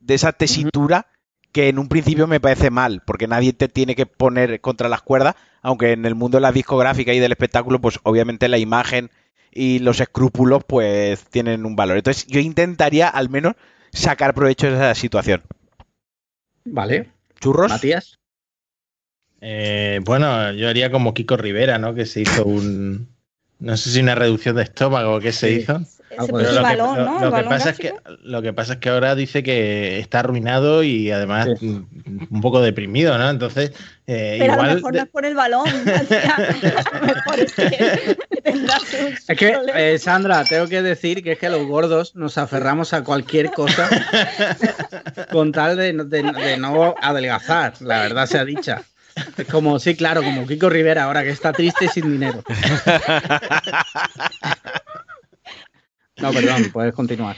de 0.00 0.14
esa 0.14 0.32
tesitura 0.32 1.06
que 1.52 1.68
en 1.68 1.78
un 1.78 1.88
principio 1.88 2.26
me 2.26 2.40
parece 2.40 2.70
mal, 2.70 3.02
porque 3.06 3.26
nadie 3.26 3.52
te 3.52 3.68
tiene 3.68 3.94
que 3.94 4.06
poner 4.06 4.60
contra 4.60 4.88
las 4.88 5.02
cuerdas, 5.02 5.34
aunque 5.62 5.92
en 5.92 6.04
el 6.04 6.14
mundo 6.14 6.36
de 6.36 6.42
la 6.42 6.52
discográfica 6.52 7.12
y 7.12 7.18
del 7.18 7.32
espectáculo, 7.32 7.80
pues 7.80 7.98
obviamente 8.02 8.48
la 8.48 8.58
imagen 8.58 9.10
y 9.52 9.78
los 9.78 10.00
escrúpulos 10.00 10.64
pues 10.64 11.24
tienen 11.24 11.64
un 11.64 11.76
valor. 11.76 11.96
Entonces 11.96 12.26
yo 12.26 12.40
intentaría 12.40 13.08
al 13.08 13.30
menos 13.30 13.54
sacar 13.92 14.34
provecho 14.34 14.66
de 14.66 14.74
esa 14.74 14.94
situación. 14.94 15.42
¿Vale? 16.64 17.10
¿Churros? 17.40 17.70
Matías. 17.70 18.18
Eh, 19.40 20.00
bueno, 20.04 20.52
yo 20.52 20.68
haría 20.68 20.90
como 20.90 21.14
Kiko 21.14 21.36
Rivera, 21.36 21.78
¿no? 21.78 21.94
Que 21.94 22.06
se 22.06 22.20
hizo 22.22 22.44
un. 22.44 23.08
No 23.58 23.76
sé 23.76 23.90
si 23.90 24.00
una 24.00 24.14
reducción 24.14 24.56
de 24.56 24.62
estómago 24.62 25.16
o 25.16 25.20
qué 25.20 25.32
se 25.32 25.48
Sí. 25.48 25.60
hizo. 25.62 25.80
Se 26.18 26.28
puso 26.32 26.38
el 26.40 26.46
Lo 26.46 26.52
que- 26.52 26.62
balón, 26.62 26.96
lo- 26.98 27.04
¿no? 27.04 27.18
lo 27.30 27.36
El 27.36 27.42
que 27.44 27.48
pasa 27.50 27.70
es 27.70 27.78
que, 27.78 27.94
lo 28.22 28.42
que 28.42 28.52
pasa 28.52 28.72
es 28.74 28.78
que 28.78 28.88
ahora 28.88 29.14
dice 29.14 29.42
que 29.42 29.98
está 29.98 30.20
arruinado 30.20 30.82
y 30.82 31.10
además 31.10 31.48
Sí. 31.60 31.82
un 32.30 32.40
poco 32.40 32.60
deprimido, 32.60 33.16
¿no? 33.18 33.28
Entonces, 33.28 33.72
eh, 34.06 34.36
Pero 34.38 34.52
a 34.52 34.56
lo 34.56 34.62
igual. 34.62 34.74
mejor 34.76 34.92
de- 34.92 34.98
no 34.98 35.04
es 35.04 35.10
por 35.10 35.24
el 35.26 35.34
balón. 35.34 35.64
Matías. 35.84 36.38
A 36.92 36.98
lo 37.00 37.06
mejor 37.06 37.40
es 37.40 37.52
que 37.54 38.16
tendrás 38.42 38.82
un 38.94 39.06
Es 39.12 39.24
que, 39.38 39.50
problema. 39.52 39.80
eh, 39.80 39.98
Sandra, 39.98 40.44
tengo 40.44 40.68
que 40.68 40.82
decir 40.82 41.22
que 41.22 41.32
es 41.32 41.38
que 41.38 41.48
los 41.48 41.66
gordos 41.66 42.14
nos 42.16 42.38
aferramos 42.38 42.92
a 42.94 43.02
cualquier 43.04 43.50
cosa 43.50 43.88
con 45.32 45.52
tal 45.52 45.76
de, 45.76 45.92
no- 45.92 46.04
de- 46.04 46.22
de 46.22 46.56
no 46.56 46.94
adelgazar, 47.00 47.74
la 47.80 48.00
verdad 48.00 48.26
sea 48.26 48.44
dicha. 48.44 48.82
Es 49.38 49.46
como, 49.46 49.78
sí, 49.78 49.96
claro, 49.96 50.22
como 50.22 50.46
Kiko 50.46 50.68
Rivera 50.68 51.04
ahora 51.04 51.22
que 51.24 51.30
está 51.30 51.50
triste 51.52 51.86
y 51.86 51.88
sin 51.88 52.12
dinero. 52.12 52.42
No, 56.18 56.32
perdón, 56.32 56.70
puedes 56.72 56.94
continuar. 56.94 57.36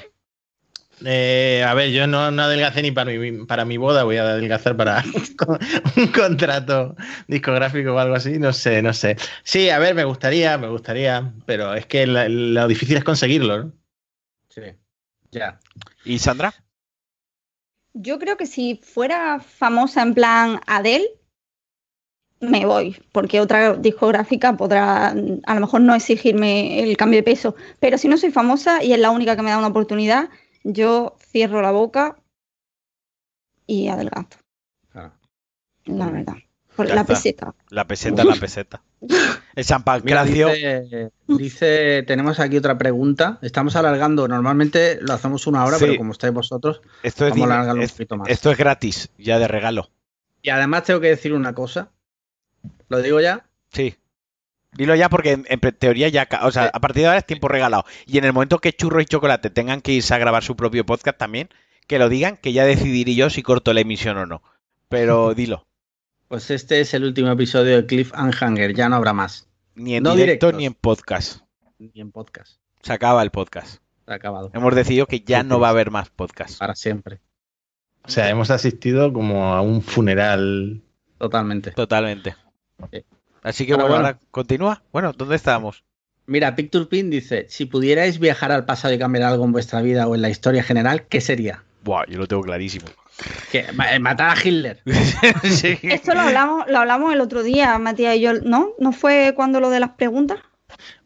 Eh, 1.05 1.65
a 1.67 1.75
ver, 1.75 1.91
yo 1.91 2.07
no, 2.07 2.31
no 2.31 2.43
adelgacé 2.43 2.83
ni 2.83 2.91
para 2.91 3.13
mi, 3.13 3.45
para 3.47 3.65
mi 3.65 3.77
boda, 3.77 4.05
voy 4.05 4.17
a 4.17 4.23
adelgazar 4.23 4.77
para 4.77 5.05
un 5.97 6.07
contrato 6.09 6.97
discográfico 7.29 7.95
o 7.95 7.99
algo 7.99 8.17
así, 8.17 8.39
no 8.39 8.53
sé, 8.53 8.83
no 8.83 8.93
sé. 8.93 9.17
Sí, 9.45 9.71
a 9.71 9.79
ver, 9.79 9.95
me 9.95 10.05
gustaría, 10.05 10.59
me 10.59 10.69
gustaría, 10.69 11.33
pero 11.47 11.75
es 11.75 11.87
que 11.87 12.07
lo 12.07 12.67
difícil 12.67 12.97
es 12.97 13.05
conseguirlo, 13.05 13.65
¿no? 13.65 13.73
Sí. 14.49 14.63
Ya. 15.31 15.61
¿Y 16.05 16.19
Sandra? 16.19 16.53
Yo 17.93 18.19
creo 18.19 18.37
que 18.37 18.47
si 18.47 18.81
fuera 18.83 19.41
famosa 19.41 20.03
en 20.03 20.15
plan 20.15 20.61
Adele, 20.67 21.18
me 22.41 22.65
voy, 22.67 22.97
porque 23.13 23.41
otra 23.41 23.75
discográfica 23.75 24.57
podrá 24.57 25.09
a 25.09 25.55
lo 25.55 25.61
mejor 25.61 25.81
no 25.81 25.95
exigirme 25.95 26.83
el 26.83 26.97
cambio 26.97 27.19
de 27.19 27.23
peso, 27.25 27.57
pero 27.81 27.99
si 27.99 28.07
no 28.09 28.17
soy 28.17 28.31
famosa 28.31 28.83
y 28.83 28.93
es 28.93 28.99
la 29.01 29.11
única 29.11 29.35
que 29.37 29.43
me 29.43 29.51
da 29.51 29.59
una 29.59 29.67
oportunidad, 29.69 30.29
yo 30.65 31.17
cierro 31.33 31.63
la 31.63 31.71
boca 31.73 32.17
y 33.67 33.89
adelgazo, 33.89 34.39
la 35.85 36.11
verdad. 36.11 36.35
Por 36.77 36.87
la 36.87 37.01
está. 37.01 37.07
peseta. 37.07 37.55
La 37.71 37.87
peseta, 37.89 38.23
la 38.23 38.37
peseta. 38.37 38.83
El 39.57 39.65
San 39.65 39.81
Mira, 39.81 39.85
Pancracio. 39.85 40.49
dice, 40.51 41.11
dice- 41.27 42.05
tenemos 42.07 42.39
aquí 42.39 42.57
otra 42.57 42.79
pregunta. 42.79 43.41
Estamos 43.43 43.75
alargando, 43.75 44.29
normalmente 44.29 44.99
lo 45.01 45.13
hacemos 45.15 45.49
una 45.49 45.65
hora, 45.65 45.77
Sí. 45.79 45.87
pero 45.87 45.97
como 45.99 46.13
estáis 46.13 46.33
vosotros, 46.33 46.81
Esto 47.03 47.25
es, 47.27 47.31
vamos 47.33 47.51
a 47.51 47.55
alargarlo 47.55 47.83
un 47.83 47.89
poquito 47.89 48.17
más. 48.17 48.29
esto 48.29 48.53
es 48.53 48.59
gratis, 48.59 49.09
ya 49.19 49.41
de 49.41 49.49
regalo. 49.49 49.91
Y 50.41 50.51
además 50.51 50.85
tengo 50.85 51.01
que 51.01 51.09
decir 51.09 51.33
una 51.33 51.53
cosa. 51.53 51.91
¿Lo 52.89 53.03
digo 53.03 53.21
ya? 53.21 53.47
Sí. 53.73 53.97
Dilo 54.73 54.95
ya 54.95 55.09
porque 55.09 55.33
en, 55.33 55.47
en 55.49 55.61
teoría 55.61 56.09
ya, 56.09 56.29
o 56.43 56.51
sea, 56.51 56.65
Sí. 56.65 56.71
a 56.73 56.81
partir 56.81 57.03
de 57.03 57.07
ahora 57.09 57.19
es 57.19 57.27
tiempo 57.27 57.49
regalado. 57.49 57.85
Y 58.07 58.19
en 58.19 58.25
el 58.25 58.33
momento 58.33 58.59
que 58.59 58.73
Churro 58.73 59.01
y 59.01 59.07
Chocolate 59.07 59.51
tengan 59.51 59.81
que 59.81 59.93
irse 59.93 60.15
a 60.15 60.19
grabar 60.19 60.43
su 60.45 60.57
propio 60.57 60.85
podcast 60.85 61.19
también, 61.19 61.49
que 61.87 61.99
lo 61.99 62.09
digan, 62.09 62.37
que 62.37 62.53
ya 62.53 62.65
decidiré 62.65 63.15
yo 63.15 63.31
si 63.31 63.43
corto 63.43 63.73
la 63.73 63.81
emisión 63.81 64.19
o 64.19 64.27
no. 64.27 64.43
Pero 64.89 65.35
dilo, 65.35 65.67
Pues 66.29 66.51
este 66.51 66.81
es 66.81 66.93
el 66.95 67.05
último 67.05 67.31
episodio 67.31 67.77
de 67.77 67.87
Cliff 67.87 68.13
and 68.15 68.35
Hanger, 68.39 68.75
ya 68.75 68.89
no 68.89 68.97
habrá 68.97 69.13
más. 69.15 69.49
ni 69.75 69.97
en 69.97 70.03
No 70.03 70.15
directo 70.15 70.47
directos. 70.49 70.59
ni 70.59 70.67
en 70.67 70.75
podcast. 70.75 71.41
Ni 71.79 72.01
en 72.01 72.13
podcast. 72.13 72.59
Se 72.83 72.93
acaba 72.93 73.23
el 73.23 73.31
podcast. 73.31 73.81
Se 74.05 74.13
ha 74.13 74.17
acabado. 74.17 74.51
Hemos 74.53 74.75
decidido 74.75 75.07
que 75.07 75.21
ya 75.21 75.43
no 75.43 75.59
va 75.61 75.69
a 75.69 75.71
haber 75.71 75.91
más 75.91 76.11
podcast. 76.11 76.59
Para 76.59 76.75
siempre. 76.75 77.21
O 78.05 78.11
sea, 78.11 78.29
hemos 78.31 78.51
asistido 78.51 79.13
como 79.13 79.53
a 79.55 79.61
un 79.63 79.83
funeral. 79.83 80.83
Totalmente. 81.19 81.73
Totalmente. 81.73 82.37
Sí. 82.93 83.05
Así 83.43 83.67
que 83.67 83.75
bueno, 83.75 83.89
bueno. 83.89 84.07
ahora 84.07 84.19
continúa. 84.31 84.83
Bueno, 84.93 85.13
¿dónde 85.13 85.37
estábamos? 85.37 85.85
Mira, 86.27 86.55
Picture 86.57 86.87
Pin 86.87 87.09
dice, 87.11 87.47
si 87.49 87.65
pudierais 87.65 88.19
viajar 88.19 88.53
al 88.53 88.65
pasado 88.67 88.93
y 88.93 88.99
cambiar 88.99 89.25
algo 89.25 89.45
en 89.45 89.53
vuestra 89.53 89.81
vida 89.81 90.07
o 90.07 90.15
en 90.15 90.23
la 90.23 90.29
historia 90.29 90.63
general, 90.63 91.07
¿qué 91.09 91.21
sería? 91.21 91.63
Buah, 91.85 92.05
yo 92.09 92.19
lo 92.19 92.27
tengo 92.27 92.43
clarísimo. 92.43 92.87
Que 93.51 93.73
ma- 93.73 93.93
eh, 93.95 93.99
matar 93.99 94.37
a 94.37 94.41
Hitler. 94.41 94.83
Sí. 95.45 95.79
Esto 95.83 96.15
lo 96.15 96.21
hablamos, 96.21 96.67
lo 96.69 96.79
hablamos 96.79 97.13
el 97.15 97.21
otro 97.21 97.43
día, 97.43 97.79
Matías 97.79 98.17
y 98.17 98.21
yo, 98.21 98.35
¿no? 98.35 98.71
¿No 98.79 98.93
fue 98.93 99.33
cuando 99.35 99.59
lo 99.61 99.71
de 99.71 99.81
las 99.81 99.91
preguntas? 99.91 100.39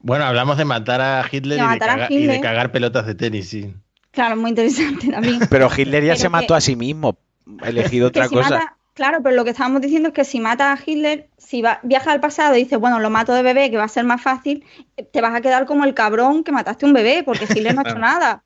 Bueno, 0.01 0.25
hablamos 0.25 0.59
de 0.59 0.65
matar 0.65 1.01
a 1.01 1.25
Hitler, 1.31 1.59
De 1.59 1.65
y, 1.65 1.69
de 1.69 1.75
a 1.75 1.79
caga- 1.79 2.07
y 2.11 2.17
de 2.17 2.23
Hitler. 2.25 2.41
cagar 2.41 2.73
pelotas 2.73 3.07
de 3.07 3.15
tenis, 3.15 3.49
sí. 3.49 3.75
Claro, 4.11 4.37
muy 4.37 4.51
interesante 4.51 5.09
también. 5.09 5.39
Pero 5.49 5.71
Hitler 5.75 6.03
ya 6.03 6.09
Pero 6.11 6.17
se 6.17 6.23
que- 6.25 6.29
mató 6.31 6.55
a 6.55 6.61
sí 6.61 6.75
mismo. 6.77 7.17
Ha 7.61 7.69
elegido 7.69 8.09
otra 8.09 8.27
si 8.29 8.35
cosa. 8.35 8.51
mata- 8.51 8.77
claro, 8.95 9.23
pero 9.23 9.37
lo 9.37 9.45
que 9.45 9.51
estábamos 9.51 9.81
diciendo 9.81 10.09
es 10.09 10.15
que 10.15 10.25
si 10.25 10.41
mata 10.41 10.73
a 10.73 10.79
Hitler, 10.85 11.29
si 11.39 11.63
va, 11.63 11.81
viaja 11.83 12.13
al 12.13 12.21
pasado 12.21 12.57
y 12.57 12.65
dices, 12.65 12.79
bueno, 12.79 13.01
lo 13.01 13.11
mato 13.11 13.33
de 13.35 13.43
bebé, 13.43 13.71
que 13.71 13.77
va 13.77 13.85
a 13.85 13.89
ser 13.89 14.05
más 14.05 14.23
fácil, 14.23 14.65
te 15.13 15.21
vas 15.21 15.35
a 15.35 15.41
quedar 15.41 15.67
como 15.67 15.85
el 15.85 15.95
cabrón 15.95 16.45
que 16.45 16.53
mataste 16.53 16.87
a 16.87 16.89
un 16.89 16.95
bebé, 16.95 17.23
porque 17.25 17.45
Hitler 17.45 17.75
no 17.75 17.83
ha 17.83 17.89
hecho 17.89 17.99
nada. 17.99 18.45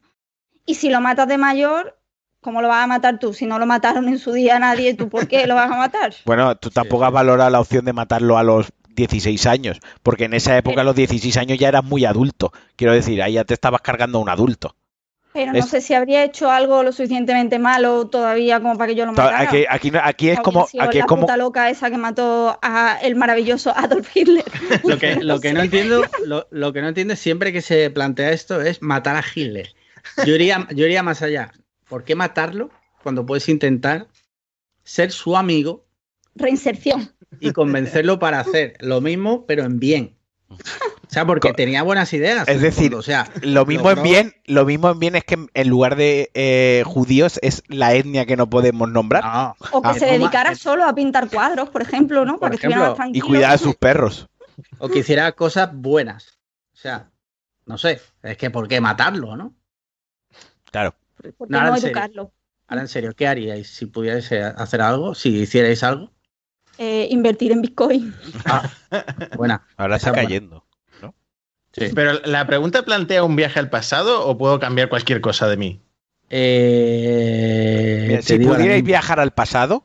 Y 0.64 0.74
si 0.74 0.88
lo 0.90 1.00
matas 1.00 1.28
de 1.28 1.38
mayor, 1.38 1.98
¿cómo 2.40 2.62
lo 2.62 2.68
vas 2.68 2.84
a 2.84 2.86
matar 2.86 3.18
tú? 3.18 3.32
Si 3.32 3.46
no 3.46 3.58
lo 3.58 3.66
mataron 3.66 4.08
en 4.08 4.18
su 4.18 4.32
día 4.32 4.58
nadie, 4.58 4.94
¿tú 4.94 5.08
por 5.08 5.28
qué 5.28 5.46
lo 5.46 5.54
vas 5.54 5.70
a 5.70 5.76
matar? 5.76 6.14
Bueno, 6.24 6.56
tú 6.56 6.70
tampoco 6.70 7.04
has 7.04 7.12
valorado 7.12 7.50
la 7.50 7.60
opción 7.60 7.84
de 7.84 7.92
matarlo 7.92 8.38
a 8.38 8.42
los 8.42 8.72
16 8.96 9.46
años, 9.46 9.78
porque 10.02 10.24
en 10.24 10.34
esa 10.34 10.56
época 10.56 10.80
a 10.80 10.84
los 10.84 10.96
16 10.96 11.36
años 11.36 11.58
ya 11.58 11.68
eras 11.68 11.84
muy 11.84 12.04
adulto. 12.04 12.52
Quiero 12.76 12.92
decir, 12.92 13.22
ahí 13.22 13.34
ya 13.34 13.44
te 13.44 13.54
estabas 13.54 13.82
cargando 13.82 14.18
a 14.18 14.22
un 14.22 14.28
adulto. 14.28 14.74
Pero 15.36 15.52
no 15.52 15.58
Es- 15.58 15.68
sé 15.68 15.82
si 15.82 15.92
habría 15.92 16.24
hecho 16.24 16.50
algo 16.50 16.82
lo 16.82 16.92
suficientemente 16.92 17.58
malo 17.58 18.06
todavía 18.06 18.58
como 18.58 18.78
para 18.78 18.88
que 18.88 18.94
yo 18.94 19.04
lo 19.04 19.12
Ta- 19.12 19.24
matara. 19.24 19.40
Aquí, 19.50 19.64
aquí, 19.68 19.90
no- 19.90 20.00
aquí 20.02 20.30
es 20.30 20.40
como, 20.40 20.62
aquí 20.64 20.78
es 20.78 20.94
la 21.04 21.04
como, 21.06 21.20
puta 21.22 21.36
loca 21.36 21.68
esa 21.68 21.90
que 21.90 21.98
mató 21.98 22.58
a 22.62 22.98
el 23.02 23.16
maravilloso 23.16 23.70
Adolf 23.76 24.08
Hitler. 24.16 24.44
Lo 24.84 24.98
que, 24.98 25.16
lo 25.16 25.38
que 25.38 25.52
no 25.52 25.60
entiendo, 25.62 26.02
lo, 26.24 26.48
lo 26.50 26.72
que 26.72 26.80
no 26.80 26.88
entiendo 26.88 27.16
siempre 27.16 27.52
que 27.52 27.60
se 27.60 27.90
plantea 27.90 28.30
esto 28.32 28.62
es 28.62 28.80
matar 28.80 29.16
a 29.16 29.22
Hitler. 29.34 29.74
Yo 30.24 30.34
iría, 30.34 30.66
yo 30.74 30.86
iría 30.86 31.02
más 31.02 31.20
allá. 31.20 31.52
¿Por 31.86 32.04
qué 32.04 32.14
matarlo 32.14 32.70
cuando 33.02 33.26
puedes 33.26 33.46
intentar 33.50 34.06
ser 34.84 35.12
su 35.12 35.36
amigo 35.36 35.84
Reinserción. 36.34 37.12
y 37.40 37.52
convencerlo 37.52 38.18
para 38.18 38.40
hacer 38.40 38.74
lo 38.80 39.02
mismo, 39.02 39.44
pero 39.46 39.64
en 39.64 39.78
bien? 39.78 40.15
O 40.48 41.08
sea, 41.08 41.24
porque 41.26 41.48
Co- 41.48 41.54
tenía 41.54 41.82
buenas 41.82 42.12
ideas. 42.12 42.46
Es 42.48 42.60
decir, 42.60 42.84
fondo, 42.90 42.98
o 42.98 43.02
sea, 43.02 43.30
lo 43.42 43.64
mismo 43.66 43.90
en 43.90 44.02
bien, 44.02 44.34
lo 44.44 44.64
mismo 44.64 44.90
en 44.90 44.98
bien 44.98 45.16
es 45.16 45.24
que 45.24 45.46
en 45.52 45.68
lugar 45.68 45.96
de 45.96 46.30
eh, 46.34 46.82
judíos 46.86 47.38
es 47.42 47.62
la 47.68 47.94
etnia 47.94 48.26
que 48.26 48.36
no 48.36 48.48
podemos 48.48 48.88
nombrar 48.88 49.24
No, 49.24 49.56
O 49.72 49.82
que 49.82 49.88
Ah, 49.88 49.94
se 49.94 50.06
dedicara 50.06 50.54
solo 50.54 50.84
a 50.84 50.94
pintar 50.94 51.28
cuadros, 51.30 51.70
por 51.70 51.82
ejemplo, 51.82 52.24
¿no? 52.24 52.32
Por 52.34 52.40
Para 52.40 52.50
que 52.50 52.56
estuviera 52.56 52.90
más 52.90 52.98
ejemplo, 52.98 53.18
y 53.18 53.20
cuidar 53.20 53.52
a 53.52 53.58
sus 53.58 53.74
perros. 53.76 54.28
o 54.78 54.88
que 54.88 55.00
hiciera 55.00 55.32
cosas 55.32 55.70
buenas. 55.74 56.38
O 56.74 56.76
sea, 56.76 57.10
no 57.64 57.78
sé, 57.78 58.00
es 58.22 58.36
que 58.36 58.50
¿por 58.50 58.68
qué 58.68 58.80
matarlo, 58.80 59.36
no? 59.36 59.54
Claro. 60.70 60.94
¿Por 61.36 61.48
qué 61.48 61.52
No, 61.52 61.58
ahora 61.58 61.70
no 61.70 61.74
en 61.76 61.80
serio. 61.80 61.96
educarlo? 61.96 62.32
Ahora 62.68 62.82
en 62.82 62.88
serio, 62.88 63.12
¿qué 63.16 63.26
haríais 63.28 63.68
si 63.70 63.86
pudierais 63.86 64.30
hacer 64.32 64.80
algo? 64.80 65.14
Si 65.14 65.28
hicierais 65.30 65.82
algo. 65.82 66.12
Eh, 66.78 67.08
invertir 67.10 67.52
en 67.52 67.62
Bitcoin. 67.62 68.14
Ah, 68.44 68.68
buena. 69.36 69.66
Ahora 69.76 69.96
está 69.96 70.12
cayendo. 70.12 70.64
Sí. 71.72 71.88
Pero 71.94 72.20
la 72.24 72.46
pregunta 72.46 72.84
plantea 72.84 73.22
un 73.22 73.36
viaje 73.36 73.58
al 73.58 73.68
pasado 73.68 74.26
o 74.26 74.38
puedo 74.38 74.58
cambiar 74.58 74.88
cualquier 74.88 75.20
cosa 75.20 75.46
de 75.46 75.56
mí. 75.58 75.82
Eh, 76.30 78.04
Mira, 78.08 78.22
si 78.22 78.38
pudierais 78.38 78.82
viajar 78.82 79.20
al 79.20 79.32
pasado 79.32 79.84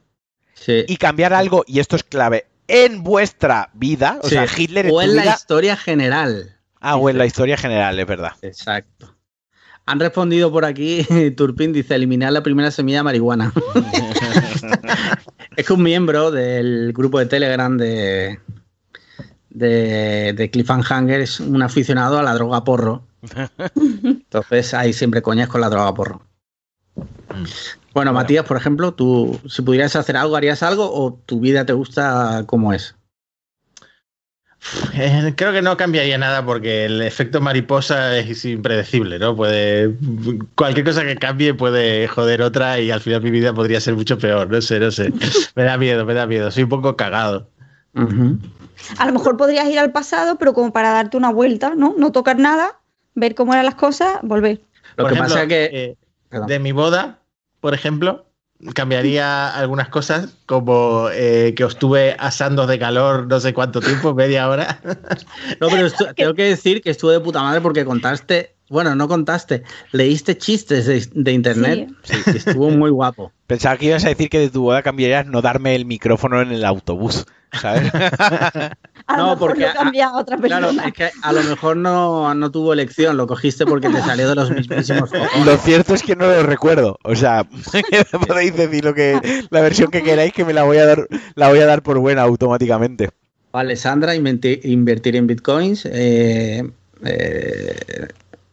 Sí. 0.54 0.86
y 0.88 0.96
cambiar 0.98 1.34
algo, 1.34 1.64
y 1.68 1.80
esto 1.80 1.96
es 1.98 2.04
clave, 2.04 2.46
en 2.68 3.04
vuestra 3.04 3.70
vida, 3.74 4.20
o 4.24 4.28
Sí. 4.30 4.36
sea, 4.36 4.46
Hitler 4.58 4.86
en 4.86 4.92
o 4.92 4.96
tu 4.96 5.02
en 5.02 5.16
la 5.18 5.22
vida- 5.24 5.34
historia 5.34 5.76
general. 5.76 6.56
Ah, 6.80 6.96
o 6.96 7.10
en 7.10 7.18
la 7.18 7.26
historia 7.26 7.58
general, 7.58 8.00
es 8.00 8.08
verdad. 8.08 8.32
Exacto. 8.42 9.16
Han 9.86 10.00
respondido 10.00 10.52
por 10.52 10.64
aquí, 10.64 11.06
Turpin 11.36 11.74
dice, 11.74 11.96
eliminar 11.96 12.32
la 12.32 12.42
primera 12.44 12.72
semilla 12.72 13.00
de 13.00 13.04
marihuana. 13.04 13.52
es 15.56 15.66
que 15.66 15.74
un 15.74 15.84
miembro 15.84 16.32
del 16.32 16.94
grupo 16.94 17.20
de 17.20 17.26
Telegram 17.26 17.78
de, 17.78 18.40
de, 19.50 20.34
de 20.34 20.50
Cliffhanger 20.50 21.22
es 21.22 21.40
un 21.40 21.62
aficionado 21.62 22.18
a 22.18 22.24
la 22.24 22.34
droga 22.34 22.64
porro. 22.64 23.04
Entonces 23.76 24.74
hay 24.74 24.94
siempre 24.94 25.22
coñas 25.22 25.50
con 25.50 25.62
la 25.62 25.70
droga 25.70 25.94
porro. 25.94 26.22
Bueno, 26.96 27.48
Bueno. 27.94 28.14
Matías, 28.14 28.46
por 28.46 28.58
ejemplo, 28.58 28.94
tú, 28.94 29.40
si 29.48 29.62
pudieras 29.62 29.96
hacer 29.96 30.18
algo, 30.18 30.36
¿harías 30.36 30.64
algo 30.64 30.92
o 30.94 31.14
tu 31.26 31.40
vida 31.40 31.66
te 31.66 31.74
gusta 31.74 32.44
como 32.48 32.74
es? 32.74 32.96
Creo 35.36 35.52
que 35.52 35.62
no 35.62 35.76
cambiaría 35.76 36.18
nada 36.18 36.46
porque 36.46 36.86
el 36.86 37.02
efecto 37.02 37.42
mariposa 37.42 38.18
es 38.18 38.46
impredecible, 38.46 39.18
¿no? 39.18 39.36
Puede. 39.36 39.96
Cualquier 40.56 40.86
cosa 40.86 41.04
que 41.04 41.16
cambie 41.16 41.54
puede 41.54 42.08
joder 42.08 42.42
otra 42.42 42.80
y 42.80 42.92
al 42.92 43.02
final 43.02 43.22
mi 43.22 43.32
vida 43.32 43.54
podría 43.54 43.82
ser 43.82 43.96
mucho 43.96 44.18
peor. 44.18 44.50
No 44.50 44.62
sé, 44.62 44.80
no 44.80 44.92
sé. 44.92 45.12
Me 45.56 45.64
da 45.64 45.78
miedo, 45.78 46.06
me 46.06 46.14
da 46.14 46.28
miedo. 46.28 46.52
Soy 46.52 46.64
un 46.64 46.70
poco 46.70 46.96
cagado. 46.96 47.48
A 48.98 49.06
lo 49.06 49.14
mejor 49.14 49.36
podrías 49.36 49.68
ir 49.68 49.80
al 49.80 49.92
pasado, 49.92 50.38
pero 50.38 50.54
como 50.54 50.72
para 50.72 50.92
darte 50.92 51.18
una 51.18 51.32
vuelta, 51.32 51.74
¿no? 51.76 51.96
No 51.98 52.12
tocar 52.12 52.38
nada, 52.38 52.80
ver 53.16 53.36
cómo 53.36 53.54
eran 53.54 53.66
las 53.66 53.76
cosas, 53.76 54.20
volver. 54.22 54.62
Lo 54.96 55.04
Por 55.04 55.08
que 55.08 55.14
ejemplo, 55.16 55.36
pasa 55.36 55.44
es 55.44 55.50
que... 55.50 55.66
eh, 55.74 55.98
de 56.48 56.60
mi 56.60 56.72
boda, 56.72 57.20
por 57.60 57.74
ejemplo, 57.74 58.26
cambiaría 58.74 59.50
algunas 59.50 59.90
cosas, 59.90 60.38
como 60.46 61.10
eh, 61.12 61.54
que 61.56 61.64
os 61.64 61.78
tuve 61.78 62.16
asando 62.20 62.68
de 62.68 62.80
calor 62.80 63.28
no 63.28 63.40
sé 63.40 63.54
cuánto 63.54 63.82
tiempo, 63.82 64.14
media 64.16 64.50
hora. 64.50 64.80
No, 65.60 65.70
pero 65.70 65.90
tengo 66.16 66.34
que 66.34 66.44
decir 66.44 66.82
que 66.82 66.92
estuvo 66.92 67.12
de 67.12 67.20
puta 67.20 67.42
madre 67.42 67.62
porque 67.62 67.86
contaste, 67.86 68.56
bueno, 68.70 68.96
no 68.96 69.08
contaste, 69.08 69.64
leíste 69.92 70.38
chistes 70.38 70.86
de, 70.86 71.08
de 71.14 71.32
internet 71.32 71.90
y 72.34 72.38
estuvo 72.38 72.70
muy 72.70 72.90
guapo. 72.90 73.32
Pensaba 73.48 73.78
que 73.78 73.88
ibas 73.88 74.06
a 74.06 74.10
decir 74.10 74.30
que 74.30 74.40
de 74.40 74.50
tu 74.50 74.64
boda 74.64 74.82
cambiarías 74.82 75.26
no 75.26 75.42
darme 75.42 75.76
el 75.76 75.86
micrófono 75.86 76.42
en 76.42 76.52
el 76.52 76.64
autobús, 76.64 77.26
¿sabes? 77.52 77.92
A 79.14 79.18
lo 79.18 79.24
No, 79.24 79.30
mejor 79.32 79.38
porque 79.50 79.68
lo 79.68 79.74
cambia 79.74 80.08
a 80.08 80.18
otra 80.18 80.38
persona. 80.38 80.68
Claro, 80.70 80.88
es 80.88 80.94
que 80.94 81.12
a 81.22 81.32
lo 81.34 81.44
mejor 81.44 81.78
no, 81.78 82.34
no 82.34 82.52
tuvo 82.52 82.74
elección, 82.74 83.18
lo 83.18 83.28
cogiste 83.28 83.66
porque 83.66 83.90
te 83.90 84.00
salió 84.02 84.30
de 84.30 84.36
los 84.36 84.52
mismísimos 84.52 85.10
cojones. 85.12 85.46
Lo 85.46 85.58
cierto 85.58 85.94
es 85.94 86.04
que 86.04 86.16
no 86.16 86.28
lo 86.28 86.44
recuerdo. 86.44 86.98
O 87.04 87.16
sea, 87.16 87.44
podéis 88.28 88.56
decir 88.56 88.86
lo 88.86 88.94
que 88.94 89.20
la 89.50 89.62
versión 89.62 89.92
que 89.92 90.02
queráis 90.04 90.34
que 90.34 90.46
me 90.46 90.54
la 90.54 90.64
voy 90.64 90.78
a 90.78 90.86
dar, 90.86 91.08
la 91.36 91.50
voy 91.50 91.60
a 91.60 91.66
dar 91.66 91.82
por 91.84 92.00
buena 92.00 92.22
automáticamente. 92.22 93.10
Vale, 93.52 93.76
Sandra, 93.76 94.16
invertir 94.16 95.16
en 95.18 95.28
bitcoins. 95.28 95.86
eh, 95.86 96.70
eh, 97.04 98.08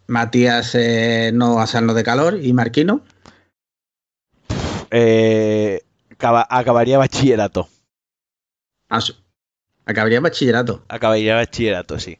Matías, 0.08 0.74
eh, 0.74 1.30
no 1.34 1.60
hacernos 1.60 1.94
de 1.94 2.02
calor. 2.02 2.38
Y 2.42 2.52
Marquino, 2.52 3.02
Eh, 4.90 5.82
acaba- 6.10 6.46
acabaría 6.48 6.98
bachillerato. 6.98 7.68
ah, 8.88 9.00
su- 9.00 9.14
acabaría 9.88 10.20
bachillerato. 10.20 10.84
Acabaría 10.88 11.34
bachillerato, 11.34 11.98
sí. 11.98 12.18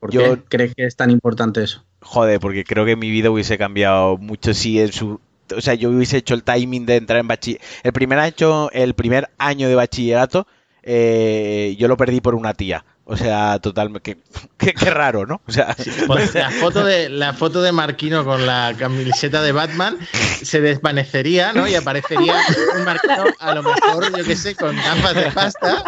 ¿Por 0.00 0.10
Yo- 0.12 0.36
qué 0.36 0.42
crees 0.48 0.74
que 0.74 0.84
es 0.86 0.96
tan 0.96 1.10
importante 1.10 1.62
eso? 1.62 1.84
Joder, 2.02 2.38
porque 2.40 2.64
creo 2.64 2.84
que 2.84 2.96
mi 2.96 3.10
vida 3.10 3.30
hubiese 3.30 3.56
cambiado 3.56 4.18
mucho 4.18 4.52
si 4.54 4.78
en 4.80 4.92
su 4.92 5.20
o 5.56 5.60
sea, 5.60 5.74
yo 5.74 5.90
hubiese 5.90 6.16
hecho 6.16 6.34
el 6.34 6.42
timing 6.42 6.86
de 6.86 6.96
entrar 6.96 7.20
en 7.20 7.28
bachillerato. 7.28 7.64
El 7.84 7.92
primer 7.92 8.18
año, 8.18 8.68
el 8.72 8.94
primer 8.94 9.30
año 9.38 9.68
de 9.68 9.76
bachillerato, 9.76 10.46
eh, 10.82 11.76
yo 11.78 11.86
lo 11.88 11.96
perdí 11.96 12.20
por 12.20 12.34
una 12.34 12.52
tía. 12.52 12.84
O 13.08 13.16
sea, 13.16 13.60
total, 13.60 14.02
que, 14.02 14.16
que- 14.58 14.74
qué 14.74 14.90
raro, 14.90 15.26
¿no? 15.26 15.40
O 15.46 15.52
sea, 15.52 15.76
Pues 16.08 16.34
la 16.34 16.50
foto 16.50 16.84
de 16.84 17.08
la 17.08 17.32
foto 17.34 17.62
de 17.62 17.70
Marquino 17.70 18.24
con 18.24 18.44
la 18.46 18.74
camiseta 18.76 19.42
de 19.42 19.52
Batman 19.52 19.96
se 20.42 20.60
desvanecería, 20.60 21.52
¿no? 21.52 21.68
Y 21.68 21.76
aparecería 21.76 22.34
un 22.76 22.84
Marquino, 22.84 23.24
a 23.38 23.54
lo 23.54 23.62
mejor, 23.62 24.16
yo 24.16 24.24
qué 24.24 24.34
sé, 24.34 24.56
con 24.56 24.74
gafas 24.74 25.14
de 25.14 25.30
pasta. 25.30 25.84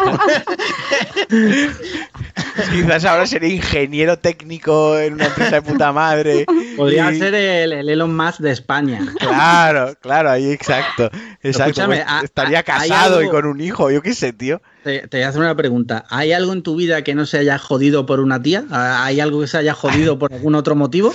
quizás 2.71 3.05
ahora 3.05 3.27
seré 3.27 3.49
ingeniero 3.49 4.17
técnico 4.17 4.97
en 4.97 5.13
una 5.15 5.25
empresa 5.25 5.55
de 5.55 5.61
puta 5.61 5.91
madre. 5.91 6.45
Podría 6.77 7.11
Y- 7.11 7.19
ser 7.19 7.35
el, 7.35 7.73
el 7.73 7.89
Elon 7.89 8.15
Musk 8.15 8.39
de 8.39 8.51
España. 8.51 8.99
Claro, 9.19 9.93
claro, 10.01 10.29
ahí 10.31 10.49
exacto. 10.51 11.09
Exacto. 11.43 11.71
Escúchame, 11.81 11.97
pues, 11.97 12.07
¿ha- 12.07 12.21
estaría 12.23 12.63
casado 12.63 13.21
y 13.21 13.29
con 13.29 13.45
un 13.45 13.59
hijo, 13.61 13.91
yo 13.91 14.01
qué 14.01 14.13
sé, 14.13 14.33
tío. 14.33 14.61
Te, 14.83 15.07
te 15.07 15.17
voy 15.17 15.23
a 15.23 15.29
hacer 15.29 15.41
una 15.41 15.55
pregunta. 15.55 16.05
¿Hay 16.09 16.31
algo 16.31 16.53
en 16.53 16.63
tu 16.63 16.75
vida 16.75 17.03
que 17.03 17.15
no 17.15 17.25
se 17.25 17.37
haya 17.37 17.57
jodido 17.57 18.05
por 18.05 18.19
una 18.19 18.41
tía? 18.41 18.65
¿Hay 18.71 19.19
algo 19.19 19.41
que 19.41 19.47
se 19.47 19.57
haya 19.57 19.73
jodido 19.73 20.17
por 20.17 20.33
algún 20.33 20.55
otro 20.55 20.75
motivo? 20.75 21.13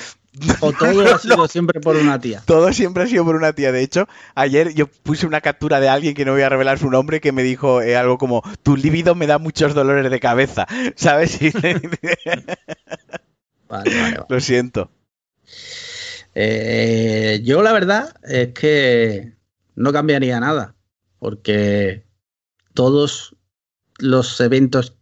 ¿O 0.60 0.72
todo 0.78 1.14
ha 1.14 1.18
sido 1.18 1.46
siempre 1.48 1.80
por 1.80 1.96
una 1.96 2.20
tía? 2.20 2.42
Todo 2.44 2.72
siempre 2.72 3.04
ha 3.04 3.06
sido 3.06 3.24
por 3.24 3.36
una 3.36 3.52
tía. 3.52 3.72
De 3.72 3.82
hecho, 3.82 4.08
ayer 4.34 4.74
yo 4.74 4.86
puse 4.86 5.26
una 5.26 5.40
captura 5.40 5.80
de 5.80 5.88
alguien 5.88 6.14
que 6.14 6.24
no 6.24 6.32
voy 6.32 6.42
a 6.42 6.48
revelar 6.48 6.78
su 6.78 6.90
nombre 6.90 7.20
que 7.20 7.32
me 7.32 7.42
dijo 7.42 7.82
eh, 7.82 7.96
algo 7.96 8.18
como: 8.18 8.42
Tu 8.62 8.76
libido 8.76 9.14
me 9.14 9.26
da 9.26 9.38
muchos 9.38 9.74
dolores 9.74 10.10
de 10.10 10.20
cabeza. 10.20 10.66
¿Sabes? 10.96 11.38
Vale, 13.66 13.90
vale. 14.00 14.18
Lo 14.28 14.40
siento. 14.40 14.90
Eh, 16.34 17.40
yo 17.42 17.62
la 17.62 17.72
verdad 17.72 18.14
es 18.22 18.52
que 18.52 19.32
no 19.74 19.92
cambiaría 19.92 20.38
nada, 20.38 20.76
porque 21.18 22.04
todos 22.74 23.33
los 23.98 24.40
eventos 24.40 24.96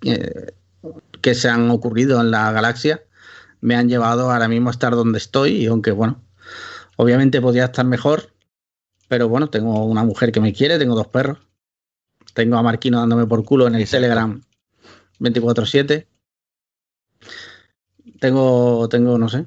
que 0.00 1.34
se 1.34 1.48
han 1.48 1.70
ocurrido 1.70 2.20
en 2.20 2.30
la 2.30 2.52
galaxia 2.52 3.02
me 3.60 3.76
han 3.76 3.88
llevado 3.88 4.30
ahora 4.30 4.48
mismo 4.48 4.68
a 4.68 4.72
estar 4.72 4.94
donde 4.94 5.18
estoy, 5.18 5.52
y 5.52 5.66
aunque 5.66 5.90
bueno, 5.90 6.22
obviamente 6.96 7.40
podría 7.40 7.66
estar 7.66 7.86
mejor, 7.86 8.34
pero 9.08 9.28
bueno, 9.28 9.48
tengo 9.48 9.84
una 9.84 10.04
mujer 10.04 10.32
que 10.32 10.40
me 10.40 10.52
quiere, 10.52 10.78
tengo 10.78 10.94
dos 10.94 11.08
perros, 11.08 11.38
tengo 12.34 12.56
a 12.56 12.62
Marquino 12.62 12.98
dándome 13.00 13.26
por 13.26 13.44
culo 13.44 13.66
en 13.66 13.76
el. 13.76 13.88
Telegram 13.88 14.42
24/7, 15.20 16.06
tengo, 18.20 18.88
tengo, 18.88 19.18
no 19.18 19.28
sé, 19.28 19.46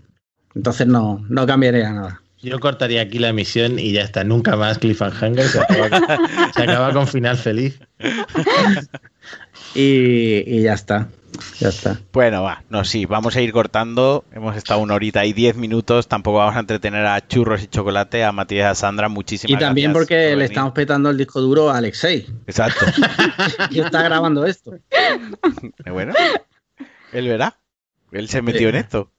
entonces 0.56 0.88
no, 0.88 1.24
no 1.30 1.46
cambiaría 1.46 1.92
nada. 1.92 2.24
Yo 2.42 2.60
cortaría 2.60 3.02
aquí 3.02 3.20
la 3.20 3.30
emisión 3.30 3.80
y 3.80 3.92
ya 3.94 4.02
está. 4.02 4.24
Nunca 4.24 4.56
más 4.56 4.78
Cliffhanger. 4.78 5.48
Se 5.48 5.60
acaba, 5.60 6.20
se 6.56 6.62
acaba 6.64 6.94
con 6.94 7.08
final 7.08 7.38
feliz. 7.38 7.80
Y, 9.76 10.44
y 10.46 10.62
ya 10.64 10.74
está. 10.74 11.10
Ya 11.60 11.70
está. 11.70 12.00
Bueno, 12.14 12.42
va, 12.44 12.64
no, 12.70 12.84
sí, 12.84 13.06
vamos 13.06 13.36
a 13.36 13.42
ir 13.42 13.52
cortando. 13.52 14.24
Hemos 14.32 14.56
estado 14.56 14.80
una 14.80 14.96
horita 14.96 15.26
y 15.26 15.34
diez 15.34 15.56
minutos. 15.56 16.08
Tampoco 16.08 16.38
vamos 16.40 16.56
a 16.56 16.60
entretener 16.60 17.06
a 17.06 17.28
churros 17.28 17.62
y 17.64 17.68
chocolate, 17.68 18.24
a 18.24 18.32
Matías 18.32 18.66
y 18.66 18.72
a 18.72 18.76
Sandra. 18.76 19.10
Muchísimas 19.10 19.56
Y 19.56 19.60
también 19.64 19.92
gracias 19.92 20.00
porque 20.08 20.16
por 20.16 20.22
le 20.30 20.36
venir. 20.36 20.52
estamos 20.52 20.74
petando 20.74 21.10
el 21.10 21.18
disco 21.18 21.42
duro 21.42 21.70
a 21.70 21.78
Alexei. 21.78 22.26
Exacto. 22.48 22.86
Y 23.72 23.80
está 23.82 24.02
grabando 24.04 24.46
esto. 24.46 24.76
Eh, 24.76 25.92
Bueno, 25.92 26.14
él 27.12 27.28
verá. 27.28 27.56
Él 28.12 28.30
se 28.30 28.42
metió 28.42 28.70
en 28.70 28.76
esto. 28.76 29.12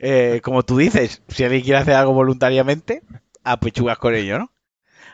Eh, 0.00 0.40
como 0.42 0.62
tú 0.64 0.78
dices, 0.78 1.22
si 1.28 1.44
alguien 1.44 1.62
quiere 1.62 1.78
hacer 1.78 1.94
algo 1.94 2.12
voluntariamente, 2.12 3.02
a 3.44 3.60
pechugas 3.60 3.98
con 3.98 4.14
ello, 4.14 4.38
¿no? 4.38 4.52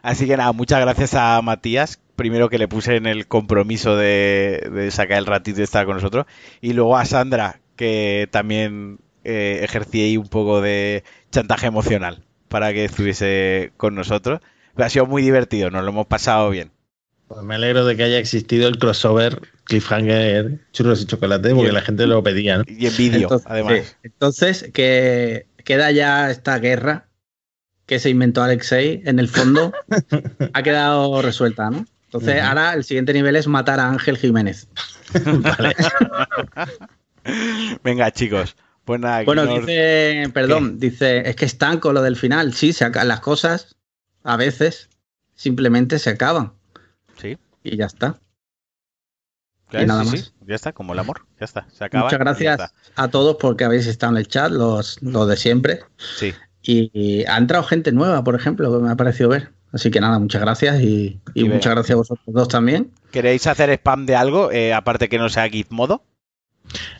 Así 0.02 0.26
que 0.26 0.36
nada, 0.36 0.52
muchas 0.52 0.80
gracias 0.80 1.14
a 1.14 1.40
Matías. 1.42 2.00
Primero 2.16 2.48
que 2.48 2.58
le 2.58 2.68
puse 2.68 2.96
en 2.96 3.06
el 3.06 3.26
compromiso 3.26 3.96
de, 3.96 4.70
de 4.72 4.90
sacar 4.90 5.18
el 5.18 5.26
ratito 5.26 5.58
de 5.58 5.64
estar 5.64 5.84
con 5.86 5.96
nosotros. 5.96 6.26
Y 6.60 6.72
luego 6.72 6.96
a 6.96 7.04
Sandra, 7.04 7.60
que 7.76 8.28
también 8.30 8.98
eh, 9.24 9.60
ejercí 9.64 10.02
ahí 10.02 10.16
un 10.16 10.28
poco 10.28 10.60
de 10.60 11.02
chantaje 11.32 11.66
emocional 11.66 12.24
para 12.48 12.72
que 12.72 12.84
estuviese 12.84 13.72
con 13.76 13.94
nosotros. 13.96 14.40
Pero 14.74 14.86
ha 14.86 14.90
sido 14.90 15.06
muy 15.06 15.22
divertido, 15.22 15.70
nos 15.70 15.82
lo 15.82 15.90
hemos 15.90 16.06
pasado 16.06 16.50
bien. 16.50 16.70
Pues 17.28 17.42
me 17.42 17.56
alegro 17.56 17.84
de 17.84 17.96
que 17.96 18.04
haya 18.04 18.18
existido 18.18 18.68
el 18.68 18.78
crossover 18.78 19.40
Cliffhanger 19.64 20.60
Churros 20.72 21.02
y 21.02 21.06
Chocolate, 21.06 21.54
porque 21.54 21.72
la 21.72 21.82
gente 21.82 22.06
lo 22.06 22.22
pedía, 22.22 22.58
¿no? 22.58 22.64
Y 22.68 22.86
en 22.86 22.96
vídeo, 22.96 23.28
además. 23.46 23.96
Entonces, 24.04 24.70
que 24.72 25.46
queda 25.64 25.90
ya 25.90 26.30
esta 26.30 26.58
guerra 26.60 27.08
que 27.86 27.98
se 27.98 28.10
inventó 28.10 28.42
Alexei, 28.42 29.02
en 29.04 29.18
el 29.18 29.28
fondo, 29.28 29.72
ha 30.52 30.62
quedado 30.62 31.20
resuelta, 31.22 31.70
¿no? 31.70 31.84
Entonces, 32.04 32.40
ahora 32.40 32.72
el 32.74 32.84
siguiente 32.84 33.12
nivel 33.12 33.34
es 33.36 33.46
matar 33.48 33.80
a 33.80 33.88
Ángel 33.88 34.16
Jiménez. 34.16 34.68
Vale. 35.24 35.74
Venga, 37.82 38.10
chicos. 38.12 38.56
Pues 38.84 39.00
nada, 39.00 39.24
Bueno, 39.24 39.44
nos- 39.44 39.66
dice, 39.66 40.30
perdón, 40.32 40.78
dice, 40.78 41.28
es 41.28 41.34
que 41.34 41.44
están 41.44 41.80
con 41.80 41.94
lo 41.94 42.02
del 42.02 42.14
final. 42.16 42.54
Sí, 42.54 42.72
se 42.72 42.84
aca- 42.84 43.02
las 43.04 43.18
cosas 43.20 43.74
a 44.22 44.36
veces 44.36 44.88
simplemente 45.34 45.98
se 45.98 46.10
acaban 46.10 46.52
Sí, 47.16 47.38
y 47.62 47.76
ya 47.76 47.86
está. 47.86 48.18
claro, 49.68 49.84
y 49.84 49.88
nada 49.88 50.04
sí, 50.04 50.10
más. 50.10 50.20
sí, 50.20 50.32
ya 50.46 50.54
está, 50.54 50.72
como 50.72 50.92
el 50.92 50.98
amor. 50.98 51.26
Ya 51.40 51.44
está, 51.44 51.66
se 51.72 51.84
acaba. 51.84 52.04
Muchas 52.04 52.18
gracias 52.18 52.74
a 52.94 53.08
todos 53.08 53.36
porque 53.40 53.64
habéis 53.64 53.86
estado 53.86 54.12
en 54.12 54.18
el 54.18 54.28
chat, 54.28 54.50
los, 54.50 55.00
los 55.02 55.28
de 55.28 55.36
siempre. 55.36 55.80
Sí, 56.16 56.34
Y, 56.62 56.90
y 56.92 57.24
ha 57.26 57.36
entrado 57.38 57.64
gente 57.64 57.92
nueva, 57.92 58.22
por 58.24 58.34
ejemplo, 58.34 58.72
que 58.76 58.82
me 58.84 58.90
ha 58.90 58.96
parecido 58.96 59.28
ver. 59.30 59.52
Así 59.72 59.90
que 59.90 60.00
nada, 60.00 60.18
muchas 60.18 60.40
gracias 60.40 60.80
y, 60.80 61.20
y 61.34 61.40
Y 61.40 61.42
venga. 61.42 61.56
muchas 61.56 61.72
gracias 61.74 61.94
a 61.94 61.98
vosotros 61.98 62.26
dos 62.34 62.48
también. 62.48 62.92
¿Queréis 63.10 63.46
hacer 63.46 63.70
spam 63.70 64.06
de 64.06 64.16
algo, 64.16 64.50
eh, 64.52 64.72
aparte 64.72 65.08
que 65.08 65.18
no 65.18 65.28
sea 65.28 65.48
Gizmodo? 65.48 66.04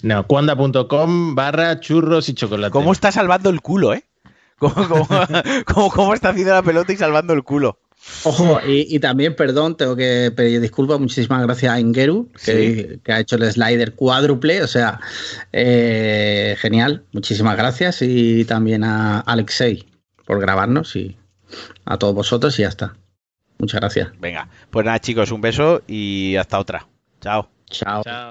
No, 0.02 0.26
cuanda.com 0.26 1.34
barra 1.34 1.80
churros 1.80 2.28
y 2.28 2.34
chocolate. 2.34 2.70
¿Cómo 2.72 2.93
está 2.93 3.10
salvando 3.12 3.51
el 3.51 3.60
culo, 3.60 3.94
eh? 3.94 4.05
¿Cómo, 4.59 4.74
cómo, 4.74 5.06
cómo- 5.66 5.90
cómo 5.90 6.14
está 6.14 6.30
haciendo 6.30 6.52
la 6.55 6.62
pelota 6.62 6.93
y 6.93 6.97
salvando 6.97 7.32
el 7.32 7.43
culo? 7.43 7.78
Ojo, 8.24 8.60
y, 8.66 8.94
y 8.94 8.98
también, 8.98 9.36
perdón, 9.36 9.76
tengo 9.76 9.94
que 9.94 10.32
pedir 10.34 10.60
disculpas. 10.60 10.98
Muchísimas 10.98 11.42
gracias 11.42 11.72
a 11.72 11.80
Ingeru, 11.80 12.28
que, 12.44 12.98
que 13.04 13.12
ha 13.12 13.20
hecho 13.20 13.36
el 13.36 13.50
slider 13.50 13.94
cuádruple. 13.94 14.62
O 14.62 14.66
sea, 14.66 15.00
eh, 15.52 16.56
genial. 16.58 17.04
Muchísimas 17.12 17.56
gracias. 17.56 18.02
Y 18.02 18.44
también 18.44 18.84
a 18.84 19.20
Alexei 19.20 19.86
por 20.24 20.40
grabarnos 20.40 20.96
y 20.96 21.16
a 21.84 21.96
todos 21.98 22.14
vosotros 22.14 22.58
y 22.58 22.62
ya 22.62 22.68
está. 22.68 22.96
Muchas 23.58 23.80
gracias. 23.80 24.08
Venga, 24.20 24.48
pues 24.70 24.84
nada, 24.84 24.98
chicos, 24.98 25.30
un 25.30 25.40
beso 25.40 25.82
y 25.86 26.36
hasta 26.36 26.58
otra. 26.58 26.86
Chao. 27.20 27.48
Chao. 27.70 28.02
Chao. 28.02 28.24